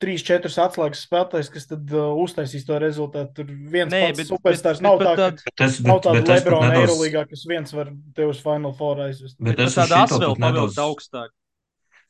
trīs, 0.02 0.22
četrus 0.26 0.56
atslēgas 0.58 1.04
spēlētājus, 1.06 1.50
kas 1.54 1.66
tad 1.70 1.92
uh, 1.94 2.10
uztaisīs 2.24 2.66
to 2.66 2.78
rezultātu. 2.82 3.32
Tur 3.38 3.44
viens 3.46 3.92
Nē, 3.92 4.00
pats 4.08 4.18
bet- 4.18 4.28
superstars 4.32 4.80
bet- 4.80 4.82
nav 4.82 4.98
bet 4.98 5.06
tā, 5.08 5.14
tad- 5.16 5.38
ka 5.44 5.50
Bet 5.56 5.68
es, 5.68 5.80
nav 5.80 6.00
tāda 6.02 6.24
Lebrona 6.28 6.68
nedaudz, 6.72 6.90
Eirolīgā, 6.90 7.28
kas 7.30 7.44
viens 7.48 7.72
var 7.72 7.92
tev 8.14 8.28
uz 8.34 8.40
Final 8.42 8.72
Four 8.74 8.96
aizvest. 9.06 9.36
bet 9.40 9.56
bet 9.56 9.68
šito 9.68 9.80
asfala 10.02 10.32
pat 10.34 10.38
nedaudz, 10.48 10.76
augstāk. 10.76 11.28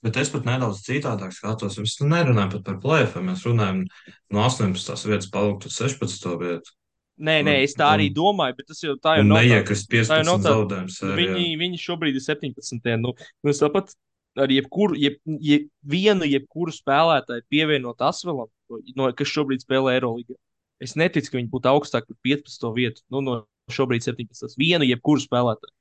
bet 0.02 0.16
es 0.16 0.28
pat 0.30 0.44
nedaudz 0.44 0.80
citādāk 0.84 1.32
skatos. 1.32 1.76
Mēs 1.78 1.98
nerunājam 2.02 2.50
pat 2.56 2.64
par 2.64 2.76
plēfiem, 2.82 3.28
mēs 3.30 3.44
runājam 3.46 3.84
no 4.30 4.40
18. 4.48 5.06
vietas 5.06 5.30
palikt 5.30 5.66
uz 5.66 5.76
16. 5.78 6.36
vietu. 6.40 6.72
Nē, 7.20 7.44
nē, 7.46 7.62
es 7.62 7.76
tā 7.78 7.92
arī 7.94 8.08
domāju, 8.12 8.56
bet 8.58 8.66
tas 8.66 8.80
jau 8.82 8.96
tā 8.98 9.18
jau 9.20 9.22
nav. 9.24 9.38
tā- 9.38 9.44
neiekrist 9.46 9.86
tā 9.86 10.00
jau 10.00 10.24
15 10.24 10.24
nav 10.26 10.38
tā- 10.40 10.50
zaudējumus. 10.50 10.96
Nu, 10.98 11.08
sērijā. 11.14 11.34
Viņi, 11.36 11.58
viņi 11.60 11.78
šobrīd 11.78 12.16
ir 12.18 12.24
17. 12.24 12.96
Nu, 13.00 13.12
nu, 13.44 13.50
es 13.50 13.60
tāpat 13.60 13.94
ar 14.36 14.50
jebkuru, 14.50 14.96
jeb, 14.98 15.18
jeb, 15.40 15.68
vienu, 15.86 16.26
jebkuru 16.26 16.72
spēlētāju 16.74 17.44
pievienot 17.52 18.00
Asvelam, 18.02 18.48
no, 18.96 19.12
kas 19.14 19.28
šobrīd 19.30 19.62
spēlē 19.64 19.94
Eirolandā. 19.98 20.34
Es 20.82 20.96
neticu, 20.98 21.30
ka 21.30 21.38
viņi 21.38 21.50
būtu 21.52 21.70
augstāk 21.70 22.08
par 22.08 22.16
15. 22.26 22.66
vietu. 22.74 23.02
Nu, 23.14 23.20
no 23.24 23.36
šobrīd 23.70 24.02
17. 24.04 24.56
Vienu, 24.58 24.84
jebkuru 24.88 25.22
spēlētāju. 25.22 25.72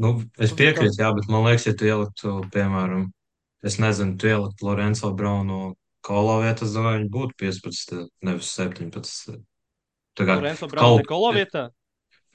Nu, 0.00 0.14
es 0.40 0.52
piekrītu, 0.56 0.96
jā, 1.00 1.10
bet 1.16 1.26
man 1.32 1.44
liekas, 1.48 1.66
ja 1.68 1.74
tu 1.76 1.88
ieliktu, 1.88 2.36
piemēram, 2.54 3.08
es 3.66 3.76
nezinu, 3.82 4.14
tu 4.20 4.30
ieliktu 4.30 4.64
Lorenzo 4.68 5.10
Brauno 5.16 5.74
kolo 6.06 6.38
vietā, 6.44 6.64
es 6.64 6.72
domāju, 6.76 7.02
viņi 7.02 7.10
būtu 7.16 7.36
15, 7.42 8.06
nevis 8.24 8.52
17. 8.56 9.36
Tā 10.16 10.24
kā 10.28 10.38
Lorenzo 10.40 10.68
Brauns 10.70 10.86
kaut- 10.86 11.02
Dekolo 11.04 11.32
vietā? 11.36 11.66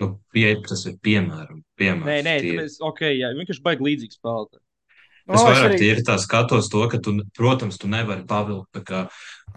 Nu, 0.02 0.20
pie, 0.34 0.50
tas 0.68 0.86
ir 0.86 0.98
piemēram. 1.02 1.64
piemērs, 1.80 2.06
Nē, 2.12 2.18
nē, 2.28 2.36
tie- 2.44 2.52
tāpēc, 2.60 2.78
ok, 2.84 3.02
jā, 3.16 3.32
vienkārši 3.38 3.64
baigi 3.64 3.86
līdzīgs 3.88 4.20
spēlētājs. 4.20 4.65
Es 5.28 5.42
es 5.42 5.46
vairāk 5.48 5.72
arī- 5.74 5.80
tā 6.06 6.16
skatos 6.22 6.70
to, 6.70 6.88
ka, 6.88 6.98
tu, 7.00 7.18
protams, 7.34 7.78
tu 7.82 7.88
nevari 7.88 8.26
pavilkt 8.28 8.70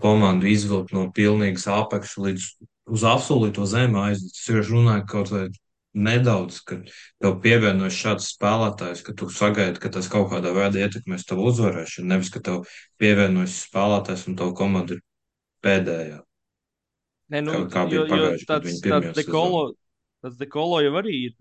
komandu 0.01 0.47
izvilkt 0.49 0.93
no 0.93 1.11
pilnīgas 1.13 1.67
apakšas 1.69 2.17
līdz 2.17 2.45
uz 2.89 3.03
absolūto 3.05 3.67
zemi 3.67 3.99
aiziet. 4.01 4.33
Es 4.33 4.47
vienkārši 4.49 4.73
runāju 4.73 5.07
kaut 5.07 5.31
vai 5.31 5.49
nedaudz, 5.95 6.61
ka 6.65 6.79
tev 7.21 7.41
pievienojas 7.43 7.97
šāds 7.99 8.31
spēlētājs, 8.37 9.03
ka 9.05 9.13
tu 9.13 9.29
sagaidi, 9.29 9.81
ka 9.81 9.89
tas 9.89 10.09
kaut 10.09 10.31
kādā 10.31 10.53
veidā 10.55 10.87
ietekmēs 10.87 11.27
tavu 11.27 11.49
uzvarēšanu, 11.51 12.07
nevis 12.07 12.31
ka 12.31 12.41
tev 12.41 12.65
pievienojas 12.99 13.69
spēlētājs 13.69 14.29
un 14.29 14.37
tavu 14.37 14.55
komandu 14.55 14.97
ir 14.97 15.03
pēdējā. 15.65 16.23
Nē, 17.31 17.43
nu, 17.45 17.53
Kā- 17.53 17.69
kā 17.69 17.89
bija 17.91 18.01
jo 18.01 18.07
pagājuši, 18.09 18.47
kad 18.47 18.63
viņi 18.63 18.81
dekolo, 19.15 19.75
tāds 20.25 20.39
dekolo 20.39 20.81
jau 20.81 20.93
arī 21.03 21.15
ir. 21.29 21.35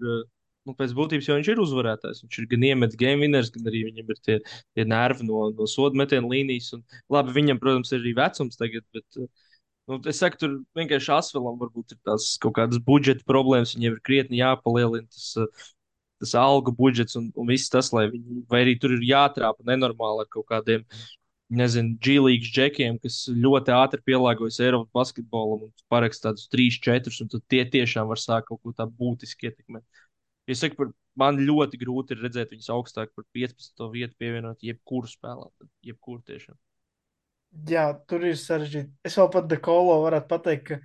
Nu, 0.67 0.73
pēc 0.75 0.91
būtības 0.97 1.29
jau 1.29 1.37
viņš 1.37 1.49
ir 1.53 1.59
uzvarētājs. 1.63 2.23
Viņš 2.25 2.39
ir 2.41 2.47
gan 2.51 2.65
iemetis 2.67 2.99
game 2.99 3.23
winners, 3.23 3.51
gan 3.53 3.69
arī 3.71 3.85
viņam 3.87 4.09
ir 4.11 4.17
tie, 4.25 4.37
tie 4.75 4.83
nervi 4.87 5.27
no, 5.27 5.45
no 5.55 5.67
soda 5.71 5.95
metiena 5.99 6.27
līnijas. 6.27 6.73
Un, 6.75 6.83
labi, 7.13 7.35
viņam, 7.37 7.61
protams, 7.61 7.93
ir 7.93 8.01
arī 8.01 8.13
vecums 8.17 8.59
tagad, 8.59 8.83
bet 8.95 9.21
nu, 9.87 9.99
es 10.11 10.19
saku, 10.19 10.41
tur 10.41 10.57
vienkārši 10.75 11.13
Asvelam 11.15 11.59
varbūt 11.61 11.95
ir 11.95 12.01
tās 12.07 12.33
kaut 12.43 12.57
kādas 12.59 12.83
budžeta 12.83 13.23
problēmas. 13.29 13.77
Viņiem 13.77 13.95
ir 13.95 14.03
krietni 14.09 14.41
jāpalielina 14.41 15.07
tas, 15.07 15.29
tas 16.19 16.33
algu 16.41 16.73
budžets 16.75 17.15
un, 17.19 17.29
un 17.37 17.47
viss 17.47 17.71
tas, 17.71 17.93
lai 17.95 18.09
viņi, 18.11 18.43
vai 18.51 18.65
arī 18.65 18.75
tur 18.81 18.97
ir 18.97 19.07
jātrāpa 19.07 19.63
nenormāli 19.71 20.25
ar 20.25 20.31
kaut 20.33 20.49
kādiem 20.51 20.83
nezinu, 21.47 21.95
G-līgas 22.03 22.51
džekiem, 22.51 22.97
kas 23.03 23.21
ļoti 23.31 23.71
ātri 23.71 24.01
pielāgojas 24.09 24.59
Eiropas 24.63 24.91
basketbolam 24.95 25.67
un 25.69 25.71
paraksta 25.91 26.29
tādus 26.29 26.49
trīs, 26.51 26.79
četrus, 26.83 27.21
un 27.23 27.31
tad 27.31 27.45
tie 27.47 27.63
tiešām 27.77 28.09
var 28.11 28.19
sākt 28.19 28.49
kaut 28.49 28.59
ko 28.63 28.73
tā 28.75 28.87
būtiski 28.89 29.47
ietekmēt. 29.47 29.85
Es 30.47 30.61
saku, 30.63 30.77
par, 30.79 30.91
man 31.19 31.39
ļoti 31.43 31.79
grūti 31.81 32.15
ir 32.15 32.23
redzēt 32.23 32.53
viņus 32.53 32.69
augstāk 32.71 33.11
par 33.15 33.25
15. 33.35 33.89
vietu, 33.91 34.15
pievienot 34.21 34.63
jebkuru 34.63 35.09
spēlētāju. 35.11 35.69
Jebkuru 35.89 36.23
tiešām. 36.27 36.55
Jā, 37.67 37.89
tur 38.07 38.23
ir 38.27 38.37
sarežģīti. 38.39 38.91
Es 39.07 39.17
vēl 39.19 39.29
pat 39.33 39.47
Dekolo 39.51 39.97
varētu 40.03 40.29
pateikt, 40.31 40.71
ka 40.71 40.79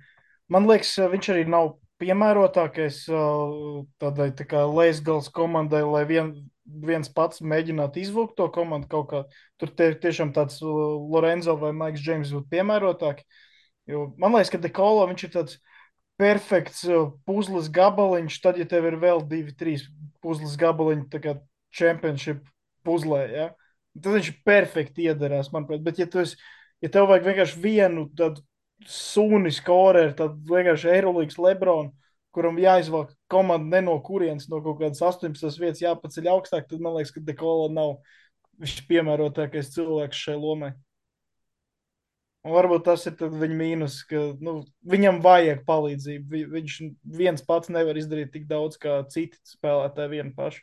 man 0.51 0.67
liekas, 0.67 0.95
viņš 1.11 1.29
arī 1.33 1.45
nav 1.51 1.75
piemērotākais 2.01 3.03
uh, 3.11 3.83
tādai 4.01 4.31
tā 4.35 4.47
kā 4.49 4.63
leisgals 4.67 5.29
komandai, 5.33 5.83
lai 5.85 6.03
vien, 6.09 6.33
viens 6.63 7.11
pats 7.13 7.43
mēģinātu 7.43 8.01
izvilkt 8.01 8.35
to 8.39 8.49
komandu 8.51 8.89
kaut 8.91 9.09
kā. 9.11 9.23
Tur 9.61 9.71
tie, 9.77 9.91
tiešām 9.95 10.33
tāds 10.35 10.59
uh, 10.65 10.73
Lorenzo 11.13 11.55
vai 11.61 11.71
Maiks 11.77 12.03
Džeims 12.03 12.33
būtu 12.35 12.49
piemērotāki. 12.55 13.27
Jo 13.91 14.09
man 14.19 14.35
liekas, 14.35 14.51
ka 14.51 14.61
Dekolo 14.63 15.07
viņš 15.11 15.27
ir 15.27 15.33
tāds 15.37 15.59
perfekts 16.19 16.83
uh, 16.87 17.11
puzles 17.27 17.69
gabaliņš, 17.73 18.39
tad, 18.43 18.59
ja 18.61 18.67
tev 18.69 18.87
ir 18.89 18.99
vēl 19.01 19.23
divi, 19.29 19.53
trīs 19.57 19.87
puzles 20.23 20.55
gabaliņi, 20.59 21.09
tā 21.11 21.21
kā 21.23 21.35
championship 21.73 22.43
puzlē, 22.85 23.23
ja? 23.31 23.49
tad 23.97 24.15
viņš 24.17 24.31
perfekti 24.45 25.07
iederās, 25.09 25.51
manuprāt. 25.53 25.83
Bet, 25.85 25.99
ja, 26.01 26.07
esi, 26.21 26.37
ja 26.83 26.89
tev 26.93 27.09
vajag 27.11 27.27
vienkārši 27.29 27.59
vienu 27.63 28.07
tādu 28.17 28.43
suni 28.89 29.51
skorēru, 29.53 30.15
tad 30.17 30.39
vienkārši 30.49 30.89
Eirolandes 30.95 31.37
Lebronu, 31.39 31.93
kuram 32.33 32.57
jāizvelk 32.57 33.13
komanda 33.29 33.77
ne 33.77 33.83
no 33.85 33.99
kurienes, 34.03 34.49
no 34.49 34.59
kaut 34.65 34.79
kādas 34.81 35.03
18 35.05 35.61
vietas 35.61 35.83
jāpaceļ 35.83 36.31
augstāk, 36.33 36.65
tad 36.69 36.81
man 36.81 36.97
liekas, 36.97 37.13
ka 37.13 37.21
Dekola 37.23 37.69
nav 37.71 37.99
viņš 38.61 38.81
piemērotākais 38.89 39.71
cilvēks 39.75 40.25
šai 40.25 40.39
lomai. 40.39 40.73
Un 42.43 42.51
varbūt 42.51 42.83
tas 42.83 43.05
ir 43.07 43.13
tad 43.15 43.31
viņa 43.39 43.55
mīnus, 43.55 44.01
ka 44.09 44.19
nu, 44.43 44.57
viņam 44.83 45.21
vajag 45.23 45.61
palīdzību. 45.67 46.25
Vi- 46.29 46.45
Viņš 46.51 46.73
viens 47.21 47.41
pats 47.47 47.69
nevar 47.71 47.95
izdarīt 47.95 48.33
tik 48.33 48.47
daudz, 48.49 48.75
kā 48.77 48.97
citi 49.07 49.37
spēlētāji 49.47 50.09
vienu 50.17 50.33
pašu. 50.35 50.59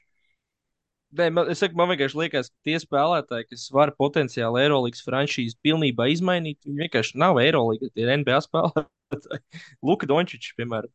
Nē, 1.17 1.33
man, 1.33 1.49
es 1.51 1.59
saku, 1.59 1.75
man 1.75 1.89
vienkārši 1.91 2.15
liekas, 2.21 2.51
ka 2.53 2.69
tie 2.69 2.77
spēlētāji, 2.79 3.49
kas 3.51 3.65
var 3.75 3.91
potenciāli 3.99 4.61
Eirolandes 4.63 5.03
franšīzi 5.03 5.57
pilnībā 5.65 6.07
izmainīt, 6.13 6.61
viņi 6.69 6.85
vienkārši 6.85 7.17
nav 7.19 7.41
Eirolandes, 7.43 7.91
tie 7.97 8.05
ir 8.05 8.13
NBA 8.21 8.39
spēlētāji. 8.45 8.87
Luka 9.83 10.07
Dončičs, 10.07 10.53
piemēram. 10.61 10.93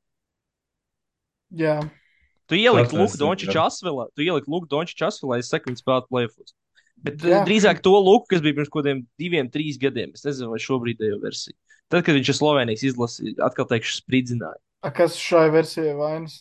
Jā, 1.52 1.80
Tu 2.48 2.56
ir, 2.62 3.18
Dončiču 3.18 3.57
jā. 3.57 3.66
asvilā, 3.66 4.06
tu 4.14 4.22
ieliki 4.22 4.52
Luku 4.53 4.70
Dončiču 4.70 5.07
asvilā, 5.07 5.40
es 5.41 5.49
saku, 5.49 5.72
viņi 5.72 5.82
spēlētu 5.82 6.12
plēfos. 6.14 6.53
Bet 7.06 7.24
Jā. 7.26 7.44
drīzāk 7.46 7.82
to 7.86 7.94
Luku, 8.00 8.30
kas 8.32 8.42
bija 8.42 8.56
pirms 8.58 8.72
kaut 8.72 8.84
kādiem 8.84 9.04
diviem, 9.20 9.50
trīs 9.52 9.78
gadiem. 9.82 10.14
Es 10.16 10.24
nezinu, 10.26 10.54
vai 10.54 10.62
šobrīd 10.64 11.02
ir 11.06 11.18
versija. 11.22 11.56
Tad, 11.92 12.06
kad 12.06 12.16
viņš 12.18 12.32
ir 12.32 12.38
Slovenijas 12.38 12.86
izlasījis, 12.88 13.42
atkal 13.46 13.68
teikšu, 13.70 14.00
spridzināja. 14.00 14.58
A, 14.86 14.92
kas 14.96 15.18
šai 15.22 15.48
versijai 15.54 15.94
vainas? 15.98 16.40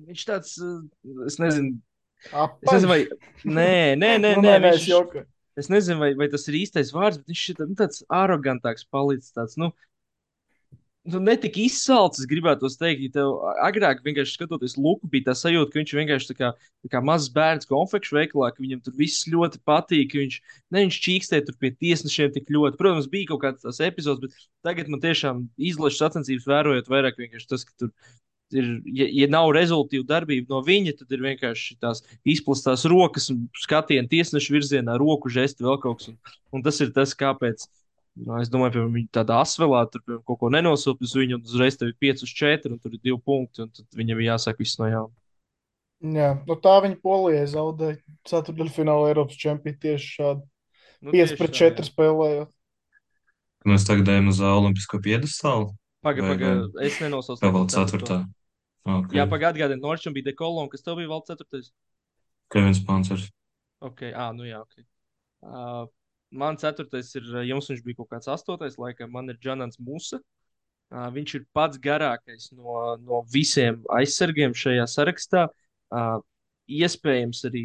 Viņš 0.00 0.24
tāds, 0.28 0.56
eh, 0.60 1.14
es 1.28 1.38
nezinu, 1.40 1.78
es 2.26 2.32
Apaļš? 2.32 2.72
nezinu, 2.74 2.90
vai. 2.90 3.00
Nē, 3.44 3.72
nē, 4.00 4.10
nē, 4.20 4.34
nē, 4.40 4.42
nē, 4.44 4.56
viņš, 4.66 4.88
es 5.22 5.26
es 5.64 5.70
nezinu, 5.72 6.00
vai, 6.00 6.10
vai 6.18 6.28
tas 6.32 6.46
ir 6.48 6.58
īstais 6.60 6.92
vārds, 6.94 7.20
bet 7.20 7.32
viņš 7.32 7.44
ir 7.52 7.62
nu, 7.64 7.76
tāds 7.78 8.04
arogantāks 8.12 8.86
palicis. 8.88 9.32
Tāds, 9.36 9.56
nu, 9.60 9.70
nu, 11.12 11.20
netik 11.24 11.58
izsalcis, 11.60 12.28
gribētu 12.30 12.68
teikt, 12.80 13.12
tev 13.14 13.36
agrāk 13.66 14.00
vienkārši 14.06 14.36
skatoties 14.36 14.76
Luku, 14.80 15.08
bija 15.10 15.30
tā 15.30 15.34
sajūta, 15.38 15.72
ka 15.72 15.80
viņš 15.80 15.94
vienkārši 15.98 16.30
tā 16.30 16.36
kā, 16.38 16.50
tā 16.84 16.92
kā 16.92 17.02
mazs 17.04 17.32
bērns 17.34 17.68
konfekšu 17.70 18.16
veikalā, 18.18 18.52
ka 18.54 18.64
viņam 18.64 18.84
tur 18.86 18.96
viss 18.98 19.28
ļoti 19.30 19.60
patīk, 19.68 20.12
ka 20.12 20.22
viņš, 20.22 20.38
ne, 20.70 20.84
viņš 20.86 21.00
čīkstē 21.06 21.42
tur 21.46 21.58
pie 21.60 21.72
tiesnešiem 21.74 22.32
tik 22.36 22.50
ļoti. 22.54 22.80
Protams, 22.80 23.10
bija 23.12 23.32
kaut 23.32 23.44
kāds 23.44 23.66
tās 23.66 23.82
epizodes, 23.84 24.24
bet 24.24 24.48
tagad 24.66 24.90
man 24.92 25.02
tiešām 25.04 25.44
izlaša 25.70 26.06
sacensības 26.06 26.48
vērojot 26.50 26.90
vairāk 26.92 27.20
vienkārši 27.20 27.52
tas, 27.52 27.66
ka 27.68 27.76
tur 27.84 27.94
ir, 28.52 28.70
ja, 28.86 29.06
ja 29.22 29.28
nav 29.30 29.50
rezultātu 29.54 30.06
darbība 30.06 30.54
no 30.54 30.60
viņa, 30.66 30.96
tad 31.00 31.14
ir 31.14 31.24
vienkārši 31.24 31.76
tās 31.82 32.02
izplastās 32.28 32.86
rokas 32.90 33.30
un 33.32 33.46
skatieni 33.58 34.10
tiesneša 34.10 34.54
virzienā, 34.54 34.96
roku 35.00 35.30
žesti 35.32 35.66
vēl 35.66 35.78
kaut 35.82 36.00
kas. 36.00 36.10
Un, 36.12 36.18
un 36.58 36.66
tas 36.66 36.80
ir 36.82 36.92
tas, 36.96 37.14
kāpēc. 37.18 37.68
Nu, 38.20 38.36
es 38.42 38.50
domāju, 38.52 38.74
ka 38.74 38.84
viņi 38.92 39.08
tādā 39.16 39.38
asvelā 39.40 39.80
tur 39.88 40.02
piemēram, 40.04 40.24
kaut 40.28 40.38
ko 40.42 40.50
nenosūta 40.52 41.06
uz 41.06 41.14
viņu, 41.16 41.38
un 41.38 41.46
uzreiz 41.46 41.78
tev 41.80 41.92
ir 41.92 41.96
5 42.04 42.24
uz 42.26 42.32
4, 42.36 42.72
un 42.74 42.80
tur 42.82 42.92
ir 42.96 43.00
2 43.06 43.16
punkti, 43.24 43.64
un 43.64 43.70
tad 43.72 43.96
viņam 43.96 44.20
ir 44.20 44.26
jāsāk 44.28 44.60
viss 44.60 44.80
no 44.80 44.88
jauna. 44.90 45.14
Jā, 46.00 46.30
nu 46.48 46.56
tā 46.56 46.74
viņa 46.84 46.96
polijai 47.04 47.44
zaudēja 47.48 47.98
ceturdaļfinālā 48.28 49.10
Eiropas 49.12 49.36
čempionā 49.40 49.80
tieši 49.80 50.14
šādi. 50.16 50.44
Nu, 51.00 51.12
5 51.12 51.16
tieši 51.16 51.38
pret 51.40 51.52
tā, 51.52 51.60
jā. 51.60 51.70
4 51.76 51.88
spēlējot. 51.90 52.52
Mēs 53.68 53.84
tagad 53.88 54.08
ejam 54.08 54.30
uz 54.32 54.40
Olimpisko 54.40 55.00
piedestālu. 55.04 55.70
Paga, 56.00 56.24
Vai 56.24 56.32
paga, 56.32 56.52
vēl- 56.56 56.86
es 56.86 57.00
nenosaucu. 57.00 57.40
Tā 57.44 57.52
vēl 57.52 57.68
ceturtā. 57.72 58.18
Okay. 58.88 59.18
Jā, 59.20 59.26
pagaidi, 59.28 59.60
atgādini, 59.60 59.84
Norčam 59.84 60.14
bija 60.16 60.30
dekolon, 60.30 60.70
kas 60.72 60.80
tev 60.80 60.96
bija 60.96 61.10
vēl 61.12 61.20
ceturtais. 61.28 61.68
Kevins 62.50 62.80
Pancers. 62.80 63.28
Ok, 63.84 64.08
ah, 64.12 64.32
nu 64.32 64.48
jā, 64.48 64.60
ok. 64.64 64.80
Uh, 65.44 65.84
man 66.30 66.58
ceturtais 66.60 67.12
ir, 67.18 67.26
uh, 67.34 67.44
jums 67.46 67.70
viņš 67.70 67.82
bija 67.86 68.00
kaut 68.00 68.10
kāds 68.14 68.30
astotais, 68.30 68.78
laikam, 68.80 69.12
man 69.14 69.30
ir 69.32 69.38
Džanans 69.40 69.80
Musa. 69.82 70.20
Uh, 70.90 71.06
viņš 71.14 71.36
ir 71.38 71.44
pats 71.54 71.78
garākais 71.78 72.50
no, 72.56 72.96
no 72.98 73.22
visiem 73.30 73.78
aizsargiem 73.94 74.56
šajā 74.58 74.88
sarakstā. 74.90 75.46
Uh, 75.90 76.18
iespējams, 76.70 77.44
arī 77.46 77.64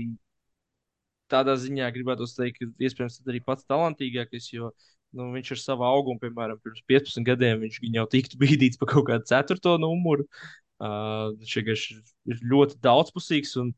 tādā 1.32 1.56
ziņā 1.58 1.88
gribētu 1.94 2.28
teikt, 2.38 2.60
ka 2.62 2.86
iespējams 2.86 3.22
arī 3.26 3.42
pats 3.46 3.66
talantīgākais, 3.70 4.52
jo 4.54 4.70
nu, 5.16 5.32
viņš 5.34 5.54
ar 5.56 5.62
savu 5.62 5.86
augumu, 5.88 6.22
piemēram, 6.22 6.60
pirms 6.62 6.84
15 6.92 7.26
gadiem, 7.26 7.64
viņš 7.64 7.80
jau 7.98 8.06
tiktu 8.12 8.40
bīdīts 8.44 8.82
par 8.82 8.94
kaut 8.94 9.10
kādu 9.10 9.30
ceturto 9.32 9.78
numuru. 9.82 10.28
Uh, 10.76 11.32
viņš 11.40 11.58
vienkārši 11.62 11.96
ir, 11.96 12.02
ir 12.34 12.42
ļoti 12.52 12.78
daudzpusīgs. 12.84 13.56
Un, 13.62 13.72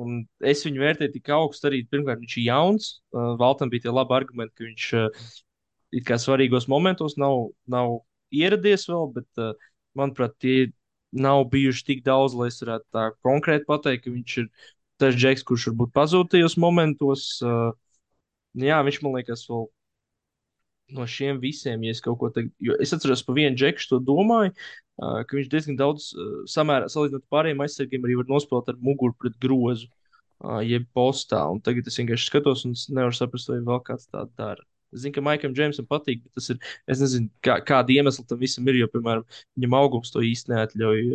Un 0.00 0.22
es 0.48 0.62
viņu 0.64 0.80
vērtēju 0.80 1.12
tik 1.16 1.30
augstu 1.36 1.68
arī. 1.68 1.82
Pirmkārt, 1.90 2.22
viņš 2.22 2.36
ir 2.38 2.46
jauns. 2.46 2.92
Uh, 3.12 3.34
Valtam 3.40 3.72
bija 3.72 3.86
tie 3.86 3.92
labi 3.92 4.16
argumenti, 4.16 4.54
ka 4.56 4.64
viņš 4.64 4.86
uh, 4.98 5.26
it 5.92 6.06
kā 6.08 6.16
svarīgos 6.20 6.68
momentos 6.72 7.18
nav, 7.20 7.50
nav 7.68 7.98
ieradies 8.32 8.86
vēl, 8.88 9.10
bet, 9.18 9.28
uh, 9.42 9.52
manuprāt, 9.98 10.38
tie 10.40 10.70
nav 11.12 11.44
bijuši 11.52 11.84
tik 11.90 12.00
daudz, 12.06 12.32
lai 12.38 12.48
es 12.48 12.62
varētu 12.62 12.88
tā 12.96 13.10
konkrēti 13.26 13.68
pateikt, 13.68 14.06
ka 14.06 14.14
viņš 14.14 14.38
ir 14.40 14.48
tas 15.02 15.18
džeks, 15.18 15.44
kurš 15.44 15.68
varbūt 15.70 15.92
pazūd 15.92 16.32
tajos 16.32 16.56
momentos. 16.60 17.26
Uh, 17.44 17.76
nu 18.56 18.70
jā, 18.70 18.80
viņš 18.86 19.02
man 19.04 19.18
liekas 19.18 19.44
vēl 19.50 19.68
no 20.96 21.06
šiem 21.08 21.40
visiem, 21.42 21.82
ja 21.86 21.94
es 21.94 22.02
kaut 22.04 22.18
ko 22.20 22.30
tādu, 22.34 22.52
jo 22.62 22.76
es 22.82 22.92
atceros 22.94 23.24
par 23.26 23.36
vienu 23.38 23.56
džekšu 23.58 23.94
to 23.94 24.00
domāju, 24.06 24.52
uh, 24.52 25.22
ka 25.26 25.38
viņš 25.38 25.50
diezgan 25.52 25.78
daudz, 25.80 26.10
uh, 26.16 26.42
samērā 26.50 26.90
salīdzinot 26.92 27.24
ar 27.24 27.34
pārējiem 27.36 27.64
aizsargiem, 27.64 28.04
arī 28.06 28.18
var 28.20 28.30
nospēlēt 28.32 28.72
ar 28.72 28.80
muguru 28.88 29.16
pret 29.20 29.38
grozu, 29.42 29.88
uh, 30.44 30.60
jeb 30.66 30.86
postā. 30.96 31.42
Un 31.52 31.62
tagad 31.64 31.88
es 31.88 31.98
vienkārši 32.00 32.28
skatos 32.28 32.66
un 32.68 32.76
nevaru 32.96 33.16
saprast, 33.16 33.50
vai 33.52 33.62
vēl 33.64 33.82
kāds 33.86 34.10
tā 34.12 34.26
dara. 34.38 34.64
Es 34.92 35.06
zinu, 35.06 35.14
ka 35.16 35.24
Maikam 35.24 35.54
Džeimsam 35.56 35.88
patīk, 35.88 36.20
bet 36.26 36.36
tas 36.36 36.50
ir, 36.52 36.58
es 36.90 37.00
nezinu, 37.00 37.30
kā, 37.44 37.56
kāda 37.64 37.94
iemesla 37.94 38.26
tam 38.28 38.40
visam 38.42 38.66
ir, 38.68 38.82
jo, 38.82 38.90
piemēram, 38.92 39.24
viņam 39.56 39.76
augums 39.78 40.12
to 40.12 40.20
īsti 40.28 40.52
neatļauj. 40.52 41.06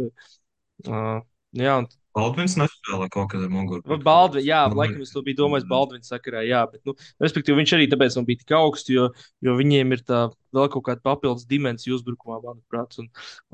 Uh, 0.87 1.19
jā, 1.57 1.75
un 1.83 1.85
Baldvins 2.17 2.55
nespēlē 2.57 3.07
kaut 3.13 3.29
kādā 3.33 3.47
mugurā. 3.51 3.83
Vai 3.87 3.99
Baldvin, 4.01 4.45
jā, 4.47 4.63
Nu, 4.71 4.79
laikam 4.79 5.03
es 5.05 5.13
to 5.13 5.21
biju 5.25 5.37
domājis 5.43 5.67
Baldvina 5.69 6.07
sakarā, 6.07 6.41
jā, 6.47 6.63
bet, 6.71 6.81
nu, 6.87 6.95
respektīvi, 7.23 7.59
viņš 7.61 7.73
arī 7.77 7.87
tāpēc 7.91 8.17
man 8.17 8.27
bija 8.29 8.41
tik 8.41 8.55
augsts, 8.57 8.91
jo, 8.93 9.07
jo 9.45 9.55
viņiem 9.59 9.93
ir 9.95 10.03
tā 10.07 10.23
vēl 10.57 10.71
kaut 10.73 10.87
kāda 10.89 11.03
papildus 11.05 11.45
dimensija 11.49 11.95
uzbrukumā, 11.97 12.39
manuprāt, 12.45 12.97
un, 13.03 13.11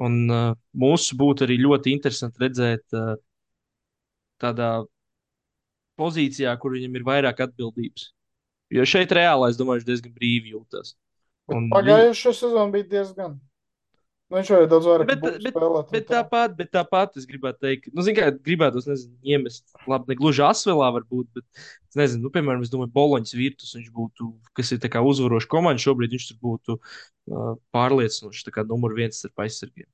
un 0.07 0.17
uh, 0.31 0.49
mūsu 0.85 1.19
būtu 1.19 1.47
arī 1.47 1.59
ļoti 1.61 1.95
interesanti 1.97 2.45
redzēt 2.45 2.97
uh, 2.97 3.15
tādā 4.41 4.73
pozīcijā, 5.99 6.53
kur 6.59 6.75
viņam 6.77 6.99
ir 6.99 7.07
vairāk 7.07 7.43
atbildības. 7.47 8.11
Jo 8.73 8.85
šeit 8.89 9.11
reāli, 9.13 9.51
es 9.51 9.59
domāju, 9.59 9.85
diezgan 9.85 10.13
brīvi 10.15 10.55
jūtas. 10.55 10.95
Un 11.51 11.67
Pagājušā 11.73 12.31
sezona 12.33 12.71
bija 12.73 12.87
diezgan. 12.95 13.35
Nu, 14.33 14.39
viņš 14.39 14.49
varēja 14.49 14.69
daudz 14.71 14.87
vairāk 14.89 15.09
Bet- 15.11 15.19
bet- 15.21 15.43
spēlēt. 15.53 15.89
Bet 15.93 16.05
tā. 16.09 16.21
tāpat, 16.23 16.53
bet 16.57 16.69
tāpat 16.73 17.17
es 17.21 17.27
gribētu 17.29 17.59
teikt, 17.61 17.89
nu, 17.93 18.01
zinu, 18.01 18.17
kā 18.17 18.31
gribētu, 18.33 18.81
es 18.81 18.87
nezinu, 18.89 19.13
iemest, 19.21 19.61
labi, 19.85 20.09
ne 20.09 20.15
gluži 20.17 20.41
asvelā 20.41 20.87
varbūt, 20.95 21.27
bet, 21.37 21.45
es 21.91 21.97
nezinu, 21.99 22.23
nu, 22.25 22.31
piemēram, 22.33 22.63
es 22.65 22.71
domāju, 22.73 22.89
Boloņas 22.95 23.35
virtus, 23.37 23.75
viņš 23.77 23.91
būtu, 23.93 24.31
kas 24.57 24.71
ir 24.73 24.79
tā 24.81 24.89
kā 24.89 25.03
uzvarošs 25.05 25.45
komanda, 25.51 25.83
šobrīd 25.83 26.15
viņš 26.17 26.25
tur 26.31 26.39
būtu 26.47 26.79
uh, 26.79 27.51
pārliecinošs, 27.77 28.41
tā 28.47 28.53
kā 28.55 28.63
numur 28.65 28.95
viens 28.97 29.21
starp 29.21 29.45
aizsargiem. 29.45 29.85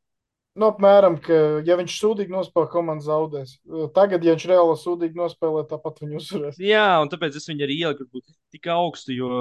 Nu, 0.55 0.69
apmēram, 0.71 1.17
ka, 1.23 1.39
ja 1.67 1.75
viņš 1.79 1.97
sūdīgi 1.99 2.33
nospēlē, 2.33 2.69
komanda 2.71 3.03
zaudēs. 3.03 3.57
Tagad, 3.95 4.23
ja 4.23 4.37
viņš 4.37 4.45
reāli 4.49 4.77
sūdīgi 4.79 5.19
nospēlē, 5.19 5.65
tāpat 5.67 5.99
viņu 6.05 6.15
uzvarēs. 6.19 6.61
Jā, 6.63 6.87
un 7.03 7.11
tāpēc 7.11 7.35
es 7.35 7.47
viņu 7.51 7.67
arī 7.67 7.77
ieliku, 7.83 8.07
varbūt 8.07 8.33
tik 8.55 8.71
augstu, 8.71 9.13
jo 9.19 9.33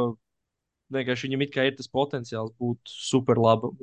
vienkārši 0.94 1.30
viņam 1.30 1.46
it 1.46 1.54
kā 1.54 1.68
ir 1.70 1.78
tas 1.78 1.90
potenciāls 1.90 2.50
būt 2.58 2.82
super 2.90 3.38
labam. 3.40 3.78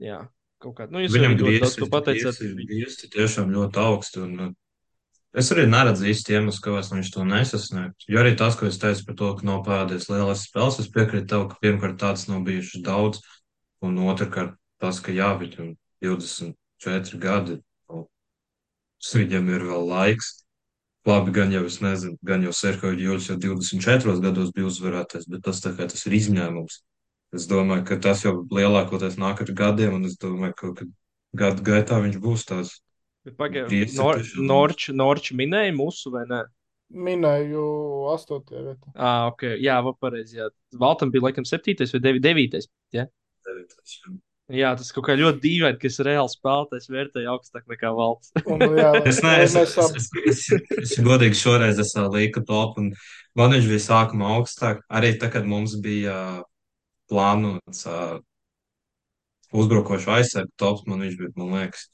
Jā, 0.00 0.18
kaut 0.62 0.76
kā. 0.78 0.88
Nu, 0.90 1.02
Viņam 1.12 1.36
griezti, 1.40 1.84
griezti, 1.84 2.50
griezti 2.66 3.10
tiešām 3.12 3.52
ļoti 3.52 3.80
augsti. 3.82 4.22
Un, 4.24 4.40
uh, 4.40 4.52
es 5.38 5.50
arī 5.54 5.66
neredzu 5.70 6.08
īsti 6.12 6.36
iemeslu, 6.38 6.62
kāpēc 6.66 6.92
viņš 6.94 7.12
to 7.14 7.26
nesasniedz. 7.28 8.08
Jo 8.08 8.22
arī 8.22 8.34
tas, 8.38 8.56
ko 8.58 8.70
es 8.70 8.80
teicu 8.82 9.06
par 9.08 9.18
to, 9.20 9.30
ka 9.38 9.48
nav 9.48 9.62
pēdējais 9.68 10.08
lielais 10.12 10.46
spēles, 10.48 10.80
es 10.82 10.90
piekrītu 10.92 11.28
tev, 11.34 11.46
ka 11.50 11.60
pirmkārt 11.64 11.98
tāds 12.00 12.28
nav 12.30 12.44
bijušas 12.48 12.86
daudz, 12.86 13.22
un 13.84 14.00
otrkārt 14.06 14.56
tas, 14.82 15.02
ka 15.02 15.14
jā, 15.14 15.32
viņam 15.38 15.74
24 16.04 17.20
gadi, 17.22 17.58
un 17.92 18.06
viņam 19.14 19.52
ir 19.52 19.68
vēl 19.72 19.92
laiks. 19.92 20.38
Labi, 21.02 21.32
gan 21.34 21.50
jau 21.50 21.64
es 21.66 21.80
nezinu, 21.82 22.14
gan 22.22 22.44
jau 22.46 22.52
Serko 22.54 22.92
Jūras 22.94 23.26
jau 23.26 23.34
24 23.42 24.20
gados 24.22 24.52
bija 24.54 24.68
uzvarētais, 24.68 25.26
bet 25.26 25.42
tas 25.42 25.58
tā 25.58 25.72
kā 25.74 25.88
tas 25.90 26.06
ir 26.06 26.14
izņēmums. 26.14 26.76
Es 27.32 27.46
domāju, 27.48 27.86
ka 27.88 27.96
tas 28.04 28.24
jau 28.26 28.42
lielākoties 28.52 29.16
nāk 29.20 29.40
ar 29.40 29.52
gadiem, 29.56 29.94
un 29.96 30.08
es 30.08 30.18
domāju, 30.20 30.56
ka 30.58 30.72
kad 30.80 30.90
gadu 31.32 31.64
gaitā 31.64 32.00
viņš 32.04 32.18
būs 32.20 32.48
tāds. 32.48 32.74
Pagaidiet, 33.38 33.94
Nor, 33.96 34.18
Norč, 34.42 34.88
Norč 34.92 35.30
minēja 35.38 35.72
mūsu 35.76 36.10
vai 36.12 36.24
ne? 36.28 36.42
Minēju 36.92 37.62
astotajā 38.12 38.64
vietā. 38.66 38.90
Ah, 38.92 39.30
ok, 39.30 39.46
jā, 39.62 39.78
vēl 39.86 39.94
pareizi. 40.02 40.36
Jā. 40.42 40.50
Valtam 40.76 41.12
bija 41.14 41.28
laikam 41.28 41.46
septītais 41.48 41.94
vai 41.94 42.02
devi, 42.04 42.20
devītais. 42.20 42.68
Ja? 42.92 43.06
Jā, 44.52 44.74
tas 44.76 44.90
kaut 44.92 45.06
kā 45.06 45.14
ļoti 45.16 45.40
dīvaini, 45.40 45.78
ka 45.80 45.88
es 45.88 45.96
reāli 46.04 46.28
spēlētājs 46.34 46.90
vērtēju 46.92 47.30
augstāk 47.32 47.64
nekā 47.70 47.94
valsts. 47.96 48.34
Un, 48.44 48.66
jā, 48.76 48.90
Es 49.08 49.22
neesmu, 49.24 49.62
es, 49.62 49.78
es, 49.78 50.10
es, 50.26 50.42
es, 50.52 50.72
es 50.82 50.94
godīgi 51.00 51.38
šoreiz 51.38 51.80
es 51.80 51.94
vēl 51.96 52.10
liku 52.18 52.42
top, 52.44 52.76
un 52.82 52.90
man 53.38 53.54
viņš 53.54 53.70
bija 53.70 53.84
sākumā 53.86 54.34
augstāk. 54.36 54.82
Arī 54.92 55.14
tā, 55.22 55.30
kad 55.32 55.48
mums 55.48 55.78
bija 55.80 56.42
plānots 57.12 57.84
ā, 57.92 57.98
uzbrukošu 59.52 60.14
aizsardzību 60.16 60.56
tops, 60.60 60.86
man 60.88 61.04
viņš 61.04 61.18
bija, 61.20 61.32
man 61.36 61.50
liekas, 61.58 61.90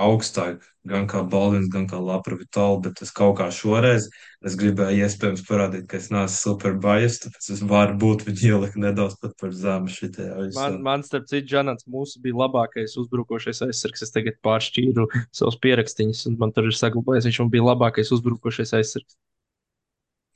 augstāk, 0.00 0.62
gan 0.88 1.04
kā 1.10 1.20
Baldvins, 1.28 1.68
gan 1.70 1.84
kā 1.90 1.98
Lapra 2.00 2.36
Vitola, 2.40 2.78
bet 2.86 3.02
es 3.04 3.10
kaut 3.12 3.34
kā 3.40 3.48
šoreiz, 3.52 4.06
es 4.46 4.54
gribēju 4.56 5.02
iespējams 5.04 5.42
parādīt, 5.48 5.84
ka 5.90 5.98
es 5.98 6.06
neesmu 6.14 6.38
super 6.38 6.76
bias, 6.80 7.18
tāpēc 7.20 7.48
es 7.52 7.60
varu 7.68 7.98
būt 8.00 8.24
viņu 8.28 8.46
ielikt 8.48 8.78
nedaudz 8.80 9.18
pat 9.20 9.34
par 9.42 9.52
zemu 9.52 9.92
šitajā 9.92 10.38
visā. 10.46 10.62
Man, 10.70 10.78
man 10.86 11.04
starp 11.06 11.28
citu, 11.28 11.44
Džanants, 11.52 11.84
mūsu 11.90 12.22
bija 12.24 12.38
labākais 12.46 12.96
uzbrukošais 13.02 13.60
aizsargs. 13.68 14.06
Es 14.06 14.14
tagad 14.14 14.38
pāršķīru 14.46 15.06
savus 15.36 15.58
pierakstīņus, 15.66 16.24
un 16.30 16.38
man 16.40 16.54
tur 16.56 16.70
ir 16.70 16.78
saglabājies. 16.80 17.28
Viņš 17.28 17.42
man 17.44 17.52
bija 17.58 17.68
labākais 17.68 18.14
uzbrukošais 18.16 18.72
aizsargs. 18.80 19.18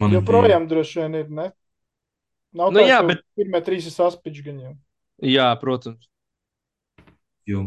Man 0.03 0.11
bija- 0.13 0.21
Joprojām 0.21 0.69
droši 0.69 1.01
vien 1.01 1.15
ir, 1.23 1.31
ne? 1.31 1.53
Nav 2.55 2.73
Nu 2.73 2.81
tā, 2.81 2.89
jā, 2.89 3.01
bet- 3.07 3.23
pirmie 3.37 3.61
trīs 3.67 3.87
ir 3.91 3.95
saspiņš 3.95 4.43
gan 4.47 4.61
jau. 4.63 4.75
Jā, 5.27 5.49
protams. 5.61 6.07
Jū. 7.49 7.65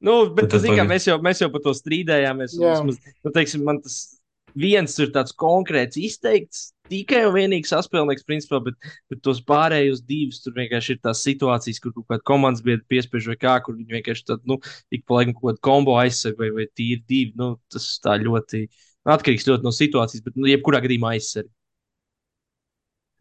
Nu, 0.00 0.14
bet, 0.34 0.50
tad 0.50 0.60
zin, 0.60 0.72
kā, 0.72 0.82
tagad- 0.82 0.90
mēs, 0.92 1.06
jau, 1.08 1.18
mēs 1.24 1.40
jau 1.40 1.50
par 1.52 1.62
to 1.64 1.72
strīdējāmies. 1.76 2.56
Vismaz, 2.60 2.98
nu, 3.24 3.32
teiksim, 3.32 3.64
man 3.64 3.80
tas 3.82 4.18
viens 4.56 4.98
ir 4.98 5.10
tāds 5.12 5.34
konkrēts, 5.36 5.98
izteikts, 6.00 6.72
tikai 6.88 7.26
un 7.28 7.34
vienīgi 7.34 7.68
saspēlnieks, 7.68 8.24
principā, 8.24 8.62
bet, 8.64 8.74
bet 9.10 9.20
tos 9.24 9.40
pārējos 9.44 10.00
divus 10.06 10.40
tur 10.44 10.54
vienkārši 10.56 10.96
ir 10.96 11.00
tās 11.04 11.20
situācijas, 11.26 11.80
kur 11.82 11.92
kaut 11.92 12.06
kāda 12.08 12.24
komandas 12.24 12.62
biedra 12.64 12.84
piespiež 12.88 13.26
vai 13.32 13.36
kā, 13.36 13.56
kur 13.64 13.76
viņi 13.76 13.98
vienkārši 13.98 14.24
tad, 14.32 14.44
nu, 14.48 14.58
ik 14.90 15.04
pa 15.04 15.18
laikam 15.18 15.34
kaut 15.36 15.50
kādu 15.50 15.64
kombo 15.68 15.96
aizsargu 16.00 16.40
vai, 16.44 16.50
vai 16.50 16.66
tīri 16.72 17.02
divi. 17.06 17.32
Nu, 17.36 17.58
tas 17.72 17.98
tā 18.04 18.16
ļoti 18.22 18.66
nu, 18.70 19.12
atkarīgs 19.12 19.48
ļoti 19.48 19.66
no 19.66 19.74
situācijas, 19.76 20.24
bet, 20.24 20.36
nu, 20.40 20.48
jebkurā 20.48 20.80
gadījumā 20.84 21.16
aizsargi. 21.16 21.52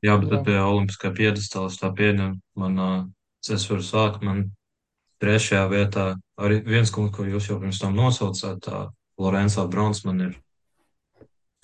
Jā, 0.06 0.20
bet 0.22 0.36
Jā. 0.36 0.42
pie 0.46 0.58
Olimpiskā 0.62 1.10
piedestāla 1.16 1.72
es 1.72 1.80
tā 1.82 1.90
pieņemu. 1.96 2.38
Man, 2.62 2.78
ā, 2.78 2.90
es 3.50 3.66
varu 3.70 3.86
sākt, 3.86 4.22
man 4.26 4.50
trešajā 5.24 5.66
vietā 5.72 6.06
arī 6.38 6.60
viens 6.66 6.92
kungs, 6.94 7.14
ko 7.16 7.26
jūs 7.26 7.50
jau 7.50 7.60
pirms 7.62 7.80
tam 7.82 7.96
nosaucāt, 7.98 8.60
tā 8.62 8.82
Lorenzo 9.22 9.66
Brons 9.72 10.04
man 10.06 10.22
ir. 10.28 10.34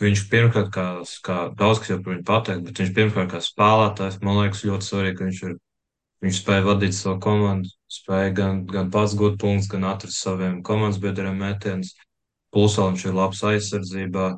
Viņš 0.01 0.23
pirmkārt, 0.31 0.71
kā, 0.73 0.85
kā 1.21 1.37
daudz 1.57 1.81
kas 1.81 1.91
jau 1.91 1.99
par 2.01 2.15
viņu 2.15 2.25
pateikt, 2.25 2.63
bet 2.65 2.79
viņš 2.81 2.93
pirmkārt 2.95 3.33
kā 3.35 3.41
spēlētājs, 3.45 4.21
man 4.25 4.39
liekas, 4.39 4.63
ļoti 4.65 4.87
svarīgi, 4.87 5.17
ka 5.19 5.27
viņš 5.27 5.41
ir, 5.45 5.57
viņš 6.25 6.39
spēja 6.41 6.65
vadīt 6.65 6.97
savu 6.97 7.19
komandu, 7.21 7.69
spēja 7.91 8.31
gan, 8.39 8.63
gan 8.71 8.89
pats 8.93 9.13
gūt 9.19 9.37
punktus, 9.43 9.69
gan 9.69 9.85
atrast 9.91 10.17
saviem 10.23 10.63
komandas 10.65 10.97
biedriem 11.03 11.37
metienus. 11.37 11.93
Plus 12.51 12.79
vēl 12.79 12.95
viņš 12.95 13.05
ir 13.05 13.19
labs 13.19 13.43
aizsardzībā 13.51 14.31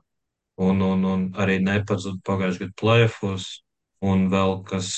un, 0.68 0.84
un, 0.84 1.06
un 1.14 1.24
arī 1.40 1.62
nepazud 1.64 2.20
pagājušajā 2.28 2.68
gadā 2.68 2.80
playoffs. 2.82 3.64
Un 4.04 4.26
vēl 4.32 4.58
kas, 4.68 4.90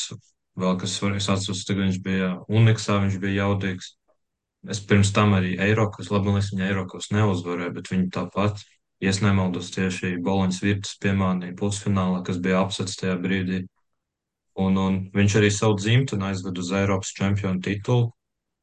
vēl 0.58 0.80
kas 0.82 0.96
svarīgs, 0.98 1.30
atceros, 1.30 1.64
ka 1.68 1.76
viņš 1.78 2.00
bija 2.06 2.32
Uniksā, 2.50 2.98
viņš 3.04 3.20
bija 3.22 3.46
jaudīgs. 3.46 3.94
Es 4.72 4.82
pirms 4.82 5.12
tam 5.14 5.36
arī 5.38 5.54
Eiropas, 5.62 6.10
labi, 6.10 6.32
man 6.32 6.40
liekas, 6.40 6.50
viņa 6.56 6.70
Eiropas 6.72 7.12
neuzvarēja, 7.14 7.74
bet 7.76 7.92
viņa 7.92 8.08
tāpat, 8.16 8.64
ja 9.04 9.12
es 9.12 9.22
nemaldos, 9.22 9.70
tieši 9.76 10.16
Boloņas 10.26 10.62
virtus 10.64 10.96
piemānīja 11.04 11.54
pusfinālā, 11.60 12.24
kas 12.26 12.42
bija 12.42 12.64
apsets 12.64 12.98
tajā 12.98 13.20
brīdī. 13.22 13.62
Un, 14.58 14.80
un 14.80 15.00
viņš 15.14 15.38
arī 15.38 15.52
savu 15.52 15.78
dzimteni 15.78 16.32
aizved 16.32 16.58
uz 16.64 16.72
Eiropas 16.74 17.14
čempionu 17.14 17.62
titulu, 17.62 18.10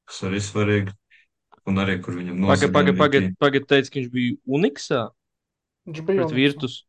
kas 0.09 0.23
arī 0.27 0.43
svarīgi. 0.43 0.98
Un 1.70 1.78
arī, 1.78 2.01
kur 2.02 2.16
viņam 2.19 2.40
Pagaid, 2.43 2.73
pagaid, 2.73 2.73
nozaga 2.73 2.98
pagaid, 2.98 3.27
MVP. 3.28 3.39
pagaid, 3.39 3.66
teica, 3.70 3.90
ka 3.93 4.01
viņš 4.01 4.09
bija 4.10 4.39
Uniksā 4.59 5.02
Viņš 5.89 6.02
bija 6.06 6.23
pret 6.23 6.35
Virtus. 6.36 6.81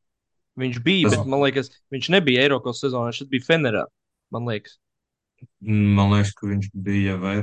Viņš 0.60 0.80
bija, 0.86 1.10
bet 1.10 1.30
man 1.30 1.42
liekas, 1.42 1.72
viņš 1.94 2.10
nebija 2.14 2.44
Eiropas 2.46 2.82
sezonā, 2.84 3.10
viņš 3.10 3.30
bija 3.32 3.46
Fenerā. 3.48 3.86
Man 4.34 4.46
liekas. 4.50 4.78
Man 5.60 6.14
liekas, 6.14 6.34
ka 6.38 6.50
viņš 6.50 6.68
bija 6.86 7.16
vai. 7.22 7.38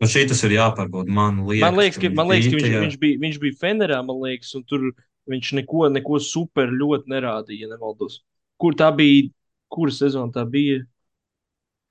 Nu, 0.00 0.08
šī 0.10 0.24
tas 0.30 0.40
ir 0.46 0.56
jāpārbauda. 0.56 1.12
Man 1.12 1.42
liekas, 1.48 1.64
Man 1.66 1.78
liekas, 1.80 1.98
ka, 2.00 2.10
man 2.16 2.30
liekas, 2.32 2.48
ka 2.48 2.56
viņš, 2.58 2.78
viņš, 2.84 2.96
bija, 3.02 3.20
viņš 3.22 3.38
bija 3.44 3.58
Fenerā, 3.60 4.00
man 4.06 4.22
liekas, 4.24 4.54
un 4.58 4.64
tur 4.68 4.88
viņš 5.30 5.52
neko, 5.60 5.86
neko 5.92 6.18
super 6.20 6.72
ļoti 6.72 7.12
nerādīja, 7.12 7.68
ja 7.68 7.70
nemaldos. 7.74 8.22
Kur 8.60 8.76
tā 8.78 8.90
bija? 8.96 9.28
Kura 9.72 9.92
sezona 9.94 10.32
tā 10.32 10.44
bija? 10.48 10.82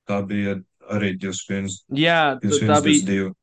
Tā 0.08 0.20
bija 0.28 0.58
arī 0.94 1.14
21, 1.20 1.72
Jā, 1.96 2.36
tā, 2.42 2.50
21, 2.50 2.70
tā 2.70 2.78
bija 2.84 3.06
22. 3.08 3.34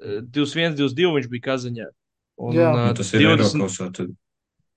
eh, 0.00 0.18
21, 0.24 0.76
22. 0.78 1.14
Viņš 1.18 1.30
bija 1.34 1.46
Kazaņā. 1.50 1.86
Un, 2.40 2.56
Jā. 2.56 2.70
Nu, 2.72 2.88
tas 2.96 3.12
ir 3.12 3.26
20 3.26 3.60
Eiropas. 3.60 4.10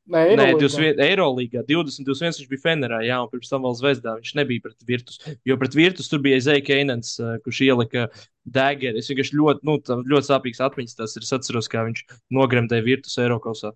Nē, 0.04 0.22
Nē, 0.36 0.46
Eirolīgā. 0.50 0.60
21, 0.60 1.02
Eirolīgā. 1.06 1.62
20, 1.64 2.04
21 2.10 2.40
viņš 2.42 2.48
bija 2.52 2.62
Fenerā, 2.66 2.98
jā, 3.08 3.22
un 3.24 3.30
pirms 3.32 3.52
tam 3.52 3.64
vēl 3.64 3.76
Zvezdā. 3.80 4.18
Viņš 4.20 4.34
nebija 4.36 4.64
pret 4.66 4.88
Virtus. 4.88 5.22
Jo 5.48 5.56
pret 5.62 5.78
Virtus 5.80 6.12
tur 6.12 6.20
bija 6.26 6.42
Zeja 6.44 6.64
Keinens, 6.66 7.14
eh, 7.24 7.38
kurš 7.46 7.62
ielika 7.70 8.10
degeri. 8.44 9.00
Es 9.00 9.08
vienkārši 9.08 9.40
ļoti, 9.40 9.64
nu, 9.64 9.78
ļoti 10.12 10.28
sāpīgs 10.28 10.60
atmiņas 10.68 11.00
tas 11.00 11.16
ir. 11.16 11.24
Es 11.24 11.32
atceros, 11.40 11.72
kā 11.72 11.86
viņš 11.88 12.04
nogremdēja 12.36 12.84
Virtus 12.84 13.16
Eirokausā. 13.24 13.72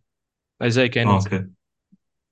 Zeja 0.67 0.91
Keinens. 0.91 1.31
Ok. 1.31 1.47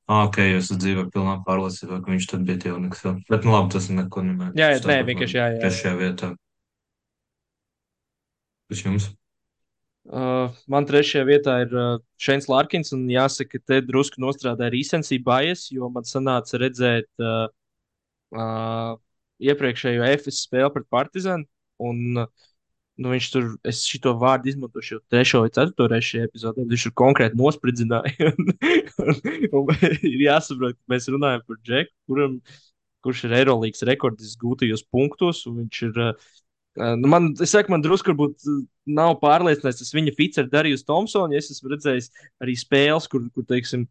Ah, 0.05 0.27
ok, 0.27 0.43
jūs 0.43 0.67
esat 0.67 0.83
dzīvo 0.83 1.07
pilnā 1.09 1.39
pārliecībā, 1.47 2.03
ka 2.03 2.11
viņš 2.11 2.27
tad 2.29 2.43
bija 2.45 2.75
vēl. 2.75 3.21
Bet, 3.31 3.47
nu, 3.47 3.55
labi, 3.55 3.71
tas 3.73 3.87
neko 3.89 4.21
nemēr. 4.27 4.51
Jā, 4.59 4.75
jā, 4.75 4.81
nē, 4.85 4.97
vienkārši 5.07 5.39
jā, 5.39 5.45
jā. 5.55 5.61
Trešajā 5.63 5.93
vietā. 5.97 6.35
Kas 8.69 8.83
jums? 8.85 9.07
Uh, 10.05 10.53
man 10.69 10.85
trešajā 10.85 11.25
vietā 11.25 11.55
ir 11.63 11.71
uh, 11.73 11.95
Šēns 12.21 12.45
Lārkins, 12.51 12.91
un 12.93 13.07
jāsaka, 13.09 13.57
te 13.57 13.79
drusku 13.81 14.21
nostrādāja 14.21 14.69
recency 14.75 15.17
bias, 15.17 15.65
jo 15.73 15.89
man 15.89 16.05
sanāca 16.05 16.59
redzēt 16.61 17.09
uh, 17.25 17.47
uh, 18.37 18.91
iepriekšējo 19.41 20.05
FS 20.11 20.43
spēli 20.45 20.69
pret 20.75 20.85
Partizanu, 20.93 21.49
un 21.81 22.21
uh, 22.21 22.45
nu, 23.01 23.11
viņš 23.11 23.31
tur, 23.33 23.49
es 23.67 23.81
šito 23.89 24.13
vārdu 24.21 24.51
izmantošu 24.51 24.95
jau 24.95 25.01
trešo 25.11 25.41
vai 25.43 25.51
ceturto 25.55 25.89
reizi 25.91 26.11
šajā 26.13 26.29
epizodē, 26.29 26.67
viņš 26.69 26.87
tur 26.87 26.95
konkrēti 27.01 27.39
nospridzināja. 27.39 28.29
un, 28.31 28.53
un, 29.09 29.59
un 29.63 29.73
ir 29.97 30.21
jāsaprot, 30.27 30.77
ka 30.77 30.93
mēs 30.93 31.09
runājam 31.11 31.43
par 31.49 31.59
Džeku, 31.65 31.93
kuram, 32.09 32.39
kurš 33.05 33.25
ir 33.27 33.37
Eirolandes 33.41 33.85
rekords 33.89 34.37
gūtajos 34.41 34.85
punktos, 34.93 35.43
un 35.49 35.63
viņš 35.63 35.81
ir 35.89 36.01
uh, 36.11 36.29
man, 36.75 37.31
es 37.41 37.53
saku, 37.55 37.71
man 37.71 37.83
drusku 37.83 38.11
varbūt 38.11 38.45
nav 38.97 39.15
pārliecināts, 39.21 39.79
tas 39.81 39.93
viņa 39.95 40.13
fits 40.17 40.41
ar 40.41 40.49
Dariju 40.51 40.81
Thompsonu. 40.83 41.35
Ja 41.35 41.41
es 41.41 41.51
esmu 41.53 41.71
redzējis 41.73 42.11
arī 42.43 42.55
spēles, 42.59 43.07
kur, 43.11 43.25
kur, 43.35 43.45
teiksim, 43.47 43.87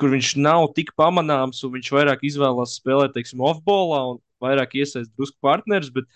kur 0.00 0.12
viņš 0.14 0.34
nav 0.40 0.70
tik 0.76 0.94
pamanāms, 0.98 1.62
un 1.66 1.74
viņš 1.76 1.92
vairāk 1.96 2.26
izvēlās 2.30 2.78
spēlēt, 2.80 3.14
teiksim, 3.16 3.42
off-ballā 3.44 4.02
un 4.14 4.20
vairāk 4.42 4.78
iesaistīt 4.80 5.14
drusku 5.16 5.36
partnerus. 5.44 5.90
Bet, 5.94 6.06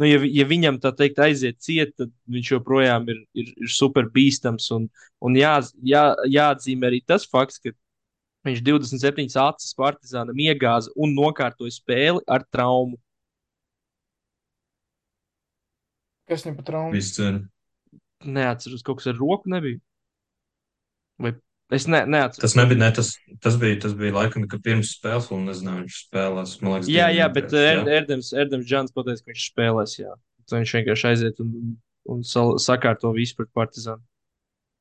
nu, 0.00 0.08
ja, 0.08 0.20
ja 0.40 0.46
viņam 0.48 0.80
tā 0.82 0.94
teikt 0.96 1.20
aiziet 1.24 1.58
ciet, 1.64 1.96
tad 1.98 2.12
viņš 2.32 2.52
joprojām 2.56 3.08
ir, 3.12 3.24
ir, 3.36 3.50
ir 3.66 3.72
super 3.72 4.08
bīstams. 4.12 4.70
Un, 4.76 4.88
un 5.24 5.38
jā, 5.38 5.58
jā, 5.84 6.06
jāatzīmē 6.32 6.90
arī 6.90 7.02
tas 7.04 7.28
fakts, 7.28 7.60
ka 7.60 7.74
viņš 8.46 8.62
27 8.62 9.40
acis 9.42 9.74
partizānam 9.76 10.38
iegāza 10.38 10.92
un 10.94 11.16
nokārtoja 11.18 11.74
spēli 11.74 12.22
ar 12.30 12.46
traumu. 12.52 12.98
Kas 16.26 16.44
viņam 16.44 16.56
pat 16.58 16.66
traumas? 16.70 16.94
Viss 16.96 17.14
cena. 17.16 17.42
Neatceros, 18.26 18.82
kaut 18.86 18.98
kas 19.00 19.10
ar 19.12 19.18
roku 19.20 19.50
nebija. 19.52 19.78
Vai 21.22 21.32
es 21.74 21.86
ne, 21.90 22.02
neatceros. 22.06 22.42
Tas 22.44 22.54
nebija, 22.58 22.78
ne, 22.78 22.88
tas, 22.94 23.12
tas 23.42 23.56
bija, 23.60 23.78
tas 23.82 23.94
bija 23.98 24.14
laikam, 24.14 24.44
ka 24.50 24.58
pirms 24.62 24.92
spēles, 24.96 25.28
un 25.34 25.46
nezināju, 25.50 25.84
viņš 25.86 25.96
spēlēs, 26.06 26.52
liekas, 26.62 26.90
Jā, 26.92 27.08
jā, 27.14 27.26
bet. 27.34 27.54
Er- 27.58 27.88
Erdems, 28.00 28.32
Erdems 28.36 28.68
Džans 28.68 28.94
pateica, 28.94 29.24
ka 29.24 29.32
viņš 29.32 29.46
spēlēs. 29.52 29.96
Jā. 30.02 30.14
Tad 30.46 30.60
viņš 30.60 30.74
vienkārši 30.78 31.08
aiziet 31.10 31.40
un, 31.42 31.54
un 32.14 32.22
sal- 32.26 32.56
sakārto 32.62 33.10
visu 33.16 33.34
pret 33.40 33.50
Partizānu. 33.56 34.02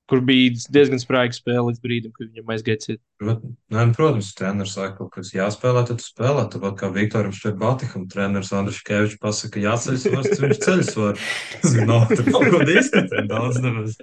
Kur 0.06 0.20
bija 0.22 0.54
diezgan 0.70 1.00
sprāga 1.02 1.34
spēle 1.34 1.72
līdz 1.72 1.80
brīdim, 1.82 2.12
kad 2.14 2.28
viņam 2.30 2.52
aizgāja 2.54 2.82
ciet. 2.84 3.00
Nē, 3.26 3.40
nu, 3.74 3.86
protams, 3.98 4.28
treneris 4.38 4.76
saka, 4.78 5.00
kaut 5.00 5.16
kas 5.16 5.32
jāspēlē, 5.34 5.82
tad 5.90 6.04
spēlē. 6.04 6.44
Tāpat 6.54 6.78
kā 6.78 6.92
Viktoram 6.94 7.34
Štebatiham, 7.34 8.06
treneris 8.12 8.54
Andris 8.54 8.84
Kevičs 8.86 9.18
pasaka, 9.24 9.64
jāceļ 9.64 9.98
svars, 10.04 10.30
tad 10.30 10.46
viņš 10.46 10.62
ceļ 10.62 10.86
svaru. 10.92 11.26
Tas 11.56 11.74
ir 11.74 11.90
nav, 11.90 12.06
kaut 12.22 12.48
ko 12.54 12.62
diskutēt 12.70 13.32
daudz 13.34 13.58
nemaz. 13.66 13.98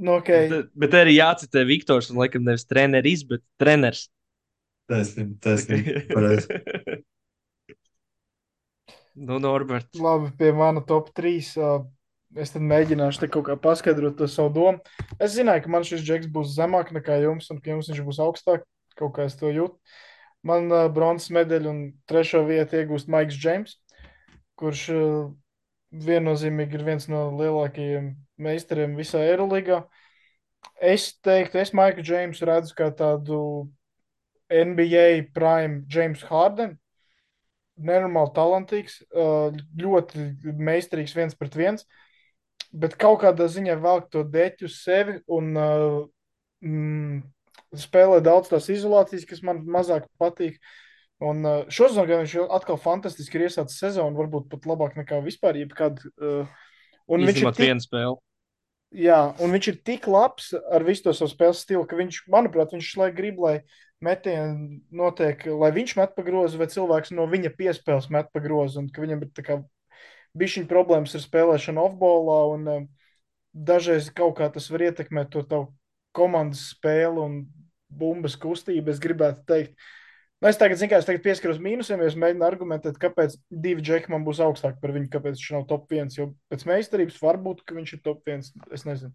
Nu, 0.00 0.16
okay. 0.16 0.48
Bet, 0.48 0.72
bet 0.80 0.94
arī 0.96 1.18
jācitē 1.18 1.66
Viktors, 1.68 2.08
un 2.08 2.22
laikam 2.22 2.46
nevis 2.46 2.64
treneris, 2.64 3.26
bet 3.28 3.44
treneris. 3.60 4.06
Taisnība, 4.88 5.36
taisnība, 5.44 6.00
pareizi. 6.08 6.48
nu, 9.28 9.36
Norbert. 9.44 9.92
Labi, 10.00 10.32
pie 10.40 10.54
mana 10.56 10.80
top 10.88 11.12
3. 11.20 11.50
Uh, 11.60 11.84
es 12.38 12.52
mēģināšu 12.54 13.24
te 13.24 13.28
kaut 13.32 13.46
kā 13.48 13.56
paskaidrot 13.58 14.18
to 14.18 14.28
savu 14.30 14.52
domu. 14.54 14.78
Es 15.18 15.34
zināju, 15.34 15.64
ka 15.64 15.72
man 15.72 15.86
šis 15.86 16.04
džeks 16.06 16.30
būs 16.32 16.54
zemāk 16.56 16.92
nekā 16.94 17.20
jums, 17.24 17.50
un 17.50 17.60
ka 17.60 17.74
jums 17.74 17.90
viņš 17.90 18.02
būs 18.06 18.22
augstāk. 18.22 18.66
Kaut 18.98 19.14
kā 19.16 19.26
es 19.26 19.36
to 19.38 19.50
jūtu. 19.50 19.78
Man 20.46 20.70
uh, 20.72 20.88
bronzas 20.92 21.30
medaļu 21.34 21.70
un 21.70 21.80
trešo 22.08 22.42
vietu 22.48 22.78
iegūst 22.80 23.10
Maiks 23.12 23.36
Džeims, 23.36 23.76
kurš 24.60 24.84
uh, 24.94 25.30
viennozīmīgi 25.90 26.78
ir 26.78 26.84
viens 26.86 27.08
no 27.10 27.26
lielākajiem 27.36 28.14
meistariem 28.40 28.96
visā 28.96 29.22
Eirolandā. 29.26 29.82
Es 30.80 31.10
teiktu, 31.24 31.60
es 31.60 31.74
Maiku 31.76 32.04
Džeimsu 32.04 32.48
redzu 32.48 32.76
kā 32.76 32.90
tādu 32.96 33.40
NBA 34.50 35.32
prime 35.34 35.84
James 35.92 36.22
Harden 36.28 36.76
nenormāli 37.80 38.32
talantīgs, 38.36 39.00
uh, 39.16 39.54
ļoti 39.80 40.26
meistarīgs 40.60 41.14
viens 41.16 41.36
pret 41.38 41.56
viens, 41.56 41.86
bet 42.70 42.96
kaut 43.00 43.20
kādā 43.24 43.48
ziņā 43.50 43.76
velk 43.82 44.10
to 44.12 44.22
deķu 44.26 44.68
uz 44.68 44.78
sevi 44.84 45.18
un 45.30 45.50
uh, 45.58 45.98
mm, 46.64 47.20
spēlē 47.80 48.20
daudz 48.24 48.50
tās 48.50 48.70
izolācijas, 48.72 49.26
kas 49.28 49.42
man 49.46 49.64
mazāk 49.66 50.08
patīk. 50.20 50.60
Un 51.20 51.44
uh, 51.44 51.68
šodien 51.68 52.08
gan 52.08 52.24
viņš 52.24 52.36
atkal 52.56 52.80
fantastiski 52.80 53.36
ir 53.36 53.48
iesācis 53.48 53.80
sezonu, 53.82 54.16
varbūt 54.22 54.48
pat 54.52 54.66
labāk 54.70 54.96
nekā 54.96 55.20
vispār 55.24 55.58
jebkad. 55.60 56.00
Uh, 56.16 56.48
un 57.10 57.26
viņš 57.26 57.34
ir 57.34 57.42
Izņemot 57.42 57.58
tik, 57.58 57.66
vienu 57.66 57.84
spēli. 57.84 58.16
jā, 59.04 59.20
un 59.42 59.52
viņš 59.56 59.68
ir 59.72 59.80
tik 59.90 60.08
labs 60.08 60.54
ar 60.56 60.86
visu 60.86 61.08
to 61.08 61.16
savu 61.16 61.34
spēles 61.34 61.60
stilu, 61.66 61.84
ka 61.88 61.98
viņš, 62.00 62.22
manuprāt, 62.32 62.72
viņš 62.72 62.92
šlaik 62.94 63.18
grib, 63.18 63.42
lai 63.42 63.58
metieni 64.00 64.80
notiek, 64.96 65.44
lai 65.60 65.68
viņš 65.76 65.96
met 66.00 66.16
pa 66.16 66.24
grozu, 66.24 66.56
vai 66.60 66.70
cilvēks 66.72 67.12
no 67.12 67.28
viņa 67.28 67.52
piespēles 67.58 68.08
met 68.14 68.32
pa 68.32 68.40
grozu, 68.40 68.80
un 68.80 68.88
ka 68.88 69.04
viņam 69.04 69.26
ir 69.26 69.34
tā 69.36 69.44
kā 69.44 69.60
bija 70.38 70.56
šī 70.56 70.64
problēmas 70.70 71.14
ar 71.16 71.24
spēlēšanu 71.24 71.82
off-ballā, 71.82 72.40
un 72.54 72.68
uh, 72.70 72.82
dažreiz 73.52 74.10
kaut 74.14 74.36
kā 74.38 74.50
tas 74.52 74.68
var 74.70 74.86
ietekmēt 74.90 75.32
to 75.34 75.42
tavu 75.46 75.70
komandas 76.16 76.70
spēli 76.74 77.22
un 77.22 77.40
bumbas 77.90 78.36
kustību. 78.40 78.92
Es 78.92 79.02
gribētu 79.02 79.44
teikt, 79.48 79.74
nu, 80.40 80.50
es 80.50 80.58
tagad, 80.60 80.80
zinu, 80.80 80.92
kā 80.92 81.00
es 81.02 81.08
tagad 81.08 81.24
pieskaros 81.24 81.60
mīnusiem, 81.62 82.02
jo 82.02 82.10
es 82.10 82.18
mēģinu 82.18 82.46
argumentēt, 82.46 82.98
kāpēc 83.02 83.36
divi 83.50 83.84
džeki 83.84 84.12
man 84.14 84.26
būs 84.26 84.42
augstāk 84.44 84.80
par 84.82 84.94
viņu, 84.96 85.10
kāpēc 85.12 85.38
viņš 85.38 85.52
nav 85.56 85.68
top 85.70 85.90
viens, 85.90 86.18
jo 86.18 86.30
pēc 86.52 86.66
meistarības 86.70 87.22
varbūt, 87.22 87.64
ka 87.66 87.78
viņš 87.78 87.96
ir 87.96 88.04
top 88.06 88.26
viens, 88.26 88.52
es 88.74 88.86
nezinu. 88.86 89.14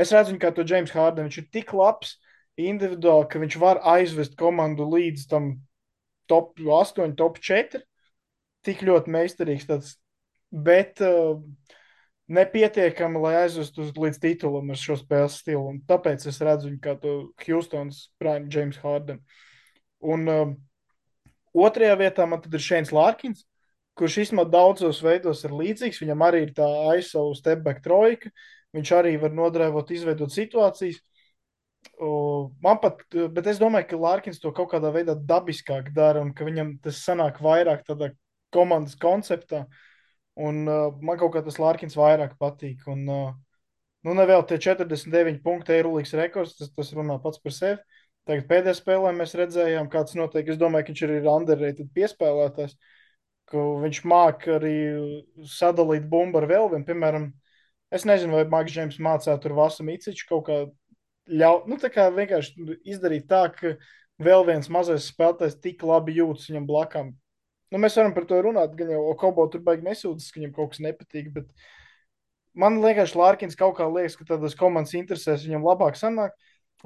Es 0.00 0.12
redzu 0.14 0.34
viņu 0.34 0.42
kā 0.42 0.52
to 0.56 0.64
James 0.64 0.92
Harden, 0.94 1.28
viņš 1.28 1.40
ir 1.42 1.48
tik 1.52 1.74
labs 1.76 2.16
individuāli, 2.60 3.28
ka 3.30 3.40
viņš 3.40 3.56
var 3.60 3.80
aizvest 3.96 4.36
komandu 4.38 4.86
līdz 4.88 5.26
tam 5.30 5.52
top 6.30 6.60
8, 6.60 7.16
top 7.18 7.40
4. 7.42 7.82
Tik 8.66 8.82
ļoti 8.84 9.12
meistarīgs 9.12 9.66
tāds, 9.68 9.94
bet 10.50 11.00
uh, 11.00 11.38
nepietiekami, 12.30 13.18
lai 13.22 13.34
aizvestu 13.44 13.88
līdz 13.90 14.20
titulam 14.22 14.70
ar 14.70 14.78
šo 14.78 14.96
spēles 14.98 15.40
stilu. 15.42 15.64
Un 15.72 15.80
tāpēc 15.88 16.26
es 16.30 16.40
redzu 16.44 16.70
viņu 16.70 16.80
kā 16.84 16.96
to 17.02 17.14
Houstons 17.46 18.08
prime 18.22 18.50
James 18.52 18.78
Harden. 18.82 19.22
Un 20.00 20.30
uh, 20.30 20.54
otrajā 21.54 21.98
vietā 22.00 22.26
man 22.30 22.42
ir 22.46 22.66
Šēns 22.66 22.94
Lārkins, 22.94 23.44
kurš 23.98 24.20
īstenībā 24.24 24.46
daudzos 24.50 25.02
veidos 25.04 25.44
ir 25.46 25.54
līdzīgs. 25.56 26.02
Viņam 26.02 26.26
arī 26.26 26.46
ir 26.46 26.54
tā 26.56 26.70
ISO 26.98 27.30
step 27.38 27.64
back 27.66 27.82
trojka. 27.84 28.30
Viņš 28.76 28.94
arī 28.94 29.16
var 29.18 29.34
nodrēvot, 29.34 29.90
izveidot 29.90 30.30
situācijas. 30.30 31.00
Man 32.62 32.78
pat, 32.78 33.02
bet 33.10 33.46
es 33.50 33.58
domāju, 33.58 33.88
ka 33.90 33.98
Lārkins 33.98 34.38
to 34.38 34.52
kaut 34.54 34.70
kādā 34.70 34.92
veidā 34.94 35.16
dabiskāk 35.16 35.90
dara 35.96 36.22
un 36.22 36.30
ka 36.36 36.46
viņam 36.46 36.76
tas 36.84 37.00
sanāk 37.02 37.40
vairāk 37.42 37.82
tādā 37.88 38.12
komandas 38.54 38.94
konceptā. 39.00 39.64
Uh, 39.64 39.89
Un 40.38 40.62
uh, 40.68 40.90
man 41.02 41.18
kaut 41.20 41.34
kā 41.34 41.42
tas 41.44 41.58
Lārkins 41.60 41.96
vairāk 41.98 42.36
patīk. 42.40 42.84
Un, 42.90 43.02
uh, 43.10 43.32
nu, 44.06 44.14
nevēl 44.16 44.44
tie 44.48 44.60
49 44.62 45.42
punkti 45.44 45.74
Eirolandes 45.76 46.14
rekords, 46.16 46.56
tas, 46.58 46.70
tas 46.76 46.92
runā 46.96 47.18
pats 47.22 47.42
par 47.42 47.56
sevi. 47.56 48.00
Tagad 48.28 48.46
pēdējā 48.50 48.76
spēlē 48.78 49.12
mēs 49.16 49.34
redzējām, 49.38 49.88
kāds 49.90 50.14
notiek. 50.18 50.48
Es 50.48 50.58
domāju, 50.60 50.86
ka 50.86 50.92
viņš 50.92 51.04
ir 51.06 51.28
underrated 51.32 51.88
piespēlētājs, 51.96 52.76
ka 53.50 53.62
viņš 53.84 54.02
māk 54.08 54.46
arī 54.58 54.74
sadalīt 55.50 56.06
bumbu 56.10 56.42
ar 56.42 56.46
vēl 56.50 56.68
vienu. 56.74 56.86
Piemēram, 56.86 57.30
es 57.90 58.04
nezinu, 58.06 58.36
vai 58.36 58.44
Mārcis 58.52 58.76
Džeims 58.76 59.00
mācīja 59.02 59.40
tur 59.42 59.56
Vasu 59.56 59.86
Miciču 59.88 60.28
kaut 60.28 60.44
kā 60.46 60.60
ļaut, 61.30 61.66
nu 61.70 61.78
tā 61.80 61.90
kā 61.92 62.06
vienkārši 62.14 62.78
izdarīt 62.92 63.26
tā, 63.30 63.46
ka 63.56 63.74
vēl 64.20 64.46
viens 64.48 64.70
mazais 64.72 65.08
spēlētājs 65.10 65.58
tik 65.64 65.82
labi 65.86 66.18
jūtas 66.20 66.50
viņam 66.50 66.68
blakām 66.68 67.12
nu, 67.70 67.80
mēs 67.82 67.96
varam 67.98 68.14
par 68.16 68.26
to 68.28 68.40
runāt. 68.44 68.76
Gan 68.78 68.92
jau 68.94 69.02
Okobo 69.12 69.46
tur 69.50 69.62
baigi 69.66 69.86
nesūdzas, 69.86 70.30
ka 70.30 70.40
viņam 70.40 70.54
kaut 70.56 70.74
kas 70.74 70.82
nepatīk. 70.84 71.32
Bet 71.34 71.50
man 72.58 72.80
liekas, 72.84 73.16
Lārkins 73.18 73.58
kaut 73.58 73.76
kā 73.78 73.88
liekas, 73.90 74.18
ka 74.18 74.28
tādas 74.34 74.56
komandas 74.58 74.96
interesēs 74.98 75.46
viņam 75.46 75.66
labāk 75.66 75.98
sanāk. 76.00 76.36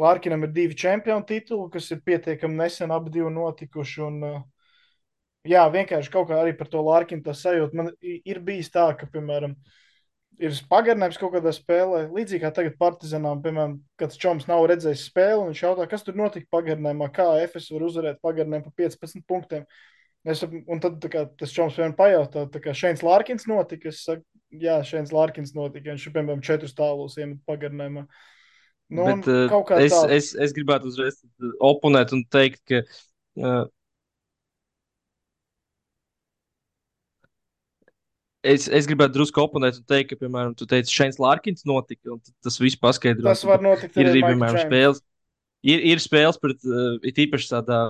Lārkinam 0.01 0.43
ir 0.43 0.51
divi 0.55 0.75
čempionu 0.75 1.23
tituli, 1.27 1.71
kas 1.71 1.87
ir 1.95 2.03
pietiekami 2.03 2.59
nesen 2.59 2.91
abi 2.95 3.13
divi 3.15 3.31
notikuši. 3.31 4.01
Un, 4.09 4.19
uh, 4.27 4.43
jā, 5.47 5.63
vienkārši 5.71 6.11
kaut 6.11 6.29
kā 6.31 6.41
arī 6.41 6.57
par 6.59 6.71
to 6.73 6.83
Lārkinu 6.83 7.23
tā 7.25 7.35
sajūta. 7.39 7.79
Man 7.79 7.93
ir 8.03 8.41
bijis 8.45 8.73
tā, 8.75 8.89
ka, 8.99 9.07
piemēram, 9.13 9.55
ir 10.43 10.59
pagarinājums 10.71 11.21
kaut 11.21 11.37
kādā 11.37 11.53
spēlē. 11.55 12.09
Līdzīgi 12.15 12.43
kā 12.43 12.51
tagad 12.57 12.77
Partizanām, 12.81 13.43
piemēram, 13.45 13.79
kad 14.01 14.17
Čoms 14.19 14.49
nav 14.51 14.67
redzējis 14.73 15.07
spēli, 15.11 15.47
viņš 15.53 15.63
jautā, 15.63 15.87
kas 15.91 16.07
tur 16.07 16.19
notika 16.19 16.51
pagarinājumā, 16.57 17.11
kā 17.15 17.29
FS 17.47 17.71
var 17.77 17.87
uzvarēt 17.89 18.23
pagarinājumu 18.25 18.71
pa 18.71 18.83
15 18.83 19.27
punktiem. 19.31 19.69
Es, 20.25 20.41
un 20.41 20.81
tad 20.81 21.05
kā, 21.13 21.27
tas 21.37 21.53
čoms 21.53 21.77
vienam 21.77 21.93
pajautā, 21.99 22.47
kā 22.65 22.73
Šeins 22.77 23.03
Lārkins 23.05 23.45
notika. 23.51 23.91
Es 23.91 24.01
saku, 24.07 24.25
jā, 24.57 24.79
Šeins 24.89 25.13
Lārkins 25.13 25.53
notika. 25.57 25.91
Viņš 25.91 26.07
ir, 26.09 26.15
piemēram, 26.15 26.41
četrus 26.45 26.73
tālus 26.77 27.19
iemet 27.21 27.43
pagarinājumā. 27.49 28.07
Nu, 28.95 29.05
Bet, 29.09 29.29
uh, 29.29 29.73
es, 29.81 29.93
tā... 29.93 30.03
es, 30.13 30.31
es 30.47 30.53
gribētu 30.57 30.89
uzreiz 30.89 31.19
oponēt 31.65 32.13
un 32.17 32.23
teikt, 32.33 32.61
ka 32.69 32.81
uh, 32.85 33.65
es, 38.45 38.69
es 38.69 38.89
gribētu 38.89 39.17
drusku 39.17 39.45
oponēt 39.45 39.81
un 39.81 39.87
teikt, 39.89 40.13
ka, 40.13 40.21
piemēram, 40.21 40.53
tu 40.57 40.69
teici, 40.69 40.93
Šeins 40.93 41.21
Lārkins 41.21 41.65
notika, 41.69 42.17
un 42.17 42.21
tas 42.45 42.61
viss 42.61 42.81
paskaidro. 42.81 43.27
Tas 43.29 43.45
var 43.49 43.65
notikt 43.65 43.97
ir 44.01 44.13
arī, 44.13 44.25
piemēram, 44.25 44.69
spēles. 44.69 45.05
Ir, 45.65 45.85
ir 45.95 46.01
spēles 46.05 46.41
pret, 46.41 46.61
uh, 46.69 46.97
it 47.09 47.21
īpaši 47.25 47.53
tādā 47.55 47.81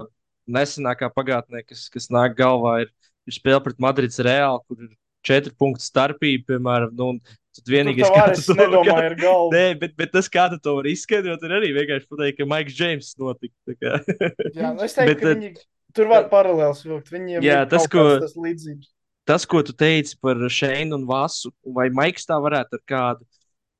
nesenākā 0.51 1.11
pagātnē, 1.15 1.65
kas, 1.69 1.87
kas 1.93 2.11
nāk 2.13 2.37
galvā, 2.39 2.83
ir, 2.85 2.93
ir 3.29 3.37
spēle 3.37 3.63
pret 3.65 3.81
Madrids 3.83 4.21
Reāli, 4.23 4.63
kur 4.69 4.85
ir 4.85 4.93
četru 5.25 5.55
punktu 5.59 5.87
starpība, 5.87 6.55
piemēram. 6.55 6.95
Nu, 6.99 7.15
Tad 7.55 7.71
vienīgais, 7.71 8.11
kas 8.11 8.49
to 8.49 8.57
nedomā, 8.59 8.97
ir 9.07 9.15
galva. 9.21 9.51
Nē, 9.55 9.67
bet, 9.79 9.93
bet 9.95 10.11
tas, 10.11 10.27
kā 10.33 10.49
tu 10.51 10.57
to 10.59 10.73
vari 10.81 10.91
izskaidrot, 10.97 11.45
ir 11.47 11.53
arī 11.55 11.69
vienkārši 11.77 12.09
pateikt, 12.11 12.41
ka 12.41 12.47
Maiks 12.51 12.75
Džeims 12.75 13.13
notika. 13.21 14.01
jā, 14.59 14.73
nu 14.75 14.83
es 14.83 14.97
teiktu, 14.97 15.13
bet, 15.13 15.21
ka 15.21 15.35
viņi 15.37 15.53
tur 15.95 16.11
var 16.11 16.27
paralēls 16.33 16.83
vilkt. 16.83 17.13
Viņiem 17.15 17.47
jā, 17.47 17.61
tas, 17.71 17.87
ko, 17.91 18.03
tas 18.25 18.35
līdzības. 18.35 18.91
Tas, 19.31 19.47
ko 19.47 19.63
tu 19.65 19.77
teici 19.85 20.19
par 20.21 20.43
Šeinu 20.51 20.99
un 20.99 21.07
Vasu, 21.07 21.53
vai 21.77 21.87
Maiks 21.95 22.27
tā 22.27 22.41
varētu 22.43 22.81
ar 22.81 22.83
kādu, 22.91 23.29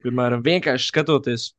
piemēram, 0.07 0.45
vienkārši 0.47 0.93
skatoties 0.93 1.51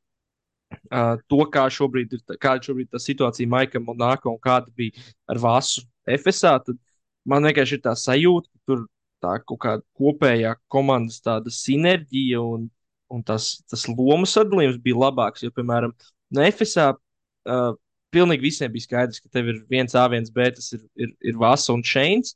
uh, 0.74 1.16
to, 1.30 1.42
kā 1.54 1.66
šobrīd 1.72 2.16
ir, 2.18 2.24
kāda 2.42 2.70
šobrīd 2.70 2.92
tā 2.94 3.02
situācija 3.02 3.50
Maikam 3.50 3.90
un 3.92 4.00
Nāko 4.02 4.34
un 4.34 4.42
kāda 4.42 4.72
bija 4.76 5.06
ar 5.32 5.42
Vasu 5.42 5.86
FSA, 6.06 6.58
tad 6.66 6.78
man 7.26 7.48
vienkārši 7.48 7.80
ir 7.80 7.84
tā 7.86 7.96
sajūta, 7.98 8.50
ka 8.52 8.72
tur 8.72 8.86
tā 9.24 9.38
kaut 9.48 9.62
kāda 9.64 9.86
kopējā 9.98 10.54
komandas 10.72 11.22
tāda 11.26 11.54
sinerģija 11.54 12.42
un, 12.42 12.70
un 13.14 13.26
tas, 13.26 13.56
tas 13.70 13.88
lomu 13.90 14.28
sadalījums 14.30 14.82
bija 14.84 15.02
labāks. 15.08 15.46
Jo, 15.46 15.54
piemēram, 15.56 15.96
no 16.36 16.46
FSA 16.46 16.92
uh, 16.94 17.74
pilnīgi 18.16 18.48
visiem 18.48 18.74
bija 18.74 18.88
skaidrs, 18.88 19.22
ka 19.24 19.32
tev 19.34 19.52
ir 19.52 19.62
viens 19.72 19.96
A, 19.98 20.08
viens 20.12 20.32
B, 20.34 20.48
tas 20.56 20.72
ir, 20.76 20.84
ir, 21.00 21.14
ir 21.32 21.40
Vasa 21.42 21.74
un 21.76 21.84
Šeins. 21.86 22.36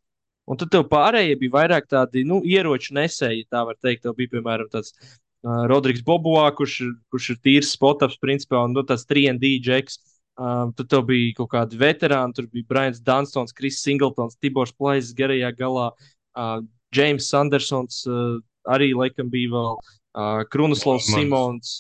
Un 0.50 0.58
tad 0.58 0.72
tev 0.74 0.88
pārējie 0.90 1.36
bija 1.38 1.54
vairāk 1.60 1.86
tādi 1.92 2.24
nu, 2.26 2.40
ieroču 2.42 2.96
nesēji, 2.98 3.46
tā 3.54 3.62
var 3.68 3.78
teikt. 3.78 4.02
Tev 4.08 4.16
bija, 4.18 4.34
piemēram, 4.34 4.70
tāds 4.74 4.96
uh, 5.46 5.66
Rodrigs 5.72 6.04
Bobuā, 6.06 6.48
kurš, 6.56 6.80
kurš 7.12 7.34
ir 7.34 7.42
tīrs 7.46 7.74
spotaps, 7.76 8.20
principā, 8.22 8.64
un 8.66 8.76
nu, 8.76 8.86
tāds 8.88 9.08
3D 9.10 9.58
džeks. 9.64 10.00
Uh, 10.40 10.70
tad 10.72 10.88
tev 10.88 11.04
bija 11.10 11.36
kaut 11.36 11.50
kādi 11.52 11.80
veterāni, 11.80 12.32
tur 12.36 12.46
bija 12.48 12.68
Brians 12.70 13.02
Dunstons, 13.04 13.52
Kris 13.56 13.82
Singletons, 13.84 14.38
Tibors 14.40 14.72
Plaisas 14.72 15.12
garajā 15.18 15.52
galā, 15.58 15.90
uh, 16.40 16.60
James 16.96 17.28
Sandersons 17.28 18.06
uh, 18.08 18.38
arī 18.72 18.94
laikam 18.96 19.28
bija 19.32 19.52
vēl, 19.52 19.82
uh, 20.16 20.44
Krunaslavs 20.52 21.10
Simons. 21.12 21.80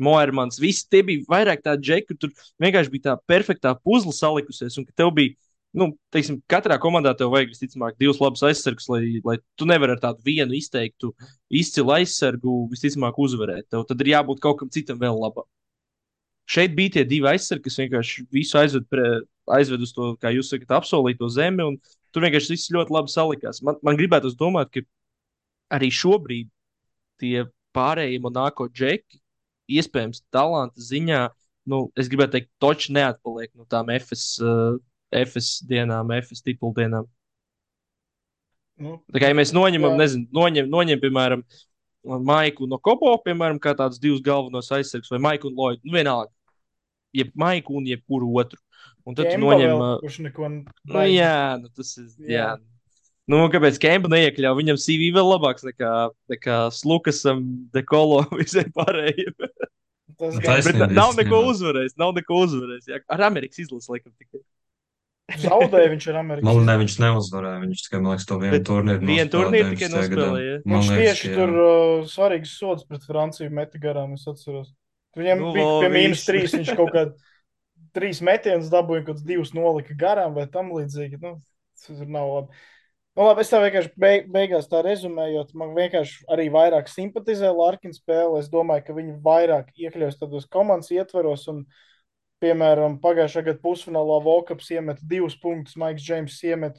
Moermans, 0.00 0.56
visi 0.56 0.86
tie 0.88 1.02
bija 1.04 1.26
vairāk 1.28 1.60
tādi 1.60 1.90
džeki, 1.90 2.14
tur 2.16 2.30
vienkārši 2.62 2.88
bija 2.94 3.02
tā 3.10 3.14
perfektā 3.28 3.74
puzle 3.84 4.14
salikusies, 4.16 4.78
un 4.80 4.86
ka 4.88 4.94
tev 4.96 5.10
bija 5.18 5.34
nu, 5.76 5.90
teiksim, 6.14 6.40
katrā 6.50 6.76
komandā 6.82 7.12
tev 7.18 7.30
vajag 7.34 7.52
visticamāk 7.52 7.98
divus 8.00 8.18
labus 8.22 8.42
aizsargus, 8.46 8.88
lai, 8.90 9.20
lai 9.26 9.36
tu 9.58 9.68
nevari 9.68 9.94
ar 9.94 10.02
tādu 10.02 10.24
vienu 10.26 10.56
izteiktu 10.58 11.12
izcilu 11.62 11.94
aizsargu 11.94 12.64
visticamāk 12.72 13.18
uzvarēt. 13.22 13.68
Tev 13.70 13.86
tad 13.88 14.02
ir 14.02 14.12
jābūt 14.14 14.42
kaut 14.42 14.58
kam 14.60 14.72
citam 14.74 14.98
vēl 15.00 15.18
labam. 15.20 15.46
Šeit 16.50 16.74
bija 16.74 16.96
tie 16.96 17.04
divi 17.06 17.28
aizsargi, 17.30 17.68
kas 17.68 17.78
vienkārši 17.78 18.26
visu 18.34 18.58
aizved, 18.58 18.88
pre, 18.90 19.06
aizved 19.54 19.84
uz 19.86 19.92
to, 19.94 20.14
kā 20.18 20.32
jūs 20.34 20.50
sakat, 20.50 20.72
apsolīto 20.80 21.28
zemi, 21.30 21.68
tur 22.10 22.26
vienkārši 22.26 22.56
viss 22.56 22.72
ļoti 22.74 22.96
labi 22.96 23.12
salikās. 23.12 23.62
Man, 23.62 23.78
man 23.86 23.98
gribētu 24.00 24.32
domāt, 24.38 24.72
ka 24.74 24.82
arī 25.78 25.92
šobrīd 25.94 26.50
tie 27.22 27.44
pārējie 27.76 28.18
monēto 28.24 28.66
džeki, 28.66 29.20
iespējams, 29.78 30.24
talanta 30.34 30.82
ziņā, 30.82 31.20
nu, 31.70 31.84
es 31.94 32.10
gribētu 32.10 32.40
teikt, 32.40 32.50
toči 32.58 32.96
neatpaliek 32.96 33.52
no 33.54 33.68
tām 33.70 33.92
FS. 33.94 34.32
Uh, 34.42 34.80
FS 35.10 35.64
dienām, 35.66 36.12
FS 36.20 36.44
titulu 36.46 36.74
dienām. 36.76 37.08
Nu, 38.80 38.96
tā 39.12 39.20
kā 39.20 39.28
ja 39.28 39.36
mēs 39.36 39.52
noņemam, 39.52 39.94
jā. 39.94 40.00
nezinu, 40.00 40.26
noņem, 40.32 40.70
noņem, 40.72 41.00
piemēram, 41.02 41.44
Maiku 42.24 42.64
no 42.70 42.78
Kobo, 42.80 43.12
piemēram, 43.20 43.58
kā 43.60 43.74
tādus 43.76 44.00
divus 44.00 44.22
galvenos 44.24 44.70
aizsargus, 44.72 45.10
vai 45.12 45.20
Maiku 45.20 45.50
un 45.50 45.58
Lloyd, 45.58 45.82
nu 45.84 45.98
vienalga, 45.98 46.32
jeb 47.16 47.34
Maiku 47.36 47.76
un 47.76 47.88
jebkuru 47.90 48.30
otru. 48.40 48.60
Un 49.08 49.16
tad 49.16 49.28
Kemba 49.28 49.54
noņem. 49.54 49.70
Vēl, 49.74 50.16
neko 50.26 50.48
nu, 50.54 51.04
jā, 51.08 51.36
nu, 51.60 51.70
tas 51.76 51.92
ir. 51.98 52.06
Jā. 52.24 52.30
jā. 52.36 52.48
Nu, 53.30 53.42
kāpēc 53.52 53.78
Kemba 53.80 54.10
neiekļāva? 54.12 54.58
Viņam 54.58 54.78
CV 54.80 55.10
vēl 55.14 55.28
labāks 55.34 55.64
nekā, 55.66 55.90
nekā 56.32 56.56
Lukasam, 56.88 57.44
Dekolo 57.74 58.22
visai 58.40 58.66
pārējiem. 58.74 59.36
Tas 60.20 60.36
nu, 60.36 60.42
gan 60.44 60.94
nav 60.96 61.14
neko 61.16 61.44
uzvarējis. 61.52 61.96
Nav 62.00 62.12
neko 62.16 62.42
uzvarējis. 62.46 62.88
Jā. 62.90 63.00
Ar 63.12 63.24
Amerikas 63.30 63.62
izlasi 63.62 63.92
laikam 63.92 64.12
tikai. 64.12 64.42
Zaudēja 65.38 65.90
viņš 65.92 66.06
ar 66.10 66.18
Amerikas. 66.20 66.46
Man 66.48 66.66
ne, 66.66 66.76
viņš 66.80 66.96
neuzvarēja. 67.04 67.60
Viņš 67.62 67.82
tikai, 67.86 68.00
man 68.00 68.14
liekas, 68.14 68.26
to 68.28 68.38
vienu 68.40 68.60
turnīru. 68.66 69.06
Vienu 69.06 69.32
turnīru 69.34 69.72
tikai 69.74 69.90
nospēlēja. 69.92 70.56
Viņš 70.64 70.90
liekas, 70.90 71.02
tieši 71.04 71.30
jā. 71.30 71.36
tur 71.38 71.54
uh, 71.54 72.08
svarīgs 72.10 72.54
sods 72.60 72.86
pret 72.88 73.06
Franciju 73.06 73.52
meti 73.54 73.82
garām, 73.82 74.16
es 74.18 74.26
atceros. 74.30 74.72
Viņam 75.18 75.42
nu, 75.42 75.52
bija 75.56 75.68
pie 75.82 75.92
mīnus 75.94 76.24
trīs, 76.26 76.54
viņš 76.54 76.72
kaut 76.78 76.92
kā 76.94 77.06
trīs 77.96 78.22
metienus 78.26 78.70
dabūja, 78.72 79.04
kaut 79.04 79.16
kāds 79.16 79.26
divus 79.26 79.54
nolika 79.56 79.96
garām 79.98 80.36
vai 80.38 80.46
tam 80.50 80.72
līdzīgi. 80.74 81.20
Nu, 81.22 81.36
tas 81.80 82.04
nav 82.06 82.34
labi. 82.34 82.62
Nu, 83.18 83.26
labi, 83.26 83.42
es 83.42 83.50
tā 83.50 83.58
vienkārši 83.64 83.90
beig 84.00 84.28
beigās 84.30 84.68
tā 84.70 84.84
rezumējot, 84.86 85.50
man 85.58 85.74
vienkārši 85.74 86.24
arī 86.30 86.46
vairāk 86.54 86.88
simpatizē 86.88 87.50
Larkina 87.52 87.96
spēle. 87.96 88.38
Es 88.40 88.50
domāju, 88.52 88.86
ka 88.86 88.96
viņi 88.96 89.16
vairāk 89.24 89.72
iekļaus 89.74 90.20
tādos 90.20 90.46
komandas 90.50 90.92
ietvaros. 90.94 91.48
Un, 91.50 91.64
piemēram, 92.42 92.98
pagājušā 93.02 93.42
gada 93.46 93.60
pusfinālā 93.62 94.20
Volkaps 94.24 94.70
iemet 94.74 95.02
divus 95.06 95.36
punktus, 95.40 95.76
Maiks 95.80 96.02
Džeims 96.06 96.38
iemet, 96.48 96.78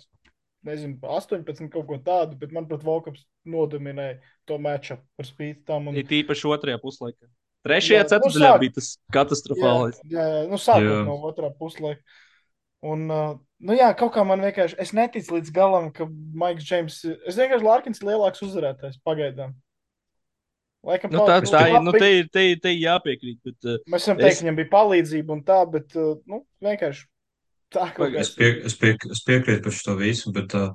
nezinu, 0.65 0.97
18 1.01 1.69
kaut 1.73 1.87
ko 1.89 1.97
tādu, 2.05 2.37
bet 2.41 2.51
manuprāt, 2.55 2.83
Volkaps 2.85 3.23
nodominēja 3.45 4.19
to 4.49 4.57
meču 4.61 4.97
par 5.17 5.25
spīti 5.29 5.63
tam. 5.65 5.87
Un, 5.91 5.95
Ir 6.01 6.09
tīpaši 6.09 6.49
otrajā 6.51 6.81
puslaikā. 6.81 7.29
Trešajā 7.67 7.99
Jā, 7.99 8.03
nu, 8.03 8.09
ceturtajā 8.09 8.51
sāk- 8.51 8.59
bija 8.63 8.73
tas 8.79 8.89
katastrofālais. 9.13 9.97
Jā, 10.09 10.23
jā, 10.33 10.43
nu 10.49 10.57
sākot 10.57 10.89
Jā. 10.89 11.01
no 11.05 11.17
otrā 11.29 11.51
puslaika. 11.57 12.01
Un, 12.81 13.03
uh, 13.13 13.35
nu 13.61 13.75
jā, 13.77 13.91
kaut 13.97 14.15
kā 14.15 14.23
man 14.25 14.41
vienkārši, 14.41 14.73
es 14.81 14.91
neticu 14.97 15.35
līdz 15.37 15.51
galam, 15.53 15.91
ka 15.93 16.07
Maiks 16.09 16.65
Džeims, 16.65 16.95
es 17.29 17.37
vienkārši 17.37 17.67
Larkins 17.67 18.01
ir 18.01 18.07
lielāks 18.09 18.41
uzvarētājs 18.41 18.97
pagaidām. 19.05 19.53
Laikam, 20.81 21.11
Nu, 21.13 21.25
tā, 21.29 21.37
nu, 21.43 21.49
tā 21.53 21.61
ir, 21.69 21.79
nu, 21.85 21.91
te 21.93 22.07
ir, 22.09 22.27
te 22.33 22.43
ir, 22.51 22.59
te 22.63 22.71
ir 22.73 22.79
jāpiekrīt. 22.87 23.37
Bet, 23.45 23.57
uh, 23.69 23.77
Mēs 23.93 24.07
varam 24.07 24.17
es- 24.19 24.25
teikt, 24.25 24.39
ka 24.39 24.45
viņam 24.47 24.55
bija 24.57 24.69
palīdzība 24.71 25.35
un 25.35 25.43
tā, 25.45 25.59
bet, 25.71 25.95
uh, 25.95 26.15
nu, 26.25 26.39
vienkārši 26.65 27.03
tā 27.71 27.83
Pagaid, 27.95 28.17
Es, 28.23 28.31
pie, 28.33 28.49
es, 28.65 28.75
pie, 28.75 28.95
es 29.11 29.21
piekrītu 29.27 29.61
par 29.67 29.75
šo 29.77 29.95
visu, 29.99 30.33
bet 30.33 30.55
uh, 30.57 30.71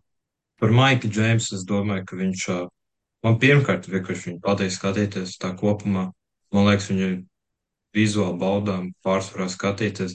par 0.62 0.70
Maiku 0.70 1.10
Džeimsu 1.10 1.56
es 1.58 1.64
domāju, 1.66 2.06
ka 2.06 2.16
viņš 2.16 2.44
uh, 2.54 2.68
man 3.26 3.38
pirmkārt 3.42 3.88
vienkārši 3.90 4.30
viņu 4.30 4.40
patīk 4.46 4.70
skatīties 4.76 5.34
tā 5.42 5.50
kopumā. 5.58 6.12
Man 6.54 6.70
liekas, 6.70 6.86
viņu 6.92 7.10
vizuāli 7.96 8.38
baudām 8.38 8.92
pārsvarā 9.04 9.48
skatīties. 9.50 10.14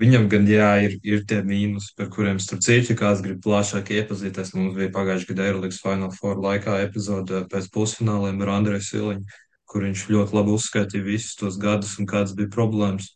Viņam 0.00 0.30
gan 0.32 0.46
jā, 0.48 0.68
ir, 0.86 0.94
ir 1.04 1.24
tie 1.28 1.42
mīnusi, 1.44 1.92
par 1.98 2.08
kuriem 2.12 2.38
starp 2.40 2.62
citu, 2.64 2.94
ja 2.94 2.96
kāds 2.96 3.20
grib 3.24 3.42
plašāk 3.44 3.90
iepazīties. 3.92 4.54
Mums 4.56 4.78
bija 4.78 4.92
pagājušajā 4.94 5.34
gadā 5.34 5.48
Eirolandes 5.50 5.80
Final 5.82 6.14
Four 6.16 6.40
laikā 6.40 6.78
epizode 6.86 7.42
pēc 7.52 7.68
pusfināliem 7.74 8.40
ar 8.40 8.52
Andreju 8.54 8.86
Siliņu, 8.86 9.40
kur 9.68 9.84
viņš 9.84 10.06
ļoti 10.08 10.36
labi 10.38 10.54
uzskaitīja 10.56 11.04
visus 11.04 11.36
tos 11.36 11.58
gadus 11.60 11.98
un 12.00 12.08
kādas 12.08 12.32
bija 12.38 12.48
problēmas. 12.54 13.10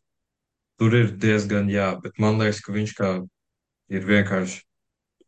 Tur 0.76 0.96
ir 0.98 1.14
diezgan 1.22 1.70
jā, 1.72 1.88
bet 2.04 2.20
man 2.20 2.36
liekas, 2.42 2.60
ka 2.60 2.74
viņš 2.74 2.92
kā 2.98 3.14
ir 3.94 4.04
vienkārši 4.10 4.60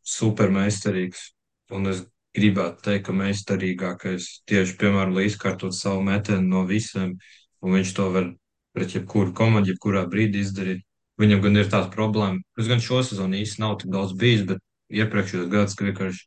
supermeistarīgs. 0.07 1.31
Un 1.73 1.89
es 1.91 2.05
gribētu 2.37 2.85
teikt, 2.85 3.07
ka 3.09 3.15
meistarīgākais 3.17 4.29
tieši, 4.51 4.77
piemēram, 4.81 5.17
lai 5.17 5.27
izkārtot 5.31 5.75
savu 5.75 6.05
metienu 6.07 6.47
no 6.51 6.67
visiem, 6.69 7.17
un 7.65 7.79
viņš 7.79 7.95
to 7.97 8.11
var 8.15 8.29
pret 8.77 8.95
jebkuru 8.99 9.33
komandu, 9.35 9.73
jebkurā 9.73 10.05
brīdī 10.11 10.45
izdarīt. 10.45 10.86
Viņam 11.21 11.43
gan 11.47 11.61
ir 11.61 11.71
tāds 11.73 11.93
problēma, 11.95 12.43
kas 12.59 12.69
gan 12.69 12.83
šo 12.85 13.01
sezonu 13.07 13.39
īsti 13.41 13.63
nav 13.63 13.79
tik 13.81 13.93
daudz 13.95 14.13
bijis, 14.21 14.45
bet 14.49 14.61
iepriekšējos 14.93 15.49
gados, 15.53 15.77
ka 15.77 15.87
vienkārši 15.89 16.27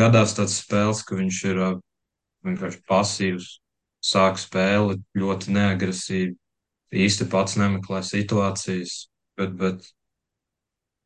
gadās 0.00 0.34
tāds 0.38 0.56
spēles, 0.60 1.04
ka 1.06 1.18
viņš 1.20 1.42
ir 1.52 1.62
vienkārši 2.46 2.82
pasīvs, 2.90 3.50
sāk 4.02 4.40
spēli 4.42 4.98
ļoti 5.18 5.54
neagresīvi, 5.54 6.34
īsti 7.06 7.28
pats 7.30 7.58
nemeklē 7.60 8.02
situācijas, 8.06 9.06
bet, 9.38 9.54
bet 9.60 9.86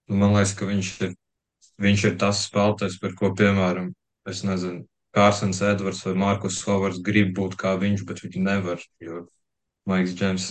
man 0.08 0.36
liekas, 0.36 0.56
ka 0.56 0.68
viņš 0.68 0.94
ir 1.04 1.14
Viņš 1.80 2.02
ir 2.04 2.16
tas 2.20 2.42
spēlētājs, 2.44 2.98
par 3.00 3.14
ko, 3.16 3.30
piemēram, 3.36 3.86
es 4.28 4.42
nezinu, 4.44 4.82
Kārsons 5.16 5.62
Edvards 5.64 6.02
vai 6.04 6.12
Markus 6.22 6.58
Hovards 6.66 7.00
grib 7.06 7.32
būt 7.38 7.56
kā 7.62 7.72
viņš, 7.80 8.02
bet 8.08 8.20
viņi 8.20 8.42
nevar, 8.44 8.82
jo 9.00 9.22
Maiks 9.88 10.12
Džems, 10.18 10.50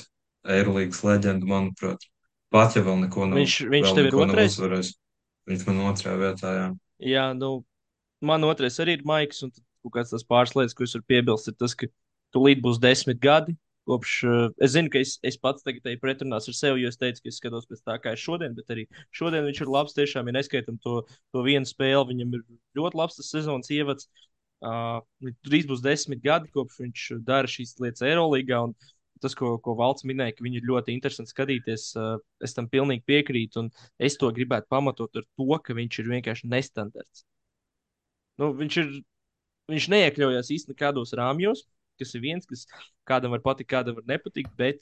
Eirolīgas 0.55 1.03
leģenda, 1.05 1.45
manuprāt, 1.51 2.07
pat 2.53 2.75
ja 2.77 2.83
vēl 2.85 2.99
neko 3.05 3.29
nav, 3.29 3.39
Viņš- 3.39 3.69
viņš 3.69 3.95
tev 3.95 4.09
ir 4.09 4.17
otrais? 4.17 4.57
uzvarējis. 4.57 4.91
Viņš 5.49 5.65
man 5.67 5.79
otrajā 5.89 6.17
vietā, 6.19 6.51
jā. 6.53 6.67
jā, 7.09 7.25
nu, 7.37 7.63
man 8.21 8.43
otrais 8.45 8.77
arī 8.79 8.99
ir 8.99 9.05
Maiks. 9.07 9.41
Un 9.43 9.51
kaut 9.83 9.93
kāds 9.95 10.11
tas 10.13 10.25
pāris 10.27 10.53
lietas, 10.57 10.75
ko 10.77 10.83
es 10.85 10.93
varu 10.93 11.07
piebilst, 11.09 11.47
ir 11.49 11.55
tas, 11.57 11.73
ka 11.73 11.87
tūlīt 12.35 12.61
būs 12.61 12.81
desmit 12.83 13.19
gadi. 13.23 13.55
Kopš, 13.89 14.11
uh, 14.27 14.51
es 14.61 14.75
zinu, 14.75 14.91
ka 14.93 14.99
es, 15.01 15.15
es 15.25 15.37
pats 15.41 15.63
tagad 15.65 15.87
eju 15.89 15.97
pretrunās 16.03 16.45
ar 16.51 16.53
sevi, 16.53 16.83
jo 16.83 16.91
es 16.91 16.99
teicu, 16.99 17.23
ka 17.23 17.31
es 17.31 17.39
skatos 17.41 17.65
pēc 17.65 17.79
tā, 17.81 17.95
kā 18.03 18.11
ir 18.13 18.21
šodien, 18.21 18.53
bet 18.53 18.69
arī 18.69 18.83
šodien 19.15 19.47
viņš 19.47 19.61
ir 19.63 19.71
labs. 19.73 19.95
Tiešām, 19.97 20.29
ja 20.29 20.35
neskaitam 20.35 20.77
to, 20.83 20.99
to 21.33 21.41
vienu 21.41 21.65
spēli, 21.65 22.11
viņam 22.11 22.35
ir 22.37 22.43
ļoti 22.77 22.99
labs 22.99 23.17
tas 23.17 23.31
sezonas 23.33 23.71
ievads. 23.73 24.05
Uh, 24.59 24.99
drīz 25.47 25.65
būs 25.65 25.81
desmit 25.81 26.21
gadi, 26.21 26.51
kopš 26.53 26.81
viņš 26.83 27.07
dara 27.25 27.49
šīs 27.49 27.77
lietas 27.79 28.03
Eirolandā. 28.05 28.75
Tas, 29.23 29.35
ko, 29.35 29.57
ko 29.63 29.75
Valts 29.79 30.05
minēja, 30.07 30.37
ka 30.37 30.45
viņi 30.45 30.61
ir 30.61 30.67
ļoti 30.69 30.93
interesanti 30.95 31.33
skatīties, 31.33 31.89
es 32.45 32.55
tam 32.55 32.69
pilnīgi 32.71 33.03
piekrītu. 33.09 33.65
Un 33.65 33.71
es 34.09 34.15
to 34.19 34.29
gribētu 34.35 34.69
pamatot 34.71 35.19
ar 35.19 35.25
to, 35.27 35.49
ka 35.65 35.75
viņš 35.75 35.99
ir 36.03 36.11
vienkārši 36.13 36.51
nestandarts. 36.51 37.25
Nu, 38.39 38.53
viņš, 38.55 38.77
ir, 38.79 38.93
viņš 39.71 39.89
neiekļaujas 39.91 40.53
īstenībā 40.55 40.85
kādos 40.85 41.11
rāmjos, 41.19 41.65
kas 41.99 42.15
ir 42.15 42.23
viens, 42.23 42.47
kas 42.47 42.63
kādam 43.09 43.35
var 43.35 43.43
patikt, 43.43 43.73
kādam 43.73 43.99
var 43.99 44.07
nepatikt, 44.07 44.55
bet 44.59 44.79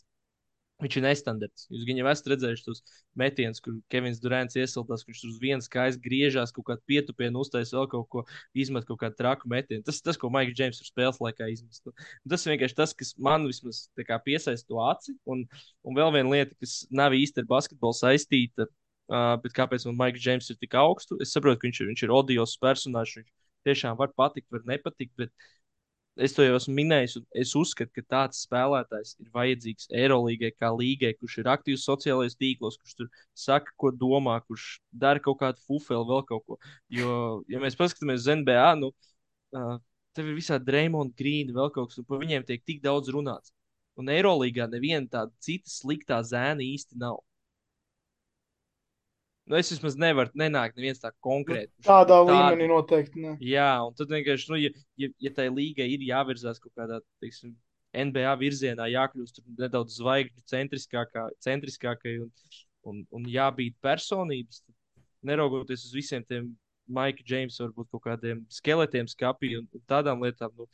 viņš 0.84 0.98
ir 1.00 1.04
nestandarts. 1.06 1.66
Jūs 1.72 1.86
gan 1.88 2.00
jau 2.00 2.08
esat 2.12 2.30
redzējuši 2.34 2.66
tos 2.68 2.82
metienus, 3.18 3.62
kur 3.64 3.78
Kevins 3.92 4.22
Durants 4.22 4.58
iesildās, 4.60 5.04
kurš 5.08 5.24
uz 5.30 5.40
vienas 5.42 5.70
kājas 5.74 5.98
griežās, 6.02 6.54
kaut 6.56 6.68
kādu 6.70 6.84
pietupienu 6.90 7.42
uztaisīja 7.42 7.80
vēl 7.80 7.90
kaut 7.94 8.08
ko, 8.14 8.24
izmet 8.58 8.86
kaut 8.90 9.02
kādu 9.02 9.18
traku 9.18 9.50
metienu. 9.52 9.84
Tas 9.88 10.00
ir 10.00 10.08
tas, 10.10 10.20
ko 10.22 10.30
Maiks 10.34 10.54
Džeims 10.58 10.82
ir 10.84 10.90
spēles 10.90 11.22
laikā 11.24 11.50
izmest. 11.54 11.86
Nu, 11.88 11.96
Tas 12.30 12.46
ir 12.46 12.54
vienkārši 12.54 12.78
tas, 12.78 12.94
kas 12.98 13.16
man 13.18 13.48
vismaz 13.50 13.88
piesaista 14.26 14.70
to 14.70 14.82
aci. 14.86 15.16
Un, 15.26 15.46
un 15.84 15.98
vēl 15.98 16.14
viena 16.14 16.36
lieta, 16.36 16.58
kas 16.62 16.80
nav 16.94 17.16
īsti 17.18 17.42
ar 17.42 17.50
basketbolu 17.50 17.98
saistīta, 17.98 18.68
uh, 19.10 19.34
bet 19.42 19.58
kāpēc 19.58 19.88
man 19.90 19.98
Maiks 20.04 20.22
Džeims 20.22 20.52
ir 20.54 20.62
tik 20.62 20.78
augstu? 20.78 21.18
Es 21.24 21.34
saprotu, 21.34 21.62
ka 21.62 21.70
viņš 21.70 21.82
ir, 21.82 21.92
viņš 21.94 22.06
ir 22.06 22.14
odios 22.14 22.58
personāžs. 22.62 23.22
Viņš 23.22 23.34
tiešām 23.68 23.98
var 24.00 24.14
patikt, 24.16 24.52
var 24.54 24.62
nepatikt, 24.70 25.16
bet 25.20 25.34
es 26.24 26.34
to 26.36 26.46
jau 26.46 26.56
esmu 26.58 26.74
minējis. 26.78 27.18
un 27.20 27.26
Es 27.44 27.54
uzskatu, 27.58 27.92
ka 27.96 28.04
tāds 28.16 28.44
spēlētājs 28.46 29.16
ir 29.22 29.30
vajadzīgs 29.34 29.90
Eirolandā, 30.02 30.52
kā 30.56 30.72
līgai, 30.74 31.14
kurš 31.20 31.40
ir 31.42 31.50
aktīvs 31.54 31.86
sociālajos 31.88 32.38
tīklos, 32.40 32.80
kurš 32.82 32.98
tur 33.00 33.12
saka, 33.38 33.74
ko 33.78 33.92
domā, 33.92 34.40
kurš 34.48 34.68
dara 34.92 35.22
kaut 35.24 35.40
kādu 35.44 35.64
fufeli, 35.68 36.08
vēl 36.12 36.26
kaut 36.30 36.46
ko. 36.48 36.60
Jo, 36.94 37.12
ja 37.52 37.62
mēs 37.64 37.78
paskatāmies 37.80 38.26
uz 38.26 38.32
NBA, 38.42 38.68
nu, 38.82 38.92
uh, 39.58 39.78
tev 40.18 40.32
ir 40.32 40.40
visādi 40.40 40.68
Dreamond 40.72 41.16
Green, 41.18 41.54
vēl 41.56 41.72
kaut 41.76 41.92
kas, 41.92 42.02
un 42.02 42.10
par 42.10 42.22
viņiem 42.24 42.46
tiek 42.48 42.66
tik 42.66 42.82
daudz 42.86 43.14
runāts. 43.14 43.54
Un 43.98 44.12
Eirolandā 44.14 44.68
neviena 44.70 45.08
tāda 45.10 45.34
cita 45.42 45.72
sliktā 45.74 46.22
zēna 46.26 46.66
īsti 46.66 47.00
nav. 47.02 47.22
Nu, 49.48 49.56
es 49.56 49.70
vismaz 49.72 49.96
nevaru 49.96 50.34
nenākt 50.36 50.76
neviens 50.76 51.00
tā 51.00 51.14
konkrēti. 51.24 51.72
kurš 51.78 51.88
Tādā 51.88 52.18
tādu- 52.20 52.34
līmenī 52.34 52.68
noteikti. 52.68 53.22
Ne. 53.24 53.38
Jā, 53.40 53.70
un 53.88 53.94
tad 53.96 54.12
vienkārši, 54.12 54.50
nu, 54.52 54.60
ja, 54.60 54.72
ja, 55.00 55.08
ja 55.24 55.32
tai 55.32 55.48
līgai 55.48 55.88
ir 55.94 56.04
jāvirzās 56.04 56.60
kaut 56.60 56.74
kādā, 56.76 57.00
teiksim, 57.24 57.56
NBA 57.96 58.34
virzienā, 58.42 58.90
jākļūst 58.92 59.40
nedaudz 59.58 59.96
zvaigžņu 60.02 60.44
centriskākā, 60.52 61.30
centriskākai 61.40 62.18
un, 62.26 62.32
un, 62.84 63.00
un 63.16 63.24
jābūt 63.32 63.78
personības, 63.82 64.62
neraugoties 65.24 65.88
uz 65.88 65.96
visiem 65.96 66.26
tiem 66.28 66.52
Maika 66.88 67.24
Džeimsa, 67.24 67.66
varbūt 67.66 67.90
kaut 67.92 68.04
kādiem 68.04 68.46
skeletiem 68.52 69.08
skapī 69.12 69.56
un, 69.60 69.66
un 69.76 69.82
tādām 69.88 70.22
lietām, 70.24 70.52
nu, 70.60 70.68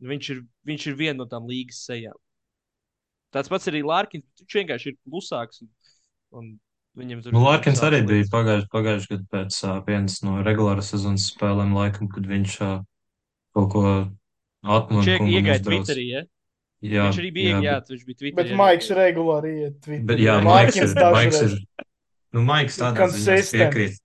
viņš, 0.00 0.30
ir, 0.34 0.40
viņš 0.66 0.86
ir 0.90 0.98
viena 0.98 1.18
no 1.20 1.26
tām 1.30 1.46
līgas 1.50 1.82
sejām. 1.86 2.16
Tāds 3.34 3.50
pats 3.50 3.68
arī 3.70 3.82
Lārkins, 3.86 4.26
viņš 4.40 4.56
vienkārši 4.62 4.90
ir 4.90 4.96
klusāks. 5.04 5.62
Un, 5.62 5.70
un 6.34 6.48
viņam 6.98 7.22
tur 7.24 7.34
Nu, 7.34 7.42
Larkins 7.44 7.82
arī 7.86 8.00
bija 8.08 8.26
pagājušajā 8.32 8.70
pagājuši 8.72 9.10
gadu 9.12 9.26
pēc 9.34 9.58
uh, 9.66 9.78
vienas 9.86 10.18
no 10.26 10.40
regulāras 10.46 10.90
sezonas 10.92 11.28
spēlēm, 11.32 11.74
laikam, 11.76 12.10
kad 12.12 12.26
viņš 12.30 12.56
uh, 12.66 12.76
kaut 13.56 13.70
ko 13.74 13.84
atmanu 14.64 15.06
Viņš 15.06 15.32
iegāja. 15.36 15.64
Twitterī, 15.66 16.06
ja? 16.10 16.22
Jā, 16.80 17.08
viņš 17.10 17.18
arī 17.20 17.30
bija, 17.36 17.50
jā, 17.50 17.60
jā, 17.64 17.74
bet- 17.80 17.92
viņš 17.92 18.04
bija 18.08 18.20
Twitterī. 18.22 18.36
Bet 18.40 18.54
Maiks 18.56 18.90
regulāri 18.96 19.50
iet. 19.66 19.80
Twitter. 19.84 20.06
Bet, 20.08 20.22
jā, 20.24 20.36
Maiks 20.44 20.78
ir, 20.80 20.94
Maiks 20.96 21.42
ir, 21.44 21.58
nu, 22.32 22.44
Maiks 22.48 22.80
tādā 22.80 23.10
ziņā 23.12 23.36
es 23.42 23.52
piekrītu. 23.52 24.00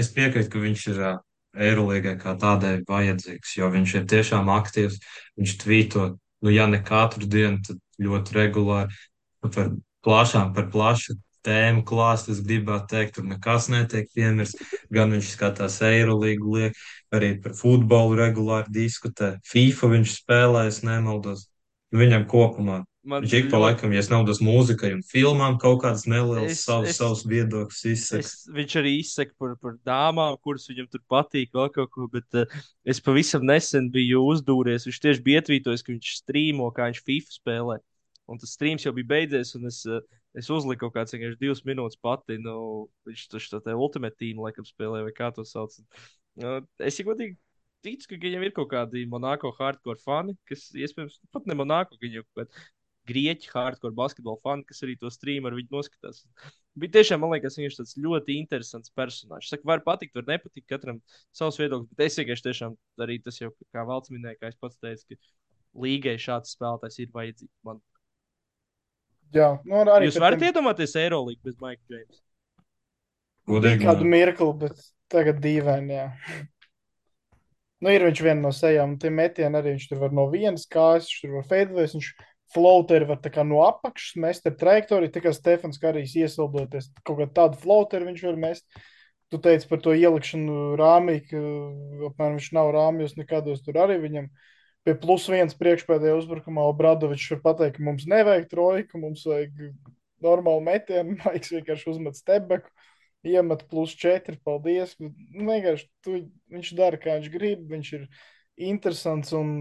Es 0.00 0.10
piekrītu, 0.14 0.50
ka 0.52 0.62
viņš 0.62 0.84
ir 0.92 1.00
uh, 1.02 1.16
Eirolīgai 1.58 2.14
kā 2.20 2.36
tādai 2.38 2.76
vajadzīgs, 2.86 3.56
jo 3.58 3.70
viņš 3.74 3.94
ir 3.98 4.04
tiešām 4.12 4.50
aktīvs. 4.54 5.00
Viņš 5.40 5.54
tvīto, 5.64 6.04
nu, 6.46 6.52
ja 6.54 6.68
ne 6.70 6.78
katru 6.86 7.26
dienu, 7.26 7.58
tad 7.66 7.80
ļoti 7.98 8.36
regulāri 8.36 9.00
par 9.42 9.72
plašām, 10.06 10.54
par 10.54 10.70
plašu 10.70 11.16
tēmu 11.46 11.84
klāstu. 11.88 12.34
Es 12.34 12.42
gribētu 12.44 12.90
teikt, 12.94 13.14
tur 13.16 13.24
nekas 13.30 13.68
netiek 13.72 14.10
piemirsts. 14.16 14.76
Gan 14.92 15.14
viņš 15.16 15.32
skatās 15.36 15.80
Eirolīgu, 15.86 16.54
liek, 16.56 16.78
arī 17.14 17.34
par 17.42 17.56
futbolu 17.58 18.18
regulāri 18.20 18.72
diskutē. 18.82 19.36
FIFA 19.48 19.94
viņš 19.96 20.14
spēlē, 20.20 20.66
es 20.70 20.82
nemaldos. 20.86 21.48
Viņam 21.90 22.28
kopumā 22.30 22.84
Man 23.02 23.24
Viņš 23.24 23.32
ik 23.32 23.46
pa 23.48 23.56
laikam, 23.56 23.94
ja 23.96 24.02
es 24.02 24.10
naudos 24.12 24.42
mūzikai 24.44 24.90
un 24.92 25.00
filmām, 25.08 25.54
kaut 25.60 25.78
kādas 25.80 26.02
nelielas 26.04 26.52
Es- 26.52 26.64
savas, 26.66 26.90
es- 26.90 26.98
savas 27.00 27.22
viedokļus 27.24 27.84
izsaka. 27.88 28.20
Es, 28.26 28.44
viņš 28.52 28.74
arī 28.76 28.90
izsaka 29.00 29.32
par, 29.40 29.54
par 29.56 29.78
dāmām, 29.88 30.36
kuras 30.44 30.68
viņam 30.68 30.88
tur 30.92 31.00
patīk, 31.08 31.48
vēl 31.56 31.70
kaut 31.72 31.90
ko. 31.90 32.08
Bet 32.12 32.28
uh, 32.36 32.44
es 32.84 33.00
pavisam 33.00 33.46
nesen 33.48 33.88
biju 33.90 34.20
uzdūries. 34.34 34.84
Viņš 34.84 35.00
tieši 35.00 35.24
bija 35.24 35.40
ietvītojis, 35.40 35.82
ka 35.86 35.94
viņš 35.94 36.10
strīmo, 36.20 36.68
kā 36.76 36.90
viņš 36.90 37.00
FIFA 37.08 37.36
spēlē. 37.38 37.78
Un 38.28 38.38
tas 38.38 38.52
streams 38.52 38.84
jau 38.84 38.92
bija 38.92 39.08
beidzies, 39.14 39.54
un 39.56 39.64
es, 39.72 39.80
uh, 39.88 40.04
es 40.38 40.50
uzliku 40.52 40.86
kaut 40.86 40.96
kāds 40.98 41.14
vienkārši 41.14 41.40
divas 41.40 41.62
minūtes 41.66 42.00
pati. 42.02 42.38
Nu, 42.42 42.88
viņš 43.08 43.28
taču 43.32 43.54
to 43.54 43.62
te 43.66 43.76
Ultimate 43.76 44.18
Team 44.20 44.42
laikam 44.44 44.66
spēlē, 44.68 45.04
vai 45.06 45.14
kā 45.16 45.30
to 45.34 45.46
sauc. 45.48 45.74
Uh, 46.40 46.60
es 46.86 47.00
jau 47.00 47.08
godīgi 47.10 47.38
ticu, 47.84 48.10
ka 48.10 48.20
viņam 48.20 48.44
ir 48.46 48.52
kaut 48.56 48.70
kādi 48.72 49.06
Monako 49.10 49.52
hardcore 49.56 50.00
fani, 50.02 50.36
kas 50.48 50.68
iespējams 50.76 51.18
pat 51.34 51.48
ne 51.48 51.56
Monako, 51.58 51.96
ka 51.96 52.06
viņu 52.06 52.24
kādi 52.38 52.68
grieķi 53.10 53.50
hardcore 53.54 53.96
basketbola 53.96 54.38
fani, 54.44 54.64
kas 54.68 54.82
arī 54.84 54.96
to 55.00 55.10
streamu 55.12 55.50
ar 55.50 55.56
viņu 55.56 55.72
noskatās. 55.74 56.22
Bija 56.78 56.98
tiešām, 56.98 57.22
man 57.22 57.32
liekas, 57.34 57.56
viņš 57.58 57.72
ir 57.72 57.78
tāds 57.80 57.96
ļoti 57.98 58.36
interesants 58.38 58.92
personāžs. 58.96 59.50
Saka, 59.50 59.66
var 59.66 59.82
patikt, 59.86 60.14
var 60.18 60.28
nepatikt, 60.28 60.68
katram 60.70 61.00
savs 61.34 61.58
viedoklis, 61.60 61.90
bet 61.96 62.06
es 62.06 62.18
vienkārši 62.20 62.46
tiešām 62.46 62.76
arī 63.06 63.18
tas 63.24 63.40
jau, 63.40 63.50
kā 63.74 63.84
valsts 63.88 64.12
minēja, 64.14 64.38
kā 64.38 64.52
es 64.52 64.60
pats 64.60 64.78
teicu, 64.84 65.16
ka 65.16 65.82
līgai 65.86 66.16
šāds 66.20 66.54
spēlētājs 66.56 67.00
ir 67.02 67.14
vajadzīgs. 67.16 67.56
Man. 67.66 67.82
Jā, 69.34 69.50
nu, 69.62 69.82
arī 69.84 70.08
Jūs 70.08 70.18
varat 70.22 70.42
iedomāties 70.48 70.96
Eirolīgu 70.98 71.44
bez 71.46 71.58
Maika 71.62 71.82
Džeimsa? 71.86 72.22
Godīgi. 73.50 73.84
kādu 73.84 74.06
mirkli, 74.06 74.50
bet 74.60 74.82
tagad 75.10 75.38
dīvaini. 75.42 75.94
Jā. 75.94 76.08
Nu, 77.80 77.92
ir 77.94 78.04
viņš 78.04 78.20
viena 78.26 78.42
no 78.42 78.52
sejām, 78.54 78.94
un 78.94 79.00
tie 79.00 79.10
metieni 79.14 79.56
arī 79.56 79.74
viņš 79.74 79.86
tur 79.88 80.02
var 80.02 80.12
no 80.16 80.26
vienas 80.32 80.66
kājas, 80.70 81.08
viņš 81.08 81.22
tur 81.22 81.36
var 81.38 81.46
feidoties, 81.48 81.94
viņš 81.96 82.10
floateri 82.54 83.08
var 83.08 83.20
tā 83.22 83.32
kā 83.32 83.44
no 83.46 83.62
apakšas 83.64 84.18
mest 84.20 84.48
ar 84.50 84.56
trajektoriju, 84.60 85.12
tā 85.14 85.22
kā 85.24 85.32
Stefans 85.34 85.80
Karijs 85.80 86.16
iesildoties, 86.18 86.90
kaut 87.06 87.22
kā 87.22 87.28
tādu 87.40 87.60
floateri 87.62 88.10
viņš 88.10 88.24
var 88.28 88.40
mest. 88.48 88.66
Tu 89.30 89.38
teici 89.38 89.68
par 89.70 89.78
to 89.78 89.94
ielikšanu 89.94 90.74
rāmī, 90.78 91.20
ka 91.22 91.38
apmēram 92.10 92.36
viņš 92.36 92.48
nav 92.56 92.72
rāmjos 92.74 93.14
nekādos 93.14 93.62
tur 93.62 93.78
arī 93.78 94.00
viņam. 94.02 94.26
Pie 94.86 94.94
plus 94.96 95.26
viens 95.28 95.56
priekšpēdējā 95.60 96.14
uzbrukumā 96.22 96.62
Obradovičs 96.70 97.34
var 97.34 97.42
pateikt, 97.50 97.76
ka 97.76 97.84
mums 97.84 98.06
nevajag 98.08 98.46
trojku, 98.48 99.00
mums 99.02 99.26
vajag 99.28 99.66
normālu 100.24 100.64
metienu, 100.64 101.18
Maiks 101.24 101.52
vienkārši 101.52 101.90
uzmet 101.92 102.16
stebeku 102.16 102.72
iemet 103.26 103.66
plus 103.68 103.92
4. 104.00 104.38
Paldies. 104.44 104.94
Nu, 105.00 105.44
vienkārši 105.50 105.86
tu, 106.04 106.16
viņš 106.52 106.72
dara, 106.78 107.00
kā 107.00 107.18
viņš 107.18 107.30
grib. 107.32 107.66
Viņš 107.70 107.92
ir 107.98 108.08
interesants 108.70 109.34
un 109.36 109.54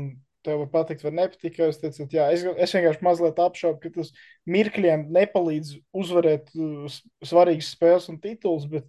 tev 0.45 0.61
var 0.63 0.69
patikt, 0.71 1.03
vai 1.03 1.13
nepatikt. 1.17 1.57
kā 1.57 1.67
jūs 1.67 1.81
teicat. 1.81 2.15
Jā, 2.15 2.29
es, 2.35 2.45
es 2.47 2.75
vienkārši 2.75 3.05
mazliet 3.05 3.39
apšaubu, 3.43 3.81
ka 3.83 3.93
tas 3.99 4.13
mirkļiem 4.47 5.09
nepalīdz 5.15 5.75
uzvarēt 5.91 6.51
uh, 6.55 6.99
svarīgas 7.25 7.73
spēles 7.75 8.07
un 8.13 8.21
tituls, 8.23 8.67
bet 8.71 8.87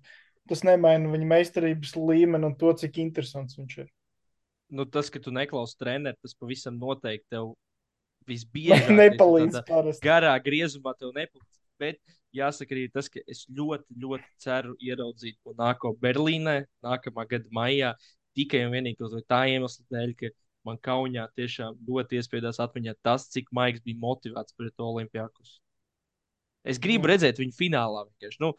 tas 0.51 0.63
nemaina 0.67 1.11
viņa 1.11 1.31
meistarības 1.35 1.97
līmeni 1.99 2.47
un 2.47 2.55
to, 2.59 2.73
cik 2.79 3.03
interesants 3.03 3.59
viņš 3.59 3.81
ir. 3.83 3.91
Nu, 4.71 4.87
tas, 4.87 5.11
ka 5.11 5.19
tu 5.23 5.33
neklausi 5.35 5.79
treneri, 5.81 6.19
tas 6.23 6.37
pavisam 6.39 6.77
noteikti 6.79 7.27
tev 7.35 7.55
visbiežāk 8.29 8.93
Nepalīdz 8.95 9.63
garā 10.05 10.35
griezumā 10.45 10.95
tev 10.99 11.15
nepalīdz. 11.17 11.59
Bet 11.81 11.99
jāsaka 12.37 12.77
arī 12.77 12.85
tas, 12.93 13.09
ka 13.11 13.23
es 13.31 13.47
ļoti, 13.51 13.97
ļoti 14.03 14.29
ceru 14.45 14.77
ieraudzīt 14.85 15.39
Monako 15.49 15.95
Berlīnē 16.03 16.61
nākamā 16.85 17.27
gada 17.31 17.51
maijā. 17.57 17.95
Tikai 18.37 18.63
un 18.67 18.77
vienīgi 18.77 19.25
tā 19.27 19.41
iemesla 19.51 19.87
dēļ, 19.91 20.13
ka 20.21 20.31
man 20.69 20.79
kaunijā 20.85 21.25
tiešām 21.39 21.81
ļoti 21.89 22.21
iespiedās 22.21 22.61
atmiņā 22.63 22.95
tas, 23.03 23.27
cik 23.33 23.49
Maiks 23.57 23.83
bija 23.83 23.99
motivēts 23.99 24.55
pret 24.59 24.85
Olimpijākus. 24.85 25.57
Es 26.63 26.79
gribu 26.79 27.09
redzēt 27.09 27.41
viņu 27.41 27.57
finālā. 27.57 28.05
vienkārši. 28.11 28.41
Nu, 28.45 28.53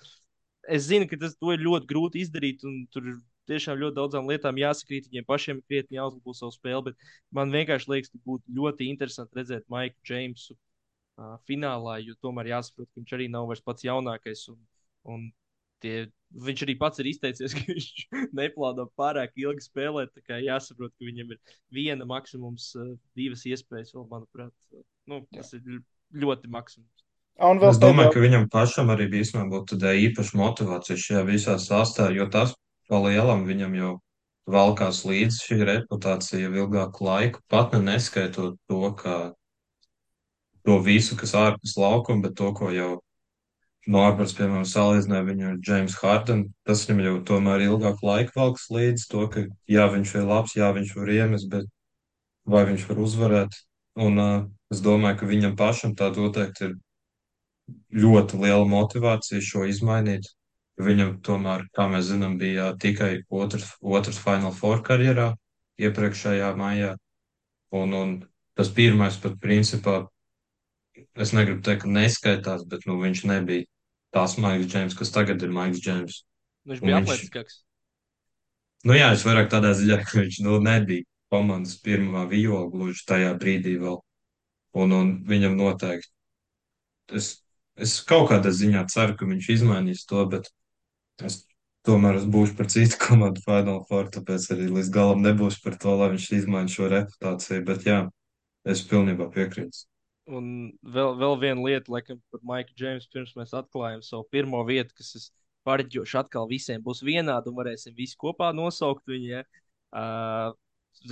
es 0.67 0.87
zinu, 0.89 1.07
ka 1.07 1.19
tas 1.21 1.37
ir 1.37 1.61
ļoti 1.61 1.89
grūti 1.89 2.25
izdarīt, 2.25 2.65
un 2.65 2.87
tur 2.91 3.13
tiešām 3.49 3.79
ļoti 3.81 3.95
daudzām 3.97 4.27
lietām 4.29 4.57
jāsakrīt. 4.61 5.07
Viņiem 5.11 5.25
pašiem 5.27 5.57
ir 5.61 5.65
krietni 5.69 5.97
jāuzlabo 5.97 6.33
savu 6.37 6.51
spēli, 6.55 6.83
bet 6.91 6.95
man 7.31 7.51
vienkārši 7.53 7.89
liekas, 7.91 8.11
ka 8.13 8.19
būtu 8.27 8.55
ļoti 8.57 8.89
interesanti 8.91 9.39
redzēt 9.39 9.65
Maiku 9.71 9.97
Džeimsu 10.05 10.55
uh, 10.55 11.37
finālā, 11.49 11.99
jo 12.05 12.13
tomēr 12.21 12.51
jāsaprot, 12.53 12.89
ka 12.91 13.01
viņš 13.01 13.13
arī 13.17 13.29
nav 13.33 13.47
vairs 13.49 13.63
pats 13.65 13.85
jaunākais. 13.87 14.45
Un, 14.53 14.59
un 15.09 15.25
tie, 15.81 16.07
viņš 16.31 16.63
arī 16.67 16.77
pats 16.79 17.01
ir 17.01 17.09
izteicies, 17.11 17.53
ka 17.57 17.65
viņš 17.67 18.31
neplāno 18.37 18.87
pārāk 18.99 19.33
ilgi 19.41 19.65
spēlēt. 19.65 20.13
Tā 20.15 20.21
kā 20.27 20.39
jāsaprot, 20.43 20.93
ka 20.97 21.07
viņam 21.09 21.33
ir 21.35 21.41
viena 21.73 22.05
maksimums, 22.05 22.71
uh, 22.77 22.93
divas 23.17 23.45
iespējas 23.49 23.95
vēl, 23.97 24.07
manuprāt. 24.11 24.53
Uh, 24.71 24.83
nu, 25.09 25.23
tas 25.33 25.53
ir 25.57 25.61
ļ- 25.65 25.83
ļoti 26.25 26.51
maksimums. 26.51 27.07
Un 27.41 27.57
vēl 27.57 27.71
Es 27.71 27.77
domāju, 27.79 28.11
pēdējā- 28.11 28.13
ka 28.13 28.21
viņam 28.27 28.49
pašam 28.53 28.89
arī 28.93 29.05
bija 29.09 29.23
īstenībā 29.25 29.61
tāda 29.65 29.93
īpaša 29.97 30.35
motivācija 30.37 30.97
šajā 30.99 31.21
visā 31.25 31.55
sastāvā, 31.57 32.11
jo 32.19 32.25
tas 32.29 32.51
pa 32.91 32.99
lielam 33.05 33.45
viņam 33.47 33.75
jau 33.79 33.91
valkās 34.51 35.05
līdzi 35.07 35.45
šī 35.45 35.59
reputācija 35.69 36.41
jau 36.43 36.65
ilgāku 36.65 37.05
laiku, 37.07 37.43
pat 37.51 37.77
ne 37.77 37.85
neskaitot 37.93 38.57
to, 38.67 38.81
ka 38.99 39.15
to 40.67 40.77
visu, 40.83 41.15
kas 41.17 41.33
ārpus 41.37 41.77
laukuma, 41.79 42.27
bet 42.27 42.35
to, 42.37 42.51
ko 42.57 42.69
jau 42.75 42.97
Norbers, 43.89 44.35
piemēram, 44.37 44.65
salīdzināja 44.69 45.25
viņu 45.25 45.45
ar 45.49 45.55
James 45.65 45.95
Harden, 45.97 46.43
tas 46.69 46.83
viņam 46.85 47.07
jau 47.07 47.15
tomēr 47.31 47.63
ilgāku 47.65 48.05
laiku 48.05 48.35
valks 48.37 48.67
līdzi 48.69 49.07
to, 49.09 49.23
ka 49.33 49.45
jā, 49.71 49.87
viņš 49.89 50.13
ir 50.19 50.27
labs, 50.29 50.53
jā, 50.59 50.69
viņš 50.75 50.91
var 50.99 51.09
iemest, 51.15 51.47
bet 51.49 51.65
vai 52.45 52.61
viņš 52.69 52.85
var 52.91 53.01
uzvarēt? 53.01 53.57
Un 54.05 54.21
uh, 54.21 54.35
es 54.71 54.83
domāju, 54.85 55.17
ka 55.23 55.31
viņam 55.31 55.57
pašam 55.57 55.95
tā 55.97 56.11
noteikti 56.13 56.67
ir 56.67 56.77
ļoti 58.05 58.37
liela 58.43 58.67
motivācija 58.69 59.41
šo 59.41 59.65
izmainīt. 59.65 60.29
Viņam 60.81 61.17
tomēr, 61.25 61.65
kā 61.75 61.87
mēs 61.91 62.07
zinām, 62.09 62.37
bija 62.41 62.71
tikai 62.79 63.21
otrs, 63.29 63.75
otrs 63.81 64.19
Final 64.21 64.53
Four 64.55 64.81
karjerā 64.85 65.31
iepriekšējā 65.81 66.51
maijā. 66.57 66.95
Un, 67.75 67.93
un 67.95 68.15
tas 68.57 68.71
pirmais 68.75 69.17
pat 69.21 69.37
principā, 69.41 70.01
es 71.15 71.33
negribu 71.35 71.63
teikt, 71.65 71.85
ka 71.85 71.91
neskaitās, 71.91 72.65
bet 72.69 72.87
nu, 72.89 72.97
viņš 73.01 73.23
nebija 73.29 73.67
tās 74.15 74.37
Maiks 74.41 74.67
Džeims, 74.71 74.97
kas 74.97 75.13
tagad 75.15 75.43
ir 75.43 75.53
Maiks 75.55 75.81
Džeims. 75.83 76.23
Viņš 76.67 76.83
bija 76.83 77.01
atletiskāks. 77.01 77.61
Nu 78.87 78.97
jā, 78.97 79.11
es 79.15 79.23
vairāk 79.25 79.51
tādā 79.51 79.75
ziņā, 79.77 79.99
ka 80.07 80.19
viņš 80.19 80.41
nu, 80.45 80.57
nebija 80.63 81.05
komandas 81.31 81.77
pirmā 81.83 82.25
viola 82.29 82.67
gluži 82.71 83.05
tajā 83.07 83.35
brīdī 83.39 83.77
vēl. 83.81 84.01
Un, 84.81 84.95
un 84.95 85.11
viņam 85.27 85.57
noteikti. 85.59 86.11
Es, 87.11 87.33
es 87.75 87.99
kaut 88.07 88.29
kādā 88.31 88.51
ziņā 88.55 88.85
ceru, 88.91 89.17
ka 89.19 89.27
viņš 89.27 89.49
izmainīs 89.55 90.05
to, 90.09 90.23
bet 90.31 90.49
es 91.25 91.41
tomēr 91.87 92.19
es 92.19 92.25
būšu 92.29 92.57
par 92.57 92.69
citu 92.71 92.99
komandu 93.05 93.43
Final 93.45 93.83
Four, 93.89 94.09
tāpēc 94.13 94.47
arī 94.55 94.69
līdz 94.71 94.91
galam 94.93 95.23
nebūšu 95.25 95.63
par 95.65 95.77
to, 95.81 95.95
lai 95.99 96.11
viņš 96.13 96.27
izmaina 96.41 96.71
šo 96.71 96.89
reputāciju. 96.91 97.65
Bet 97.67 97.87
jā, 97.87 98.01
es 98.69 98.83
pilnībā 98.89 99.29
piekrītu. 99.33 99.85
Un 100.31 100.47
vēl, 100.85 101.15
vēl 101.19 101.37
viena 101.41 101.63
lieta, 101.65 101.91
laikam, 101.91 102.21
par 102.31 102.43
Maiku 102.47 102.75
Džeimsu, 102.77 103.09
pirms 103.11 103.33
mēs 103.35 103.55
atklājam 103.57 104.03
savu 104.05 104.27
pirmo 104.31 104.61
vietu, 104.67 104.93
kas 104.95 105.15
es 105.17 105.31
pareģošu 105.67 106.19
atkal 106.21 106.47
visiem 106.49 106.81
būs 106.85 107.01
vienāda 107.05 107.49
un 107.49 107.57
varēsim 107.57 107.95
visi 107.97 108.17
kopā 108.21 108.51
nosaukt 108.55 109.09
viņu. 109.09 109.31
Ja? 109.33 109.41
Uh, 109.91 110.53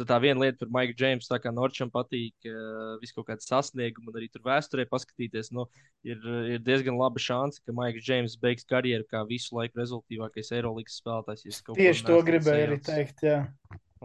tā 0.05 0.17
viena 0.21 0.43
lieta 0.43 0.59
par 0.61 0.69
Maiku 0.73 0.95
Džeimsu, 0.97 1.29
tā 1.31 1.39
kā 1.41 1.51
Norčam 1.53 1.89
patīk 1.93 2.47
uh, 2.49 2.97
visu 3.01 3.15
kaut 3.17 3.29
kādu 3.31 3.45
sasniegumu, 3.45 4.11
un 4.11 4.19
arī 4.19 4.29
tur 4.31 4.43
vēsturē 4.45 4.85
paskatīties, 4.89 5.51
nu, 5.55 5.65
ir, 6.05 6.21
ir 6.55 6.63
diezgan 6.63 6.99
laba 6.99 7.21
šance, 7.21 7.61
ka 7.65 7.75
Maiks 7.75 8.05
Džeims 8.05 8.37
beigs 8.41 8.67
karjeru 8.69 9.07
kā 9.09 9.23
visu 9.29 9.57
laiku 9.57 9.81
rezultātīvākais 9.81 10.53
Eirolandes 10.57 10.99
spēlētājs. 11.01 11.63
Tieši 11.73 12.07
to 12.07 12.19
gribēju 12.27 12.67
arī 12.69 12.79
teikt. 12.85 13.25
Jā. 13.25 13.39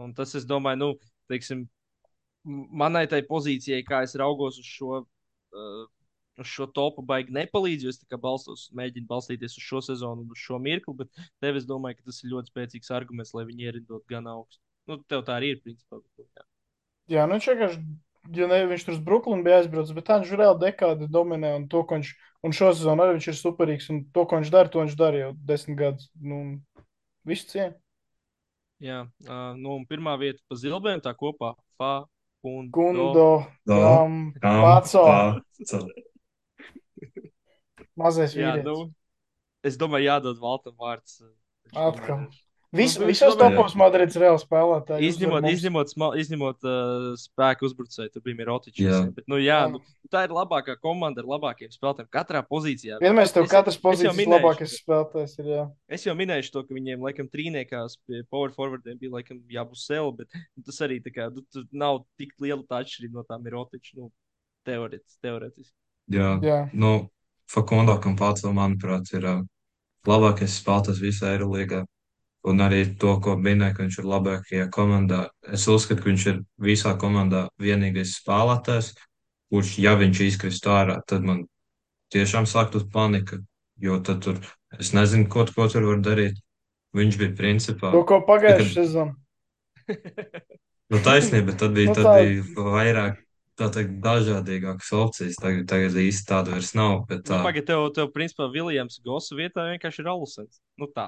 Un 0.01 0.15
tas, 0.17 0.33
es 0.35 0.47
domāju, 0.47 0.81
nu, 0.81 0.89
teiksim, 1.31 1.67
manai 2.45 3.05
tai 3.11 3.21
pozīcijai, 3.27 3.85
kā 3.85 4.01
es 4.05 4.17
raugos 4.19 4.59
uz 4.61 4.67
šo, 4.67 5.03
uh, 5.05 5.85
uz 6.41 6.49
šo 6.51 6.67
topu, 6.75 7.05
baigi 7.05 7.33
nepalīdz. 7.35 7.85
jo 7.85 7.93
Es 7.93 8.01
balstos, 8.21 8.67
mēģinu 8.75 9.07
balstīties 9.09 9.57
uz 9.59 9.69
šo 9.69 9.81
sezonu 9.85 10.25
un 10.25 10.33
uz 10.33 10.41
šo 10.41 10.59
mirkli, 10.59 10.97
bet 11.03 11.25
tev 11.43 11.61
es 11.61 11.69
domāju, 11.69 11.99
ka 11.99 12.09
tas 12.09 12.23
ir 12.23 12.33
ļoti 12.33 12.53
spēcīgs 12.53 12.93
arguments, 12.95 13.33
lai 13.37 13.45
viņi 13.47 13.69
ierindot 13.69 14.05
gan 14.09 14.27
augstu. 14.33 14.64
Nu, 14.87 14.99
tev 15.09 15.23
tā 15.25 15.39
arī 15.39 15.53
ir, 15.55 15.61
principā. 15.65 15.97
nu, 16.01 16.25
jā. 16.37 16.43
Jā, 17.15 17.23
nu 17.29 17.37
viņš 17.37 17.47
vienkārši, 17.51 17.79
ja 18.37 18.47
ne, 18.49 18.59
viņš 18.69 18.83
tur 18.85 18.93
uz 18.95 19.01
Brooklynu 19.05 19.45
bija 19.45 19.59
aizbraucis, 19.61 19.93
bet 19.97 20.05
tā 20.07 20.19
viņš 20.21 20.33
reāli 20.37 20.61
dekādi 20.63 21.07
dominē, 21.13 21.55
un 21.59 21.67
to, 21.69 21.83
ko 21.85 21.97
viņš, 21.99 22.11
un 22.45 22.53
šo 22.57 22.71
sezonu 22.73 23.03
arī 23.05 23.17
viņš 23.17 23.27
ir 23.31 23.37
superīgs, 23.39 23.89
un 23.93 24.03
to, 24.13 24.25
ko 24.29 24.39
viņš 24.41 24.51
dara, 24.53 24.69
to 24.73 24.81
viņš 24.83 24.95
dara 24.99 25.17
jau 25.23 25.31
desmit 25.49 25.77
gadus. 25.81 26.09
Nu, 26.21 26.39
visu 27.25 27.49
cienu. 27.53 27.75
Jā, 28.83 29.03
uh, 29.29 29.53
nu, 29.57 29.77
un 29.79 29.85
pirmā 29.89 30.17
vieta 30.19 30.41
pa 30.49 30.57
zilbēm 30.59 31.01
tā 31.01 31.13
kopā. 31.17 31.53
Fa, 31.79 31.93
un, 32.45 32.67
Gundo, 32.69 33.37
Kam, 33.65 34.33
Paco, 34.41 35.05
mazais 37.95 38.35
Jā, 38.35 38.55
vīrietis. 38.55 38.65
nu, 38.67 38.93
es 39.65 39.77
domāju, 39.79 40.09
jādod 40.09 40.41
Valtam 40.41 40.75
vārds. 40.79 41.21
Atkal. 41.73 42.25
ir- 42.27 42.44
Vis, 42.75 42.95
visos 42.99 43.37
topos 43.39 43.75
Madrids 43.79 44.17
reāli 44.19 44.41
spēlētāji. 44.41 45.09
Izņemot, 45.09 45.45
mums. 45.45 45.53
izņemot, 45.55 45.93
izņemot 46.21 46.67
uh, 46.67 47.05
spēku 47.19 47.69
uzbrucēju, 47.69 48.11
tur 48.13 48.25
bija 48.25 48.39
Mirotičs. 48.41 48.81
Jā. 48.83 48.99
Bet, 49.15 49.27
nu, 49.31 49.39
jā, 49.39 49.61
Jā. 49.63 49.69
nu, 49.71 49.79
tā 50.11 50.25
ir 50.27 50.35
labākā 50.35 50.75
komanda 50.81 51.23
ar 51.23 51.29
labākiem 51.35 51.71
spēlētājiem 51.73 52.11
katrā 52.13 52.43
pozīcijā. 52.49 52.99
Vienmēr 53.03 53.31
tev 53.31 53.47
jau 53.47 53.63
pozīcijas 53.85 54.19
minēju 54.19 54.35
labākais 54.35 54.75
spēlētājs 54.81 55.37
ir. 55.39 55.49
Jā. 55.53 55.63
Es 55.97 56.05
jau 56.07 56.17
minēju 56.19 56.51
to, 56.51 56.65
ka 56.67 56.75
viņiem, 56.75 57.07
laikam, 57.07 57.31
trīniekās 57.31 57.97
pie 58.03 58.25
power 58.27 58.53
forwardiem 58.57 58.99
bija, 58.99 59.15
laikam, 59.17 59.39
jābūt 59.51 59.81
sev, 59.81 60.11
bet 60.19 60.29
nu, 60.35 60.63
tas 60.67 60.83
arī 60.85 60.99
tā 61.05 61.15
kā, 61.15 61.31
nu, 61.33 61.45
tur 61.53 61.65
nav 61.71 62.03
tik 62.19 62.35
liela 62.43 62.63
tā 62.67 62.83
atšķirība 62.83 63.21
no 63.21 63.27
tā 63.29 63.39
Mirotiča. 63.41 63.97
Nu, 64.01 64.11
teoretiski. 64.65 65.19
teoretiski. 65.23 65.75
Jā, 66.11 66.35
Jā. 66.43 66.61
nu, 66.73 67.07
Fakundo 67.49 67.95
Kampāts, 68.01 68.45
manuprāt, 68.49 69.09
ir 69.13 69.25
uh, 69.29 69.43
labākais 70.09 70.57
spēlētājs 70.59 71.01
visā 71.01 71.33
Eirolandā. 71.35 71.83
Un 72.45 72.61
arī 72.61 72.83
to, 73.01 73.15
ko 73.25 73.33
minēja, 73.41 73.73
ka 73.73 73.83
viņš 73.85 73.97
ir 74.01 74.07
labākajā 74.11 74.65
komandā. 74.73 75.23
Es 75.49 75.65
uzskatu, 75.71 76.03
ka 76.03 76.11
viņš 76.11 76.25
ir 76.29 76.41
visā 76.61 76.93
komandā 77.01 77.47
vienīgais 77.61 78.19
spēlētājs, 78.19 78.91
kurš, 79.49 79.71
ja 79.81 79.95
viņš 79.97 80.21
izkristu 80.27 80.69
ārā, 80.73 80.99
tad 81.09 81.25
man 81.25 81.45
tiešām 82.13 82.45
sāktu 82.49 82.83
panika, 82.93 83.39
jo 83.81 83.97
tad 84.05 84.21
tur 84.25 84.37
es 84.77 84.93
nezinu, 84.93 85.25
ko, 85.31 85.47
ko 85.55 85.65
tur 85.71 85.89
var 85.89 86.03
darīt. 86.05 86.37
Viņš 86.95 87.17
bija 87.19 87.33
principā. 87.35 87.89
To, 87.91 88.05
ko 88.07 88.21
pagājušajā 88.27 88.71
sezonā. 88.77 89.15
Nu, 90.93 90.99
taisnība, 91.01 91.55
tad 91.57 91.73
bija, 91.73 91.89
Nu, 91.89 91.95
tad 91.97 92.07
bija 92.21 92.65
vairāk 92.69 93.15
tā 93.57 93.71
teikt, 93.73 93.95
dažādīgākas 94.03 94.91
opcijas. 94.93 95.39
Tagad, 95.41 95.63
tagad 95.71 95.97
īsti 95.97 96.27
tāda 96.29 96.53
vairs 96.53 96.73
nav. 96.77 96.99
Bet, 97.09 97.23
Nu, 97.23 97.29
tā, 97.31 97.39
Pagaidiet, 97.41 97.71
tev, 97.71 97.85
tev, 97.95 98.11
principā, 98.13 98.45
Viljams 98.53 98.99
Gosa 99.05 99.37
vietā 99.37 99.65
vienkārši 99.71 100.03
ir 100.03 100.11
Alusens. 100.13 100.59
Nu 100.77 100.89
tā. 100.93 101.07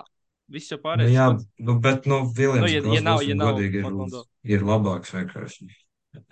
Viss 0.49 0.71
jau 0.71 0.77
nu, 0.77 0.83
pārējais. 0.85 1.11
jā, 1.11 1.25
pats. 1.33 1.45
nu, 1.59 1.75
bet 1.83 2.05
no 2.07 2.21
Viljams 2.31 2.61
Nu, 2.63 2.67
ja- 2.71 2.95
ja 2.95 3.01
nav- 3.01 3.23
ja 3.27 3.35
nav 3.35 3.53
godīgi 3.57 3.81
ir, 3.81 4.23
ir 4.55 4.61
labāks 4.63 5.11
vienkārši. 5.11 5.67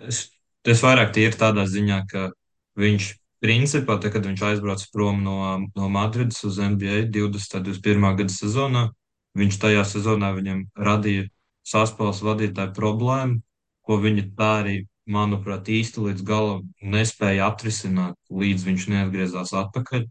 Es, 0.00 0.30
es 0.64 0.80
vairāk 0.82 1.12
tīri 1.12 1.36
tādā 1.36 1.66
ziņā, 1.68 2.06
ka 2.08 2.30
viņš 2.78 3.10
principā, 3.44 4.00
tad, 4.00 4.12
kad 4.12 4.24
viņš 4.24 4.42
aizbrauca 4.42 4.86
prom 4.92 5.22
no, 5.22 5.36
no 5.76 5.88
Madrides 5.88 6.42
uz 6.44 6.56
NBA 6.58 7.10
20. 7.12 7.60
21. 7.62 8.16
gada 8.16 8.32
sezonā, 8.32 8.90
viņš 9.36 9.58
tajā 9.60 9.84
sezonā 9.84 10.32
viņam 10.34 10.64
radīja 10.76 11.28
saspēles 11.66 12.22
vadītāju 12.24 12.72
problēmu, 12.74 13.42
ko 13.86 13.98
viņi 14.00 14.34
tā 14.34 14.62
arī, 14.64 14.86
manuprāt, 15.06 15.68
īsti 15.70 16.02
līdz 16.02 16.22
galam 16.26 16.64
nespēja 16.82 17.46
atrisināt, 17.52 18.16
līdz 18.30 18.64
viņš 18.66 18.86
neatgriezās 18.90 19.52
atpakaļ. 19.54 20.06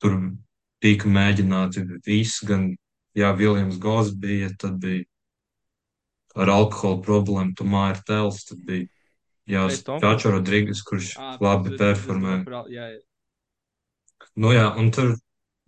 Tur 0.00 0.14
tika 0.80 1.08
mēģināti 1.08 1.82
viss, 2.06 2.40
gan, 2.48 2.70
jā, 3.16 3.30
Viljams 3.36 3.78
Gos 3.82 4.12
bija, 4.14 4.50
tad 4.58 4.78
bija 4.82 5.04
ar 6.36 6.48
alkohola 6.54 7.02
problēmu, 7.02 7.54
Tomā 7.58 7.90
ir 7.94 8.02
tels, 8.06 8.44
tad 8.46 8.58
bija, 8.66 8.86
jā. 9.50 9.66
Čačo 10.00 10.30
Rodrīgas, 10.36 10.82
kurš 10.86 11.16
Ā, 11.18 11.36
labi 11.42 11.70
tas- 11.74 11.78
tas 11.78 11.86
performē. 11.86 12.44
Jā, 12.70 12.86
jā. 12.94 13.00
Nu 14.36 14.52
jā, 14.54 14.68
un 14.78 14.90
tur 14.94 15.16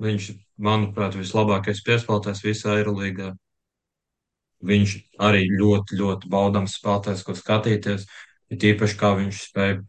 viņš, 0.01 0.29
manuprāt, 0.63 1.17
vislabākais 1.19 1.83
piespēlētājs 1.83 2.45
visā 2.47 2.77
Eirolīgā. 2.79 3.33
Viņš 4.63 4.91
arī 5.19 5.49
ļoti, 5.51 5.97
ļoti 5.99 6.29
baudāms 6.31 6.77
spēlētājs, 6.79 7.25
ko 7.27 7.35
skatīties. 7.35 8.07
Ir 8.53 8.57
tīpaši, 8.63 8.97
kā 9.01 9.11
viņš 9.19 9.41
spēja 9.51 9.81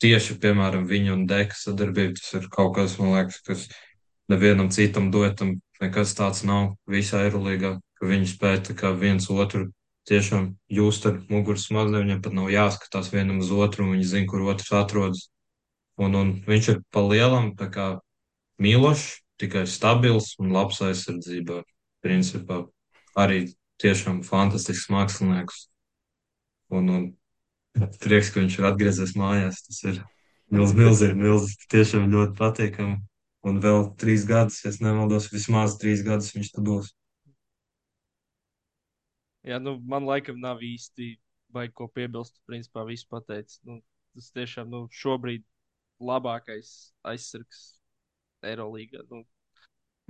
tieši, 0.00 0.38
piemēram, 0.40 0.86
viņu 0.88 1.12
un 1.12 1.26
Deka 1.28 1.52
sadarbību. 1.52 2.16
Tas 2.16 2.32
ir 2.40 2.48
kaut 2.48 2.74
kas, 2.78 2.96
man 2.98 3.12
liekas, 3.12 3.42
kas 3.44 3.68
nevienam 4.32 4.70
citam 4.72 5.10
duetam 5.10 5.60
nekas 5.82 6.14
tāds 6.18 6.44
nav 6.46 6.76
visā 6.90 7.24
Eirolīgā, 7.26 7.76
ka 7.98 8.08
viņi 8.08 8.30
spēja 8.30 8.92
viens 8.98 9.28
otru 9.30 9.68
tiešām 10.06 10.54
just 10.70 11.06
ar 11.06 11.20
muguras 11.30 11.68
mazliet. 11.74 12.04
Viņam 12.04 12.22
pat 12.22 12.36
nav 12.36 12.50
jāskatās 12.52 13.10
vienam 13.12 13.42
uz 13.42 13.50
otru, 13.50 13.84
un 13.84 13.96
viņi 13.96 14.10
zina, 14.12 14.30
kur 14.30 14.46
otrs 14.46 14.72
atrodas. 14.72 15.28
Un, 15.96 16.14
un 16.14 16.32
viņš 16.46 16.68
ir 16.72 16.82
pa 16.92 17.02
lielam, 17.02 17.54
mīlošs, 18.60 19.06
tikai 19.40 19.66
stabils 19.68 20.34
un 20.40 20.52
labs 20.54 20.80
aizsardzībā. 20.84 21.62
Principā 22.04 22.62
arī 23.18 23.46
tiešām 23.82 24.22
fantastisks 24.24 24.90
mākslinieks. 24.92 25.66
Un, 26.72 26.90
un 26.92 27.88
prieks, 28.02 28.30
ka 28.32 28.42
viņš 28.42 28.58
ir 28.60 28.68
atgriezies 28.70 29.16
mājās. 29.18 29.62
Tas 29.66 29.82
ir 29.88 30.00
milz, 30.52 30.76
milzīgi, 30.76 31.18
milzīgi. 31.18 31.68
Tiešām 31.72 32.08
ļoti 32.12 32.36
patīkami. 32.38 33.00
Un 33.46 33.60
vēl 33.62 33.92
trīs 34.00 34.24
gadus, 34.26 34.58
ja 34.64 34.72
es 34.72 34.80
nemaldos, 34.82 35.28
vismaz 35.30 35.76
trīs 35.78 36.02
gadus 36.06 36.32
viņš 36.34 36.50
tur 36.54 36.64
būs. 36.66 36.88
Jā, 39.46 39.60
nu, 39.62 39.76
man 39.86 40.08
laikam 40.08 40.40
nav 40.42 40.64
īsti 40.66 41.12
baigi 41.54 41.74
ko 41.78 41.86
piebilst. 41.86 42.40
Principā 42.50 42.82
viss 42.88 43.06
pateicis. 43.06 43.60
Nu, 43.62 43.78
tas 44.16 44.32
tiešām 44.34 44.72
nu, 44.72 44.86
šobrīd 44.90 45.46
labākais 46.02 46.72
aizsargs 47.06 47.62
Eirolandā. 48.42 49.04
Nu, 49.12 49.22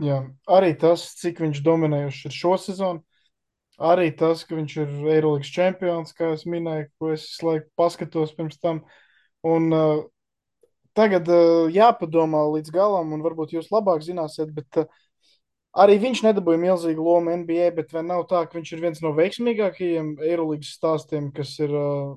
Jā, 0.02 0.18
arī 0.52 0.74
tas, 0.76 1.06
cik 1.16 1.38
viņš 1.40 1.62
dominējuši 1.64 2.26
ir 2.28 2.34
šo 2.36 2.56
sezonu. 2.60 3.00
Arī 3.76 4.10
tas, 4.16 4.42
ka 4.44 4.56
viņš 4.56 4.74
ir 4.82 4.90
Eirolandes 5.12 5.52
čempions, 5.52 6.12
kā 6.16 6.32
es 6.34 6.44
minēju, 6.48 6.88
ko 7.00 7.12
es 7.14 7.24
laiku 7.44 7.68
paskatos 7.80 8.34
pirms 8.36 8.60
tam. 8.60 8.82
Un, 9.44 9.68
uh, 9.72 10.02
tagad 10.96 11.28
uh, 11.30 11.66
jāpadomā 11.72 12.42
līdz 12.56 12.72
galam, 12.74 13.12
un 13.14 13.24
varbūt 13.24 13.56
jūs 13.56 13.70
labāk 13.74 14.04
zināsiet, 14.06 14.52
bet 14.56 14.80
uh, 14.82 14.86
arī 15.76 15.98
viņš 16.02 16.24
nedabūja 16.26 16.62
milzīgu 16.62 17.04
lomu 17.04 17.34
NBA. 17.42 17.70
Bet 17.76 17.92
vai 17.94 18.04
nav 18.06 18.26
tā, 18.30 18.44
ka 18.46 18.58
viņš 18.58 18.72
ir 18.74 18.84
viens 18.84 19.02
no 19.04 19.12
veiksmīgākajiem 19.16 20.16
Eirolandes 20.24 20.76
stāstiem, 20.78 21.30
kas 21.36 21.54
ir 21.62 21.74
uh, 21.76 22.16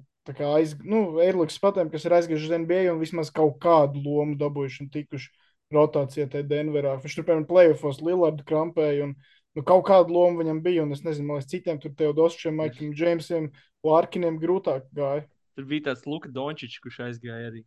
aiz, 0.53 0.77
nu, 0.83 1.19
Eirolandes 1.23 1.59
spēlētājiem, 1.59 1.91
kas 1.93 2.07
ir 2.07 2.17
aizgājuši 2.19 2.49
uz 2.49 2.55
NBA 2.63 2.85
un 2.93 3.03
vismaz 3.03 3.33
kaut 3.35 3.59
kādu 3.63 4.01
lomu 4.05 4.39
dabūjuši 4.39 4.85
un 4.85 4.93
tikuši 4.95 5.29
rotācijā 5.75 6.29
tajā 6.31 6.47
Denverā. 6.49 6.95
Viņš 7.03 7.19
tur, 7.19 7.27
piemēram, 7.27 7.49
playoffs 7.49 8.01
Lillardu 8.01 8.47
krampēja. 8.47 9.11
Un, 9.11 9.19
Nu, 9.57 9.63
kaut 9.65 9.81
kādu 9.87 10.13
lomu 10.13 10.43
viņam 10.43 10.59
bija, 10.63 10.83
un 10.85 10.93
es 10.93 11.01
nezinu, 11.03 11.33
liekas, 11.33 11.49
citiem 11.49 11.79
tur 11.81 11.91
Teodosčiem, 11.97 12.53
Maikiem, 12.55 12.93
Džeimsiem, 12.95 13.49
Lārkiniem 13.83 14.37
grūtāk 14.39 14.85
gāja. 14.95 15.25
tur 15.57 15.65
bija 15.67 15.89
tāds 15.89 16.05
Luka 16.07 16.29
Dončičs, 16.31 16.79
kurš 16.83 17.01
aizgāja 17.09 17.49
arī. 17.49 17.65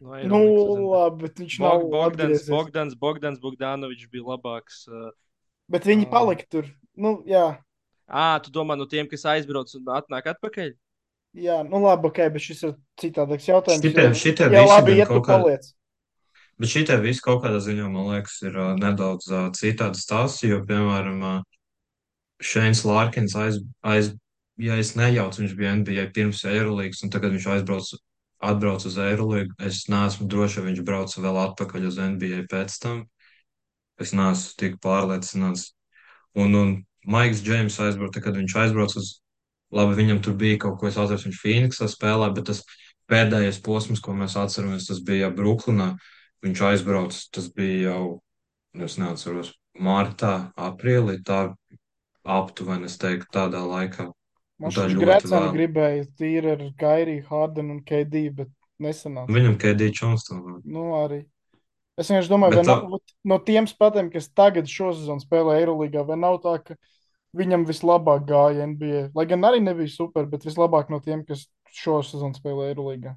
No 0.00 0.14
Nu, 0.16 0.16
Eirolandes 0.16 0.68
uz 0.72 0.84
labi, 0.90 1.22
bet 1.26 1.40
viņš 1.42 1.56
NBA. 1.58 1.64
nav 1.68 1.80
Bog, 1.82 1.90
Bogdans. 1.92 2.44
Bogdans, 2.48 2.94
Bogdans 2.96 3.40
Bogdanovičs 3.42 4.08
bija 4.10 4.22
labāks. 4.24 4.86
Uh, 4.88 5.10
Bet 5.70 5.84
viņi 5.84 6.06
Ā. 6.06 6.10
palika 6.10 6.46
tur. 6.50 6.64
Nu, 6.96 7.22
jā, 7.28 7.58
à, 8.08 8.40
tu 8.42 8.50
domā 8.50 8.76
no 8.78 8.86
tiem, 8.90 9.06
kas 9.06 9.22
aizbrauc 9.28 9.68
un 9.76 9.84
atnāk 9.94 10.26
atpakaļ? 10.34 10.72
jā, 11.36 11.60
nu 11.68 11.78
labi, 11.84 12.08
ok, 12.08 12.16
bet 12.32 12.42
šis 12.42 12.62
ir 12.66 12.72
citādāks 12.98 13.46
jautājums. 13.46 13.84
Šitie- 13.84 14.08
jo- 14.08 14.16
šitie 14.18 14.48
jā, 14.48 14.64
visi 14.64 14.72
labi, 14.72 14.96
iet 14.98 15.06
tu 15.06 15.14
kaut 15.20 15.26
kā- 15.28 15.36
paliec. 15.42 15.68
Bet 16.58 16.68
šī 16.68 16.86
te 16.86 16.96
viss 17.00 17.20
kaut 17.20 17.42
kādā 17.44 17.60
ziņā, 17.62 17.86
man 17.92 18.08
liekas, 18.10 18.42
ir 18.42 18.56
uh, 18.58 18.74
nedaudz 18.76 19.28
uh, 19.30 19.50
citādi 19.54 19.96
stāsts, 20.00 20.42
jo, 20.48 20.58
piemēram, 20.64 21.22
uh, 21.22 21.42
Šeins 22.42 22.82
Lārkins 22.88 23.36
aiz, 23.36 23.60
aiz, 23.84 24.10
ja 24.58 24.74
es 24.80 24.94
nejaucu, 24.96 25.42
viņš 25.44 25.54
bija 25.56 25.76
NBA 25.76 26.06
pirms 26.12 26.42
Eirolīgas, 26.48 27.04
un 27.04 27.10
tagad 27.14 27.32
viņš 27.36 27.46
aizbrauc, 27.54 27.94
atbrauc 28.40 28.84
uz 28.88 28.98
Eirolīgu. 29.00 29.54
Es 29.62 29.84
neesmu 29.92 30.28
droši, 30.30 30.60
vai 30.60 30.70
viņš 30.70 30.84
brauca 30.86 31.24
vēl 31.24 31.40
atpakaļ 31.44 31.88
uz 31.90 31.98
NBA 32.00 32.44
pēc 32.50 32.76
tam. 32.82 33.02
Es 34.00 34.14
neesmu 34.16 34.56
tik 34.60 34.78
pārliecināts. 34.84 35.70
Un, 36.38 36.54
un 36.56 36.76
Maiks 37.10 37.42
Džeims 37.44 37.78
aizbrauca, 37.82 38.22
kad 38.24 38.38
viņš 38.38 38.56
aizbrauca 38.64 39.00
uz, 39.00 39.12
labi, 39.74 39.98
viņam 39.98 40.22
tur 40.24 40.36
bija 40.40 40.60
kaut 40.64 40.84
es 40.88 40.98
atceros, 41.00 41.26
viņš 41.26 41.40
Phoenixā 41.42 41.88
spēlē, 41.90 42.30
bet 42.36 42.48
tas 42.50 42.62
pēdējais 43.10 43.60
posms, 43.64 44.02
ko 44.04 44.14
mēs 44.16 44.36
atceramies, 44.38 44.88
tas 44.88 45.02
bija 45.04 45.32
Brooklynā. 45.34 45.94
Viņš 46.44 46.62
aizbrauca, 46.70 47.18
tas 47.36 47.50
bija 47.52 47.90
jau, 47.90 48.04
es 48.86 48.96
neatceros, 49.00 49.52
martā, 49.76 50.52
aprīlī, 50.56 51.18
tā 51.26 51.50
aptuveni, 52.24 52.88
es 52.88 52.96
teiktu, 53.00 53.28
tādā 53.34 53.60
laikā. 53.66 54.08
Man 54.60 54.70
Grecēna 54.72 55.46
vēl. 55.46 55.52
gribēja 55.56 56.06
tīri 56.20 56.50
ar 56.52 56.64
Kairiju, 56.80 57.24
Hardenu 57.30 57.78
un 57.78 57.82
KD, 57.86 58.26
bet 58.36 58.50
nesanāca. 58.80 59.32
Viņam 59.32 59.56
KD 59.60 59.88
Čons 59.96 60.26
to 60.28 60.36
vēl. 60.36 60.58
Nu, 60.68 60.90
arī. 60.98 61.22
Es 62.00 62.08
vienkārši 62.08 62.32
domāju, 62.32 62.56
vai 62.58 62.64
tā- 62.64 62.76
nav, 62.76 63.00
no 63.24 63.38
tiem 63.44 63.66
spēlētājiem, 63.68 64.12
kas 64.12 64.28
tagad 64.36 64.68
šosezon 64.68 65.20
spēlē 65.20 65.58
Eirolandā, 65.60 66.04
vai 66.06 66.16
nav 66.20 66.38
tā, 66.44 66.58
ka 66.64 66.76
viņam 67.36 67.66
vislabāk 67.68 68.26
gāja 68.28 68.66
NBA. 68.68 69.10
Lai 69.14 69.26
gan 69.26 69.40
arī 69.48 69.60
nebija 69.64 69.88
super, 69.88 70.26
bet 70.26 70.44
vislabāk 70.44 70.90
no 70.90 71.00
tiem, 71.00 71.24
kas 71.24 71.46
šosezon 71.72 72.34
spēlē 72.36 72.70
Eirolandā. 72.74 73.16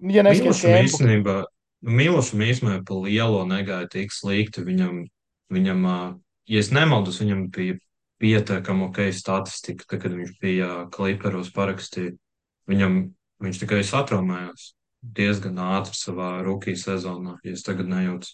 Ja 0.00 0.22
neskaidrs, 0.22 0.64
īstenībā, 0.64 1.44
Milošam 1.86 2.40
īstenībā 2.40 2.84
pa 2.88 2.94
lielo 2.94 3.44
negāja 3.48 3.88
tik 3.88 4.10
slikti. 4.12 4.64
Viņam, 4.64 5.06
viņam, 5.52 5.84
ja 6.48 6.58
es 6.58 6.70
nemaldos, 6.72 7.20
viņam 7.20 7.50
bija 7.52 7.78
pietiekama 8.22 8.88
ok 8.88 9.10
statistika, 9.14 9.84
tad, 9.88 10.00
kad 10.04 10.16
viņš 10.16 10.32
bija 10.42 10.70
Kliperos 10.94 11.52
parakstīja. 11.54 12.16
Viņam, 12.70 12.98
viņš 13.44 13.60
tikai 13.62 13.82
satraumējās 13.86 14.72
diezgan 15.16 15.60
ātri 15.62 15.94
savā 15.94 16.40
rookie 16.44 16.74
sezonā, 16.78 17.36
ja 17.44 17.54
es 17.54 17.64
tagad 17.66 17.90
nejaucu. 17.90 18.32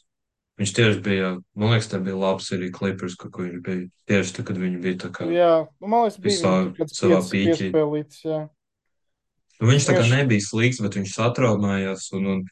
Viņš 0.61 0.73
tieši 0.77 1.01
bija, 1.03 1.29
man 1.57 1.73
liekas, 1.73 1.89
tā 1.91 1.99
bija 2.05 2.17
labs 2.21 2.51
arī 2.55 2.69
Clippers, 2.73 3.17
kur 3.19 3.33
viņš 3.35 3.61
bija 3.65 3.87
tieši 4.11 4.35
tad, 4.37 4.47
kad 4.51 4.59
viņi 4.61 4.81
bija 4.85 4.99
tā 5.07 5.13
kā. 5.15 5.29
Jā, 5.33 5.53
nu, 5.81 5.89
man 5.89 6.05
liekas, 6.05 6.19
bija 6.23 6.37
Visā 6.37 6.91
savā 6.93 7.21
pīķī. 7.31 7.71
Nu, 9.63 9.71
viņš 9.71 9.87
tā 9.89 9.97
kā 9.97 10.05
nebija 10.11 10.45
slikts, 10.45 10.83
bet 10.85 10.99
viņš 10.99 11.17
satraumējās. 11.17 12.09
Un, 12.19 12.29
un 12.35 12.45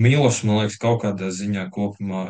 Milošs, 0.00 0.42
man 0.48 0.64
liekas, 0.64 0.78
kaut 0.82 1.04
kādā 1.04 1.30
ziņā 1.30 1.68
kopumā 1.74 2.26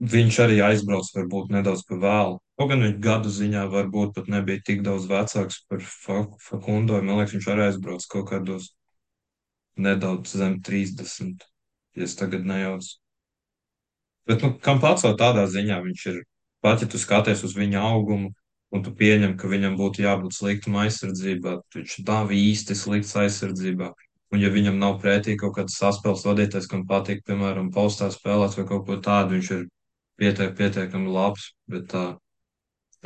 viņš 0.00 0.40
arī 0.44 0.60
aizbrauca 0.64 1.20
varbūt 1.20 1.52
nedaudz 1.52 1.84
par 1.88 2.00
vēlu. 2.02 2.38
Kaut 2.58 2.72
gan 2.72 2.82
viņš 2.82 2.96
gadu 3.02 3.30
ziņā 3.30 3.68
varbūt 3.70 4.16
pat 4.16 4.30
nebija 4.34 4.62
tik 4.66 4.80
daudz 4.86 5.06
vecāks 5.06 5.60
par 5.70 5.84
Fa- 5.86 6.38
Fakundo. 6.42 6.98
Man 6.98 7.20
liekas, 7.20 7.36
viņš 7.36 7.46
arī 7.52 7.68
aizbrauca 7.68 8.10
kaut 8.14 8.26
kādos 8.32 8.72
nedaudz 9.78 10.34
zem 10.40 10.58
30, 10.66 11.46
ja 11.94 12.08
es 12.08 12.16
tagad 12.18 12.42
nejaucu. 12.48 12.96
Bet, 14.26 14.42
nu, 14.42 14.50
kam 14.60 14.82
pats 14.82 15.06
vēl 15.06 15.14
tādā 15.22 15.46
ziņā 15.48 15.78
viņš 15.86 16.04
ir, 16.10 16.20
pat 16.60 16.82
ja 16.82 16.90
tu 16.90 16.98
skaties 16.98 17.46
uz 17.46 17.54
viņa 17.56 17.86
augumu, 17.92 18.34
un 18.74 18.84
tu 18.84 18.90
pieņem, 18.92 19.38
ka 19.38 19.48
viņam 19.48 19.78
būtu 19.78 20.02
jābūt 20.04 20.34
sliktam 20.36 20.76
aizsardzībā, 20.82 21.54
viņš 21.78 21.98
nav 22.10 22.34
īsti 22.34 22.76
slikts 22.76 23.14
aizsardzībā. 23.22 23.94
Un 24.34 24.42
ja 24.42 24.50
viņam 24.52 24.76
nav 24.82 24.98
pretī 25.00 25.38
kaut 25.40 25.54
kāds 25.56 25.78
saspēles 25.80 26.26
vadītājs, 26.26 26.66
kam 26.68 26.82
patīk, 26.90 27.22
piemēram, 27.24 27.70
postā 27.72 28.10
spēlēt 28.12 28.58
vai 28.58 28.66
kaut 28.68 28.84
ko 28.90 28.98
tādu, 29.00 29.38
viņš 29.38 29.52
ir 29.56 29.62
pietiek, 30.20 30.52
pietiekami 30.58 31.14
labs, 31.14 31.54
bet 31.70 31.86
tā 31.94 32.08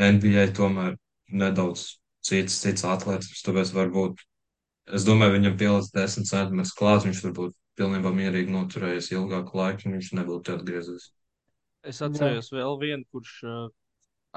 NBA 0.00 0.46
tomēr 0.56 0.96
nedaudz 1.32 1.86
cits, 2.24 2.60
cits 2.62 2.84
atlētas, 2.86 3.42
tāpēc 3.44 3.72
varbūt, 3.74 4.22
es 4.94 5.04
domāju, 5.08 5.36
viņam 5.38 5.58
pieliks 5.60 5.92
10 5.94 6.28
centimetrus 6.28 6.74
klāt, 6.78 7.06
viņš 7.06 7.22
varbūt 7.26 7.56
pilnībā 7.78 8.12
mierīgi 8.14 8.52
noturējies 8.52 9.12
ilgāku 9.14 9.58
laiku, 9.58 9.88
un 9.88 9.98
viņš 9.98 10.10
nebūtu 10.20 10.56
atgriezies. 10.56 11.10
Es 11.82 11.98
atceros 12.04 12.52
vēl 12.54 12.76
vienu, 12.78 13.06
kurš 13.10 13.38
uh, 13.48 13.62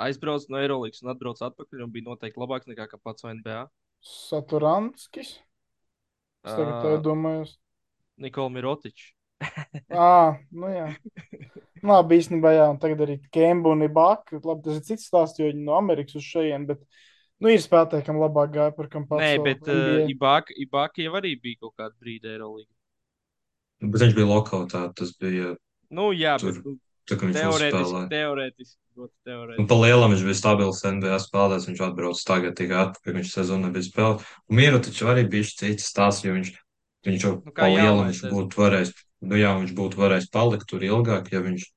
aizbrauca 0.02 0.50
no 0.50 0.62
Eirolandes 0.62 1.04
un 1.04 1.12
atbrauca 1.14 1.52
atpakaļ 1.52 1.84
un 1.86 1.92
bija 1.94 2.08
noteikti 2.10 2.42
labāks 2.42 2.70
nekā 2.72 2.88
kā 2.92 3.00
pats 3.04 3.28
NBA. 3.28 3.66
Saturanskis. 4.06 5.36
Es 6.46 6.54
tagad 6.54 6.82
tā 6.84 6.96
Uh, 6.96 7.04
domāju. 7.06 7.48
Nikola 8.22 8.50
Mirotičs. 8.54 9.12
Ah, 9.92 10.38
nu 10.52 10.70
jā. 10.72 10.88
Labi, 11.90 12.20
īstenībā, 12.22 12.54
jā, 12.56 12.70
un 12.74 12.80
tagad 12.82 13.04
arī 13.06 13.18
Kemba 13.34 13.74
un 13.76 13.86
Ibaka. 13.86 14.40
Labi, 14.40 14.64
tas 14.66 14.80
ir 14.80 14.86
cits 14.88 15.10
stāsts, 15.10 15.42
jo 15.42 15.50
viņi 15.50 15.66
no 15.66 15.76
Amerikas 15.80 16.18
uz 16.20 16.26
šejien, 16.28 16.66
bet, 16.70 16.82
nu, 17.44 17.52
ir 17.52 17.62
spēlētāji, 17.64 18.08
kam 18.08 18.22
labāk 18.22 18.56
gāja 18.56 18.76
par 18.78 18.90
kam 18.92 19.06
pats. 19.10 19.24
Nē, 19.26 19.44
bet 19.46 19.70
uh. 19.70 20.06
Ibaka, 20.12 20.56
Ibaka 20.66 21.06
jau 21.06 21.14
arī 21.20 21.36
bija 21.42 21.66
kaut 21.66 21.76
kāda 21.78 21.94
brīdi 22.02 22.32
Eirolandā. 22.34 22.72
Bet 23.86 24.02
viņš 24.02 24.18
bija 24.18 24.32
lokalitā, 24.32 24.88
tas 24.96 25.12
bija 25.20 25.54
Nu, 25.94 26.10
jā, 26.16 26.36
Tur 26.42 26.52
bet 26.52 26.66
nu, 26.66 26.76
tā, 27.06 27.18
ka 27.18 27.28
viņš 27.28 27.38
teorētiski, 27.38 28.02
teorētiski, 28.12 29.08
teorētiski. 29.28 29.68
pa 29.70 29.78
lielam 29.80 30.14
viņš 30.16 30.24
bija 30.28 30.40
stabils 30.40 30.82
NBA 30.88 31.20
spēlētājs. 31.24 31.68
Viņš 31.70 31.84
atbrauc 31.88 32.24
tagad 32.28 32.58
tikai 32.58 32.80
atpakaļ. 32.88 33.18
Viņš 33.20 33.34
sezonu 33.36 33.70
nebija 33.70 33.88
spēlējis. 33.88 34.34
Un 34.50 34.60
Mieru 34.60 34.82
taču 34.84 35.10
arī 35.12 35.28
bija 35.30 35.50
cits 35.52 35.90
stāsts, 35.92 36.26
jo 36.26 36.34
viņš, 36.36 36.52
viņš 37.10 37.28
jau 37.28 37.34
Nu, 37.38 37.46
pa 37.52 37.56
kā 37.62 37.70
lielam 37.76 38.10
viņš 38.10 38.24
būtu 38.34 38.62
varējis, 38.64 38.94
nu 39.30 39.40
jā, 39.40 39.54
viņš 39.62 39.76
būtu 39.78 40.02
varējis 40.02 40.32
palikt 40.34 40.70
tur 40.72 40.86
ilgāk, 40.90 41.32
ja 41.34 41.44
viņš 41.46 41.70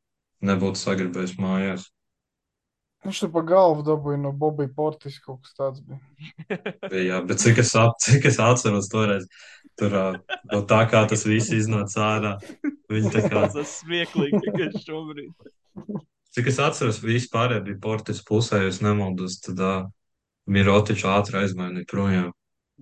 nebūtu 0.44 0.81
sagribējis 0.81 1.39
mājās. 1.40 1.89
Viņš 3.06 3.20
tur 3.23 3.31
pa 3.31 3.44
galvu 3.47 3.85
dabūja 3.86 4.19
no 4.19 4.32
Bobija 4.35 4.70
Portis 4.74 5.20
kaut 5.23 5.44
kas 5.44 5.55
tāds 5.55 5.82
bija. 5.86 6.01
Bija, 6.90 7.02
jā, 7.12 7.20
bet 7.28 7.39
cik 7.44 7.60
es, 7.62 7.70
ap, 7.78 7.94
cik 8.02 8.27
es 8.31 8.40
atceros 8.43 8.90
toreiz, 8.90 9.28
tur 9.78 9.94
no 10.51 10.62
tā 10.66 10.81
kā 10.90 11.05
tas 11.10 11.23
viss 11.28 11.55
iznāca 11.55 12.02
ārā. 12.09 12.32
Viņi 12.90 13.12
tā 13.15 13.23
kā, 13.28 13.44
Tas 13.55 13.77
smieklīgi 13.85 14.43
tikai 14.48 14.73
šobrīd. 14.82 15.31
cik 16.35 16.51
es 16.51 16.59
atceros, 16.65 16.98
visi 17.05 17.31
pārējie 17.31 17.69
bija 17.70 17.81
portis 17.86 18.24
pusē, 18.27 18.65
ja 18.66 18.74
nemaldos, 18.89 19.39
tad 19.47 19.62
uh, 19.62 19.86
Mirotiču 20.48 21.06
ātri 21.12 21.43
aizmainīja 21.44 21.86
projām. 21.90 22.28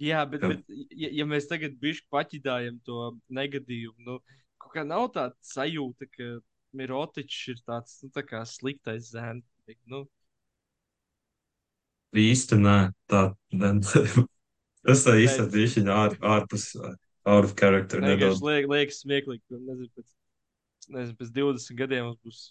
Jā, 0.00 0.24
bet, 0.28 0.42
Jā. 0.44 0.48
bet 0.52 0.90
ja, 0.92 1.08
ja 1.20 1.24
mēs 1.28 1.48
tagad 1.50 1.76
bišķi 1.80 2.08
paķidājam 2.12 2.80
to 2.84 3.14
negadījumu, 3.32 3.96
nu, 4.06 4.18
kaut 4.60 4.74
kā 4.76 4.84
nav 4.84 5.08
tāda 5.14 5.36
sajūta, 5.44 6.08
ka 6.12 6.36
Mirotičs 6.76 7.40
ir 7.54 7.62
tāds, 7.66 7.98
nu, 8.04 8.12
tā 8.14 8.24
kā 8.26 8.42
sliktais 8.48 9.10
zēns. 9.14 9.46
Nu, 9.90 10.04
Īsti 12.16 12.56
nē, 12.60 12.76
tā, 13.10 13.22
tas 14.86 15.02
tā 15.04 15.16
īsti 15.20 15.42
Nē. 15.42 15.48
bija 15.52 15.72
viņa 15.74 15.96
ār, 15.96 16.14
ārpus, 16.36 16.68
ā, 16.78 16.92
out 17.28 17.48
of 17.48 17.56
character 17.58 18.00
nedaudz. 18.00 18.40
liek, 18.46 18.68
liekas 18.70 19.02
smieklīgi, 19.02 19.42
ka, 19.50 19.58
nezinu, 19.58 19.90
pēc, 19.96 20.14
nezinu, 20.94 21.18
pēc 21.18 21.32
20 21.40 21.80
gadiem 21.80 22.06
mums 22.06 22.20
būs 22.24 22.42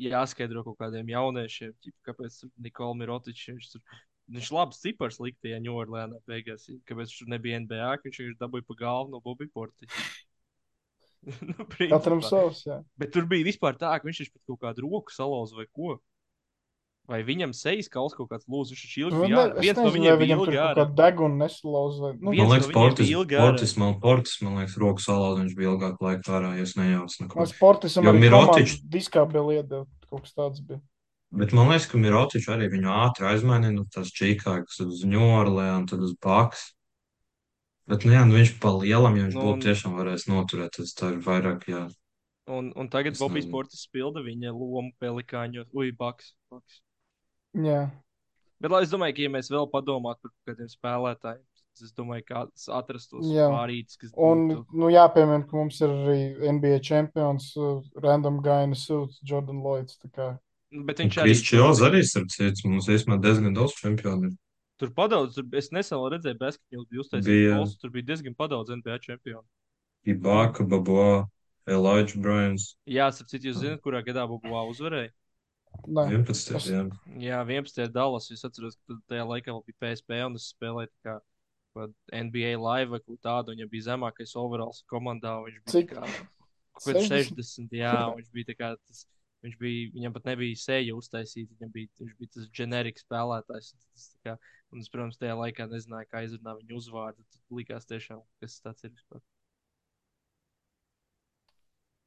jāskaidro 0.00 0.64
kaut 0.66 0.78
kādiem 0.80 1.12
jauniešiem, 1.12 1.72
ķip, 1.84 1.96
kāpēc 2.08 2.40
Nikola 2.66 2.98
Mirotičs, 2.98 3.46
viņš 3.52 3.70
tur, 3.74 4.00
viņš 4.34 4.50
labs 4.56 4.82
cipars 4.82 5.20
likte, 5.22 5.52
ja 5.52 5.60
Ņūorlēnā 5.62 6.20
beigās, 6.28 6.66
kāpēc 6.88 7.06
viņš 7.06 7.22
tur 7.22 7.32
nebija 7.32 7.62
NBA, 7.64 7.92
ka 7.96 8.08
viņš 8.08 8.20
vienkārši 8.24 8.40
dabūja 8.42 8.66
pa 8.68 8.78
galvu 8.82 9.14
no 9.14 9.22
Bobby 9.24 9.48
Porti. 9.48 9.88
nu, 11.48 11.66
Katram 11.90 12.22
savs, 12.24 12.62
jā. 12.66 12.80
Bet 13.00 13.12
tur 13.14 13.26
bija 13.30 13.46
vispār 13.46 13.76
tā, 13.80 13.92
ka 13.98 14.08
viņš 14.08 14.22
taču 14.22 14.32
pat 14.36 14.46
kaut 14.48 14.62
kādu 14.62 14.86
roku 14.86 15.12
salauza 15.14 15.58
vai 15.58 15.66
ko. 15.68 15.98
Vai 17.10 17.24
viņam 17.26 17.50
sejas 17.56 17.88
kauls 17.90 18.12
kaut 18.14 18.28
kāds 18.30 18.46
lūzis, 18.46 18.78
viņš 18.78 18.92
ilgi 19.00 19.16
Nu, 19.16 19.22
ne, 19.26 19.34
ārā. 19.34 19.54
es 19.58 19.64
Viens 19.64 19.78
no 19.80 19.86
nezinu, 19.88 19.90
vai 19.90 19.94
viņiem 19.96 20.18
bija 20.20 20.20
viņam 20.22 20.40
tur 20.40 20.52
ilgi 20.52 20.58
kaut 20.60 20.68
ārā. 20.68 20.84
kā 20.84 20.98
deguna 21.00 21.38
nesalauza. 21.40 22.02
Vai... 22.04 22.10
Nu, 22.20 22.34
Viens 22.34 22.38
Man 22.38 22.46
no 22.46 22.54
liekas, 22.54 22.68
viņiem 22.68 22.76
Portis, 22.78 23.10
ilgi. 23.10 23.38
Portis, 23.40 23.72
man, 23.82 23.96
Portis, 24.04 24.36
man 24.44 24.60
liekas, 24.60 24.76
roku 24.84 25.02
salauzt, 25.02 25.40
viņš 25.40 25.56
bija 25.58 25.72
ilgāk 25.72 26.04
laika 26.06 26.36
ārā, 26.38 26.52
ja 26.60 26.68
es 26.68 26.76
nejaucu 26.78 27.24
neko. 27.24 27.40
Man 27.40 27.50
sportisam 27.50 28.06
Jo 28.06 28.14
komandu 28.14 28.78
diskā 28.94 29.24
bija 29.32 29.42
lieta, 29.48 29.82
kaut 30.06 30.22
kas 30.28 30.36
tāds 30.38 30.62
bija. 30.62 30.78
Bet 31.34 31.52
man 31.54 31.70
liekas, 31.70 31.88
ka 31.90 31.98
Mirotičs 31.98 32.48
arī 32.50 32.70
viņu 32.70 32.94
ātri 32.94 33.26
aizmainīja 33.32 33.74
no 33.74 33.84
tās 33.90 34.14
čīkākas 34.14 34.80
uz 34.86 35.02
Ņūorlēnu, 35.10 35.90
tad 35.90 36.06
uz 36.06 36.14
Baks. 36.22 36.70
Bet, 37.90 38.04
nu 38.06 38.14
jā, 38.14 38.22
nu 38.28 38.36
viņš 38.38 38.52
pa 38.62 38.70
lielam, 38.76 39.16
ja 39.18 39.26
viņš 39.26 39.36
Nu, 39.38 39.42
būtu 39.48 39.66
tiešām 39.66 39.96
varējis 39.98 40.28
noturēt, 40.30 40.76
tas 40.78 40.94
tā 40.94 41.10
ir 41.16 41.20
vairāk, 41.26 41.64
jā. 41.70 41.84
Un, 42.50 42.70
un 42.78 42.88
tagad 42.90 43.14
Es 43.14 43.20
Bobijs. 43.22 43.46
Portis 43.50 43.82
pilda 43.92 44.22
viņa 44.26 44.52
lomu 44.54 44.90
pelikāņos. 45.02 45.68
Ui, 45.76 45.90
baks. 45.94 46.32
baks. 46.50 46.80
Jā. 47.54 47.90
Bet 48.60 48.70
lai 48.74 48.82
es 48.84 48.90
domāju, 48.92 49.16
ka, 49.16 49.22
ja 49.26 49.32
mēs 49.32 49.50
vēl 49.50 49.66
padomātu 49.72 50.26
par 50.28 50.32
kādiem 50.50 50.68
spēlētājiem, 50.70 51.42
tad 51.78 51.86
es 51.86 51.94
domāju, 51.96 52.24
ka 52.28 52.42
atrastos 52.76 53.30
Jā. 53.32 53.46
pārītis, 53.52 53.96
kas 54.02 54.10
Un, 54.18 54.42
būtu. 54.50 54.80
nu, 54.82 54.90
jāpiemina, 54.92 55.46
ka 55.48 55.56
mums 55.56 55.80
ir 55.80 55.94
arī 55.94 56.18
NBA 56.52 56.80
čempions, 56.84 57.50
uh, 57.56 57.80
random 58.04 58.42
guy 58.44 58.66
in 58.66 58.76
a 58.76 58.78
suit, 58.78 59.14
Jordan 59.24 59.62
Lloyds. 59.64 59.96
tā 60.02 60.10
kā. 60.12 60.28
Bet 60.70 61.00
viņš 61.02 61.16
arī 61.22 61.32
Kristiāls 61.32 61.80
arī, 61.82 62.02
starp 62.06 62.28
citu, 62.30 62.68
mums 62.70 62.86
īstenībā 62.92 63.18
diezgan 63.24 63.56
daudz 63.56 63.74
čempionu. 63.80 64.30
ir. 64.30 64.36
Tur 64.80 64.90
padaudz. 64.96 65.36
Tur, 65.36 65.46
es 65.60 65.68
nesen 65.76 66.00
redzēju, 66.14 66.38
Basketball 66.40 66.86
bija 66.90 67.04
uztaisījis 67.04 67.28
Bija. 67.30 67.56
postu. 67.60 67.80
Tur 67.84 67.92
bija 67.94 68.08
diezgan 68.12 68.34
padaudz 68.38 68.72
NBA 68.74 68.98
čempionu. 69.04 69.44
Ibaka, 70.08 70.64
Baboa, 70.64 71.26
Elijah 71.68 72.16
Bryans, 72.16 72.70
Jā, 72.88 73.10
sapratu, 73.12 73.44
jūs 73.50 73.60
zināt, 73.60 73.82
kurā 73.84 74.00
gadā 74.02 74.24
Bobovā 74.26 74.64
uzvarēja? 74.72 75.12
Nē, 75.86 76.06
11. 76.10 76.56
Es- 76.56 76.66
jā. 76.66 76.80
Jā, 77.20 77.44
11. 77.46 77.92
Dallas. 77.94 78.30
Es 78.34 78.42
atceros, 78.44 78.76
ka 78.88 78.96
tajā 79.12 79.26
laikā 79.28 79.52
vēl 79.52 79.64
bija 79.68 79.78
PSP 79.84 80.24
un 80.26 80.34
es 80.40 80.48
spēlēju 80.54 80.90
kā 81.06 81.20
NBA 82.12 82.56
live 82.58 82.90
vai 82.90 83.00
ko 83.04 83.16
tādu. 83.22 83.54
Viņam 83.54 83.70
bija 83.70 83.86
zemākais 83.92 84.34
overalls 84.36 84.82
komandā. 84.90 85.36
un 85.38 85.46
Viņš 85.46 85.60
bija 85.62 85.72
Cik? 85.76 85.92
kā 85.94 86.02
kāds 86.80 87.08
60? 87.08 87.36
60. 87.36 87.70
Jā, 87.78 87.94
un 88.10 88.18
viņš 88.18 88.32
bija 88.34 88.48
tā 88.50 88.56
kā 88.58 88.76
tas. 88.86 89.06
Viņš 89.44 89.56
bija, 89.58 89.90
viņam 89.94 90.12
pat 90.12 90.24
nebija 90.24 90.56
seja 90.56 90.92
uztaisīta. 90.96 91.54
Viņam 91.60 91.70
bija, 91.72 91.88
viņš 92.00 92.16
bija 92.18 92.30
tas 92.34 92.48
ģeneriks 92.58 93.04
spēlētājs. 93.06 93.70
Tas, 93.92 94.08
tā 94.16 94.18
kā, 94.26 94.34
un 94.70 94.84
es, 94.84 94.90
protams, 94.92 95.18
tajā 95.20 95.34
laikā 95.38 95.66
nezināju, 95.70 96.08
kā 96.10 96.24
izrunāt 96.26 96.62
viņu 96.62 96.80
uzvārdu. 96.80 97.26
Tad 97.26 97.60
likās 97.60 97.88
tiešām, 97.90 98.22
kas 98.42 98.60
tas 98.64 98.86
ir. 98.86 98.94
vispār. 98.94 99.22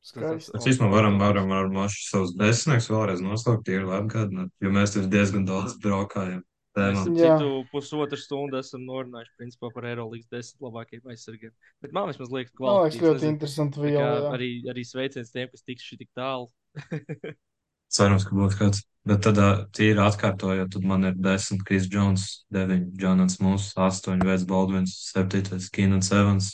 skaisti. 0.03 0.53
Mēs 0.55 0.69
īstenībā 0.71 0.91
varam, 0.91 1.19
varam, 1.21 1.51
varam 1.51 1.77
mašas 1.77 2.09
savus 2.11 2.33
desmitnieks 2.39 2.89
vēlreiz 2.91 3.21
nosaukt, 3.23 3.65
tie 3.67 3.79
ir 3.79 3.87
atgādināt, 3.99 4.51
jo 4.63 4.73
mēs 4.73 4.95
tur 4.95 5.07
diezgan 5.11 5.45
daudz 5.47 5.77
braukājam. 5.83 6.43
Mēs 6.73 7.03
citu 7.05 7.49
pusotru 7.69 8.17
stundu 8.17 8.57
esam 8.57 8.81
norunājuši 8.87 9.35
principā, 9.37 9.69
par 9.75 9.85
Eirolandes 9.85 10.25
desmit 10.33 10.63
labākajiem 10.65 11.11
aizsargiem. 11.13 11.53
Bet 11.85 11.93
man 11.93 12.09
vismaz 12.09 12.33
liekas, 12.33 12.53
ka 12.57 12.65
Man 12.65 12.79
liekas, 12.81 12.97
ļoti 13.03 13.29
interesanti 13.29 13.77
kā 13.77 13.85
viela. 13.85 14.07
jā. 14.09 14.31
arī, 14.33 14.49
arī 14.73 14.85
sveiciens 14.89 15.29
tiem, 15.35 15.51
kas 15.53 15.67
tiks 15.67 15.85
šī 15.85 15.99
tik 16.01 16.09
tālu. 16.17 16.49
Cerams, 17.93 18.25
ka 18.25 18.35
būs 18.37 18.57
kāds. 18.57 18.81
Bet 19.03 19.25
tad 19.25 19.39
tīri 19.75 19.99
atkārtojot, 19.99 20.69
tad 20.71 20.85
man 20.87 21.03
ir 21.03 21.17
10 21.19 21.59
Kris 21.67 21.89
Jones, 21.91 22.45
9 22.55 22.93
Jonans 23.01 23.35
Mūs, 23.43 23.73
8 23.75 24.23
Veids 24.23 24.45
Baldvins, 24.47 24.93
7 25.11 25.67
Keenans 25.75 26.11
Evans, 26.15 26.53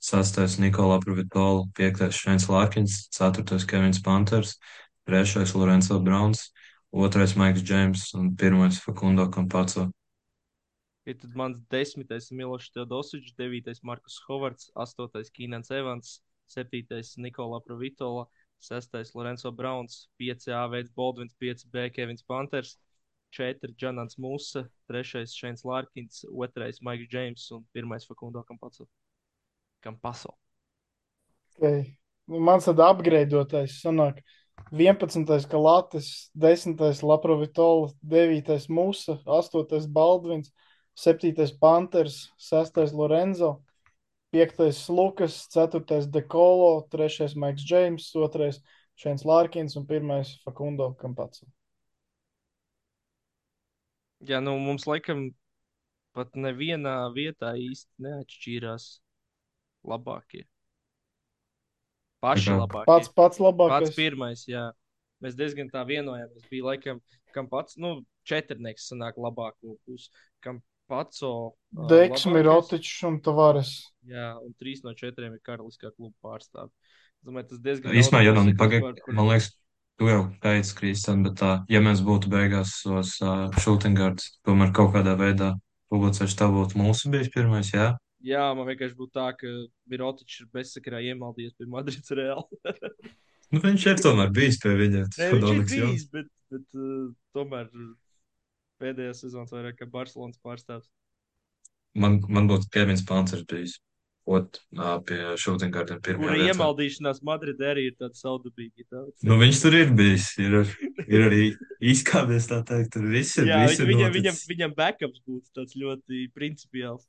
6 0.00 0.60
Nikola 0.62 1.00
Provitola, 1.02 1.66
5 1.74 2.14
Šeins 2.14 2.46
Larkins, 2.48 3.08
4 3.12 3.66
Kevins 3.66 4.00
Panthers, 4.00 4.54
3 5.10 5.54
Lorenzo 5.58 5.98
Browns, 6.00 6.52
2 6.92 7.36
Maiks 7.36 7.62
Džeims 7.62 8.14
un 8.14 8.30
1 8.36 8.78
Fakundo 8.80 9.28
Kampaco. 9.28 9.90
Ja 11.06 11.14
tad 11.18 11.34
mans 11.34 11.58
desmitais 11.72 12.30
ir 12.30 12.38
Milošs 12.38 12.70
Teodosičs, 12.70 13.34
devītais 13.34 13.82
Markus 13.82 14.20
Hovards, 14.28 14.70
astotais 14.78 15.30
Kīnans 15.34 15.72
Evans, 15.74 16.20
septītais 16.46 17.16
Nikola 17.18 17.58
Provitola, 17.64 18.28
sestais 18.60 19.14
Lorenzo 19.14 19.50
Browns, 19.50 20.08
5A 20.20 20.68
veids 20.70 20.90
Baldvins, 20.90 21.34
5B 21.40 21.90
Kevins 21.90 22.22
Panthers, 22.22 22.78
4 23.30 23.74
Džanans 23.76 24.18
Musa, 24.18 24.68
3 24.88 25.26
Šeins 25.26 25.64
Larkins, 25.64 26.24
2 26.28 26.80
Maiks 26.82 27.08
Džeims 27.08 27.50
un 27.50 27.64
1 27.74 28.06
Fakundo 28.06 28.42
Kampaco. 28.44 28.88
Kampaso. 29.80 30.34
Okay. 31.56 31.96
Nu, 32.28 32.38
Mans 32.40 32.64
tad 32.64 32.80
apgraidotais 32.84 33.80
sanāk 33.82 34.20
11. 34.70 35.46
Kalatis, 35.50 36.30
10. 36.34 36.76
Laprovitola, 37.02 37.90
9. 38.02 38.68
Musa, 38.68 39.16
8. 39.24 39.88
Baldvins, 39.88 40.52
7. 40.94 41.32
Panthers, 41.60 42.30
6. 42.38 42.92
Lorenzo, 42.92 43.62
5. 44.30 44.88
Lukas, 44.94 45.48
4. 45.50 46.06
Dekolo, 46.10 46.86
3. 46.92 47.34
Maiks 47.36 47.64
Džeims, 47.66 48.10
2. 48.14 48.52
Šēns 49.00 49.24
Lārkins 49.24 49.76
un 49.80 49.86
1. 49.88 50.36
Fakundo 50.44 50.92
Kampaco. 51.00 51.48
Jā, 54.28 54.42
nu 54.44 54.58
mums 54.60 54.84
laikam 54.84 55.30
pat 56.12 56.34
nevienā 56.36 56.94
vietā 57.14 57.54
īsti 57.56 58.04
neatšķīrās 58.04 58.88
labākie. 59.88 60.44
Paši 62.20 62.50
kā 62.50 62.58
labākie. 62.58 62.88
Pats 62.90 63.08
pats 63.08 63.16
Pats 63.16 63.40
labākais. 63.40 63.94
pirmais, 63.96 64.44
jā. 64.48 64.66
Mēs 65.24 65.36
diezgan 65.38 65.70
tā 65.72 65.86
vienojāmies. 65.88 66.44
Bija 66.52 66.68
laikam, 66.68 67.00
kam 67.32 67.48
pats, 67.48 67.78
nu, 67.80 68.02
četrnieks 68.28 68.90
sanāk 68.92 69.16
labāko 69.20 69.78
pusi, 69.88 70.12
kam 70.44 70.60
pats 70.90 71.22
o 71.26 71.32
ā, 71.50 71.86
Deks, 71.90 72.26
labākais. 72.26 72.34
Mirotičs 72.34 73.06
un 73.08 73.20
Tavares. 73.24 73.72
Jā, 74.10 74.32
un 74.42 74.52
trīs 74.58 74.82
no 74.86 74.94
četriem 74.98 75.36
ir 75.36 75.42
karaliskā 75.46 75.92
kluba 75.94 76.14
pārstāvji. 76.24 76.74
Es 77.20 77.28
domāju, 77.28 77.50
tas 77.52 77.64
diezgan 77.64 77.96
īstenībā, 78.00 78.22
ja 78.24 78.36
kas 78.36 78.52
pagaid, 78.60 79.02
kur 79.04 79.16
man 79.16 79.30
liekas, 79.30 79.50
tu 80.00 80.08
jau 80.08 80.20
teici, 80.40 80.76
Kristian, 80.78 81.24
bet 81.26 81.36
tā, 81.40 81.54
ja 81.68 81.82
mēs 81.84 82.00
būtu 82.04 82.30
beigās 82.32 82.78
tos 82.86 83.18
uh, 83.20 83.48
shooting 83.60 83.98
guards, 83.98 84.30
tomēr 84.48 84.72
kaut 84.76 84.94
kādā 84.94 85.12
veidā 85.20 85.50
publicējuši, 85.92 86.38
tā 86.40 86.48
būtu 86.52 86.80
mūsu 86.80 87.10
bijis 87.12 87.32
pirmais, 87.34 87.72
jā? 87.74 87.92
Jā, 88.24 88.50
man 88.56 88.68
vienkārši 88.68 88.96
būtu 88.96 89.14
tā, 89.16 89.30
ka 89.36 89.50
Mirotičs 89.90 90.42
ir 90.42 90.48
bezsakarā 90.56 91.00
iemaldījies 91.10 91.56
pie 91.56 91.68
Madrids 91.72 92.12
Reāla. 92.16 92.46
Nu, 93.50 93.58
viņš 93.64 93.86
ir 93.90 94.02
tomēr 94.04 94.28
bijis 94.30 94.60
pie 94.62 94.76
viņa. 94.78 95.06
Tas 95.16 95.32
viņš 95.34 95.48
ir 95.50 95.62
bijis, 95.70 96.04
bet, 96.12 96.28
bet 96.52 96.76
uh, 96.78 97.08
tomēr 97.36 97.68
pēdējā 98.80 99.12
sezonā 99.20 99.46
vairāk 99.52 99.78
kā 99.82 99.86
Barcelonas 99.90 100.40
pārstāvs. 100.44 100.88
Man, 101.94 102.20
man 102.28 102.48
būtu 102.50 102.68
Kevins 102.72 103.04
Pancers 103.06 103.44
bijis. 103.50 103.78
Ot, 104.30 104.60
pie 105.08 105.16
shooting 105.40 105.72
guardiem 105.74 105.98
pirmajā 106.04 106.28
Kura 106.28 106.34
vietā. 106.36 106.52
iemaldīšanās 106.52 107.22
Madridē 107.26 107.70
arī 107.72 107.86
ir 107.88 107.94
tāda 107.98 108.14
saudabīga. 108.14 108.84
Tāda. 108.92 109.08
Nu, 109.26 109.38
viņš 109.40 109.62
tur 109.64 109.76
ir 109.78 109.88
bijis. 109.96 110.26
Ir, 110.38 110.58
ir 111.08 111.24
arī 111.26 111.40
izkāpies, 111.92 112.46
tā 112.52 112.60
teikt. 112.68 112.92
Tur 112.94 113.08
viss 113.10 113.40
ir, 113.40 113.48
Jā, 113.50 113.62
viss 113.64 113.80
viņam, 113.80 114.06
ir 114.12 114.14
viņam, 114.20 114.38
viņam, 114.52 114.74
backups 114.76 115.24
būtu 115.26 115.50
tāds 115.56 115.74
ļoti 115.80 116.28
principiāls. 116.36 117.08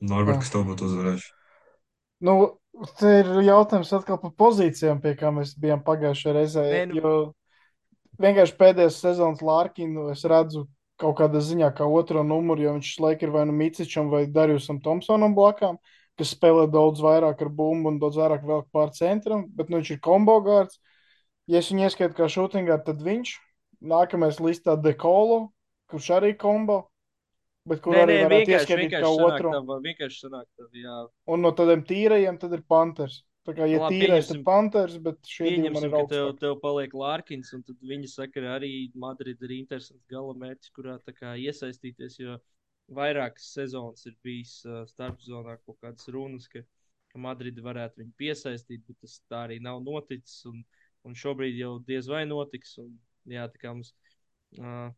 Norbert, 0.00 0.38
Jā. 0.38 0.44
kas 0.44 0.52
tev 0.54 0.64
būtu 0.70 0.86
uzvarējuši? 0.88 1.32
Nu, 2.28 2.34
te 3.00 3.10
ir 3.22 3.28
jautājums 3.48 3.90
atkal 3.96 4.20
par 4.22 4.32
pozīcijām, 4.40 5.00
pie 5.02 5.16
kā 5.18 5.32
mēs 5.34 5.56
bijām 5.60 5.82
pagājušajā 5.84 6.36
reizē. 6.38 6.64
Nē, 6.70 6.86
nu- 6.92 7.00
Jo 7.00 7.12
vienkārši 8.20 8.56
pēdējās 8.60 9.00
sezonas 9.02 9.40
Lārkinu 9.44 10.10
es 10.12 10.24
redzu 10.28 10.66
kaut 11.00 11.16
kādā 11.20 11.40
ziņā 11.40 11.70
kā 11.76 11.86
otro 11.88 12.22
numuru, 12.26 12.66
jo 12.66 12.74
viņš 12.76 12.90
laik 13.00 13.24
ir 13.24 13.32
vai 13.32 13.46
nu 13.48 13.56
Micičam 13.56 14.10
vai 14.12 14.26
Darjusam 14.28 14.82
Thompsonam 14.84 15.34
blakām, 15.36 15.78
kas 16.20 16.34
spēlē 16.36 16.66
daudz 16.70 17.00
vairāk 17.00 17.40
ar 17.40 17.48
bumbu 17.48 17.88
un 17.88 18.00
daudz 18.02 18.18
vairāk 18.20 18.44
vēl 18.44 18.66
pār 18.74 18.92
centram, 18.96 19.46
bet 19.56 19.72
nu, 19.72 19.80
viņš 19.80 19.94
ir 19.96 20.02
kombo 20.04 20.36
gārds. 20.44 20.76
Ja 21.50 21.62
es 21.62 21.70
viņu 21.72 21.88
ieskaitu 21.88 22.18
kā 22.18 22.28
šūtingā, 22.30 22.76
tad 22.84 23.00
viņš 23.02 23.32
nākamais 23.80 24.38
listā 24.44 24.76
Dekolo, 24.76 25.48
kurš 25.90 26.10
arī 26.20 26.34
kombo, 26.38 26.82
bet 27.68 27.80
kur 27.82 27.96
Nē, 27.96 28.04
arī 28.04 28.18
nē, 28.20 28.28
vienkārši, 28.34 28.52
ieskaitīt 28.58 28.92
kā 28.92 29.00
vienkārši 29.00 29.16
sanāk 29.16 29.32
otru. 29.32 29.54
tā, 29.56 29.80
vienkārši 29.88 30.22
sanāk 30.26 30.46
tā, 30.52 30.68
jā. 30.76 30.98
Un 31.32 31.44
no 31.46 31.54
tādiem 31.56 31.82
tīrajiem 31.88 32.38
tad 32.42 32.54
ir 32.54 32.62
Panthers. 32.68 33.22
Tā 33.48 33.54
kā, 33.56 33.64
ja 33.64 33.78
Labi, 33.80 34.02
tīrais, 34.02 34.26
tad 34.28 34.42
Panthers, 34.44 34.98
bet 35.00 35.24
šie 35.24 35.46
divi 35.54 35.70
man 35.72 35.86
ir 35.86 35.92
ka 35.94 36.00
tev, 36.10 36.24
augstāk. 36.28 36.40
tev 36.42 36.56
paliek 36.60 36.96
Lārkins, 37.02 37.52
un 37.56 37.62
tad 37.64 37.86
viņa 37.88 38.10
saka, 38.12 38.34
ka 38.36 38.50
arī 38.58 38.72
Madrid 39.00 39.40
ir 39.46 39.54
interesants 39.56 40.04
gala 40.12 40.34
mērķis, 40.42 40.72
kurā 40.76 40.98
tā 41.06 41.14
kā 41.16 41.32
iesaistīties, 41.40 42.18
jo 42.20 42.36
vairākas 42.98 43.48
sezonas 43.54 44.04
ir 44.10 44.18
bijis 44.26 44.58
uh, 44.68 44.82
starpzonā 44.90 45.56
kaut 45.64 45.78
kādas 45.80 46.10
runas, 46.12 46.50
ka, 46.52 46.60
ka 47.14 47.22
Madrid 47.22 47.62
varētu 47.64 48.02
viņu 48.02 48.12
piesaistīt, 48.20 48.84
bet 48.84 49.00
tas 49.06 49.16
tā 49.32 49.46
arī 49.46 49.56
nav 49.64 49.80
noticis, 49.86 50.42
un, 50.50 50.60
un 51.08 51.16
šobrīd 51.16 51.56
jau 51.62 51.78
diez 51.88 52.12
vai 52.12 52.26
notiks, 52.28 52.76
un 52.84 52.92
jā, 53.30 53.48
tā 53.48 53.64
kā 53.64 53.72
mums 53.72 53.94
uh, 54.60 54.90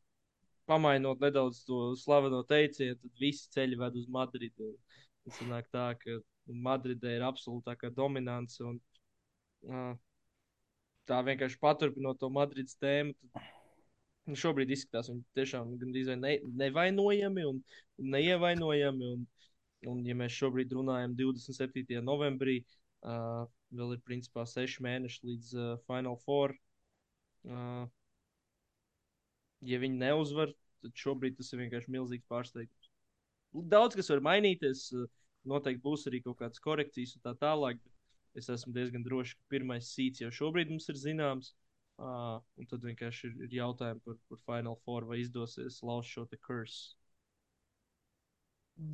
pamainot 0.66 1.22
nedaudz 1.22 1.62
to 1.68 1.92
slaveno 2.02 2.42
teicienu, 2.48 2.98
tad 2.98 3.22
visi 3.22 3.46
ceļi 3.54 3.78
ved 3.78 4.02
uz 4.02 4.10
Madridu. 4.10 4.74
Tas 5.22 5.38
sanāk 5.38 5.68
tā, 5.70 5.92
ka 6.00 6.18
Madridē 6.46 7.16
ir 7.16 7.24
absolūtākā 7.26 7.92
dominance, 7.94 8.58
un 8.66 8.78
uh, 9.68 9.92
tā 11.08 11.20
vienkārši 11.26 11.60
paturpinot 11.62 12.20
to 12.20 12.30
Madrides 12.32 12.78
tēmu. 12.82 13.14
Tad, 13.32 13.50
nu, 14.30 14.38
šobrīd 14.38 14.70
izskatās, 14.74 15.10
viņi 15.10 15.24
tiešām 15.38 15.72
gandrīz 15.80 16.10
ne, 16.18 16.36
nevainojami 16.62 17.46
un, 17.48 17.62
un 17.98 18.12
neievainojami. 18.16 19.12
Un, 19.16 19.24
un, 19.90 20.04
ja 20.06 20.16
mēs 20.18 20.36
šobrīd 20.38 20.74
runājam 20.76 21.16
27. 21.18 21.98
novembrī, 22.06 22.60
uh, 23.06 23.42
vēl 23.74 23.96
ir 23.96 24.04
principā 24.06 24.46
seši 24.48 24.84
mēneši 24.86 25.26
līdz 25.30 25.54
uh, 25.56 25.72
Final 25.88 26.18
Four. 26.26 26.54
Uh, 27.42 27.86
ja 29.66 29.78
viņi 29.82 29.98
neuzvar, 30.04 30.54
tad 30.82 30.94
šobrīd 30.98 31.38
tas 31.38 31.50
ir 31.52 31.64
vienkārši 31.64 31.94
milzīgs 31.94 32.30
pārsteigums. 32.30 32.90
Daudz 33.72 33.98
kas 33.98 34.08
var 34.14 34.22
mainīties, 34.24 34.86
uh, 34.94 35.10
noteikti 35.48 35.82
būs 35.84 36.06
arī 36.10 36.22
kaut 36.24 36.38
kādas 36.40 36.62
korekcijas 36.62 37.16
un 37.18 37.24
tā 37.26 37.34
tālāk. 37.40 37.82
Es 38.38 38.48
esmu 38.48 38.72
diezgan 38.72 39.04
drošs, 39.04 39.34
ka 39.36 39.52
pirmais 39.52 39.90
sīts 39.92 40.22
jau 40.22 40.30
šobrīd 40.32 40.70
mums 40.72 40.88
ir 40.88 41.00
zināms. 41.00 41.52
Uh, 42.00 42.40
un 42.58 42.66
tad 42.66 42.82
vienkārši 42.82 43.28
ir, 43.28 43.34
ir 43.46 43.58
jautājumi 43.60 44.00
par, 44.06 44.16
par 44.30 44.38
Final 44.48 44.78
Four, 44.82 45.04
vai 45.06 45.20
izdosies 45.20 45.82
lauzt 45.84 46.10
šo 46.10 46.24
te 46.26 46.38
kursu. 46.40 46.96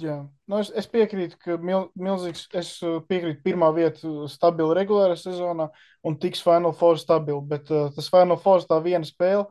Jā, 0.03 0.17
nu 0.51 0.59
es, 0.59 0.73
es 0.77 0.89
piekrītu, 0.91 1.39
ka 1.41 1.57
mil, 1.63 1.87
milzīgs, 1.97 2.49
es 2.59 2.73
uh, 2.85 2.99
piekrītu 3.09 3.41
pirmā 3.47 3.71
vieta 3.77 4.11
stabila 4.29 4.75
regulārā 4.77 5.15
sezonā 5.17 5.69
un 6.05 6.19
tiks 6.21 6.43
Final 6.45 6.75
Four 6.77 6.99
stabili, 7.01 7.41
bet 7.49 7.71
uh, 7.73 7.87
tas 7.95 8.11
Final 8.13 8.37
Four 8.43 8.67
tā 8.69 8.81
viena 8.85 9.07
spēle, 9.07 9.47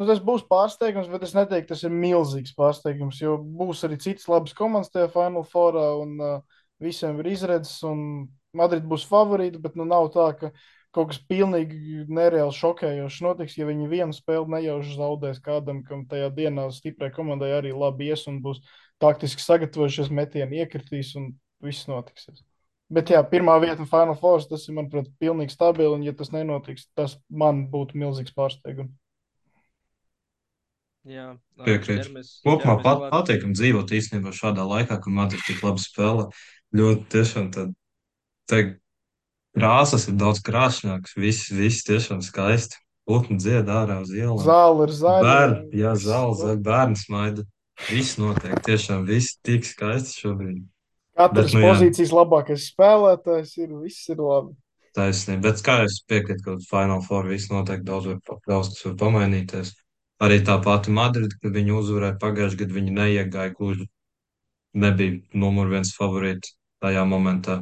nu 0.00 0.08
tas 0.08 0.22
būs 0.24 0.46
pārsteigums, 0.48 1.10
bet 1.12 1.26
es 1.26 1.36
neteiktu, 1.36 1.74
tas 1.74 1.84
ir 1.84 1.92
milzīgs 1.92 2.56
pārsteigums, 2.56 3.20
jo 3.20 3.36
būs 3.38 3.84
arī 3.86 4.00
citas 4.00 4.26
labas 4.32 4.56
komandas 4.56 4.92
tajā 4.94 5.10
Final 5.12 5.44
Fourā 5.46 5.86
un 6.00 6.16
uh, 6.24 6.60
visiem 6.80 7.20
ir 7.20 7.30
izredzes 7.34 7.82
un 7.86 8.28
Madrid 8.56 8.86
būs 8.88 9.04
favorīti, 9.06 9.60
bet 9.62 9.76
nu 9.78 9.86
nav 9.86 10.08
tā, 10.14 10.30
ka 10.38 10.50
kaut 10.96 11.12
kas 11.12 11.20
pilnīgi 11.30 12.06
nereāli 12.10 12.54
šokējošs 12.56 13.20
notiks, 13.22 13.56
ja 13.60 13.68
viņi 13.68 13.90
vienu 13.92 14.16
spēli 14.16 14.56
nejauši 14.56 14.96
zaudēs 14.98 15.38
kādam, 15.44 15.84
kam 15.86 16.06
tajā 16.10 16.32
dienā 16.34 16.66
stiprai 16.74 17.12
komandai 17.14 17.52
arī 17.60 17.74
labi 17.76 18.10
ies 18.10 18.26
un 18.30 18.40
būs 18.42 18.64
taktiski 19.02 19.44
sagatavojušies 19.44 20.10
metienu, 20.10 20.58
iekritīs 20.64 21.14
un 21.20 21.34
viss 21.62 21.86
notiks. 21.90 22.26
Bet 22.90 23.12
jā, 23.12 23.20
pirmā 23.22 23.54
vieta 23.62 23.86
Final 23.86 24.16
Four, 24.18 24.42
tas 24.50 24.66
ir, 24.66 24.74
manuprāt, 24.74 25.06
pilnīgi 25.22 25.54
stabili, 25.54 25.92
un 25.94 26.02
ja 26.02 26.14
tas 26.16 26.32
nenotiks, 26.34 26.88
tas 26.98 27.14
man 27.30 27.68
būtu 27.70 28.00
milzīgs 28.00 28.34
pārsteigums. 28.34 28.90
Jā, 31.08 31.30
Piekrītu. 31.64 32.12
Kopumā 32.44 32.74
pat, 32.84 33.06
patīkam 33.12 33.54
dzīvot 33.56 33.88
īstenībā 33.96 34.34
šādā 34.36 34.66
laikā, 34.68 34.98
kad 35.00 35.14
Madrid 35.16 35.40
tik 35.46 35.62
labi 35.64 35.80
spēlē. 35.80 36.26
Ļoti 36.76 37.06
tiešām 37.14 37.46
tad, 37.54 37.70
te 38.50 38.60
krāsas 39.56 40.04
ir 40.10 40.18
daudz 40.20 40.42
krāšņākas, 40.44 41.16
viss, 41.16 41.48
viss 41.56 41.86
tiešām 41.88 42.20
skaisti. 42.24 42.76
Putni 43.08 43.40
dzied 43.40 43.66
ārā 43.72 44.02
uz 44.04 44.12
ielām. 44.14 44.42
Zāle 44.44 44.84
ir 44.86 44.92
zaļa. 44.94 45.22
Bērni, 45.24 45.80
jā, 45.80 45.94
viss- 45.96 46.04
zāle, 46.04 46.36
zaļa, 46.38 46.60
bērni 46.68 47.00
smaida. 47.00 47.46
Viss 47.88 48.18
notiek, 48.20 48.60
tiešām 48.62 49.06
viss 49.08 49.38
tik 49.42 49.64
skaisti 49.64 50.20
šobrīd. 50.20 50.60
Katras 51.16 51.48
Bet, 51.48 51.54
nu 51.56 51.60
jā. 51.64 51.70
pozīcijas 51.72 52.12
labākais 52.12 52.66
spēlētājs 52.70 53.56
ir, 53.64 53.72
viss 53.80 54.08
ir 54.12 54.20
labi. 54.20 54.52
Taisnība, 54.94 55.48
bet 55.48 55.62
kā 55.64 55.78
es 55.86 55.96
piekrītu, 56.06 56.44
ka 56.44 56.54
Final 56.68 57.00
Four 57.02 57.26
viss 57.30 57.48
noteikti 57.50 57.88
daudz, 57.88 58.06
var, 58.12 58.38
daudz 58.46 58.74
kas 58.74 58.84
var 58.84 58.94
pamainīties. 59.00 59.72
Arī 60.20 60.42
tā 60.44 60.58
pati 60.60 60.92
Madrid, 60.92 61.32
kad 61.40 61.54
viņi 61.56 61.72
uzvarēja 61.78 62.18
pagājušajā 62.20 62.60
gadā, 62.60 62.76
viņi 62.76 62.96
neiegāja 62.96 63.54
gluži, 63.56 63.86
nebija 64.76 65.20
numur 65.32 65.70
viens 65.72 65.94
favorīts 65.96 66.54
tajā 66.84 67.06
momentā. 67.08 67.60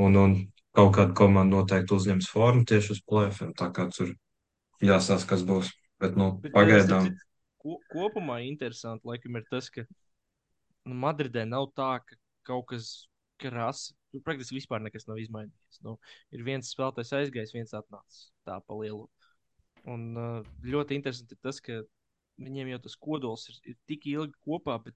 Un, 0.00 0.16
un 0.16 0.36
kaut 0.76 0.94
kāda 0.96 1.14
komanda 1.18 1.56
noteikti 1.56 1.96
uzņems 1.96 2.30
formu 2.32 2.64
tieši 2.68 2.94
uz 2.94 3.02
plēfiem, 3.08 3.50
tā 3.58 3.68
kā 3.74 3.88
tur 3.92 4.14
jāsās, 4.82 5.26
kas 5.28 5.42
būs. 5.46 5.72
Bet, 6.02 6.16
nu, 6.18 6.32
Bet, 6.42 6.54
pagaidām. 6.54 7.10
citu, 7.10 7.28
Ko, 7.62 7.76
kopumā 7.92 8.40
interesanti, 8.42 9.06
laikam, 9.06 9.36
ir 9.38 9.44
tas, 9.50 9.68
ka 9.70 9.84
nu, 9.86 10.96
Madridē 10.98 11.44
nav 11.46 11.68
tā, 11.78 11.92
ka 12.02 12.16
kaut 12.48 12.66
kas 12.72 12.88
krasi. 13.42 13.92
Tur 14.10 14.22
praktiski 14.26 14.58
vispār 14.58 14.82
nekas 14.82 15.06
nav 15.08 15.20
izmainījies. 15.22 15.78
Nu, 15.86 15.94
ir 16.34 16.42
viens 16.46 16.72
spēlētājs 16.74 17.14
aizgājis, 17.20 17.54
viens 17.54 17.74
atnācis 17.78 18.26
tā 18.48 18.58
pa 18.66 18.78
lielu. 18.80 19.06
Un 19.90 20.02
uh, 20.14 20.42
ļoti 20.62 20.94
interesanti 20.94 21.34
ir 21.34 21.42
tas, 21.42 21.58
ka 21.60 21.80
viņiem 22.42 22.70
jau 22.74 22.80
tas 22.84 22.96
kodols 22.96 23.48
ir, 23.50 23.58
ir 23.72 23.78
tik 23.90 24.06
ilgi 24.12 24.36
kopā, 24.46 24.78
bet 24.84 24.94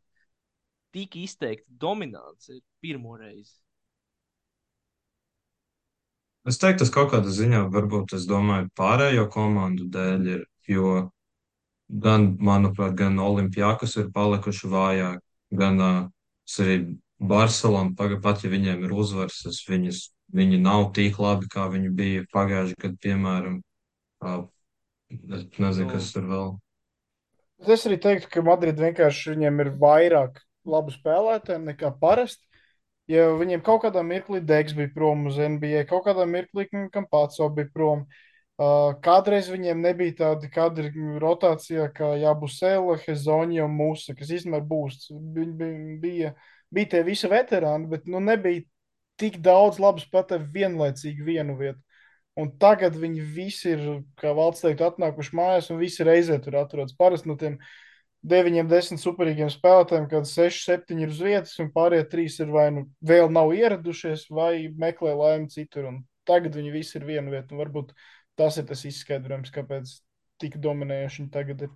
tik 0.95 1.17
izteikti 1.21 1.67
dominants 1.81 2.51
ir 2.53 2.63
pirmo 2.81 3.17
reizi. 3.19 3.59
Es 6.47 6.61
teiktu, 6.63 6.85
tas 6.85 6.93
kaut 6.95 7.11
kādā 7.11 7.33
ziņā 7.35 7.65
varbūt, 7.75 8.15
es 8.15 8.29
domāju, 8.31 8.71
pārējo 8.79 9.27
komandu 9.35 9.89
dēļ 9.91 10.29
ir, 10.31 10.45
jo 10.71 10.93
gan, 11.89 12.29
manuprāt, 12.39 12.95
gan 12.99 13.19
Olimpijākus 13.19 13.97
ir 13.99 14.13
palikuši 14.15 14.71
vājāk, 14.71 15.19
gan 15.59 15.83
uh, 15.83 15.99
arī 16.63 16.79
Barcelona, 17.19 17.95
pat 18.23 18.45
ja 18.45 18.51
viņiem 18.53 18.85
ir 18.87 18.95
uzvaras, 18.95 19.43
viņas, 19.67 20.03
viņi 20.37 20.61
nav 20.63 20.93
tik 20.95 21.19
labi, 21.19 21.51
kā 21.51 21.67
viņi 21.73 21.91
bija 21.99 22.27
pagājuši 22.31 22.79
gadu, 22.83 23.01
piemēram. 23.03 23.59
Es 25.11 25.47
nezinu, 25.59 25.91
kas 25.93 26.11
Nu, 26.11 26.15
tur 26.17 26.29
vēl. 26.31 26.51
Es 27.73 27.87
arī 27.89 27.97
teiktu, 28.03 28.29
ka 28.33 28.43
Madrid 28.45 28.81
vienkārši 28.81 29.33
viņiem 29.33 29.63
ir 29.65 29.73
vairāk 29.81 30.43
labu 30.69 30.93
spēlētāju 30.93 31.63
nekā 31.65 31.93
parasti. 32.01 32.43
Ja 33.11 33.29
viņiem 33.39 33.63
kaut 33.63 33.85
kādā 33.85 34.03
mirklī 34.03 34.41
Deigs 34.43 34.75
bija 34.75 34.91
prom 34.95 35.29
uz 35.31 35.39
NBA, 35.39 35.85
kaut 35.87 36.09
kādā 36.09 36.27
mirklī 36.27 36.67
Kampāco 36.93 37.49
bija 37.55 37.71
prom. 37.73 38.03
Uh, 38.57 38.97
kādreiz 39.05 39.51
viņiem 39.53 39.83
nebija 39.85 40.15
tādi 40.17 40.49
kadri 40.51 40.91
rotācijā, 41.21 41.91
kā 41.95 42.15
Jābusēla, 42.17 42.97
Hezonija 43.05 43.67
un 43.69 43.75
Musa, 43.77 44.15
kas 44.17 44.33
īstenībā 44.33 44.63
būs. 44.65 45.11
Bija, 45.37 46.33
bija 46.73 46.93
tie 46.95 47.03
visi 47.07 47.29
veterāni, 47.31 47.87
bet 47.93 48.09
nu 48.09 48.23
nebija 48.25 48.65
tik 49.21 49.39
daudz 49.45 49.79
labu 49.81 50.01
spēlētāju 50.03 50.49
vienlaicīgi 50.57 51.29
vienu 51.29 51.57
vietu. 51.61 51.86
Un 52.37 52.51
tagad 52.61 52.97
viņi 53.01 53.23
visi 53.33 53.71
ir, 53.73 53.85
kā 54.21 54.35
valsts 54.37 54.65
teikt, 54.67 54.83
atnākuši 54.85 55.37
mājās, 55.39 55.71
un 55.73 55.81
visi 55.81 56.05
reizē 56.05 56.37
tur 56.45 56.59
atrodas. 56.61 56.97
Parasti 56.97 57.31
no 57.31 57.37
tiem 57.41 57.57
deviņiem, 58.27 58.69
desmit 58.69 59.01
superīgiem 59.01 59.49
spēlētājiem, 59.53 60.09
kad 60.11 60.29
seši, 60.29 60.65
septiņi 60.67 61.07
ir 61.07 61.15
uz 61.15 61.23
vietas, 61.25 61.55
un 61.63 61.73
pārējie 61.73 62.09
trīs 62.13 62.37
ir 62.43 62.53
vai 62.53 62.67
nu 62.77 62.85
vēl 63.09 63.31
nav 63.33 63.55
ieradušies, 63.57 64.27
vai 64.29 64.67
meklē 64.77 65.15
laimi 65.17 65.49
citur. 65.55 65.89
Un 65.93 66.03
tagad 66.29 66.59
viņi 66.59 66.75
visi 66.75 66.99
ir 67.01 67.09
viena 67.09 67.33
vieta. 67.33 67.55
Un 67.55 67.65
varbūt 67.65 67.97
tas 68.37 68.61
ir 68.61 68.69
tas 68.69 68.85
izskaidrojums, 68.85 69.55
kāpēc 69.55 69.97
tik 70.43 70.61
dominējoši 70.61 71.23
viņi 71.23 71.35
tagad 71.39 71.69
ir. 71.69 71.75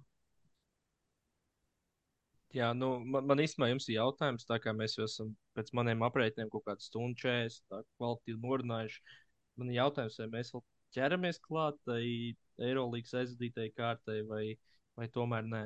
jā, 2.55 2.70
nu, 2.77 2.93
man, 3.01 3.27
man 3.31 3.43
īstenībā 3.43 3.70
jums 3.70 3.89
ir 3.89 3.97
jautājums, 3.99 4.47
tā 4.49 4.59
kā 4.62 4.74
mēs 4.77 4.97
jau 4.99 5.07
esam 5.07 5.32
pēc 5.57 5.73
maniem 5.77 6.03
aprēķiniem 6.07 6.51
kaut 6.53 6.66
kādu 6.66 6.85
stundu 6.85 7.19
40 7.23 7.62
tā 7.70 7.82
kvalitīvi 7.97 8.41
norunājuši. 8.45 9.03
Man 9.59 9.70
ir 9.72 9.81
jautājums, 9.81 10.18
vai 10.22 10.28
mēs 10.39 10.52
vēl 10.55 10.62
ķeramies 10.97 11.40
klāt 11.44 11.77
tai 11.86 12.02
Eirolandes 12.60 13.14
aizvadītajai 13.14 13.72
kārtai, 13.77 14.20
vai, 14.28 14.44
vai 14.98 15.09
tomēr 15.14 15.47
nē. 15.48 15.62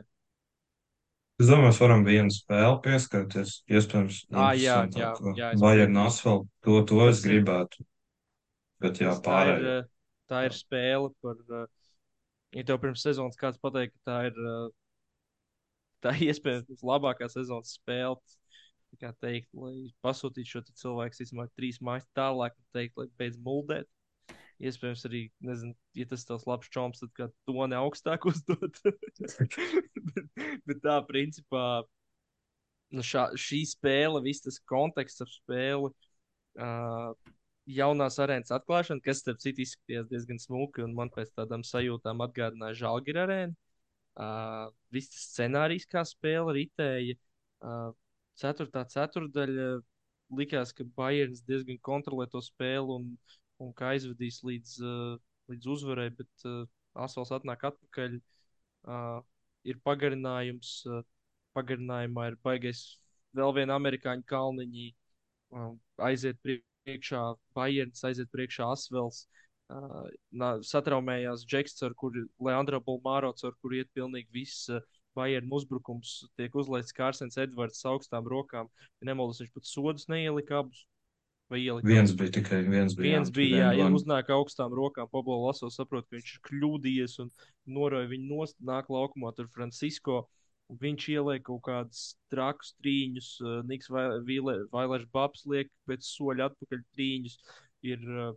Es 1.43 1.49
domāju, 1.51 1.67
mēs 1.67 1.81
varam 1.83 2.05
vienu 2.07 2.31
spēli 2.31 2.77
pieskarties. 2.85 3.57
Iespējams, 3.67 4.21
Ah, 4.33 4.53
jā, 4.55 4.77
jā, 4.95 5.09
jā, 5.35 5.49
Bayern 5.59 5.97
piekrītu. 5.97 6.05
Asfalt, 6.07 6.47
to, 6.63 6.77
to 6.87 7.01
es 7.09 7.25
gribētu. 7.27 7.83
Bet 8.85 9.01
jā, 9.03 9.11
Tas- 9.11 9.23
tā, 9.25 9.39
ir, 9.49 9.51
pārējie. 9.59 9.81
tā 10.31 10.45
ir 10.47 10.55
spēle 10.55 11.11
par. 11.25 11.67
Ja 12.55 12.63
tev 12.63 12.79
pirms 12.85 13.03
sezonas 13.03 13.35
kāds 13.41 13.59
pateikt, 13.59 13.97
ka 14.05 14.13
tā 14.13 14.19
ir, 14.29 14.37
tā 16.07 16.13
iespējams 16.29 16.85
labākā 16.87 17.27
sezonas 17.33 17.75
spēle, 17.81 18.15
teikt, 19.01 19.51
lai 19.57 19.91
pasūtītu 20.05 20.51
šo 20.51 20.63
cilvēku, 20.71 21.21
īstenībā 21.25 21.49
trīs 21.59 21.81
mājas 21.85 22.07
tālāk, 22.17 22.57
un 22.59 22.67
teikt, 22.77 22.97
lai 23.01 23.09
beidz 23.21 23.39
muldēt. 23.43 23.91
Iespējams, 24.65 25.03
arī, 25.09 25.21
nezinu, 25.45 25.75
ja 25.99 26.07
tas 26.09 26.25
tavs 26.29 26.47
labs 26.47 26.71
čoms, 26.73 27.01
tad 27.03 27.11
kā 27.17 27.27
toni 27.49 27.77
augstāk 27.77 28.25
uzdot. 28.31 28.79
bet, 28.85 30.29
bet 30.69 30.83
tā, 30.85 30.99
principā, 31.09 31.65
nu 32.95 33.05
šā, 33.05 33.29
šī 33.41 33.65
spēle, 33.75 34.23
viss 34.25 34.45
tas 34.45 34.61
konteksts 34.71 35.25
ap 35.25 35.33
spēli, 35.33 35.91
uh, 36.63 37.35
jaunās 37.67 38.21
arēnas 38.23 38.55
atklāšana, 38.55 39.03
kas, 39.05 39.25
starp 39.25 39.43
citu, 39.43 39.65
izskatījās 39.65 40.09
diezgan 40.11 40.41
smuki, 40.41 40.85
un 40.85 40.95
man 40.97 41.11
pēc 41.15 41.35
tādām 41.35 41.65
sajūtām 41.67 42.23
atgādināja 42.25 42.85
Žalgiris 42.85 43.25
arēnu. 43.27 43.59
Uh, 44.15 44.69
viss 44.95 45.11
tas 45.11 45.27
scenārijs, 45.33 45.89
kā 45.91 46.05
spēle 46.07 46.55
ritēja, 46.55 47.17
uh, 47.67 47.91
ceturtā 48.41 48.85
ceturdaļa 48.91 49.69
likās, 50.35 50.73
ka 50.75 50.87
Bayerns 50.97 51.45
diezgan 51.47 51.79
kontrolē 51.85 52.27
to 52.31 52.41
spēli 52.43 52.97
un, 52.99 53.11
un 53.63 53.73
ka 53.77 53.93
aizvedīs 53.95 54.41
līdz, 54.47 54.79
uh, 54.83 55.15
līdz 55.53 55.71
uzvarai, 55.77 56.09
bet 56.19 56.49
uh, 56.49 56.65
Asfals 57.07 57.33
atnāk 57.35 57.67
atpakaļ. 57.71 58.19
Uh, 58.85 59.21
ir 59.65 59.79
pagarinājums, 59.85 60.75
pagarinājumā 61.57 62.29
ir 62.31 62.37
baigais 62.45 62.83
vēl 63.37 63.55
viena 63.57 63.79
amerikāņu 63.79 64.27
kalniņa, 64.31 64.89
um, 65.57 65.79
aiziet 66.09 66.41
priekšā 66.45 67.23
Bayerns, 67.57 68.05
aiziet 68.07 68.31
priekšā 68.35 68.69
Asvels. 68.75 69.25
Uh, 69.73 70.05
nā- 70.37 70.61
satraumējās 70.69 71.47
Džeks, 71.49 71.79
ar 71.87 71.95
kuru 71.97 72.27
Leandro 72.45 72.83
Bulmārots, 72.85 73.47
ar 73.49 73.55
kuru 73.63 73.81
iet 73.81 73.89
pilnīgi 73.97 74.29
viss 74.35 74.69
uh, 74.69 74.85
Bayern 75.17 75.53
uzbrukums, 75.55 76.17
tiek 76.39 76.55
uzlaists 76.59 76.97
Kārsens 76.97 77.39
Edvards 77.41 77.85
augstām 77.89 78.27
rokām. 78.31 78.71
Ja 79.01 79.11
nemaldos, 79.11 79.41
viņš 79.43 79.55
pat 79.55 79.71
sodus 79.71 80.09
neielika 80.11 80.63
abus. 80.63 80.85
Vai 81.53 81.61
ielika? 81.61 81.87
Viens 81.87 82.15
bija 82.17 82.33
tikai 82.39 82.63
viens. 82.65 82.95
Bija, 82.97 83.11
Viens 83.11 83.33
bija, 83.35 83.59
jā, 83.61 83.73
ja 83.83 83.89
uznāk 83.93 84.31
augstām 84.33 84.73
rokām. 84.75 85.11
Pablo 85.13 85.37
Laso 85.43 85.69
saprot, 85.73 86.07
ka 86.09 86.17
viņš 86.17 86.31
ir 86.37 86.45
kļūdījies 86.49 87.19
un 87.25 87.33
noroja 87.77 88.09
viņu 88.11 88.31
nost, 88.31 88.57
nāk 88.65 88.89
laukumā 88.93 89.35
tur 89.37 89.51
Francisko. 89.53 90.23
Viņš 90.81 91.09
ieliek 91.13 91.45
kaut 91.45 91.61
kādus 91.67 92.15
trakus 92.33 92.73
trīņus, 92.81 93.29
uh, 93.45 93.59
Niks 93.69 93.91
Vailers 93.93 95.05
Babs 95.13 95.45
liek 95.53 95.69
pēc 95.85 96.07
soļa 96.09 96.49
atpakaļ 96.49 96.81
trīņus. 96.97 97.37
Ir 97.85 98.07
uh, 98.09 98.31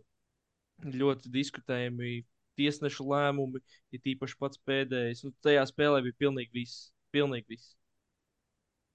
ļoti 0.84 1.32
diskutējami 1.32 2.18
tiesnešu 2.58 3.06
lēmumi, 3.08 3.62
ir 3.94 4.02
tīpaši 4.04 4.38
pats 4.42 4.60
pēdējais. 4.68 5.24
Nu, 5.26 5.32
tajā 5.46 5.64
spēlē 5.70 6.02
bija 6.06 6.18
pilnīgi 6.26 6.52
viss. 6.60 6.88
Pilnīgi 7.14 7.54
viss. 7.54 7.74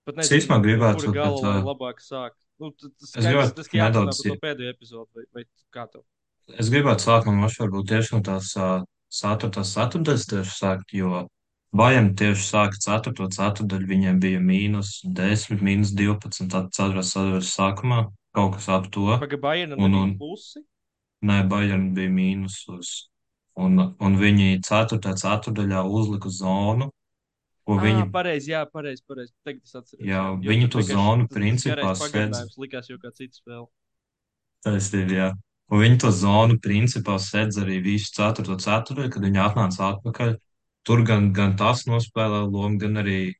Pat 0.05 0.19
Es 0.19 0.31
īstenībā 0.35 0.59
gribētu, 0.65 1.05
kura 1.07 1.15
gala, 1.15 1.35
bet, 1.37 1.45
lai 1.47 1.59
ā, 1.61 1.65
labāk 1.71 2.01
sākt. 2.03 2.37
Nu, 2.61 2.69
tas 2.75 2.91
skaidrs, 3.09 3.27
gribētu 3.29 3.55
tas 3.61 3.69
jāatrunā 3.71 4.01
nedaudz 4.03 4.17
par 4.19 4.27
to 4.27 4.33
ir- 4.35 4.41
pēdējo 4.43 4.73
epizodu, 4.75 5.07
vai, 5.15 5.23
vai 5.37 5.43
kā 5.73 5.85
tev? 5.93 6.03
Es 6.59 6.69
gribētu 6.73 7.05
sākt 7.07 7.25
no 7.29 7.33
mača, 7.39 7.63
varbūt 7.63 7.87
tieši 7.93 8.13
no 8.13 8.19
tās 8.27 8.49
uh, 8.59 8.83
ceturtās 9.15 9.71
ceturtdaļas 9.77 10.25
tieši 10.33 10.53
sākt, 10.59 10.91
jo 10.99 11.23
Bayern 11.73 12.11
tieši 12.19 12.43
sāka 12.45 12.77
ceturto 12.83 13.29
ceturdaļu, 13.33 13.87
viņiem 13.89 14.19
bija 14.21 14.41
mīnus 14.43 14.91
10, 15.07 15.63
mīnus 15.65 15.95
12, 15.97 16.49
tad 16.51 16.67
ceturtās 16.75 17.13
ceturdaļas 17.15 17.53
sākumā 17.55 18.01
kaut 18.35 18.57
kas 18.59 18.67
ap 18.75 18.91
to. 18.93 19.07
Pagaidām, 19.23 19.41
Bayernam 19.47 19.79
Un- 19.87 19.95
un- 20.03 20.13
plusi. 20.19 20.61
Nē, 21.23 21.39
Bayern 21.49 21.93
bija 21.95 22.11
mīnusos. 22.11 23.07
Un, 23.61 23.77
un 24.01 24.15
viņi 24.17 24.63
ceturtajā 24.65 25.19
ceturdaļā 25.21 25.83
uzlika 25.85 26.31
zonu, 26.33 26.89
Ah, 27.63 27.79
viņi 27.79 28.09
pareizi, 28.11 28.51
jā, 28.51 28.65
pareizi, 28.67 29.03
pareizi. 29.07 29.31
Tagad 29.47 29.61
es 29.63 29.75
atceros. 29.77 30.03
Jā, 30.03 30.23
Jo 30.43 30.51
viņi 30.51 30.65
to 30.73 30.81
zonu 30.83 31.29
principā 31.31 31.93
pagarinājums 31.95 32.57
likās 32.59 32.89
jau 32.91 32.97
kā 32.99 33.11
cits 33.15 33.39
spēle. 33.39 33.69
Taisnība, 34.67 35.15
jā. 35.15 35.29
Un 35.71 35.79
viņi 35.79 35.99
to 36.03 36.11
zonu 36.11 36.57
principā 36.59 37.15
sedz 37.23 37.61
arī 37.63 37.79
visu 37.85 38.11
4. 38.17 38.57
ceturto, 38.59 39.07
kad 39.07 39.23
viņi 39.23 39.39
atnāca 39.45 39.93
atpakaļ. 39.93 40.35
Tur 40.83 41.05
gan, 41.07 41.31
gan 41.31 41.55
tas 41.55 41.85
nospēlē 41.87 42.43
lomu, 42.51 42.81
gan 42.81 42.99
arī 42.99 43.31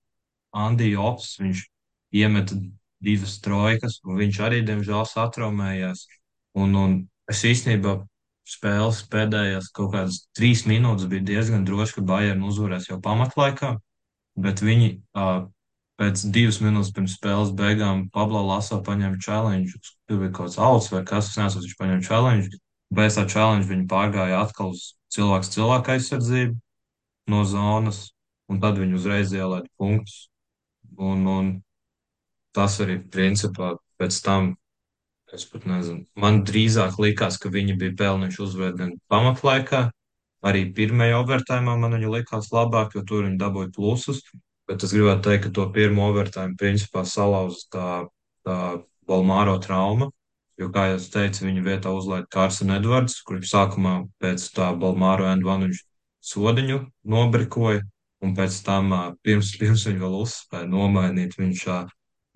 Andija 0.55 1.03
Ops. 1.03 1.35
Viņš 1.43 1.65
iemeta 2.15 2.55
divas 3.03 3.35
trojkas, 3.43 3.99
un 4.07 4.21
viņš 4.21 4.39
arī, 4.47 4.63
diemžēl, 4.63 5.03
satraumējās. 5.11 6.07
Un, 6.55 6.79
un 6.79 6.95
es 7.27 7.43
īstenībā 7.43 7.97
spēles 8.47 9.01
pēdējās 9.11 9.69
kaut 9.75 9.93
kādas 9.95 10.23
trīs 10.37 10.65
minūtes 10.69 11.07
bija 11.11 11.25
diezgan 11.29 11.65
droši, 11.67 11.97
ka 11.97 12.05
Bayern 12.07 12.43
uzvarēs 12.47 12.89
jau 12.89 12.99
pamatlaikā, 13.03 13.75
bet 14.43 14.63
viņi 14.63 14.89
uh, 15.15 15.45
pēc 16.01 16.25
divas 16.35 16.59
minūtes 16.63 16.91
pirms 16.95 17.15
spēles 17.17 17.53
beigām 17.57 18.07
Pablo 18.13 18.41
Laso 18.47 18.81
paņēma 18.83 19.21
challenge. 19.23 19.77
Tur 20.09 20.23
bija 20.23 20.33
kaut 20.33 20.49
kāds 20.49 20.59
augs 20.59 20.89
vai 20.93 21.03
kas, 21.07 21.31
es 21.31 21.39
nezinu, 21.39 21.67
viņš 21.67 21.77
paņēma 21.79 22.07
challenge. 22.07 22.59
Pēc 22.93 23.17
tā 23.17 23.25
challenge 23.29 23.69
viņi 23.69 23.87
pārgāja 23.89 24.41
atkal 24.43 24.73
uz 24.73 24.93
cilvēku 25.13 25.49
cilvēku 25.53 25.95
aizsardzību 25.95 26.57
no 27.31 27.43
zonas, 27.47 28.09
un 28.51 28.59
tad 28.63 28.81
viņi 28.81 28.97
uzreiz 28.99 29.33
ielaida 29.33 29.69
punktus. 29.79 30.27
Un, 30.99 31.23
un 31.25 31.53
tas 32.53 32.75
arī 32.83 32.99
principā 33.13 33.73
pēc 34.01 34.19
tam, 34.25 34.53
es 35.33 35.45
pat 35.49 35.65
nezinu, 35.69 36.05
man 36.19 36.41
drīzāk 36.47 36.99
likās, 37.01 37.39
ka 37.41 37.51
viņi 37.53 37.75
bija 37.81 37.97
pelnījuši 37.99 38.41
uzvarēt 38.45 38.79
gan 38.79 38.95
pamatlaikā, 39.11 39.83
arī 40.45 40.65
pirmajā 40.77 41.19
overtājumā 41.23 41.75
man 41.79 41.97
viņa 41.97 42.11
likās 42.17 42.51
labāk, 42.53 42.97
jo 42.97 43.03
tur 43.07 43.27
viņi 43.27 43.39
dabūja 43.41 43.71
plusus. 43.75 44.21
Bet 44.69 44.83
es 44.85 44.93
gribētu 44.95 45.27
teikt, 45.27 45.47
ka 45.47 45.53
to 45.57 45.67
pirmo 45.75 46.05
overtime 46.11 46.55
principā 46.59 47.03
salauza 47.07 47.65
tā, 47.73 47.87
tā 48.47 48.59
Balmāro 49.09 49.57
trauma. 49.63 50.09
Jo, 50.61 50.69
kā 50.71 50.85
jau 50.91 50.99
teicu, 51.15 51.47
viņa 51.47 51.63
vietā 51.65 51.91
uzlaida 51.91 52.29
Kārsona 52.31 52.77
Edvards, 52.77 53.17
kurš 53.25 53.49
sākumā 53.49 53.95
pēc 54.21 54.45
tā 54.55 54.69
Balmāro 54.79 55.25
N1 55.31 55.65
viņš 55.65 55.81
sodiņu 56.29 56.79
nobrikoja. 57.15 57.81
Un 58.23 58.37
pēc 58.37 58.55
tam, 58.63 58.93
pirms, 59.25 59.49
pirms 59.59 59.83
viņa 59.89 59.99
vēl 59.99 60.13
uzspēja 60.21 60.69
nomainīt, 60.71 61.35
viņš 61.35 61.65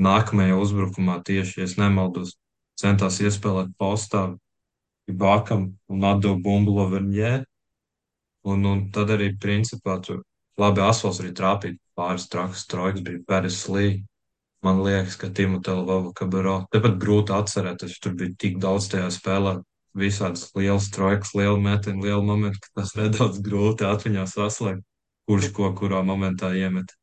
nākamajā 0.03 0.57
uzbrukumā 0.60 1.22
tieši, 1.24 1.61
ja 1.61 1.68
nemaldos, 1.86 2.34
centās 2.79 3.21
iespēlēt 3.23 3.73
postā 3.79 4.29
Bakam 5.07 5.69
un 5.87 6.03
atdeva 6.03 6.35
bumbu 6.43 6.73
Loverņē. 6.75 7.31
Un, 8.47 8.65
un 8.67 8.83
tad 8.95 9.11
arī, 9.15 9.31
principā, 9.39 9.97
tur 10.03 10.21
labi 10.59 10.83
asfals 10.83 11.21
arī 11.21 11.31
trāpīja 11.35 11.77
pāris 11.97 12.27
trakas 12.31 12.65
trojkas, 12.67 13.03
bija 13.05 13.23
Paris 13.27 13.63
Lee. 13.71 14.03
Man 14.65 14.81
liekas, 14.83 15.15
ka 15.19 15.29
Timotela 15.29 15.85
Vava 15.85 16.11
Kabero, 16.17 16.59
tepat 16.73 16.97
grūti 16.99 17.35
atcerēties, 17.35 17.99
tur 18.03 18.15
bija 18.19 18.35
tik 18.41 18.57
daudz 18.61 18.89
tajā 18.91 19.09
spēlē 19.13 19.57
visādas 19.97 20.47
lielas 20.57 20.89
trojkas, 20.93 21.33
liela 21.37 21.57
metiena, 21.61 22.01
liela 22.03 22.23
momenta, 22.25 22.61
ka 22.61 22.81
tas 22.81 22.93
nedaudz 22.97 23.41
grūti 23.45 23.85
atmiņā 23.87 24.25
saslēgt, 24.29 24.83
kurš 25.29 25.51
ko 25.55 25.71
kurā 25.77 26.03
momentā 26.05 26.53
iemet. 26.57 26.93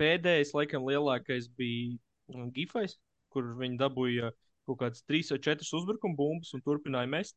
pēdējais, 0.00 0.52
laikam, 0.56 0.86
lielākais 0.88 1.48
bija 1.56 1.94
mm, 2.32 2.50
Gifais, 2.56 2.96
kur 3.32 3.52
viņi 3.58 3.78
dabūja 3.80 4.32
kaut 4.68 4.80
kādas 4.80 5.04
trīs 5.08 5.30
vai 5.34 5.38
četras 5.42 5.72
uzbrukuma 5.76 6.16
bumbas 6.18 6.52
un 6.56 6.62
turpināja 6.64 7.10
mest. 7.10 7.36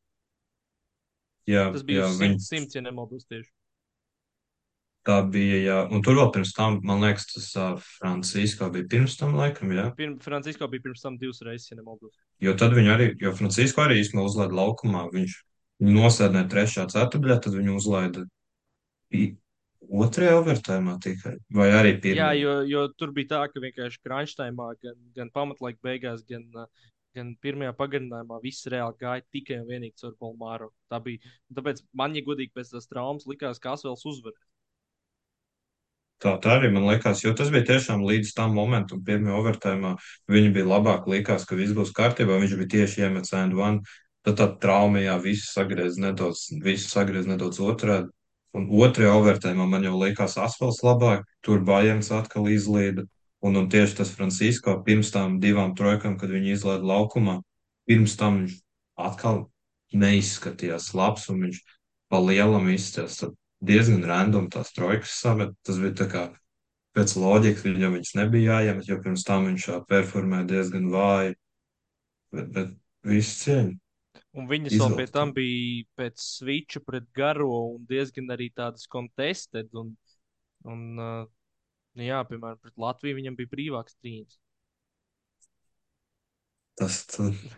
Jā, 1.50 1.68
Tas 1.74 1.84
bija 1.86 2.04
jā, 2.06 2.10
uz 2.10 2.18
viņi, 2.22 2.40
simts, 2.40 2.50
simts, 2.50 2.76
ja 2.78 2.82
nemaldos 2.82 3.28
tieši. 3.30 3.52
tā 5.06 5.20
bija, 5.30 5.58
jā. 5.62 5.76
Un 5.94 6.02
tur 6.02 6.16
vēl 6.18 6.32
pirms 6.34 6.54
tam, 6.58 6.80
man 6.82 7.04
liekas, 7.06 7.28
tas 7.30 7.50
uh, 7.62 7.76
Francisko 8.00 8.72
bija 8.74 8.88
pirms 8.90 9.18
tam 9.20 9.36
laikam, 9.38 9.70
jā. 9.78 9.84
Pirm, 10.00 10.16
Francisko 10.24 10.66
bija 10.72 10.82
pirms 10.88 11.04
tam 11.06 11.20
divas 11.22 11.44
reizes, 11.46 11.70
ja 11.70 11.78
nemaldos. 11.78 12.16
Jo 12.42 12.56
tad 12.58 12.74
viņi 12.74 12.90
arī, 12.96 13.12
jo 13.22 13.34
Francisko 13.38 13.84
arī 13.86 14.00
īstenībā 14.02 14.26
uzlaida 14.26 14.58
laukumā, 14.58 15.04
viņš 15.14 15.36
nosēdināja 15.86 16.50
trešā 16.56 16.88
ceturtajā, 16.90 17.38
tad 17.46 17.54
viņu 17.60 17.78
uzlaida 17.78 18.26
otrajā 19.86 20.34
overtājumā 20.40 20.96
tikai, 21.04 21.36
vai 21.54 21.70
arī 21.78 21.92
Jā, 21.94 22.00
pirmajā. 22.02 22.34
jo, 22.42 22.54
jo 22.66 22.88
tur 22.98 23.12
bija 23.14 23.36
tā, 23.36 23.42
ka 23.54 23.62
vienkārši 23.62 24.02
krāšņtaimā, 24.02 24.70
gan, 24.82 24.96
gan 25.14 25.30
pamatlaika 25.36 25.78
beigās, 25.86 26.24
gan, 26.26 26.48
uh, 26.58 26.66
gan 27.16 27.32
pirmajā 27.44 27.76
pagarinājumā 27.80 28.42
viss 28.44 28.68
reāli 28.72 29.00
gāja 29.02 29.24
tikai 29.34 29.62
un 29.62 29.70
vienīgi 29.70 30.02
caur 30.02 30.18
Bolmāru. 30.22 30.72
Tā 30.92 31.00
bija. 31.04 31.24
Tāpēc 31.56 31.82
man, 31.96 32.18
ja 32.18 32.26
godīgi 32.26 32.54
pēc 32.56 32.76
tās 32.76 32.90
traumas, 32.92 33.28
likās, 33.30 33.62
ka 33.64 33.74
Asvels 33.76 34.06
uzvarēs. 34.06 34.44
Tā, 36.24 36.32
tā 36.42 36.54
arī 36.58 36.70
man 36.72 36.88
liekas, 36.88 37.22
jo 37.26 37.34
tas 37.36 37.52
bija 37.52 37.68
tiešām 37.68 38.06
līdz 38.08 38.32
tam 38.38 38.54
momentam, 38.56 39.02
pirmajā 39.06 39.36
overtājumā. 39.36 39.96
Viņi 40.32 40.52
bija 40.56 40.68
labāk, 40.72 41.10
likās, 41.12 41.44
ka 41.48 41.58
viss 41.60 41.76
būs 41.76 41.92
kārtībā. 41.96 42.40
Viņš 42.42 42.56
bija 42.62 42.72
tieši 42.78 43.04
iemetis 43.06 43.36
and 43.36 43.58
one. 43.60 43.84
Tad 44.26 44.40
tā 44.40 44.48
trauma, 44.62 45.04
jā, 45.04 45.18
visu 45.22 45.46
sagriez 45.52 46.00
nedaudz, 46.02 46.48
visu 46.64 46.90
sagriez 46.90 47.28
nedaudz 47.30 47.60
otrādi. 47.62 48.10
Un 48.56 48.70
otrajā 48.72 49.12
overtājumā 49.20 49.68
man 49.68 49.84
jau 49.84 49.98
likās 50.00 50.38
asfalts 50.40 50.80
labāk, 50.86 51.26
tur 51.44 51.60
Bajens 51.68 52.10
atkal 52.16 52.48
izlīda. 52.48 53.04
Un, 53.46 53.60
un 53.60 53.68
tieši 53.70 54.00
tas 54.00 54.14
Francisko 54.16 54.80
pirms 54.86 55.12
tam 55.14 55.40
divām 55.44 55.76
trojkām, 55.78 56.16
kad 56.18 56.32
viņi 56.34 56.56
izlaida 56.56 56.88
laukumā, 56.90 57.40
pirms 57.86 58.16
tam 58.18 58.42
viņš 58.42 58.56
atkal 59.06 59.44
neizskatījās 59.94 60.94
labs 60.98 61.28
un 61.30 61.44
viņš 61.46 61.60
pa 62.10 62.22
lielam 62.24 62.72
izskatījās 62.74 63.36
diezgan 63.66 64.04
random 64.06 64.50
tās 64.54 64.74
trojkas 64.76 65.14
samet. 65.22 65.54
Tas 65.66 65.80
bija 65.82 65.94
tā 66.02 66.10
kā 66.12 66.26
pēc 66.96 67.16
loģikas, 67.20 67.66
viņam 67.68 67.98
viņas 67.98 68.14
nebija 68.20 68.60
jāiemet, 68.60 68.90
jo 68.90 69.00
pirms 69.04 69.26
tam 69.28 69.50
viņš 69.50 69.70
performēja 69.90 70.50
diezgan 70.52 70.90
vāji. 70.94 71.36
Bet, 72.36 72.52
bet 72.56 72.72
visu 73.08 73.36
cieņu. 73.44 73.76
Un 74.36 74.50
viņas 74.50 74.76
vēl 74.76 74.98
pie 74.98 75.06
tam 75.12 75.32
bija 75.36 75.86
pēc 75.96 76.20
switcha 76.20 76.82
pret 76.84 77.06
garo 77.16 77.52
un 77.76 77.86
diezgan 77.88 78.34
arī 78.36 78.50
tādas 78.52 78.90
contested. 78.92 79.70
Un, 79.78 79.94
un, 80.68 80.82
uh, 81.00 81.28
nu 81.96 82.08
jā, 82.08 82.20
piemēram, 82.30 82.60
pret 82.62 82.76
Latviju 82.82 83.20
viņam 83.20 83.38
bija 83.40 83.52
brīvāks 83.52 83.98
trīnis. 84.00 84.40
Tas 86.76 87.06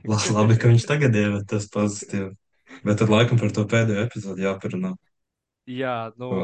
la- 0.06 0.22
labi, 0.36 0.60
ka 0.62 0.70
viņš 0.70 0.86
tagad 0.86 1.16
iemet 1.18 1.48
tas 1.50 1.66
pozitīvi. 1.74 2.36
Bet 2.86 3.00
tad 3.00 3.10
laikam 3.10 3.40
par 3.40 3.52
to 3.56 3.64
pēdējo 3.66 4.04
epizodu 4.06 4.44
jāparunā. 4.44 4.94
Jā, 5.68 6.12
nu, 6.20 6.30
Ko? 6.30 6.44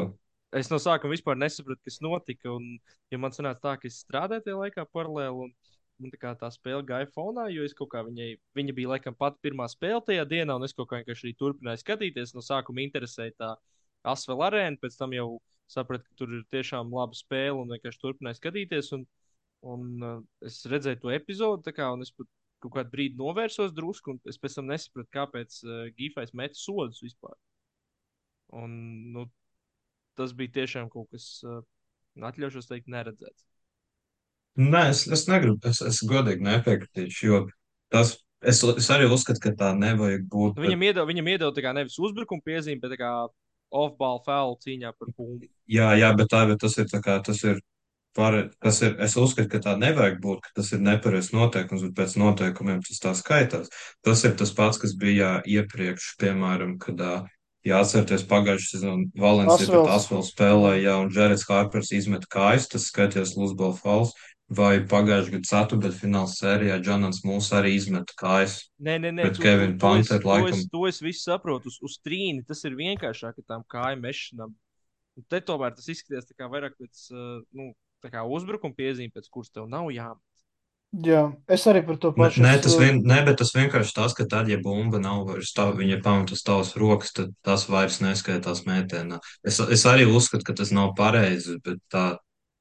es 0.52 0.70
no 0.72 0.80
sākuma 0.82 1.14
vispār 1.14 1.38
nesapratu, 1.38 1.80
kas 1.84 2.00
notika. 2.04 2.50
Un, 2.56 2.78
ja 3.12 3.20
man 3.20 3.34
sanāca 3.36 3.60
tā, 3.62 3.74
ka 3.80 3.88
es 3.88 4.00
strādāju 4.02 4.46
tajā 4.48 4.58
laikā 4.58 4.86
paralēli, 4.90 5.46
un 5.46 5.52
man 6.02 6.14
tā, 6.16 6.34
tā 6.40 6.50
spēle 6.50 6.82
gāja 6.88 7.06
fonā, 7.12 7.46
jo 7.52 7.64
es 7.64 7.76
kaut 7.76 7.92
kā 7.92 8.02
viņai, 8.06 8.34
viņa 8.58 8.74
bija 8.76 8.94
laikam 8.96 9.14
pati 9.16 9.38
pirmā 9.44 9.68
spēle 9.70 10.02
tajā 10.04 10.24
dienā, 10.26 10.56
un 10.56 10.66
es 10.66 10.74
kaut 10.74 10.90
kā 10.90 11.00
vienkārši 11.00 11.36
turpināju 11.38 11.84
skatīties. 11.84 12.34
No 12.34 12.42
sākuma 12.44 12.82
interesēja 12.82 13.36
tā 13.38 13.52
Asvel 14.04 14.42
arēna, 14.44 14.80
pēc 14.80 14.96
tam 15.00 15.14
jau 15.16 15.28
sapratu, 15.70 16.04
ka 16.08 16.18
tur 16.20 16.32
ir 16.38 16.46
tiešām 16.52 16.92
laba 16.92 17.16
spēle, 17.16 17.56
un 17.62 17.72
vienkārši 17.72 18.02
turpināju 18.02 18.40
skatīties. 18.40 18.90
Un, 18.96 19.06
un 19.74 19.86
uh, 20.04 20.18
es 20.44 20.60
redzēju 20.68 21.00
to 21.04 21.14
epizodu, 21.14 21.64
tā 21.64 21.74
kā, 21.76 21.88
un 21.94 22.04
es 22.04 22.12
pat 22.12 22.28
kaut 22.64 22.76
kādu 22.78 22.92
brīdi 22.92 23.20
novērsos 23.20 23.72
drusku, 23.76 24.14
un 24.14 24.30
es 24.30 24.40
pēc 24.40 24.58
tam 24.58 24.68
nesapratu, 24.70 25.10
kāpēc 25.12 25.56
uh, 25.64 25.80
Gifais 25.96 26.34
met 26.36 26.56
sodus 26.56 27.02
vispār. 27.04 27.36
Un, 28.54 28.76
nu, 29.16 29.26
tas 30.18 30.32
bija 30.36 30.60
tiešām 30.60 30.92
kaut 30.92 31.10
kas, 31.12 31.28
uh, 31.48 31.64
atļaušos 32.20 32.70
teikt, 32.70 32.92
neredzēts. 32.92 33.48
Nē, 34.60 34.84
es, 34.92 35.02
es 35.10 35.24
negribu, 35.26 35.58
es, 35.66 35.80
es 35.82 35.98
godīgi 36.06 36.44
nepiekritīšu, 36.46 37.24
jo 37.26 37.40
tas, 37.90 38.14
es, 38.46 38.60
es 38.62 38.90
arī 38.94 39.08
uzskatu, 39.10 39.42
ka 39.42 39.50
tā 39.58 39.72
nevajag 39.74 40.28
būt. 40.30 40.52
Nu, 40.54 40.60
Bet, 40.60 40.68
viņam 40.68 40.84
iedeva, 40.86 41.06
viņam 41.08 41.30
iedeva 41.32 41.54
tā 41.56 41.64
kā 41.64 41.72
nevis 41.74 41.98
uzbrukuma 41.98 42.44
piezīme, 42.46 42.78
bet 42.84 42.94
kā 43.00 43.10
off-ball 43.74 44.22
foul 44.24 44.58
cīņā 44.62 44.94
par 44.96 45.12
bumbu. 45.16 45.50
jā, 45.70 45.92
jā, 45.98 46.10
bet 46.16 46.30
tā, 46.32 46.44
bet 46.50 46.62
tas 46.62 46.78
ir 46.78 46.90
tā 46.90 47.02
kā, 47.04 47.18
tas 47.24 47.42
ir 47.44 47.62
Pare, 48.14 48.44
tas 48.62 48.76
ir, 48.86 48.92
es 49.02 49.16
uzskatu, 49.18 49.48
ka 49.50 49.58
tā 49.58 49.72
nevajag 49.74 50.20
būt, 50.22 50.44
ka 50.44 50.52
tas 50.60 50.68
ir 50.76 50.82
nepareizs 50.86 51.32
noteikums, 51.34 51.82
bet 51.88 51.96
pēc 51.98 52.12
noteikumiem 52.22 52.78
tas 52.86 53.00
tā 53.02 53.10
skaitās. 53.18 53.72
Tas 54.06 54.22
ir 54.22 54.36
tas 54.38 54.52
pats, 54.54 54.78
kas 54.78 54.92
bija 54.94 55.40
iepriekš, 55.50 56.12
piemēram, 56.22 56.76
kad, 56.78 57.02
ā, 57.02 57.16
ja 57.66 57.80
atcerieties, 57.82 58.22
pagājušajā 58.30 58.70
sezonā 58.70 59.08
Valencija 59.18 59.66
pret. 59.66 59.90
Asfelu 59.96 60.28
spēlēja, 60.28 60.84
jā, 60.84 60.94
un 61.02 61.10
Džerets 61.10 61.46
Harpers 61.50 61.90
izmet 61.98 62.28
kājas, 62.30 62.68
tas 62.70 62.86
skaitījās 62.92 63.34
Luzbala 63.34 63.74
fauls, 63.80 64.14
vai 64.56 64.74
pagājušajā 64.90 65.34
gadā 65.34 65.48
ceturtdaļfināla 65.50 66.30
sērijā 66.30 66.78
Džonans 66.82 67.22
mūs 67.26 67.50
arī 67.56 67.74
izmet 67.78 68.12
kājas 68.20 68.60
Nē, 68.78 68.98
nē, 69.00 69.14
nē, 69.16 69.26
pret 69.26 69.36
tu, 69.36 69.40
tu, 69.40 69.46
Kevinu 69.46 69.78
to, 69.80 69.94
es, 70.00 70.10
to, 70.10 70.18
es, 70.18 70.26
laikam. 70.28 70.60
visu 71.06 71.22
saprotu. 71.22 71.72
Uz, 71.72 71.78
uz 71.84 71.96
trīni 72.04 72.44
tas 72.46 72.64
ir 72.68 72.76
vienkāršāk 72.78 73.40
ar 73.40 73.48
tām 73.48 73.64
kāju 73.70 74.02
mešanām. 74.02 74.52
Un 75.14 75.26
te 75.30 75.40
tomēr 75.46 75.74
tas 75.76 75.88
izskatās 75.92 76.28
tā 76.28 76.36
kā 76.36 76.50
vairāk 76.50 76.76
pēc 76.80 77.08
uh, 77.14 77.40
nu, 77.54 77.72
uzbrukuma 78.36 78.76
piezīme, 78.76 79.14
pēc 79.14 79.30
kuras 79.32 79.52
tev 79.54 79.68
nav 79.70 79.88
jāmet. 79.94 80.22
Jā, 81.02 81.24
es 81.50 81.64
arī 81.66 81.80
par 81.86 81.96
to 81.98 82.12
pašu. 82.14 82.42
nē, 82.44 82.52
tas, 82.62 82.76
uh, 82.76 82.82
vien, 82.84 83.00
nē, 83.02 83.22
bet 83.26 83.40
tas 83.40 83.50
vienkārši 83.54 83.94
tas, 83.96 84.12
ka 84.14 84.26
tad, 84.30 84.50
ja 84.50 84.60
bumba 84.62 85.00
nav 85.02 85.24
vairs 85.26 85.50
tā, 85.56 85.66
viņa 85.74 85.98
pamata 86.04 86.36
uz 86.36 86.42
tavas 86.46 86.70
rokas, 86.78 87.10
tad 87.16 87.32
tas 87.42 87.64
vairs 87.66 87.98
neskaitās 88.04 88.62
mētēnā. 88.68 89.18
Es, 89.42 89.58
es 89.58 89.82
arī 89.90 90.06
uzskatu, 90.06 90.46
ka 90.46 90.54
tas 90.60 90.70
nav 90.74 90.92
pareizi, 90.98 91.56
bet 91.64 91.80
tā, 91.90 92.04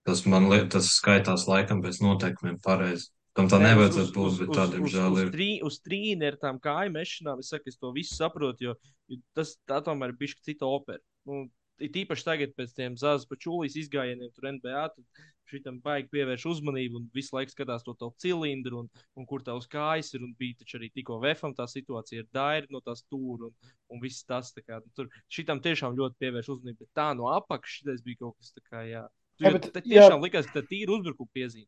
tas 0.08 0.24
man 0.30 0.50
liek, 0.52 0.70
tas 0.74 0.94
skaitās 0.98 1.48
laikam 1.50 1.84
pēc 1.84 2.02
noteikumiem 2.04 2.60
pareizi. 2.64 3.10
Tam 3.34 3.48
tā 3.50 3.58
uz, 3.58 3.64
uz, 3.64 3.68
nevajadzētu 3.68 4.14
būt, 4.14 4.28
uz, 4.30 4.40
bet 4.40 4.50
uz, 4.52 4.56
tā, 4.56 4.64
uz, 4.68 4.74
diemžēl, 4.76 5.14
uz, 5.16 5.22
ir. 5.24 5.30
trī, 5.34 5.50
uz 5.66 5.80
trīni 5.82 6.28
ar 6.30 6.36
tām 6.42 6.60
kāju 6.62 6.94
mešanām. 6.94 7.40
Es 7.42 7.50
saku, 7.50 7.72
es 7.72 7.80
to 7.82 7.90
visu 7.96 8.14
saprotu, 8.20 8.68
jo 8.68 8.76
jo 9.10 9.20
tas 9.38 9.56
tā 9.70 9.82
tomēr 9.84 10.14
ir 10.14 10.20
bijis 10.20 10.40
cita 10.46 10.70
opera. 10.70 11.02
Nu, 11.28 11.46
it 11.84 11.96
īpaši 11.98 12.28
tagad, 12.28 12.54
pēc 12.58 12.76
tiem 12.78 12.98
zāles 13.00 13.26
pačūlīs 13.30 13.78
izgājieniem, 13.82 14.32
tur 14.36 14.50
NBA, 14.52 14.84
tad 14.96 15.24
šitam 15.50 15.80
baigi 15.84 16.10
pievērš 16.14 16.46
uzmanību 16.50 16.98
un 16.98 17.10
visu 17.14 17.36
laiku 17.36 17.54
skatās 17.54 17.84
to 17.86 17.94
tavu 18.00 18.14
cilindru 18.22 18.84
un, 18.84 18.92
un 19.20 19.28
kur 19.30 19.44
tavs 19.46 19.68
kājas 19.70 20.14
ir. 20.16 20.24
Un 20.26 20.36
bija 20.40 20.62
taču 20.62 20.80
arī 20.80 20.90
tikko 20.94 21.20
vefam 21.24 21.54
tā 21.58 21.68
situācija 21.70 22.24
ar 22.24 22.30
dairi 22.38 22.72
no 22.74 22.82
tās 22.86 23.04
stūra 23.06 23.50
un, 23.50 23.74
un 23.94 24.04
viss 24.04 24.26
tas. 24.30 24.54
tā 24.56 24.64
Kā, 24.64 24.80
nu, 24.84 24.94
tur 24.98 25.10
šitam 25.34 25.62
tiešām 25.64 25.98
ļoti 26.00 26.22
pievērš 26.24 26.54
uzmanību, 26.56 26.86
bet 26.86 27.02
tā 27.02 27.12
no 27.18 27.30
apakšas 27.34 27.82
šitais 27.82 28.06
bija 28.06 28.24
kaut 28.24 28.40
kas 28.40 28.56
tā 28.56 28.66
kā, 28.70 28.86
jā. 28.90 29.06
Jā, 29.42 29.50
Jo 29.50 29.54
bet- 29.58 29.72
te 29.74 29.82
jā. 29.82 30.04
tiešām 30.08 30.22
likās, 30.24 30.46
ka 30.52 30.60
tā 30.62 30.68
tīra 30.70 30.94
uzbrukuma 30.98 31.30
piezīme. 31.34 31.68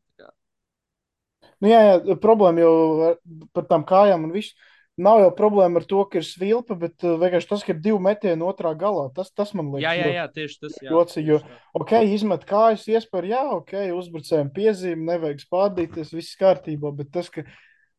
Nu, 1.62 1.70
jā, 1.70 1.80
jā, 1.88 2.16
problēma 2.22 2.60
jau 2.64 2.74
ar- 3.10 3.20
par 3.56 3.66
tām 3.70 3.86
kājām 3.88 4.26
un 4.28 4.32
viss. 4.36 4.54
Nav 4.98 5.20
jau 5.20 5.32
problēma 5.36 5.82
ar 5.82 5.84
to, 5.84 6.06
ka 6.08 6.20
ir 6.22 6.24
svilpa, 6.24 6.76
bet 6.80 7.04
uh, 7.04 7.18
vienkārši 7.20 7.50
tas, 7.50 7.64
ka 7.68 7.74
ir 7.74 7.80
divi 7.84 8.00
metieni 8.00 8.46
otrā 8.48 8.72
galā, 8.80 9.10
tas, 9.14 9.28
tas 9.36 9.52
man 9.54 9.74
liekas. 9.74 9.84
Jā, 9.84 10.06
jā, 10.06 10.12
jā, 10.16 10.26
tieši 10.32 10.60
tas. 10.62 10.78
Jā, 10.80 10.92
Joci, 10.94 11.24
jo-. 11.28 11.42
Ok, 11.76 11.92
izmet 12.16 12.46
kājas, 12.48 12.86
iespēja, 12.88 13.28
jā, 13.34 13.42
ok, 13.58 13.74
uzbrucējiem 13.98 14.54
piezīme, 14.56 15.04
nevajag 15.10 15.44
spārdīties, 15.44 16.14
viss 16.16 16.38
kārtībā, 16.40 16.94
bet 16.96 17.12
tas, 17.12 17.28
ka 17.30 17.44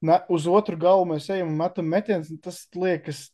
ne, 0.09 0.23
uz 0.33 0.47
otru 0.49 0.79
galu 0.81 1.05
mēs 1.13 1.29
ejam 1.37 1.53
un 1.53 1.61
metam 1.61 1.85
metienus, 1.93 2.33
tas 2.41 2.63
liekas, 2.73 3.27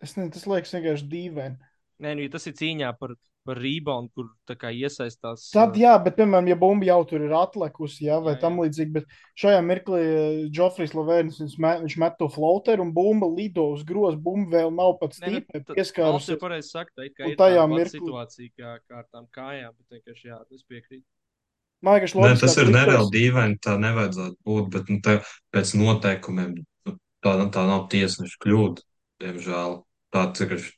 es 0.00 0.16
nezinu, 0.16 0.32
tas 0.32 0.48
liekas 0.48 0.72
vienkārši 0.78 1.10
dīvaini. 1.12 1.58
Nē, 2.00 2.14
nu, 2.16 2.24
ja 2.24 2.32
tas 2.32 2.48
ir 2.48 2.56
cīņā 2.56 2.94
par, 2.96 3.12
par 3.46 3.58
rebound, 3.62 4.10
kur 4.16 4.26
tā 4.50 4.56
kā 4.58 4.72
iesaistās. 4.74 5.46
Tad, 5.54 5.76
jā, 5.80 5.94
bet, 6.02 6.16
piemēram, 6.18 6.50
ja 6.50 6.56
bumba 6.60 6.88
jau 6.88 6.98
tur 7.08 7.24
ir 7.24 7.32
atlikusi, 7.38 8.06
jā, 8.08 8.18
vai 8.24 8.34
Jā, 8.34 8.40
tam 8.42 8.58
jā. 8.58 8.66
līdzīgi, 8.66 8.92
bet 8.98 9.06
šajā 9.38 9.60
mirklī 9.66 10.02
Džofrijs 10.50 10.94
Lavēnis, 10.98 11.40
viņš 11.42 11.56
met, 11.64 11.82
viņš 11.86 11.96
met 12.04 12.16
to 12.20 12.28
floateru 12.32 12.84
un 12.86 12.92
bumba 12.96 13.30
lido 13.30 13.68
uz 13.74 13.84
grozu, 13.88 14.18
bumba 14.22 14.58
vēl 14.58 14.72
nav 14.74 14.96
pat 15.00 15.14
nu, 15.14 15.20
stīpa, 15.22 15.62
tad 15.62 15.76
pieskārus. 15.78 16.16
Valsts 16.18 16.34
jau 16.34 16.40
pareizi 16.42 16.72
tā, 16.74 17.10
kā 17.14 17.26
Un 17.28 17.34
ir 17.34 17.40
tajā 17.40 17.66
mirklī- 17.72 18.00
situācija 18.00 18.50
kā, 18.58 18.78
kā 18.84 19.02
ar 19.02 19.06
tām 19.12 19.28
kājām, 19.32 19.74
bet 19.78 19.98
vienkārši 20.00 20.32
jā, 20.32 20.40
es 20.52 20.66
piekrītu. 20.66 21.04
Man 21.84 21.98
liekas, 22.00 22.14
Nē, 22.16 22.32
tas 22.40 22.56
ir 22.58 22.70
nereāli 22.72 23.10
dīvaini, 23.12 23.58
tā 23.62 23.74
nevajadzētu 23.78 24.36
būt, 24.48 24.70
bet 24.72 24.88
nu, 24.90 24.96
tā, 25.04 25.18
pēc 25.54 25.74
noteikumiem 25.76 26.54
nu, 26.56 26.94
tā, 27.22 27.34
tā 27.52 27.66
nav 27.68 27.84
tiesneša 27.92 28.40
kļūda, 28.42 28.82
diemžēl. 29.22 29.76
Tā 30.14 30.22
vienkārši 30.32 30.72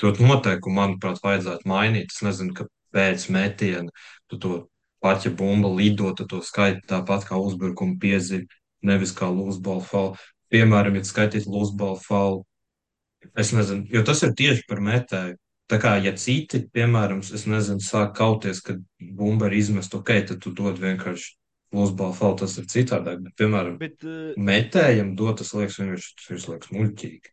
tur 0.00 0.18
noteikumu, 0.20 0.78
manuprāt, 0.80 1.22
vajadzētu 1.24 1.68
mainīt. 1.68 2.12
Es 2.14 2.22
nezinu, 2.26 2.54
ka 2.58 2.68
pēc 2.94 3.28
metiena 3.32 3.90
tu 4.30 4.38
to 4.38 4.54
pat, 5.02 5.26
ja 5.26 5.32
bumba 5.34 5.70
lido, 5.72 6.12
tu 6.14 6.28
to 6.30 6.42
skaiti 6.44 6.84
tāpat 6.90 7.26
kā 7.28 7.40
uzbrukuma 7.40 7.98
piezīme, 8.02 8.48
nevis 8.86 9.14
kā 9.16 9.30
lūzbola 9.32 9.84
faula. 9.86 10.30
Piemēram, 10.52 10.98
ja 10.98 11.06
skaitītu 11.08 11.50
lūzbola 11.50 11.98
faulu 12.02 12.42
Es 13.38 13.52
nezinu, 13.54 13.86
jo 13.92 14.02
tas 14.06 14.22
ir 14.26 14.34
tieši 14.38 14.66
par 14.68 14.82
metēju. 14.84 15.36
Tā 15.70 15.78
kā, 15.80 15.94
ja 16.04 16.12
citi, 16.18 16.64
piemēram, 16.74 17.22
es 17.22 17.46
nezinu, 17.48 17.80
sāk 17.80 18.16
kauties, 18.18 18.60
kad 18.64 18.80
bumba 19.00 19.48
ir 19.48 19.56
izmesta, 19.60 20.00
ok, 20.00 20.10
tad 20.28 20.42
tu 20.42 20.52
dod 20.56 20.80
vienkārši 20.82 21.30
losbalu 21.72 22.12
faulu, 22.16 22.40
tas 22.42 22.58
ir 22.60 22.66
citādāk. 22.68 23.22
Bet, 23.24 23.36
piemēram, 23.40 23.78
Bet, 23.80 24.02
uh, 24.04 24.34
metējam 24.36 25.14
dot, 25.16 25.38
tas 25.40 25.54
liekas 25.56 25.78
vienkārši, 25.80 26.12
tas 26.26 26.48
liekas 26.50 26.74
muļķīgi. 26.74 27.32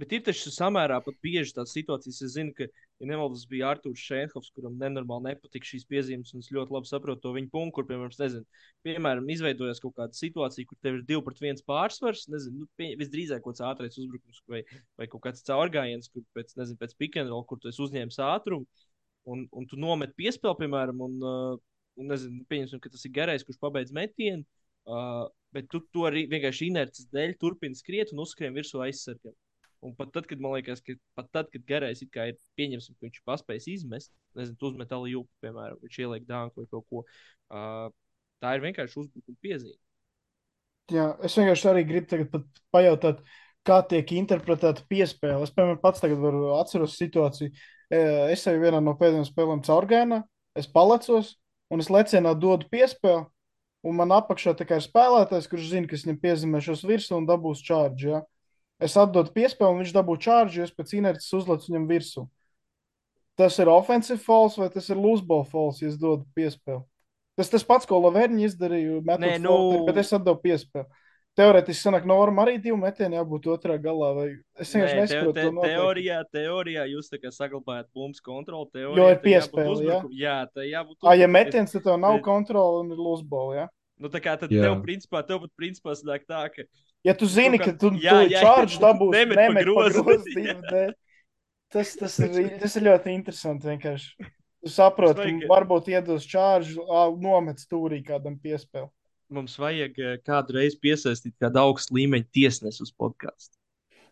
Bet 0.00 0.12
ir 0.16 0.22
taču 0.24 0.48
samērā 0.48 0.96
bieži 1.20 1.52
tādas 1.52 1.74
situācijas. 1.76 2.22
Es 2.24 2.32
zinu, 2.32 2.54
ka, 2.56 2.64
ja 3.02 3.08
nemaldos, 3.10 3.42
bija 3.50 3.68
Arthurs 3.74 4.00
Šēnhovs, 4.00 4.48
kuram 4.56 4.78
nenormāli 4.80 5.26
nepatika 5.26 5.68
šīs 5.68 5.84
piezīmes, 5.90 6.30
un 6.32 6.40
es 6.40 6.48
ļoti 6.54 6.72
labi 6.72 6.88
saprotu 6.88 7.20
to 7.26 7.32
viņa 7.36 7.50
punktu, 7.52 7.74
kur, 7.76 7.86
piemēram, 7.90 8.14
nezinu, 8.22 8.46
piemēram, 8.88 9.28
izveidojas 9.34 9.82
kaut 9.84 9.92
kāda 9.98 10.16
situācija, 10.16 10.70
kur 10.70 10.78
tev 10.80 10.96
ir 10.96 11.02
divi 11.10 11.20
pret 11.26 11.42
viens 11.44 11.66
pārsvars. 11.68 12.24
Nezinu, 12.32 12.62
nu, 12.62 12.70
pie, 12.80 12.88
visdrīzāk 13.02 13.44
kaut 13.44 13.58
kāds 13.58 13.66
ātrais 13.68 14.00
uzbrukums 14.00 14.40
vai, 14.54 14.62
vai 14.96 15.10
kaut 15.12 15.26
kāds 15.28 15.44
caurgājiens, 15.50 16.08
kur 16.14 16.24
pēc, 16.38 16.56
nezinu, 16.62 16.80
pēc 16.80 16.96
pikantrola, 17.04 17.44
kur 17.52 17.60
tu 17.60 17.74
uzņēmis 17.84 18.20
ātrumu, 18.30 18.88
un, 19.28 19.44
un 19.52 19.68
tu 19.68 19.76
nomet 19.76 20.16
piespēli, 20.16 20.60
piemēram, 20.64 21.04
un, 21.04 21.20
uh, 21.20 21.60
un 22.00 22.12
nezinu, 22.14 22.46
pieņemsim, 22.48 22.80
ka 22.80 22.96
tas 22.96 23.04
ir 23.04 23.12
garais, 23.20 23.44
kurš 23.44 23.60
pabeidz 23.60 23.92
metienu. 23.92 24.48
Uh, 24.88 25.28
bet 25.54 25.68
tu 25.70 25.84
to 25.94 26.08
arī 26.08 26.24
vienkārši 26.32 26.72
inerces 26.72 27.12
dēļ 27.12 27.36
turpini 27.38 27.76
skriet 27.78 28.10
un 28.16 28.24
uzskrien 28.24 28.56
virsū 28.56 28.80
aizsargam. 28.82 29.36
Un 29.82 29.94
pat 29.98 30.12
tad, 30.14 30.28
kad 30.30 30.42
man 30.42 30.54
liekas, 30.54 30.80
ka 30.86 30.94
pat 31.18 31.30
tad, 31.34 31.48
kad 31.50 31.64
garais 31.66 32.02
ir 32.04 32.10
pieņemsim, 32.58 32.94
ka 32.94 33.08
viņš 33.08 33.22
paspējas 33.26 33.68
izmest, 33.72 34.12
nezinu, 34.38 34.58
uzmet 34.68 34.92
alīju, 34.94 35.24
piemēram, 35.42 35.80
viņš 35.82 35.98
ieliek 36.04 36.26
dāngu 36.28 36.62
vai 36.62 36.68
kaut 36.70 36.86
ko. 36.86 37.02
Uh, 37.50 37.88
tā 38.42 38.54
ir 38.56 38.62
vienkārši 38.62 39.00
uzbrukuma 39.02 39.42
piezīme. 39.42 39.78
Jā, 40.92 41.08
es 41.24 41.34
vienkārši 41.38 41.68
arī 41.70 41.82
gribu 41.88 42.42
pajautāt, 42.74 43.22
kā 43.66 43.78
tiek 43.90 44.14
interpretēta 44.18 44.84
piespēle. 44.90 45.42
Es, 45.46 45.52
piemēram, 45.54 45.80
pats 45.82 46.02
tagad 46.02 46.22
varu 46.22 46.56
atceros 46.58 46.96
situāciju. 46.98 47.52
Es 47.92 48.46
eju 48.48 48.62
vienā 48.62 48.80
no 48.82 48.94
pēdējām 48.98 49.26
spēlēm 49.28 49.62
caurgājienā, 49.66 50.22
es 50.58 50.68
palecos 50.70 51.36
un 51.72 51.82
es 51.82 51.90
lecienā 51.92 52.34
dodu 52.38 52.68
piespēli. 52.72 53.26
Un 53.82 53.96
man 53.98 54.14
apakšā 54.14 54.54
ir 54.62 54.82
spēlētājs, 54.84 55.48
kurš 55.50 55.72
zina, 55.72 55.88
ka 55.90 55.96
es 55.98 56.04
viņam 56.06 56.20
piezīmēšos 56.22 56.84
virsū 56.86 57.16
un 57.16 57.26
dabūs 57.26 57.64
čārģi. 57.66 58.12
Ja? 58.12 58.20
Es 58.82 58.96
atdodu 58.98 59.32
piespēli, 59.34 59.80
viņš 59.82 59.92
dabū 59.94 60.16
čārģi, 60.22 60.64
es 60.66 60.72
pēc 60.74 60.96
inerces 60.98 61.34
uzlecu 61.38 61.70
viņam 61.70 61.88
virsū. 61.90 62.24
Tas 63.38 63.56
ir 63.62 63.70
offensive 63.72 64.20
falls 64.20 64.58
vai 64.60 64.68
tas 64.72 64.90
ir 64.92 64.98
looseball 65.00 65.46
falls, 65.48 65.80
ja 65.80 65.88
es 65.88 65.96
dodu 66.00 66.26
piespēli. 66.36 66.82
Tas 67.38 67.48
tas 67.48 67.64
pats, 67.64 67.88
ko 67.88 68.02
Laverņa 68.02 68.44
izdarīja, 68.50 69.00
Nē, 69.08 69.38
nu... 69.40 69.54
Falter, 69.54 69.86
bet 69.88 70.02
es 70.02 70.12
atdevu 70.12 70.42
piespēli. 70.42 71.02
Teorētiski 71.32 71.86
sanāk 71.86 72.04
norma 72.04 72.42
arī 72.44 72.58
divu 72.60 72.76
metienu 72.76 73.16
jābūt 73.16 73.46
otrā 73.54 73.78
galā. 73.80 74.10
Vai... 74.18 74.26
Es 74.60 74.74
vienkārši 74.74 74.98
nesaprotu. 74.98 75.32
Te, 75.38 75.44
te, 75.48 75.70
teorijā, 75.72 76.18
teorijā 76.28 76.84
jūs 76.90 77.08
tā 77.08 77.16
kā 77.22 77.32
saglabājat 77.32 77.88
bumbas 77.96 78.20
kontroli. 78.20 78.68
Teorijā, 78.74 78.98
jo 78.98 79.06
ir 79.14 79.22
piespēle, 79.22 79.78
jā? 79.86 80.00
Jā, 80.12 80.34
tā 80.52 80.66
jābūt. 80.68 80.98
Ah, 81.06 81.16
ja 81.16 81.30
metiens, 81.32 81.72
tad 81.72 81.86
tev 81.86 81.96
nav 82.02 82.20
kontroli 82.26 82.82
un 82.82 82.92
ir 82.92 83.00
looseball, 83.00 83.54
jā? 83.56 83.64
Nu, 84.02 84.12
tā 84.12 84.20
kā 84.20 84.36
tad 84.36 84.52
jā. 84.52 84.66
tev 84.66 84.82
principā, 84.84 85.22
tev 85.24 85.40
pat 85.46 85.54
principā 85.56 85.96
sanāk 85.96 86.28
tā, 86.28 86.42
ka 86.52 86.66
Ja 87.02 87.14
tu 87.18 87.26
zini, 87.26 87.58
ka 87.58 87.72
tu 87.74 87.90
to 87.90 88.18
čārģi 88.30 88.78
dabūsi, 88.82 89.14
nemet, 89.18 89.38
nemet 89.40 89.66
grozu. 89.66 90.04
grozu 90.06 90.92
tas, 91.74 91.94
tas, 91.98 92.18
ir, 92.22 92.52
tas 92.62 92.76
ir 92.78 92.86
ļoti 92.86 93.14
interesanti 93.16 93.70
vienkārši. 93.72 94.28
Tu 94.62 94.70
saproti, 94.70 95.24
vajag... 95.24 95.46
varbūt 95.50 95.88
iedos 95.90 96.26
čārģi, 96.30 96.76
nomet 97.22 97.64
stūrī 97.64 97.98
kādam 98.06 98.36
piespēli. 98.38 98.86
Mums 99.32 99.56
vajag 99.58 99.96
kādu 100.26 100.58
reizi 100.58 100.78
piesaistīt 100.78 101.34
kādu 101.40 101.58
augstu 101.64 101.96
līmeņu 101.96 102.28
tiesnesi 102.36 102.84
uz 102.84 102.92
podkāstu. 102.94 103.56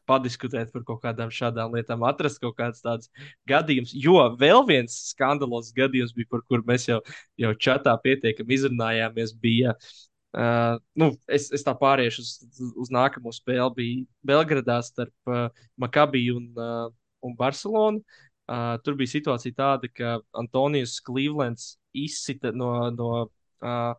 Padiskutēt 0.08 0.72
par 0.74 0.82
kaut 0.88 1.04
kādām 1.04 1.30
šādām 1.30 1.76
lietām, 1.76 2.02
atrast 2.08 2.40
kaut 2.42 2.56
kādus 2.58 2.82
tādus 2.82 3.10
gadījumus. 3.46 3.92
Jo 3.94 4.24
vēl 4.40 4.64
viens 4.66 4.96
skandalos 5.12 5.70
gadījums 5.76 6.16
bija, 6.16 6.26
par 6.32 6.42
kuru 6.48 6.66
mēs 6.66 6.88
jau, 6.88 6.98
jau 7.38 7.52
čatā 7.54 7.94
pietiekami 8.02 8.56
izrunājāmies, 8.56 9.36
bija 9.38 9.76
uh, 9.76 9.92
Uh, 10.30 10.78
nu, 10.94 11.10
es, 11.26 11.48
es 11.50 11.64
tā 11.66 11.72
pāriešu 11.74 12.22
uz, 12.22 12.32
uz 12.78 12.90
nākamo 12.94 13.32
spēli. 13.34 13.74
Bija 13.76 14.04
Belgradā 14.30 14.78
starp 14.86 15.30
uh, 15.30 15.48
Makabiju 15.80 16.36
un, 16.38 16.50
uh, 16.54 16.90
un 17.26 17.34
Barcelonu. 17.38 18.04
Uh, 18.50 18.76
tur 18.82 18.96
bija 18.98 19.12
situācija 19.12 19.54
tāda, 19.54 19.90
ka 19.94 20.18
Antonijs 20.38 20.98
Clevelands 21.06 21.76
izsita 21.94 22.50
no, 22.54 22.70
no 22.94 23.10
uh, 23.26 23.92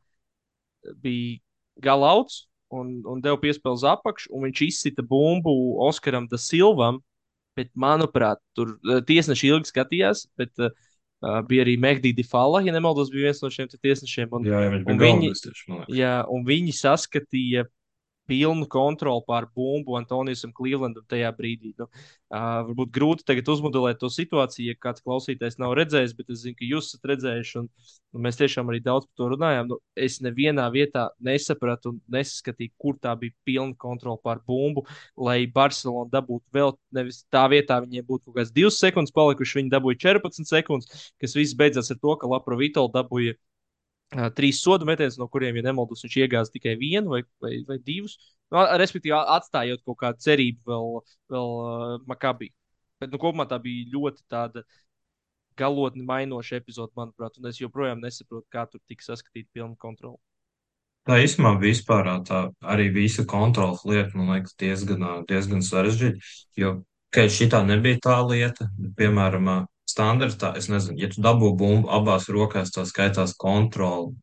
bija 1.03 1.39
galauts 1.83 2.45
un, 2.71 2.97
un 3.07 3.23
deva 3.23 3.39
piespēli 3.39 3.79
uz 3.79 3.85
apakšu, 3.87 4.31
un 4.35 4.47
viņš 4.47 4.63
izsita 4.67 5.03
bumbu 5.07 5.53
Oskaram 5.87 6.27
da 6.31 6.39
Silvam. 6.39 6.99
Bet, 7.59 7.67
manuprāt, 7.75 8.39
tur 8.55 8.77
tiesneši 9.07 9.49
ilgi 9.51 9.67
skatījās, 9.73 10.23
bet 10.39 10.55
uh, 10.63 10.71
Uh, 11.21 11.37
bija 11.45 11.61
arī 11.61 11.75
Megdīdi 11.77 12.23
Fala, 12.25 12.63
ja 12.65 12.73
nemaldos, 12.73 13.11
bija 13.13 13.29
viens 13.29 13.43
no 13.43 13.51
šiem 13.53 13.67
tiesnešiem. 13.69 14.31
Un, 14.33 14.47
jā, 14.49 14.61
jā, 14.65 14.79
un 14.89 14.97
viņi, 14.97 15.29
jā, 15.93 16.15
un 16.33 16.47
viņi 16.47 16.73
saskatīja 16.73 17.67
pilnu 18.31 18.67
kontroli 18.71 19.23
pār 19.27 19.47
bumbu 19.55 19.97
Antonijam 19.99 20.53
Clevelandam 20.55 21.03
tajā 21.11 21.31
brīdī. 21.35 21.73
Nu, 21.79 21.87
uh, 21.87 22.61
varbūt 22.69 22.93
grūti 22.95 23.25
tagad 23.27 23.49
uzmodelēt 23.51 23.99
to 23.99 24.07
situāciju, 24.11 24.71
ja 24.71 24.79
kāds 24.79 25.03
klausītājs 25.03 25.59
nav 25.59 25.75
redzējis, 25.79 26.15
bet 26.15 26.31
es 26.31 26.45
zinu, 26.45 26.55
ka 26.59 26.69
jūs 26.69 26.91
esat 26.91 27.09
redzējuši, 27.11 27.57
un, 27.59 27.67
un 28.15 28.25
mēs 28.25 28.39
tiešām 28.39 28.71
arī 28.71 28.79
daudz 28.85 29.09
par 29.09 29.19
to 29.19 29.29
runājām. 29.33 29.69
Nu, 29.73 29.79
es 29.99 30.21
nevienā 30.23 30.69
vietā 30.71 31.09
nesapratu 31.19 31.91
un 31.91 31.99
nesaskatīju, 32.15 32.75
kur 32.79 32.99
tā 33.03 33.17
bija 33.19 33.35
pilna 33.47 33.75
kontrole 33.81 34.21
pār 34.23 34.39
bumbu, 34.47 34.85
lai 35.19 35.43
Barcelona 35.51 36.07
dabūtu 36.13 36.45
vēl 36.55 36.75
nevis 36.95 37.23
tā 37.33 37.43
vietā, 37.51 37.81
viņiem 37.83 38.07
būtu 38.07 38.29
kaut 38.29 38.39
kāds 38.39 38.55
2 38.55 38.71
sekundes 38.79 39.15
palikuši, 39.15 39.59
viņi 39.59 39.75
dabūja 39.75 40.03
14 40.07 40.55
sekundes, 40.55 41.07
kas 41.19 41.35
viss 41.35 41.57
beidzās 41.57 41.91
ar 41.91 41.99
to, 41.99 42.15
ka 42.15 42.31
Lapro 42.31 42.59
Vitola 42.59 42.91
dabūja 42.95 43.35
trīs 44.35 44.59
sodu 44.63 44.87
metienus, 44.87 45.17
no 45.19 45.27
kuriem, 45.31 45.55
ja 45.59 45.69
nemaldos, 45.69 46.03
viņš 46.05 46.17
iegāza 46.19 46.51
tikai 46.51 46.75
vienu 46.79 47.13
vai, 47.15 47.21
vai, 47.43 47.53
vai 47.67 47.77
divus. 47.79 48.17
Nu, 48.51 48.63
respektīvi, 48.81 49.15
atstājot 49.15 49.83
kaut 49.87 49.99
kādu 50.01 50.25
cerību 50.25 50.67
vēl, 50.67 50.97
vēl 51.31 51.53
uh, 51.55 51.93
Makabī. 52.09 52.51
Bet 53.01 53.13
nu, 53.13 53.19
kopumā 53.21 53.47
tā 53.49 53.57
bija 53.63 53.87
ļoti 53.93 54.25
tāda 54.29 54.65
galotni 55.57 56.03
mainoša 56.07 56.59
epizode, 56.59 56.91
manuprāt, 56.99 57.39
un 57.39 57.47
es 57.49 57.59
joprojām 57.61 58.03
nesaprotu, 58.03 58.45
kā 58.51 58.65
tur 58.67 58.81
tika 58.89 59.07
saskatīta 59.07 59.49
pilna 59.53 59.77
kontrole. 59.79 60.19
Tā 61.07 61.17
īstenībā 61.23 61.55
vispār 61.63 62.11
tā 62.27 62.43
arī 62.61 62.91
visa 62.93 63.25
kontrols 63.25 63.81
lieta, 63.89 64.13
man 64.13 64.35
liekas, 64.35 64.53
diezgan, 64.61 65.05
diezgan 65.29 65.63
sarežģīta. 65.65 66.31
Jo, 66.61 66.75
ka 67.13 67.25
šī 67.25 67.47
tā 67.49 67.63
nebija 67.65 68.03
tā 68.03 68.19
lieta, 68.27 68.67
piemēram, 68.99 69.49
standartā, 69.91 70.53
es 70.57 70.69
nezinu, 70.71 70.97
ja 71.01 71.09
tu 71.11 71.21
dabū 71.23 71.51
bumbu 71.59 71.91
abās 71.91 72.29
rokās, 72.31 72.71
tā 72.73 72.85
skaitās 72.87 73.35
kontroli, 73.39 74.15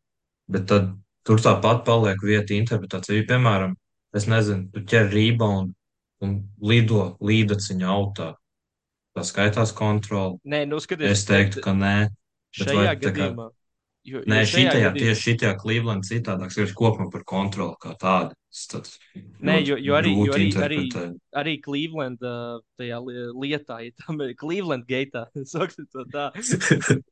bet 0.49 0.67
tad 0.71 0.91
tur 1.27 1.41
tāpat 1.43 1.85
paliek 1.87 2.21
vieta 2.25 2.55
interpretācija. 2.57 3.27
Piemēram, 3.29 3.75
es 4.17 4.25
nezinu, 4.31 4.69
tu 4.73 4.83
ķer 4.89 5.11
rebound 5.13 5.75
un 6.25 6.35
lido 6.61 7.13
līdaciņa 7.23 7.91
autā. 7.93 8.33
Tā 9.17 9.25
skaitās 9.25 9.71
kontroli. 9.75 10.37
Nē, 10.49 10.65
nu 10.69 10.81
skaties. 10.81 11.13
Es 11.13 11.25
teiktu, 11.29 11.63
ka 11.65 11.73
nē. 11.77 11.95
Šajā 12.55 12.95
gadījumā. 13.01 13.49
Kā, 13.49 13.58
Jo, 14.09 14.21
Nē, 14.25 14.41
jo 14.41 14.49
šitajā, 14.49 14.89
gadījumā... 14.89 14.99
tieši 15.03 15.33
šajā 15.35 15.55
Cleveland 15.59 16.05
citādāk 16.07 16.53
ir 16.57 16.71
kopumā 16.77 17.09
par 17.13 17.23
kontroli 17.27 17.75
kā 17.83 17.93
tādu. 17.99 18.35
Tas 18.49 18.95
Nē, 19.45 19.59
jo, 19.61 19.75
jo 19.77 19.93
arī, 19.93 20.13
jo 20.25 20.33
arī, 20.33 20.47
arī, 20.65 20.79
arī 21.37 21.53
Cleveland 21.61 22.23
tajā 22.79 22.97
lietā, 23.05 23.77
ja 23.85 23.93
tam 24.01 24.23
ir 24.25 24.33
Cleveland 24.41 24.87
gaitā, 24.89 25.27
saksim 25.53 25.85
to 25.93 26.05
tā. 26.09 26.29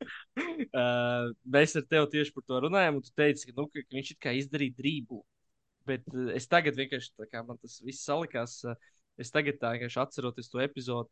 uh, 0.81 1.29
mēs 1.45 1.77
ar 1.77 1.85
tevi 1.85 2.11
tieši 2.15 2.33
par 2.33 2.47
to 2.49 2.61
runājam, 2.65 2.97
un 2.97 3.05
tu 3.05 3.13
teici, 3.13 3.51
ka, 3.51 3.57
nu, 3.59 3.67
ka 3.69 3.85
viņš 3.93 4.13
it 4.15 4.21
kā 4.23 4.33
izdarīja 4.39 4.79
drību. 4.81 5.21
Bet 5.87 6.09
es 6.35 6.49
tagad 6.51 6.75
vienkārši, 6.75 7.13
tā 7.21 7.29
kā 7.31 7.45
man 7.47 7.61
tas 7.61 7.77
viss 7.85 8.03
salikās, 8.03 8.59
es 9.21 9.31
tagad 9.31 9.61
tā 9.61 9.75
vienkārši 9.77 10.01
atceroties 10.03 10.49
to 10.51 10.59
epizodu, 10.65 11.07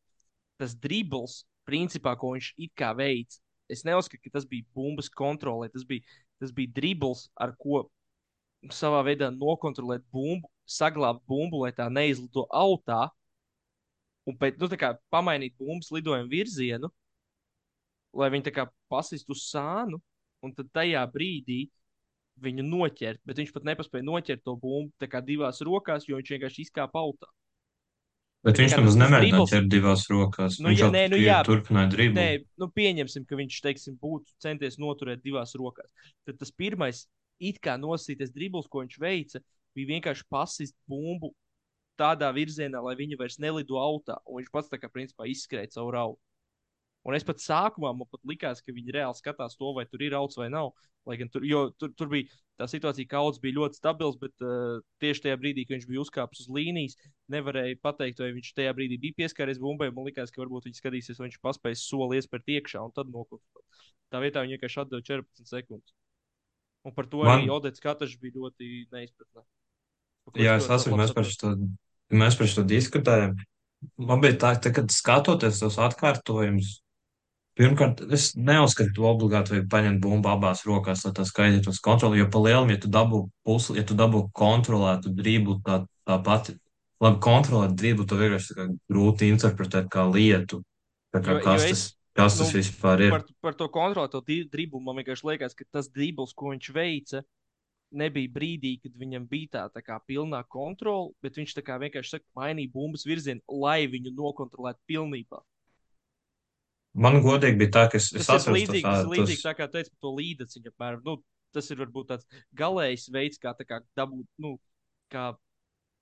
tas 0.59 0.73
dribbles, 0.75 1.43
principā, 1.69 2.15
ko 2.19 2.33
viņš 2.33 2.49
it 2.65 2.73
kā 2.77 2.91
veids, 2.97 3.39
es 3.69 3.83
neuzskatu, 3.87 4.23
ka 4.25 4.37
tas 4.37 4.47
bija 4.49 4.65
bumbas 4.75 5.09
kontrolē. 5.09 5.69
Tas 5.73 5.85
bija, 5.87 6.03
tas 6.41 6.53
bija 6.55 6.71
dribbles, 6.75 7.27
ar 7.35 7.55
ko 7.59 7.85
savā 8.73 9.03
veidā 9.05 9.29
nokontrolēt 9.33 10.05
bumbu, 10.13 10.49
saglabāt 10.65 11.23
bumbu, 11.29 11.63
lai 11.65 11.71
tā 11.75 11.87
neizlido 11.91 12.47
autā. 12.49 13.07
Un 14.25 14.37
pēc 14.41 14.57
tam 14.57 14.71
nu, 14.73 14.91
pamainīt 15.13 15.53
bumbas 15.59 15.91
lidojumu 15.93 16.31
virzienu, 16.31 16.89
lai 18.15 18.31
viņi 18.33 18.53
pasistu 18.89 19.35
uz 19.35 19.45
sānu, 19.51 19.99
un 20.41 20.53
tad 20.55 20.71
tajā 20.73 21.03
brīdī 21.13 21.65
viņu 22.41 22.65
noķert. 22.65 23.21
Bet 23.25 23.37
viņš 23.41 23.53
pat 23.53 23.67
nepaspēja 23.69 24.07
noķert 24.07 24.43
to 24.43 24.55
bumbu 24.57 25.21
divās 25.27 25.61
rokās, 25.61 26.07
jo 26.07 26.17
viņš 26.17 26.33
vienkārši 26.35 26.65
izkāpa 26.65 27.05
autā. 27.05 27.29
Bet 28.45 28.59
viņš 28.61 28.76
nemaz 28.77 28.97
nemēģināja 29.01 29.45
ķert 29.49 29.69
divās 29.73 30.03
rokās. 30.11 30.59
Nu, 30.61 30.69
viņš 30.69 30.81
ja, 30.84 30.89
nē, 30.93 31.03
nu, 31.09 31.17
jā, 31.17 31.39
turpināja 31.47 31.89
driblu. 31.89 32.19
Nē, 32.19 32.27
nu, 32.61 32.67
pieņemsim, 32.77 33.26
ka 33.26 33.39
viņš, 33.39 33.57
teiksim, 33.65 33.95
būtu 34.01 34.35
centies 34.43 34.77
noturēt 34.81 35.23
divās 35.26 35.55
rokās. 35.57 35.89
Tad 36.30 36.38
tas 36.41 36.53
pirmais, 36.53 37.07
it 37.41 37.57
kā 37.63 37.73
nosīties 37.81 38.34
dribls, 38.35 38.69
ko 38.69 38.84
viņš 38.84 38.99
veica, 39.01 39.41
bija 39.76 39.95
vienkārši 39.95 40.27
pasist 40.30 40.77
bumbu 40.89 41.34
tādā 41.99 42.30
virzienā, 42.35 42.84
lai 42.85 42.93
viņi 42.99 43.17
vairs 43.17 43.39
nelido 43.41 43.80
autā. 43.81 44.19
Un 44.30 44.43
viņš 44.43 44.53
pats 44.53 44.69
tā 44.69 44.80
kā 44.81 44.91
principā 44.93 45.26
izskrēja 45.31 45.73
caur 45.80 45.97
autu. 46.03 46.22
Un 47.06 47.14
es 47.14 47.26
pat 47.26 47.41
sākumā 47.41 47.91
man 47.94 48.10
pat 48.10 48.23
likās, 48.26 48.64
ka 48.65 48.73
viņi 48.73 48.95
reāli 48.95 49.18
skatās 49.19 49.57
to, 49.60 49.72
vai 49.77 49.86
tur 49.86 50.02
ir 50.02 50.15
auts 50.18 50.40
vai 50.40 50.49
nav. 50.49 50.72
Lai 51.06 51.19
gan 51.19 51.30
tur, 51.30 51.44
tur, 51.77 51.91
tur 51.94 52.10
bija 52.10 52.32
tā 52.57 52.65
situācija, 52.72 53.06
ka 53.11 53.19
auts 53.22 53.38
bija 53.44 53.60
ļoti 53.60 53.77
stabils, 53.77 54.15
bet 54.18 54.41
uh, 54.41 54.80
tieši 55.03 55.27
tajā 55.27 55.36
brīdī, 55.38 55.68
kad 55.68 55.76
viņš 55.76 55.86
bija 55.91 56.02
uzkāpis 56.02 56.41
uz 56.41 56.49
līnijas, 56.56 56.95
nevarēja 57.30 57.77
pateikt, 57.86 58.23
vai 58.23 58.32
viņš 58.34 58.49
tajā 58.57 58.72
brīdī 58.73 58.98
bija 59.03 59.19
pieskāries 59.22 59.61
bumbai. 59.61 59.91
Man 59.94 60.10
liekas, 60.10 60.34
ka 60.34 60.41
varbūt 60.41 60.65
viņš 60.65 60.82
skatīsies, 60.82 61.19
vai 61.22 61.30
viņš 61.30 61.38
paspēs 61.45 61.86
soli 61.86 62.18
iespērt 62.18 62.49
iekšā 62.56 62.82
un 62.82 62.95
tad 62.95 63.11
nokļūt. 63.14 63.44
Tā 64.10 64.22
vietā 64.23 64.41
viņi 64.41 64.57
vienkārši 64.57 64.82
atdeva 64.82 65.06
14 65.06 65.52
sekundes. 65.52 65.94
Un 66.86 66.94
par 66.94 67.10
to 67.10 67.22
Man... 67.26 67.40
arī 67.40 67.52
Odets 67.53 67.82
Katašs 67.82 68.18
bija 68.22 68.38
ļoti 68.40 68.72
neizpratnē. 68.94 69.45
Jā, 70.41 70.56
es 70.57 70.65
atceros, 70.69 70.98
mēs 70.98 71.14
par 71.14 71.27
šo, 71.30 71.53
mēs 72.14 72.38
par 72.40 72.49
šo 72.49 72.65
diskutējam. 72.65 73.38
Man 74.02 74.22
bija 74.22 74.38
tā, 74.41 74.52
tā 74.61 74.72
kad 74.73 74.90
skatoties 74.94 75.61
tos 75.61 75.77
atkārtojumus, 75.82 76.80
Pirmkārt, 77.56 78.02
es 78.11 78.34
neuzskatu, 78.36 78.91
ka 78.98 79.11
obligāti 79.14 79.53
vajag 79.53 79.68
paņemt 79.72 80.02
bumbu 80.03 80.27
abās 80.27 80.65
rokās, 80.68 81.06
lai 81.06 81.14
tā 81.15 81.23
skaidrotos 81.27 81.80
kontroli. 81.84 82.19
Jo 82.19 82.27
pa 82.32 82.41
lielam, 82.44 82.72
ja 82.73 82.80
tu 82.84 82.90
dabū 82.91 83.22
pusli, 83.48 83.77
ja 83.80 83.86
tu 83.88 83.95
dabū 83.95 84.26
kontrolētu 84.36 85.14
driblu, 85.15 85.61
tā, 85.64 85.86
tā 86.03 86.18
pati, 86.26 86.57
labi, 87.03 87.22
kontrolēt 87.23 87.77
driblu, 87.80 88.07
to 88.10 88.19
vienkārši 88.19 88.68
grūti 88.91 89.32
interpretēt 89.32 89.88
kā 89.94 90.03
lietu. 90.10 90.60
Tā 91.15 91.23
kā, 91.23 91.38
jo, 91.38 91.45
kas, 91.48 91.64
jo 91.64 91.77
es, 91.77 91.86
tas, 91.86 91.95
kas 92.19 92.38
tas 92.41 92.52
nu, 92.52 92.60
vispār 92.60 93.06
ir? 93.07 93.15
Par, 93.15 93.26
par 93.48 93.57
to 93.61 93.69
kontrolēto 93.72 94.19
driblu 94.27 94.84
man 94.84 94.99
vienkārši 94.99 95.32
liekas, 95.32 95.56
ka 95.56 95.69
tas 95.72 95.88
dribls, 95.88 96.36
ko 96.36 96.52
viņš 96.52 96.72
veica, 96.76 97.23
nebija 97.95 98.36
brīdī, 98.36 98.76
kad 98.84 98.99
viņam 98.99 99.32
bija 99.32 99.53
tā, 99.56 99.65
tā 99.77 99.86
kā 99.86 100.02
pilnā 100.03 100.44
kontrole, 100.52 101.14
bet 101.23 101.40
viņš 101.40 101.56
tā 101.56 101.64
kā 101.64 101.80
vienkārši 101.80 102.18
saka, 102.18 102.27
mainīja 102.36 102.76
bumbas 102.76 103.07
virzienu, 103.07 103.40
lai 103.64 103.86
viņu 103.88 104.11
nokontrolētu 104.11 104.84
pilnībā. 104.91 105.40
Man 106.95 107.19
godīgi 107.23 107.59
bija 107.59 107.73
tā, 107.76 107.88
ka 107.91 107.99
es, 107.99 108.11
es 108.15 108.30
atceros, 108.31 108.55
līdzīgi, 108.55 108.84
tas 108.85 109.01
ir 109.03 109.09
līdzīgi 109.11 109.43
tā 109.43 109.55
kā 109.57 109.67
teicu 109.72 109.91
par 109.91 110.05
to 110.05 110.11
līdaciņu. 110.15 110.72
Apmēram. 110.72 111.01
Nu, 111.03 111.17
tas 111.55 111.67
ir 111.72 111.81
varbūt 111.81 112.11
tāds 112.11 112.45
galējs 112.55 113.09
veids, 113.11 113.41
kā, 113.41 113.51
kā 113.67 113.81
dabūt, 113.99 114.27
nu, 114.43 114.55
kā 115.11 115.34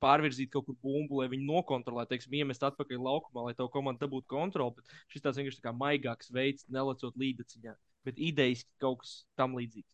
pārvirzīt 0.03 0.52
kaut 0.53 0.68
kur 0.68 0.78
bumbu, 0.84 1.22
lai 1.22 1.30
viņi 1.32 1.48
nokontrolētu, 1.48 2.11
teiksim, 2.11 2.38
iemest 2.41 2.65
atpakaļ 2.68 3.02
laukumā, 3.07 3.48
lai 3.48 3.56
tavu 3.57 3.72
komandu 3.74 4.03
dabūtu 4.03 4.30
kontroli. 4.34 4.78
Bet 4.78 4.95
šis 5.14 5.26
tāds 5.26 5.40
vienkārši 5.40 5.61
tā 5.61 5.68
kā 5.70 5.76
maigāks 5.80 6.32
veids, 6.36 6.68
nelecot 6.74 7.18
līdaciņā. 7.20 7.76
Bet 8.03 8.20
idejas 8.20 8.65
kaut 8.84 9.03
kas 9.03 9.22
tam 9.40 9.56
līdzīgs. 9.57 9.94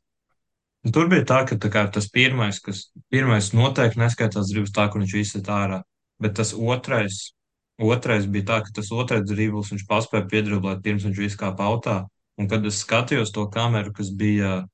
Tur 0.96 1.10
bija 1.12 1.26
tā, 1.28 1.42
ka 1.46 1.58
tā 1.60 1.70
kā, 1.72 1.84
tas 1.92 2.08
pirmais, 2.12 2.62
kas 2.64 2.88
pirmais 3.12 3.52
noteikti 3.52 4.00
neskaitās 4.00 4.52
dribs 4.54 4.72
tā, 4.76 4.88
ka 4.90 5.02
viņš 5.02 5.16
viss 5.18 5.38
ir 5.38 5.52
ārā. 5.52 5.82
Bet 6.24 6.38
tas 6.40 6.54
otrais, 6.56 7.34
Otrais 7.80 8.26
bija 8.28 8.46
tā, 8.50 8.58
ka 8.66 8.74
tas 8.76 8.92
otrais 8.92 9.24
dribbles 9.28 9.72
viņš 9.72 9.86
paspēja 9.88 10.28
piedriblēt 10.32 10.82
pirms 10.84 11.06
viņš 11.08 11.22
izkāpa 11.30 11.70
autā. 11.72 11.96
Un 12.40 12.48
kad 12.52 12.66
es 12.68 12.82
skatījos 12.84 13.32
to 13.36 13.46
kameru, 13.52 13.94
kas 13.96 14.12
bija 14.16 14.66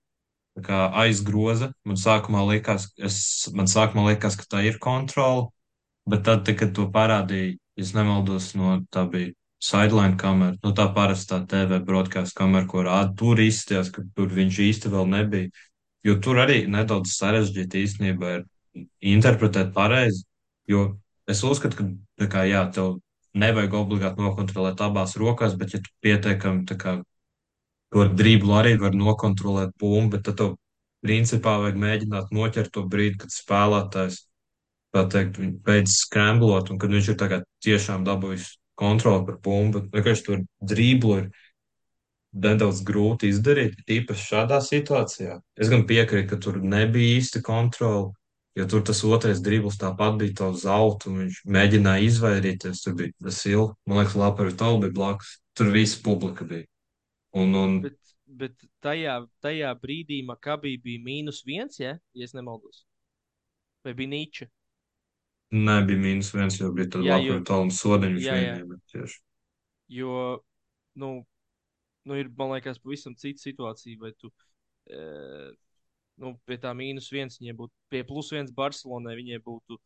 kā, 0.65 0.79
aiz 1.03 1.21
groza, 1.25 1.71
man 1.85 1.99
sākumā 2.01 2.41
likās, 2.49 2.89
es, 2.97 3.17
man 3.53 3.69
sākumā 3.69 4.07
likās, 4.11 4.37
ka 4.39 4.47
tā 4.55 4.63
ir 4.65 4.79
kontrola. 4.81 5.49
Bet 6.09 6.25
tad, 6.25 6.49
kad 6.57 6.73
to 6.77 6.85
parādīja, 6.93 7.55
es 7.81 7.93
nemaldos, 7.97 8.51
no 8.57 8.79
tā 8.93 9.07
bija 9.09 9.33
sideline 9.65 10.19
kamera, 10.21 10.53
nu 10.61 10.73
tā 10.77 10.85
parastā 10.93 11.39
TV 11.49 11.79
broadcast 11.85 12.37
kamera, 12.37 12.67
ko 12.69 12.83
rāda, 12.85 13.15
tur 13.17 13.41
izstījās, 13.41 13.89
ka 13.93 14.05
tur 14.17 14.29
viņš 14.33 14.61
īsti 14.67 14.93
vēl 14.93 15.09
nebija. 15.13 15.49
Jo 16.05 16.19
tur 16.21 16.43
arī 16.43 16.63
nedaudz 16.69 17.15
sarežģīti 17.17 17.81
īstenībā 17.87 18.35
ir 18.35 18.45
interpretēt 19.15 19.73
pareizi, 19.73 20.21
jo 20.69 20.91
Es 21.25 21.41
uzskatu, 21.43 21.77
ka 21.77 21.85
kā, 22.19 22.45
jā, 22.47 22.63
tev 22.73 22.99
nevajag 23.35 23.73
obligāti 23.75 24.23
nokontrolēt 24.23 24.81
abās 24.81 25.15
rokās, 25.19 25.57
bet, 25.59 25.75
ja 25.75 25.81
tu 25.83 25.91
pietiekami 26.05 26.77
kā, 26.79 26.99
to 27.93 28.05
driblu 28.11 28.55
arī 28.57 28.75
var 28.79 28.95
nokontrolēt 28.95 29.75
bumbu, 29.79 30.21
tad 30.23 30.39
tev 30.39 30.55
principā 31.05 31.57
vajag 31.61 31.77
mēģināt 31.81 32.31
noķert 32.33 32.73
to 32.73 32.85
brīdi, 32.89 33.19
kad 33.25 33.33
spēlētājs 33.33 34.23
teikt, 34.95 35.39
beidz 35.65 35.97
skremblot, 36.05 36.71
un 36.71 36.79
kad 36.79 36.93
viņš 36.93 37.09
ir 37.11 37.41
tiešām 37.65 38.05
dabūjis 38.07 38.53
kontroli 38.79 39.25
par 39.27 39.39
bumbu. 39.43 39.83
Vienkārši 39.91 40.25
to 40.27 40.37
driblu 40.63 41.17
ir 41.19 41.27
nedaudz 42.35 42.81
grūti 42.87 43.31
izdarīt, 43.31 43.79
īpaši 43.87 44.29
šādā 44.31 44.59
situācijā. 44.63 45.39
Es 45.59 45.71
gan 45.71 45.85
piekrītu, 45.87 46.29
ka 46.31 46.39
tur 46.39 46.61
nebija 46.63 47.19
īsti 47.19 47.43
kontroli. 47.45 48.11
Jo 48.55 48.63
tur 48.71 48.83
tas 48.87 49.01
otrais 49.03 49.41
dribbles 49.43 49.75
tāpat 49.75 50.15
bija 50.21 50.33
tāds 50.39 50.61
zelta, 50.63 51.09
un 51.11 51.25
viņš 51.25 51.41
mēģināja 51.51 52.05
izvairīties. 52.07 52.83
Tur 52.85 52.93
bija 52.95 53.11
tas 53.25 53.41
ilgi. 53.49 53.75
Man 53.83 53.99
liekas, 53.99 54.15
Lapa 54.15 54.45
Vitāla 54.47 54.79
bija 54.85 54.95
blakus. 54.95 55.33
Tur 55.59 55.73
viss 55.73 55.99
publika 55.99 56.47
bija. 56.47 56.63
Un, 57.35 57.51
un... 57.59 57.73
Bet, 57.83 58.13
bet 58.25 58.55
tajā, 58.83 59.17
tajā 59.43 59.73
brīdī 59.81 60.21
Makabī 60.27 60.77
bija 60.79 61.03
mīnus 61.03 61.41
viens, 61.47 61.81
ja, 61.83 61.97
ja 62.15 62.29
es 62.29 62.31
nemaldos. 62.37 62.85
Vai 63.83 63.91
bija 63.97 64.13
Nīča? 64.13 64.47
Nē, 65.55 65.75
bija 65.89 66.05
mīnus 66.07 66.31
viens, 66.31 66.61
jo 66.61 66.71
bija 66.75 66.93
tāda 66.95 67.11
Lapa 67.11 67.35
Vitāla 67.41 67.67
un 67.67 67.75
sodiņš. 67.75 68.31
Tieši. 68.93 69.21
Jo, 69.99 70.15
nu, 71.03 71.11
nu, 72.07 72.23
ir, 72.23 72.31
man 72.39 72.55
liekas, 72.55 72.79
pavisam 72.79 73.19
cita 73.19 73.43
situācija, 73.43 73.99
vai 73.99 74.15
tu. 74.15 74.31
E 74.87 75.03
nu, 76.21 76.35
pie 76.47 76.57
tā 76.61 76.71
mīnus 76.77 77.11
viens 77.13 77.39
viņiem 77.39 77.57
būtu, 77.59 77.73
pie 77.91 78.03
plus 78.07 78.31
viens 78.33 78.53
Barcelonai 78.55 79.15
viņiem 79.19 79.43
būtu 79.45 79.77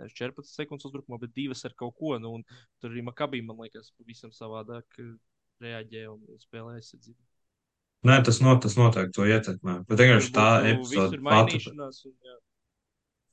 ne, 0.00 0.08
14 0.08 0.50
sekundes 0.50 0.88
uzbrukumā, 0.88 1.20
bet 1.22 1.34
divas 1.36 1.64
ar 1.68 1.76
kaut 1.78 1.96
ko. 2.00 2.16
Nu, 2.22 2.38
tur 2.82 2.92
arī 2.92 3.04
Makabī, 3.06 3.42
man 3.44 3.62
liekas, 3.64 3.92
pavisam 3.98 4.34
savādāk 4.34 5.00
eh, 5.02 5.14
reaģē 5.64 6.06
un 6.12 6.20
spēlē 6.42 6.76
aizsardzību. 6.80 7.20
Nē, 8.06 8.20
tas, 8.26 8.38
not, 8.44 8.60
tas 8.62 8.76
noteikti 8.78 9.16
to 9.16 9.24
ietekmē. 9.26 9.80
Bet 9.88 10.02
vienkārši 10.02 10.34
tā 10.34 10.48
epizode 10.70 11.18
pati. 11.24 11.62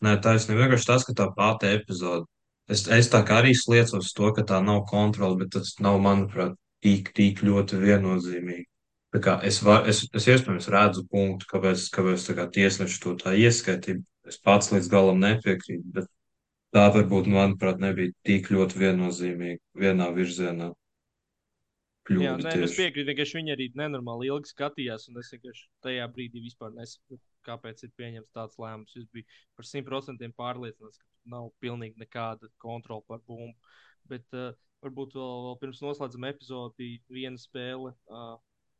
Nē, 0.03 0.15
taisnība. 0.23 0.63
Vienkārši 0.63 0.87
tas, 0.89 1.05
ka 1.07 1.15
tā 1.19 1.27
pati 1.35 1.69
epizode. 1.75 2.25
Es, 2.71 2.85
es 2.87 3.09
tā 3.11 3.19
kā 3.27 3.41
arī 3.41 3.51
sliecos 3.59 4.13
to, 4.15 4.31
ka 4.35 4.45
tā 4.47 4.61
nav 4.63 4.85
kontrola, 4.89 5.35
bet 5.41 5.51
tas 5.57 5.75
nav, 5.83 5.99
manuprāt, 6.03 6.55
tik, 6.83 7.11
tik 7.15 7.43
ļoti 7.43 7.79
viennozīmīgi. 7.81 8.69
Es, 9.14 9.60
var, 9.61 9.85
es, 9.90 10.02
es 10.10 10.26
iespējams 10.26 10.72
redzu 10.73 11.03
punktu, 11.11 11.45
kāpēc, 11.52 11.85
kāpēc 11.94 12.23
kā 12.34 12.48
tiesneši 12.56 13.02
to 13.03 13.14
tā 13.19 13.35
ieskaitīja. 13.38 14.02
Es 14.26 14.40
pats 14.41 14.72
līdz 14.73 14.88
galam 14.90 15.19
nepiekrītu, 15.22 15.84
bet 15.94 16.07
tā 16.73 16.88
varbūt, 16.95 17.27
manuprāt, 17.30 17.81
nebija 17.84 18.14
tik 18.26 18.49
ļoti 18.53 18.80
viennozīmīga 18.81 19.84
vienā 19.84 20.07
virzienā. 20.15 20.72
Kļūda 22.07 22.26
Jā, 22.26 22.31
nē, 22.41 22.53
es 22.65 22.73
piekrītu, 22.76 23.06
vienkārši 23.11 23.38
viņi 23.38 23.53
arī 23.53 23.68
nenormāli 23.80 24.27
ilgi 24.31 24.49
skatījās, 24.52 25.06
un 25.11 25.22
es 25.22 25.30
vienkārši 25.31 25.68
tajā 25.85 26.07
brīdī 26.15 26.41
vispār 26.44 26.73
nesaprotu, 26.76 27.22
kāpēc 27.48 27.85
ir 27.85 27.94
pieņemts 27.99 28.34
tāds 28.35 28.57
lēmums. 28.60 28.95
Es 28.99 29.06
biju 29.14 29.27
par 29.56 29.68
simt 29.69 29.88
procentiem 29.88 30.34
pārliecināts, 30.35 30.99
ka 30.99 31.35
nav 31.35 31.52
pilnīgi 31.64 32.02
nekāda 32.02 32.49
kontrola 32.64 33.06
par 33.07 33.22
bumbu. 33.30 33.53
Bet 34.10 34.26
uh, 34.35 34.52
varbūt 34.84 35.15
vēl, 35.15 35.38
vēl 35.48 35.60
pirms 35.61 35.80
noslēdzam 35.85 36.27
epizodi 36.27 36.76
bija 36.81 37.22
viena 37.22 37.40
spēle. 37.40 37.94
Uh, 38.10 38.35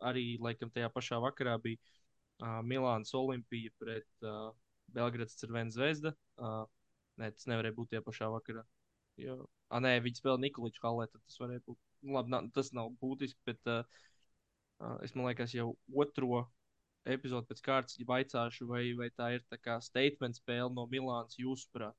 arī 0.10 0.26
laikam 0.44 0.72
tajā 0.74 0.90
pašā 0.94 1.20
vakarā 1.24 1.58
bija 1.64 1.80
uh, 1.80 2.62
Milānas 2.68 3.14
Olimpija 3.18 3.74
pret 3.80 4.28
uh, 4.28 4.52
Belgradas 4.94 5.38
Cervena 5.40 5.74
zvezda. 5.74 6.14
Uh, 6.38 6.64
nē, 7.22 7.32
tas 7.36 7.50
nevarēja 7.50 7.78
būt 7.78 7.94
tajā 7.94 8.06
pašā 8.06 8.30
vakarā. 8.34 8.64
Jo, 9.22 9.44
ah, 9.70 9.82
nē, 9.84 9.98
viņi 10.02 10.20
spēlēja 10.20 10.42
Nikolīču 10.48 10.82
halē, 10.84 11.08
tad 11.12 11.22
tas 11.22 11.38
varēja 11.42 11.64
būt. 11.68 11.80
Nu, 12.04 12.18
labi, 12.18 12.34
nā, 12.34 12.42
tas 12.56 12.74
nav 12.76 12.92
būtiski, 13.02 13.40
bet 13.48 13.72
uh, 13.72 13.84
uh, 14.82 14.98
es 15.06 15.14
man 15.16 15.30
liekas, 15.30 15.54
jau 15.56 15.72
otro 16.04 16.46
epizodi 17.06 17.50
pēc 17.52 17.62
kārtas 17.64 18.00
vaicāšu, 18.08 18.68
vai, 18.70 18.86
vai 18.98 19.10
tā 19.14 19.34
ir 19.36 19.46
tā 19.52 19.60
kā 19.60 19.78
statement 19.84 20.40
spēle 20.40 20.72
no 20.74 20.88
Milānas 20.92 21.38
jūsuprāt. 21.40 21.96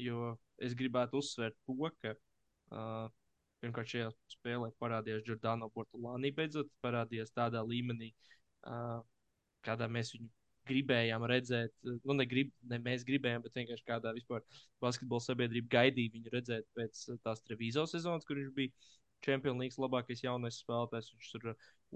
Jo 0.00 0.34
es 0.62 0.74
gribētu 0.78 1.20
uzsvērt 1.20 1.56
to, 1.66 1.90
ka 2.02 2.14
uh, 2.14 3.10
Pirmkārt, 3.64 3.88
šajā 3.88 4.08
spēlē 4.28 4.68
parādījās 4.76 5.24
Jordāno 5.24 5.70
Portugāni. 5.72 6.34
Beidzot, 6.36 6.68
parādījās 6.84 7.32
tādā 7.32 7.62
līmenī, 7.64 8.10
uh, 8.68 8.98
kādā 9.64 9.88
mēs 9.88 10.10
viņu 10.12 10.28
gribējām 10.68 11.24
redzēt. 11.28 11.72
Nu, 12.04 12.16
ne, 12.18 12.26
grib, 12.28 12.50
ne 12.68 12.80
mēs 12.84 13.06
gribējām, 13.08 13.44
bet 13.44 13.56
vienkārši 13.56 13.86
kādā 13.88 14.12
vispār 14.16 14.44
basketbola 14.84 15.24
sabiedrība 15.24 15.72
gaidīja 15.76 16.12
viņu 16.16 16.34
redzēt 16.34 16.68
pēc 16.76 17.06
tās 17.24 17.40
Trevizo 17.44 17.86
sezonas, 17.88 18.26
kur 18.28 18.40
viņš 18.40 18.52
bija 18.56 18.72
Champions 19.24 19.60
League 19.60 19.80
labākais 19.80 20.24
jaunais 20.24 20.60
spēlētājs. 20.60 21.12
Viņš 21.14 21.32
tur 21.32 21.54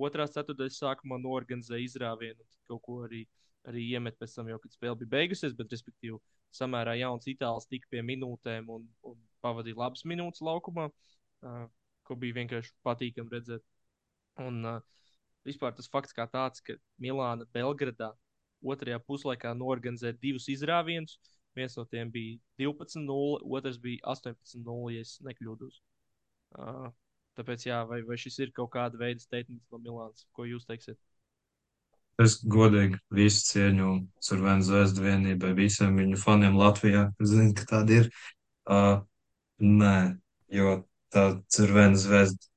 otrās 0.09 0.32
ceturtdaļas 0.36 0.81
sākumā 0.85 1.20
norganizēja 1.20 1.85
izrāvienu 1.85 2.45
un 2.45 2.65
kaut 2.73 2.85
ko 2.86 3.03
arī, 3.09 3.27
arī 3.69 3.85
iemet 3.93 4.16
pēc 4.20 4.39
tam, 4.39 4.49
jau, 4.53 4.61
kad 4.65 4.73
spēle 4.73 4.97
bija 5.03 5.15
beigusies. 5.19 5.57
Bet, 5.59 5.73
respektīvi, 5.77 6.16
samērā 6.57 6.97
jauns 7.03 7.28
itālis 7.28 7.69
tika 7.69 7.93
pie 7.93 8.05
minūtēm 8.09 8.73
un, 8.73 8.89
un 9.05 9.20
pavadīja 9.45 9.81
labas 9.85 10.09
minūtes 10.09 10.45
laukumā. 10.45 10.89
Uh, 10.89 11.18
ko 11.40 12.16
bija 12.16 12.39
vienkārši 12.40 12.74
patīkami 12.86 13.35
redzēt. 13.36 13.65
Un 14.43 14.62
uh, 14.66 14.78
vispār 15.47 15.74
tas 15.77 15.90
fakts 15.90 16.15
tāds, 16.16 16.62
ka 16.62 16.78
Milāna 17.01 17.47
Belgradā 17.55 18.12
otrajā 18.62 18.98
puslaikā 19.06 19.52
norganizē 19.55 20.12
divus 20.19 20.48
izrāvienus, 20.51 21.19
Viens 21.59 21.77
no 21.77 21.85
tiem 21.85 22.10
bija 22.10 22.39
12-0, 22.59 23.43
otrs 23.56 23.78
bija 23.82 23.98
18-0, 24.15 24.93
ja 24.94 25.05
nekļūdos. 25.27 25.81
Uh, 26.55 26.89
tāpēc, 27.39 27.66
jā, 27.66 27.81
vai, 27.89 27.98
vai 28.06 28.19
šis 28.20 28.39
ir 28.44 28.52
kaut 28.55 28.70
kāda 28.77 29.01
veida 29.01 29.23
statements 29.23 29.66
no 29.73 29.81
Milānas? 29.82 30.27
Ko 30.36 30.47
jūs 30.47 30.69
teiksiet? 30.69 30.98
Es 32.23 32.39
godīgi 32.43 32.98
visu 33.15 33.44
cieņu 33.47 33.90
Survēnu 34.27 34.66
zvezdu 34.66 35.05
vienībai, 35.05 35.52
visiem 35.59 35.98
viņu 35.98 36.19
faniem 36.23 36.59
Latvijā. 36.59 37.09
Es 37.23 37.35
zinu, 37.35 37.55
ka 37.59 37.66
tāda 37.73 38.01
ir. 38.02 38.09
Uh, 38.69 39.02
nē, 39.62 39.97
jo 40.55 40.81
tā 41.15 41.25
Survēnu 41.53 41.99
zvezda 42.01 42.49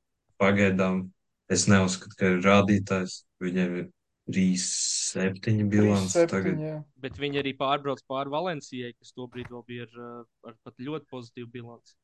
pagaidām 0.42 1.06
es 1.52 1.68
neuzskatu, 1.70 2.18
ka 2.18 2.32
ir 2.34 2.46
rādītājs. 2.46 3.22
Viņiem 3.42 3.78
ir 3.80 3.90
3-7 4.32 5.66
bilants 5.70 6.16
3-7, 6.16 6.30
tagad. 6.32 6.60
jā. 6.62 6.76
Bet 7.02 7.18
viņi 7.20 7.42
arī 7.42 7.54
pārbrauc 7.58 8.04
pāri 8.10 8.32
Valencijai, 8.34 8.94
kas 8.98 9.16
tobrīd 9.18 9.50
vēl 9.52 9.64
bija 9.68 9.88
ar, 9.88 9.96
uh, 9.98 10.52
ar 10.52 10.58
pat 10.64 10.78
ļoti 10.80 11.10
pozitīvu 11.12 11.50
bilanci. 11.52 11.96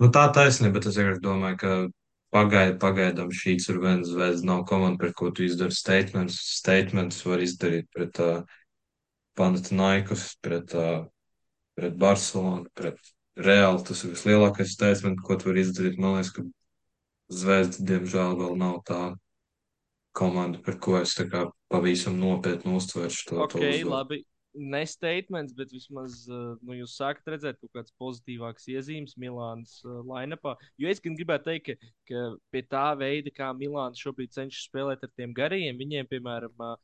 Nu, 0.00 0.08
tā 0.10 0.24
taisnība, 0.34 0.80
bet 0.80 0.88
es 0.90 0.98
domāju, 1.22 1.58
ka 1.60 1.74
pagaid, 2.34 2.78
pagaidām 2.82 3.30
šī 3.36 3.58
Survēnu 3.62 4.08
zvezda 4.08 4.48
nav 4.48 4.64
komanda, 4.68 4.98
pret 5.04 5.14
ko 5.18 5.30
tu 5.30 5.44
izdari 5.46 5.76
statements. 5.76 6.40
Statements 6.56 7.20
var 7.28 7.44
izdarīt 7.44 7.90
pret 7.94 8.18
uh, 8.24 8.42
Panathinaikos, 9.38 10.32
pret, 10.44 10.74
uh, 10.76 11.04
pret 11.78 11.94
Barcelonu, 12.00 12.66
pret 12.76 12.98
Reāli. 13.40 13.84
Tas 13.88 14.02
ir 14.04 14.12
vislielākais 14.12 14.74
statements, 14.74 15.22
ko 15.24 15.38
tu 15.40 15.50
vari 15.50 15.64
izdarīt. 15.64 16.00
Man 16.00 16.18
liekas, 16.18 16.32
ka 16.36 16.44
Zvezda, 17.32 17.84
diemžēl, 17.88 18.36
vēl 18.36 18.58
nav 18.60 18.82
tā 18.88 19.00
komanda, 20.16 20.60
par 20.60 20.76
ko 20.82 20.98
es 21.00 21.14
tā 21.16 21.24
kā 21.32 21.46
pavisam 21.72 22.18
nopietni 22.20 22.76
uztveršu 22.76 23.30
to, 23.30 23.40
Ok, 23.46 23.56
to 23.56 23.88
labi. 23.88 24.20
Ne 24.52 24.82
statements, 24.84 25.54
bet 25.56 25.70
vismaz 25.72 26.26
uh, 26.28 26.58
nu, 26.60 26.74
jūs 26.76 26.92
sākat 26.98 27.30
redzēt 27.32 27.56
kaut 27.56 27.70
kādas 27.72 27.94
pozitīvākas 27.96 28.66
iezīmes 28.68 29.14
Milānas 29.16 29.78
uh, 29.86 30.02
lainapā. 30.04 30.58
Jo 30.76 30.90
es 30.92 31.00
gan 31.00 31.16
gribētu 31.16 31.48
teikt, 31.48 31.70
ka, 31.70 31.92
ka 32.10 32.24
pie 32.52 32.60
tā 32.68 32.90
veida, 33.00 33.32
kā 33.32 33.48
Milāna 33.56 33.96
šobrīd 33.96 34.34
cenšas 34.36 34.66
spēlēt 34.68 35.06
ar 35.08 35.12
tiem 35.16 35.32
garajiem, 35.32 35.80
viņiem, 35.80 36.10
piemēram, 36.10 36.52
uh, 36.60 36.76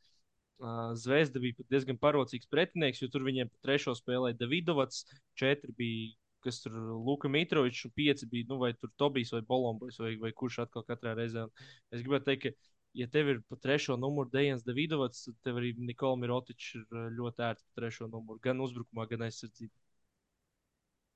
Zvezda 0.97 1.39
bija 1.39 1.67
diezgan 1.69 2.01
parocīgs 2.01 2.49
pretinieks, 2.49 3.03
jo 3.03 3.11
tur 3.13 3.23
viņiem 3.27 3.53
trešo 3.61 3.93
spēlēja 3.95 4.41
Davidovats, 4.41 5.05
četri 5.37 5.77
bija. 5.77 6.09
Kas 6.45 6.61
tur 6.63 6.75
Luka 7.03 7.27
Mitrovičs, 7.31 7.85
un 7.89 7.93
pieci 7.95 8.27
bija, 8.31 8.47
nu, 8.49 8.59
vai 8.61 8.71
tur 8.77 8.91
Tobijs 8.95 9.33
vai 9.35 9.41
Bolombojs, 9.47 9.99
vai, 9.99 10.13
vai 10.21 10.31
kurš 10.35 10.61
atkal 10.63 10.85
katrā 10.87 11.15
reizē. 11.17 11.45
Un 11.49 11.97
es 11.97 12.05
gribētu 12.05 12.29
teikt, 12.29 12.45
ka 12.45 12.79
ja 12.99 13.07
tev 13.11 13.33
ir 13.33 13.41
pa 13.49 13.59
trešo 13.59 13.97
numuru 13.99 14.31
Dejans 14.33 14.63
Davidovs, 14.67 15.25
tad 15.27 15.37
tev 15.45 15.59
arī 15.61 15.73
Nikola 15.77 16.17
Mirotičs 16.21 16.71
ir 16.79 16.85
uh, 16.87 17.09
ļoti 17.17 17.45
ērti 17.49 17.65
pa 17.65 17.81
trešo 17.81 18.07
numuru, 18.07 18.39
gan 18.43 18.63
uzbrukumā, 18.63 19.05
gan 19.11 19.27
aizsardzībā. 19.27 19.75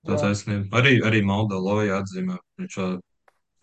Tā 0.03 0.19
taisnība. 0.19 0.67
Arī, 0.81 0.97
arī 1.07 1.23
Malda 1.23 1.55
Loja 1.63 2.01
atzīmē. 2.03 2.35
Viņš 2.59 2.77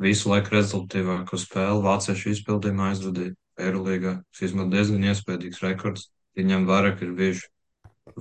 visu 0.01 0.31
laiku 0.33 0.55
rezultātīvāko 0.57 1.37
spēli 1.37 1.85
vāciešu 1.85 2.33
izpildījumā 2.33 2.95
aizvadīja 2.95 3.37
Eirolīgā. 3.61 4.15
Šis 4.33 4.57
man 4.57 4.73
diezgan 4.73 5.05
iespējīgs 5.11 5.61
rekords. 5.67 6.09
Viņam 6.39 6.65
vairāk 6.69 7.03
ir 7.05 7.13
bijuši 7.19 7.51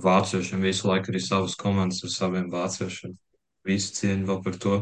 vāciešiem 0.04 0.66
visu 0.68 0.90
laiku 0.90 1.12
arī 1.12 1.22
savas 1.24 1.56
komandas 1.58 2.04
ar 2.04 2.12
saviem 2.12 2.50
vāciešiem. 2.52 3.16
Visi 3.68 3.92
cieņi 3.98 4.26
vēl 4.28 4.40
par 4.44 4.56
to. 4.62 4.76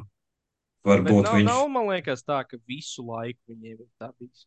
Varbūt 0.86 1.24
nav, 1.26 1.34
viņš. 1.36 1.48
nav, 1.48 1.64
man 1.74 1.88
liekas, 1.90 2.22
tā, 2.24 2.38
ka 2.48 2.60
visu 2.70 3.02
laiku 3.04 3.50
viņiem 3.50 3.74
ir 3.82 3.88
tā 4.00 4.12
bijis. 4.18 4.46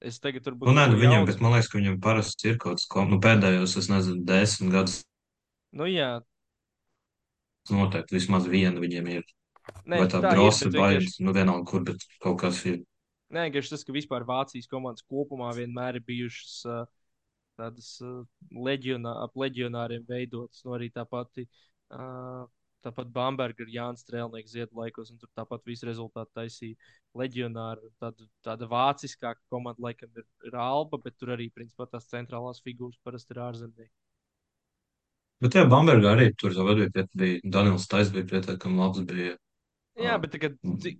Es 0.00 0.18
tagad 0.20 0.44
turbūt 0.44 0.68
Nu, 0.68 0.74
nē, 0.76 0.86
nu, 0.92 0.96
viņam, 1.00 1.22
jaucu. 1.22 1.28
bet 1.30 1.42
man 1.44 1.52
liekas, 1.54 1.68
ka 1.72 1.78
viņam 1.78 2.00
parasti 2.04 2.50
ir 2.50 2.58
kaut 2.60 2.80
kas, 2.80 2.88
ko, 2.90 3.04
nu, 3.08 3.20
pēdējos, 3.22 3.76
es 3.80 3.88
nezinu, 3.92 4.24
desmit 4.28 4.72
gadus 4.74 4.98
Nu, 5.76 5.84
jā, 5.88 6.20
noteikti 7.70 8.16
vismaz 8.16 8.46
viena 8.48 8.80
viņiem 8.80 9.08
ir. 9.10 9.24
Nē, 9.84 9.98
Vai 9.98 10.06
tā 10.10 10.20
tā 10.22 10.30
grosa 10.34 10.68
vai, 10.70 10.96
vienkārši- 10.96 11.24
nu, 11.26 11.32
vienalga, 11.34 11.66
kur, 11.66 11.82
bet 11.84 12.04
kaut 12.22 12.38
kas 12.40 12.64
ir. 12.66 12.78
Nē, 13.34 13.48
vienkārši 13.50 13.72
tas, 13.74 13.84
ka 13.84 13.92
vispār 13.92 14.24
Vācijas 14.24 14.68
komandas 14.70 15.02
kopumā 15.10 15.50
vienmēr 15.56 15.98
ir 15.98 16.04
bijušas 16.06 16.64
uh, 16.70 16.84
tādas 17.58 18.00
uh, 18.00 18.22
leģionā, 18.54 19.16
ap 19.24 19.34
leģionāriem 19.34 20.06
veidotas. 20.06 20.62
Nu, 20.64 20.76
arī 20.78 20.92
tā 20.94 21.04
pati, 21.08 21.48
uh, 21.90 22.46
tāpat 22.86 23.10
Bamberga 23.12 23.64
ir 23.64 23.74
Jānis 23.74 24.04
Strēlnieks 24.06 24.54
ziedu 24.54 24.78
laikos, 24.80 25.10
un 25.12 25.20
tur 25.20 25.30
tāpat 25.36 25.66
visu 25.68 25.88
rezultātu 25.88 26.30
taisīja 26.38 26.78
leģionāri. 27.18 27.90
Tāda, 28.02 28.26
tāda 28.46 28.68
vāciskāka 28.70 29.42
komanda 29.52 29.88
laikam 29.88 30.10
ir, 30.16 30.26
ir 30.46 30.58
Alba, 30.60 31.00
bet 31.02 31.18
tur 31.18 31.34
arī, 31.36 31.50
principā, 31.54 31.88
tās 31.90 32.08
centrālās 32.12 32.62
figūras 32.64 33.00
parasti 33.04 33.34
ir 33.34 33.42
ārzemnieki. 33.46 33.92
Bet, 35.44 35.58
jā, 35.58 35.66
Bambergā 35.68 36.14
arī 36.16 36.30
tur 36.40 36.54
tagad 36.56 37.10
bija, 37.12 37.40
Daniels 37.44 37.84
Tais 37.92 38.08
bija 38.12 38.24
pietiekami 38.30 38.80
labs, 38.80 39.02
bija 39.04 39.34
Jā, 39.96 40.16
bet 40.20 40.32
tagad, 40.36 40.56
cik, 40.84 40.98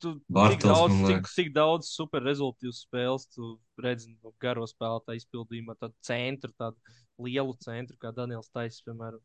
tu, 0.00 0.14
cik 0.16 0.32
Bartels, 0.32 0.64
daudz, 0.64 0.94
man 0.96 1.10
cik, 1.10 1.30
cik 1.34 1.50
daudz 1.56 1.90
super 1.92 2.24
rezultātu 2.24 2.72
spēles 2.72 3.26
tu 3.34 3.56
redzi 3.84 4.14
no 4.14 4.32
garo 4.40 4.64
spēlētāju 4.68 5.22
izpildījumā, 5.22 5.76
tādu 5.80 5.96
centru, 6.04 6.52
tādu 6.56 6.96
lielu 7.26 7.56
centru, 7.64 7.98
kā 8.00 8.12
Daniels 8.16 8.48
Taisīs, 8.54 8.84
piemēram. 8.86 9.20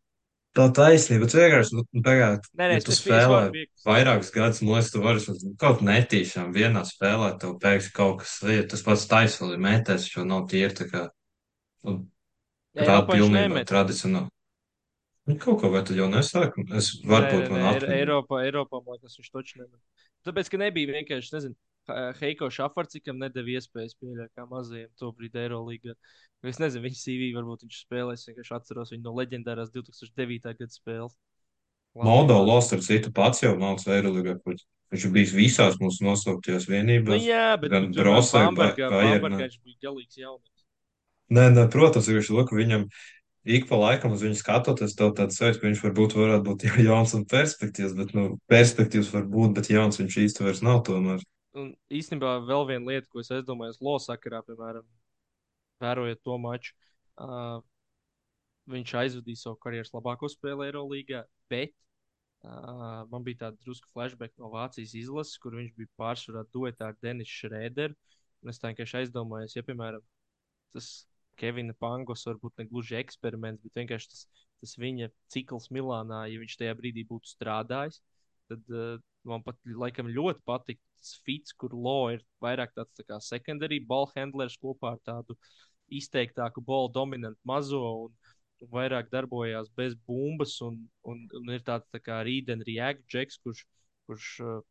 Tā 0.54 0.68
taisnība, 0.70 1.26
bet 1.26 1.34
vienkārši, 1.34 1.74
nu, 1.80 1.84
tagad, 2.06 2.44
Nē, 2.54 2.68
nē, 2.70 2.76
ja 2.78 2.82
tu 2.86 2.94
spēlē 2.94 3.38
vairākus 3.88 4.30
gadus, 4.36 4.60
man 4.62 4.76
liekas, 4.76 4.92
tu 4.94 5.02
vari 5.02 5.54
kaut 5.62 5.82
netīšām 5.88 6.52
vienā 6.54 6.84
spēlē, 6.86 7.32
tev 7.42 7.56
pēkšņi 7.64 7.94
kaut 7.96 8.20
kas 8.22 8.36
ir, 8.46 8.68
tas 8.70 8.86
pats 8.86 9.08
tais 9.10 9.38
vēl 9.42 9.56
ir 9.56 9.64
metēs, 9.66 10.06
jo 10.14 10.28
nav 10.30 10.46
tīri 10.52 10.78
tā 10.78 10.86
kā, 10.92 11.02
nu, 11.90 11.96
Eiropā 12.78 13.18
viņš 13.18 13.34
pilnībā 13.34 13.66
tradicionāli. 13.70 14.30
Nu, 15.30 15.40
kaut 15.42 15.62
ko 15.62 15.72
vai 15.74 15.82
tad 15.88 15.98
jau 15.98 16.10
nesāk, 16.12 16.58
es 16.78 16.92
varbūt 17.02 17.48
nē, 17.48 17.50
man 17.50 17.60
nē, 17.60 17.66
Eir- 17.66 17.76
atmiņā. 17.80 17.98
Eiropā, 17.98 18.40
Eiropā, 18.46 18.82
man 18.84 18.98
liekas, 19.00 19.18
viņš 19.22 19.34
toču 19.34 19.62
nemet. 19.62 19.80
Tāpēc, 20.28 20.50
ka 20.54 20.60
nebija 20.62 20.94
vienkārši, 21.00 21.34
nezinu, 21.38 21.58
Heiko 22.20 22.48
Šafarcikam 22.54 23.18
nedēļa 23.20 23.58
iespējas 23.60 23.98
pieļaut 24.00 24.32
kā 24.38 24.46
mazajam 24.50 24.90
tobrīd 25.00 25.36
Eirolīgā. 25.36 25.96
Es 26.44 26.60
nezinu, 26.60 26.84
viņa 26.88 27.00
CV 27.00 27.32
varbūt 27.36 27.66
viņš 27.66 27.80
spēlēs, 27.86 28.28
vienkārši 28.30 28.56
atceros 28.58 28.92
viņu 28.94 29.04
no 29.08 29.14
leģendārās 29.20 29.72
2009. 29.76 30.54
gada 30.60 30.72
spēles. 30.72 31.18
Moldo 31.94 32.40
Lost 32.42 32.74
ar 32.74 32.82
citu 32.82 33.12
pats 33.14 33.44
jau 33.44 33.54
Eiroligā, 33.54 34.38
kurš 34.44 34.64
viņš 34.94 35.06
ir 35.08 35.12
bijis 35.14 35.34
visās 35.34 35.78
mūsu 35.82 36.06
nosauktajās 36.06 36.68
Nu, 36.68 36.74
vienībās. 36.76 37.22
jā, 37.26 37.58
bet 37.62 37.72
gan 37.74 37.90
nu, 37.90 37.98
Brosē, 37.98 38.46
Bambergā, 38.48 38.90
Ba- 38.90 39.02
Bayernā. 39.02 39.20
Bambergā 39.22 39.48
viņš 39.50 39.60
bija 39.66 39.90
galīgs 39.90 40.18
jaunais. 40.18 40.64
Nē, 41.34 41.46
nē, 41.54 41.68
protams, 41.74 42.08
ir 42.10 42.22
šis, 42.22 42.46
ka 42.50 42.56
viņam 42.56 42.88
ik 43.46 43.68
pa 43.70 43.76
laikam 43.76 44.14
uz 44.14 44.22
viņu 44.24 44.38
skatoties, 44.40 44.96
tev 44.96 45.14
tāds 45.18 45.38
sajūta, 45.40 45.60
ka 45.62 45.68
viņš 45.68 45.82
varbūt 45.84 46.16
varētu 46.18 46.44
būt 46.50 46.66
jau 46.70 46.86
jauns 46.90 47.14
un 47.18 47.26
perspektīvs, 47.26 47.96
bet, 47.98 48.14
nu, 48.18 48.40
perspektīvs 48.52 49.14
var 49.14 49.26
būt, 49.30 49.54
bet 49.58 49.70
jauns 49.74 50.00
viņš 50.00 50.18
īsti 50.26 50.46
vairs 50.46 50.62
nav 50.66 50.84
tomēr. 50.88 51.22
Un 51.60 51.70
īstenībā 51.94 52.40
vēl 52.48 52.66
viena 52.72 52.90
lieta, 52.90 53.08
ko 53.12 53.22
es 53.22 53.30
aizdomājos 53.34 53.78
Losakarā, 53.86 54.42
piemēram, 54.48 54.88
vērojot 55.84 56.24
to 56.26 56.38
maču. 56.42 56.74
Uh, 57.14 57.60
viņš 58.74 58.94
aizvadīja 59.04 59.42
savu 59.44 59.60
karjeras 59.62 59.94
labāko 59.94 60.30
spēli 60.32 60.66
Eirolandā, 60.70 61.22
bet 61.52 61.76
uh, 62.48 63.04
man 63.12 63.26
bija 63.28 63.44
tāda 63.46 63.60
drusku 63.62 63.92
flashback 63.94 64.34
no 64.42 64.50
Vācijas 64.54 64.96
izlases, 64.98 65.38
kur 65.44 65.60
viņš 65.60 65.76
bija 65.78 65.94
pārsvarā 66.00 66.46
duetā 66.56 66.90
ar 66.90 66.98
Denisu 67.06 67.44
Šrēderu. 67.44 67.98
Es 68.50 68.60
tā 68.60 68.72
vienkārši 68.72 69.04
aizdomājos, 69.04 69.54
ja, 69.56 69.64
piemēram, 69.68 70.04
tas 70.76 70.90
Kevina 71.40 71.76
Pangos 71.80 72.26
varbūt 72.28 72.60
ne 72.60 72.66
gluži 72.72 72.98
eksperiments, 73.00 73.62
bet 73.64 73.78
vienkārši 73.84 74.10
tas, 74.12 74.26
tas 74.64 74.76
viņa 74.82 75.14
cikls 75.32 75.70
Milānā, 75.76 76.26
ja 76.32 76.42
viņš 76.42 76.58
tajā 76.60 76.74
brīdī 76.80 77.06
būtu 77.08 77.30
strādājis, 77.30 78.02
tad 78.52 78.74
uh, 78.74 78.98
man 79.30 79.44
pat 79.46 79.60
laikam 79.66 80.10
ļoti 80.12 80.44
patīk 80.48 80.80
tas 81.00 81.16
fits, 81.26 81.54
kur 81.54 81.74
Lo 81.76 82.12
ir 82.14 82.24
vairāk 82.44 82.74
tāds 82.76 82.96
tā 82.98 83.06
kā 83.08 83.20
secondary 83.24 83.80
ball 83.80 84.10
handlers 84.16 84.58
kopā 84.60 84.96
ar 84.96 85.02
tādu 85.06 85.38
izteiktāku 85.94 86.64
ball 86.66 86.90
dominantu 86.92 87.40
mazo 87.48 87.84
un, 88.08 88.14
vairāk 88.72 89.10
darbojās 89.12 89.70
bez 89.76 89.96
bumbas 90.08 90.56
un, 90.64 90.78
un, 91.10 91.26
un 91.40 91.50
ir 91.52 91.64
tāds 91.68 91.90
tā 91.92 92.00
kā 92.00 92.22
react 92.24 93.04
džeks, 93.12 93.40
kurš, 93.44 93.66
kurš 94.08 94.30
uh, 94.44 94.62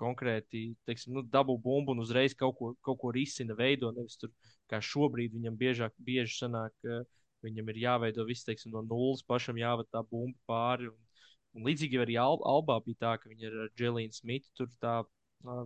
konkrēti, 0.00 0.70
teiksim, 0.88 1.14
nu, 1.16 1.24
dabū 1.26 1.56
bumbu 1.60 1.94
un 1.94 2.02
uzreiz 2.04 2.34
kaut 2.38 2.56
ko, 2.58 2.72
kaut 2.86 3.00
ko 3.02 3.12
risina, 3.14 3.56
veido. 3.58 3.90
Nevis 3.96 4.16
tur, 4.20 4.32
kā 4.70 4.80
šobrīd 4.80 5.34
viņam 5.36 5.58
biežāk, 5.60 5.94
bieži 6.06 6.38
sanāk, 6.38 6.74
ka 6.84 7.02
viņam 7.44 7.72
ir 7.72 7.82
jāveido 7.84 8.24
viss, 8.28 8.46
teiksim, 8.46 8.72
no 8.76 8.84
nulles, 8.86 9.24
pašam 9.26 9.60
jāved 9.60 9.90
tā 9.92 10.02
bumba 10.06 10.38
pāri. 10.48 10.90
Un, 10.92 11.09
un 11.56 11.66
līdzīgi 11.66 12.00
arī 12.02 12.16
Al 12.20 12.38
Albā 12.46 12.78
bija 12.84 13.00
tā, 13.04 13.14
ka 13.20 13.30
viņi 13.30 13.50
ar 13.50 13.72
Dželīnu 13.78 14.14
Smitu 14.16 14.50
tur 14.58 14.70
tā 14.82 15.00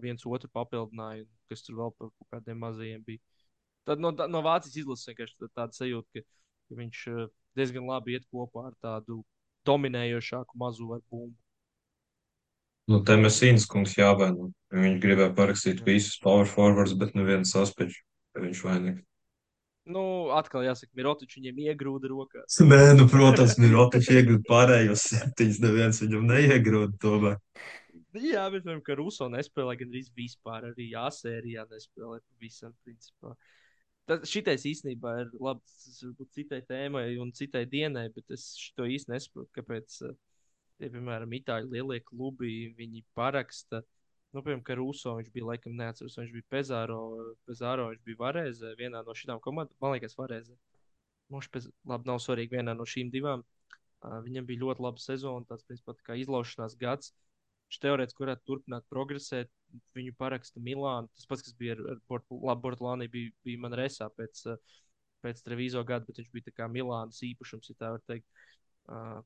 viens 0.03 0.23
otru 0.27 0.49
papildināja, 0.55 1.27
kas 1.51 1.65
tur 1.67 1.81
vēl 1.81 1.95
par 1.99 2.11
kaut 2.11 2.29
kādiem 2.37 2.61
mazajiem 2.63 3.05
bija. 3.07 3.21
Tad 3.85 4.01
no, 4.01 4.13
no 4.13 4.43
Vācijas 4.45 4.79
izlases 4.81 5.11
vienkārši 5.11 5.39
tā- 5.43 5.51
tāda 5.61 5.77
sajūta, 5.77 6.09
ka, 6.15 6.23
ka 6.69 6.79
viņš 6.79 7.01
diezgan 7.59 7.89
labi 7.91 8.15
iet 8.17 8.29
kopā 8.33 8.69
ar 8.71 8.77
tādu 8.81 9.23
dominējošāku 9.69 10.61
mazu 10.61 10.93
ar 10.95 11.03
bumbu. 11.11 11.37
Nu, 12.89 13.01
te 13.01 13.17
Mesīnas 13.17 13.65
kungs 13.69 13.95
jāvēl. 13.97 14.51
Viņš 14.75 14.99
gribēja 15.01 15.33
parakstīt 15.37 15.81
visus 15.87 16.19
power 16.21 16.45
forwards, 16.49 16.93
bet 17.01 17.15
neviens 17.17 17.55
saspēļ, 17.57 17.95
ka 18.35 18.43
viņš 18.45 18.65
vainīgs. 18.67 19.05
Nu, 19.85 20.03
atkal 20.33 20.65
jāsaka, 20.65 20.95
Mirotičs 20.97 21.37
viņiem 21.37 21.59
iegrūda 21.67 22.09
rokās. 22.09 22.57
Nē, 22.65 22.95
nu, 22.97 23.05
protams, 23.11 23.59
Mirotičs 23.61 24.09
iegūda 24.15 24.41
pārējos 24.49 25.03
septiņus, 25.11 25.59
neviens 25.61 26.01
viņam 26.01 26.25
neiegrūda 26.31 26.97
tomēr. 27.03 27.37
Jā, 28.15 28.47
bet 28.49 28.63
piemēram, 28.63 28.81
ka 28.87 28.97
Ruso 28.97 29.27
nespēlē 29.29 29.75
gandrīz 29.81 30.09
vispār, 30.17 30.71
arī 30.71 30.87
jāsērijā 30.93 31.67
nespēlē 31.69 32.21
pavisam 32.23 32.73
principā. 32.87 33.35
Tas 34.09 34.29
šitais 34.29 34.65
īstenībā 34.69 35.15
ir 35.23 35.33
labs, 35.43 35.75
tas 35.83 36.01
varbūt 36.05 36.33
citai 36.37 36.61
tēmai 36.69 37.07
un 37.21 37.33
citai 37.37 37.65
dienai, 37.69 38.07
bet 38.15 38.31
es 38.37 38.47
to 38.77 38.87
īsti 38.89 39.13
nesaprotu, 39.13 39.51
kāpēc, 39.59 39.97
eh, 40.09 40.17
tie, 40.79 40.91
piemēram, 40.93 41.35
itāļu 41.41 41.73
lielie 41.73 42.01
klubi, 42.05 42.55
viņi 42.79 43.05
paraksta, 43.17 43.83
nu, 44.35 44.43
piemēram, 44.43 44.63
ka 44.67 44.77
Ruso 44.79 45.15
viņš 45.19 45.31
bija, 45.35 45.49
laikam, 45.53 45.75
neatceros, 45.79 46.17
viņš 46.19 46.33
bija 46.35 46.51
Pezāro, 46.51 47.01
Pezāro 47.49 47.89
viņš 47.93 48.05
bija 48.07 48.21
Varēzē, 48.21 48.73
vienā 48.79 49.03
no 49.07 49.15
šīm 49.17 49.39
komandām, 49.43 49.79
man 49.83 49.95
liekas, 49.95 50.17
Varēzē. 50.19 50.57
Moši, 51.33 51.51
pez, 51.55 51.69
labi, 51.89 52.09
nav 52.11 52.21
svarīgi 52.21 52.59
vienā 52.59 52.75
no 52.77 52.87
šīm 52.89 53.13
divām. 53.15 53.45
Uh, 54.05 54.19
viņam 54.27 54.47
bija 54.49 54.61
ļoti 54.61 54.85
laba 54.85 55.01
sezona, 55.01 55.47
tāds, 55.49 55.65
principā, 55.69 55.95
tā 55.97 56.05
kā 56.05 56.17
izlaušanās 56.21 56.77
gads. 56.81 57.15
Viņš 57.71 57.81
teorētiski 57.81 58.25
varētu 58.27 58.45
turpināt 58.51 58.85
progresēt. 58.93 59.53
Viņu 59.97 60.13
paraksta 60.19 60.61
Milāna. 60.63 61.09
Tas 61.17 61.31
pats, 61.31 61.47
kas 61.47 61.57
bija 61.59 61.79
ar, 61.79 61.85
ar 61.95 62.03
Port, 62.11 62.27
Bortlānī, 62.63 63.09
bija, 63.11 63.33
bija 63.47 63.63
man 63.63 63.75
resā 63.79 64.11
pēc, 64.19 64.45
pēc 65.25 65.41
Trevizo 65.47 65.83
gada, 65.89 66.05
bet 66.07 66.21
viņš 66.21 66.29
bija 66.35 66.55
kā 66.59 66.69
Milānas 66.71 67.23
īpašums, 67.25 67.73
ja 67.73 67.79
tā 67.81 67.95
var 67.97 68.05
teikt. 68.11 68.29
Uh, 68.85 69.23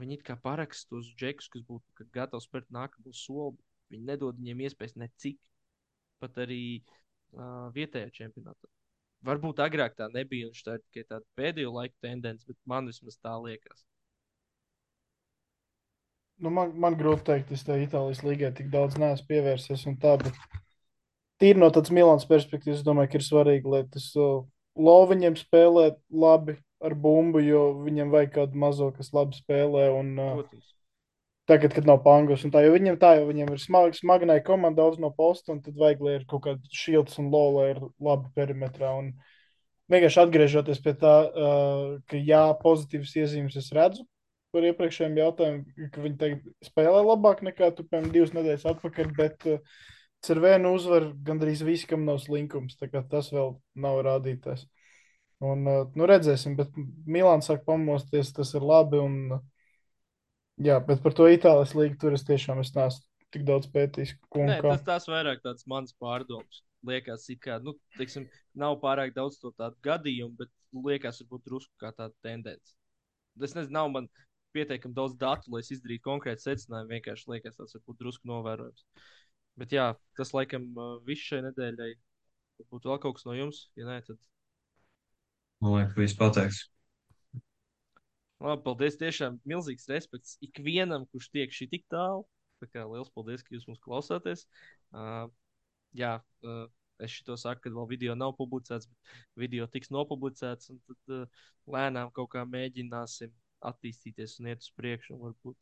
viņi 0.00 0.18
it 0.18 0.24
kā 0.24 0.38
paraksta 0.40 0.96
uz 0.96 1.12
džekus, 1.20 1.50
kas 1.52 1.66
būtu 1.68 1.98
ka 2.00 2.08
gatavi 2.16 2.46
spērt 2.46 2.72
nākamo 2.74 3.12
soli. 3.12 3.60
Viņi 3.92 4.08
nedod 4.10 4.38
viņiem 4.38 4.64
iespējas 4.66 4.96
necik, 5.00 5.38
pat 6.22 6.36
arī 6.44 6.62
uh, 6.78 7.68
vietējā 7.74 8.10
čempionātā. 8.20 8.68
Varbūt 9.26 9.60
agrāk 9.64 9.96
tā 9.98 10.06
nebija, 10.14 10.50
un 10.50 10.58
tā 10.64 10.76
ir 10.78 10.82
tikai 10.86 11.04
tāda 11.08 11.24
pēdējo 11.38 11.72
laiku 11.74 11.96
tendence, 12.04 12.46
bet 12.46 12.58
man 12.70 12.86
vismaz 12.90 13.18
tā 13.18 13.34
liekas. 13.42 13.82
Nu, 16.38 16.52
man, 16.54 16.70
man 16.78 16.94
grūti 16.94 17.24
pateikt, 17.26 17.50
es 17.56 17.64
tam 17.66 17.80
Itālijas 17.82 18.22
līgai 18.22 18.52
tik 18.54 18.68
daudz 18.70 18.94
neesmu 19.00 19.26
pievērsies. 19.26 19.82
Tā, 19.98 20.14
bet 20.22 20.38
tīri 21.42 21.58
no 21.58 21.72
tādas 21.74 21.90
Milānas 21.94 22.28
perspektīvas, 22.30 22.84
domāju, 22.86 23.10
ka 23.10 23.18
ir 23.18 23.26
svarīgi, 23.26 23.72
lai 23.72 23.82
tas 23.90 24.06
uh, 24.14 24.44
Loviņiem 24.78 25.34
spēlē 25.34 25.88
labi 26.14 26.54
ar 26.78 26.94
bumbu, 26.94 27.42
jo 27.42 27.64
viņam 27.82 28.14
vajag 28.14 28.34
kādu 28.36 28.62
mazo, 28.62 28.92
kas 28.94 29.10
labi 29.16 29.34
spēlē. 29.34 29.88
Un, 29.98 30.14
uh, 30.14 30.36
Protams. 30.38 30.77
Tagad, 31.48 31.72
kad 31.72 31.86
nav 31.88 32.02
pangos, 32.04 32.44
un 32.44 32.52
tā 32.52 32.62
jau 32.64 32.74
viņam 32.74 32.98
tā, 33.00 33.14
jo 33.18 33.28
viņam 33.30 33.54
ir 33.54 33.62
smag, 33.62 33.96
smagnai 33.96 34.38
komanda 34.44 34.82
daudz 34.82 35.00
no 35.00 35.08
posta, 35.16 35.54
un 35.54 35.62
tad 35.64 35.78
vajag, 35.80 36.04
lai 36.04 36.14
ir 36.18 36.26
kaut 36.28 36.44
kāda 36.44 36.78
šilts 36.80 37.18
un 37.22 37.30
lola 37.32 37.70
ir 37.70 37.80
labi 38.04 38.28
perimetrā. 38.36 38.92
Un 39.00 39.14
vienkārši 39.92 40.22
atgriežoties 40.24 40.82
pie 40.84 40.94
tā, 41.00 41.16
uh, 41.24 41.90
ka 42.10 42.20
jā, 42.20 42.44
pozitīvas 42.62 43.16
iezīmes 43.22 43.56
es 43.60 43.72
redzu 43.76 44.04
par 44.52 44.64
iepriekšējiem 44.64 45.18
jautājumiem, 45.20 45.90
ka 45.92 46.04
viņi 46.04 46.18
tagad 46.20 46.44
spēlē 46.64 47.02
labāk 47.04 47.42
nekā 47.44 47.68
tu, 47.76 47.84
piemēram, 47.84 48.12
divas 48.12 48.32
nedēļas 48.36 48.68
atpakaļ, 48.70 49.10
bet 49.16 49.48
uh, 49.48 49.82
ar 50.32 50.40
vienu 50.44 50.72
uzvaru 50.76 51.12
gandrīz 51.24 51.64
visi, 51.64 51.88
kam 51.88 52.04
nav 52.08 52.20
slinkums, 52.24 52.76
tā 52.80 52.88
kā 52.92 53.04
tas 53.08 53.28
vēl 53.32 53.54
nav 53.76 54.00
rādītājs. 54.04 54.64
Un, 55.44 55.64
uh, 55.68 55.84
nu, 55.96 56.08
redzēsim, 56.08 56.56
bet 56.60 56.76
Milāns 57.08 57.48
sāk 57.48 57.64
pamosties, 57.68 58.34
tas 58.36 58.52
ir 58.58 58.64
labi. 58.64 59.00
Un, 59.00 59.38
uh, 59.38 59.46
jā, 60.62 60.78
bet 60.84 61.02
par 61.04 61.14
to 61.16 61.28
Itālijas 61.30 61.74
līgu 61.78 61.98
tur 62.02 62.16
es 62.16 62.26
tiešām 62.28 62.62
es 62.62 62.72
neesmu 62.76 63.04
tik 63.34 63.44
daudz 63.48 63.68
pētījis. 63.72 64.14
Nē, 64.38 64.60
kā. 64.62 64.72
tas, 64.72 64.84
tas 64.86 65.08
vairāk 65.10 65.42
tāds 65.44 65.66
mans 65.68 65.94
pārdoms. 66.00 66.62
Liekas, 66.88 67.26
kā, 67.42 67.58
nu, 67.60 67.74
teiksim, 67.96 68.28
nav 68.56 68.78
pārāk 68.82 69.10
daudz 69.16 69.40
to 69.42 69.50
tādu 69.58 69.76
gadījumu, 69.84 70.36
bet 70.38 70.52
liekas, 70.86 71.18
varbūt 71.24 71.48
drusku 71.50 71.74
kā 71.82 71.90
tāda 71.90 72.14
tendence. 72.24 72.76
Es 73.42 73.56
nezinu, 73.56 73.74
nav 73.74 73.90
man 73.94 74.08
pietiekami 74.56 74.96
daudz 74.96 75.16
datu, 75.18 75.50
lai 75.52 75.60
es 75.64 75.72
izdarītu 75.74 76.06
konkrētu 76.06 76.46
secinājumu. 76.46 76.92
Vienkārši 76.94 77.32
liekas, 77.34 77.58
tas 77.58 77.76
varbūt 77.76 78.00
drusku 78.00 78.30
novērojams. 78.30 78.86
Bet 79.58 79.74
jā, 79.74 79.90
tas 80.16 80.32
laikam 80.32 80.70
viss 81.06 81.26
šai 81.28 81.42
nedēļai. 81.50 81.92
Būtu 82.70 82.90
vēl 82.90 83.02
kaut 83.02 83.18
kas 83.18 83.26
no 83.26 83.36
jums, 83.36 83.66
ja 83.78 83.86
nē, 83.86 84.00
tad 84.06 84.18
Man 85.58 85.74
liekas, 85.74 85.94
viss 85.98 86.18
pateiks. 86.18 86.60
Labi, 88.42 88.64
paldies. 88.64 88.98
Tiešām 89.00 89.38
milzīgs 89.48 89.88
respekts 89.90 90.38
ikvienam, 90.44 91.06
kurš 91.12 91.30
tiek 91.34 91.54
šī 91.54 91.68
tik 91.74 91.86
tālu. 91.92 92.26
Tā 92.62 92.68
kā 92.72 92.86
liels 92.90 93.10
paldies, 93.14 93.44
ka 93.46 93.54
jūs 93.54 93.68
mūs 93.70 93.82
klausāties. 93.82 94.44
Uh, 94.90 95.28
jā, 95.96 96.16
uh, 96.46 96.64
es 97.02 97.14
šo 97.14 97.36
saku, 97.38 97.66
kad 97.66 97.76
vēl 97.76 97.86
video 97.90 98.16
nav 98.18 98.34
publicēts, 98.38 98.88
bet 98.90 99.44
video 99.44 99.68
tiks 99.70 99.92
nopublicēts. 99.94 100.72
Un 100.74 100.80
tad 100.88 101.14
uh, 101.14 101.44
lēnām 101.70 102.10
kaut 102.16 102.32
kā 102.34 102.44
mēģināsim 102.48 103.34
attīstīties 103.68 104.38
un 104.40 104.52
iet 104.52 104.62
uz 104.62 104.72
priekšu, 104.78 105.14
un 105.16 105.28
varbūt 105.28 105.58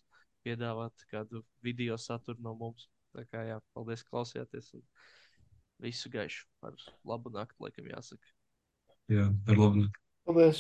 piedāvāt 0.47 1.07
kādu 1.11 1.45
video 1.65 1.99
saturu 2.01 2.45
no 2.45 2.55
mums. 2.59 2.89
Tā 3.17 3.25
kā 3.33 3.45
jā, 3.49 3.61
paldies, 3.77 4.05
ka 4.05 4.17
klausījāties. 4.17 4.73
Un 4.77 4.85
visu 5.85 6.13
gaišu 6.13 6.47
ar 6.65 6.77
labu 7.05 7.33
nakti, 7.33 7.57
laikam 7.65 7.89
jāsaka. 7.93 8.35
Jā, 9.13 9.29
ar 9.49 9.61
labu. 9.61 9.89
Paldies! 10.27 10.55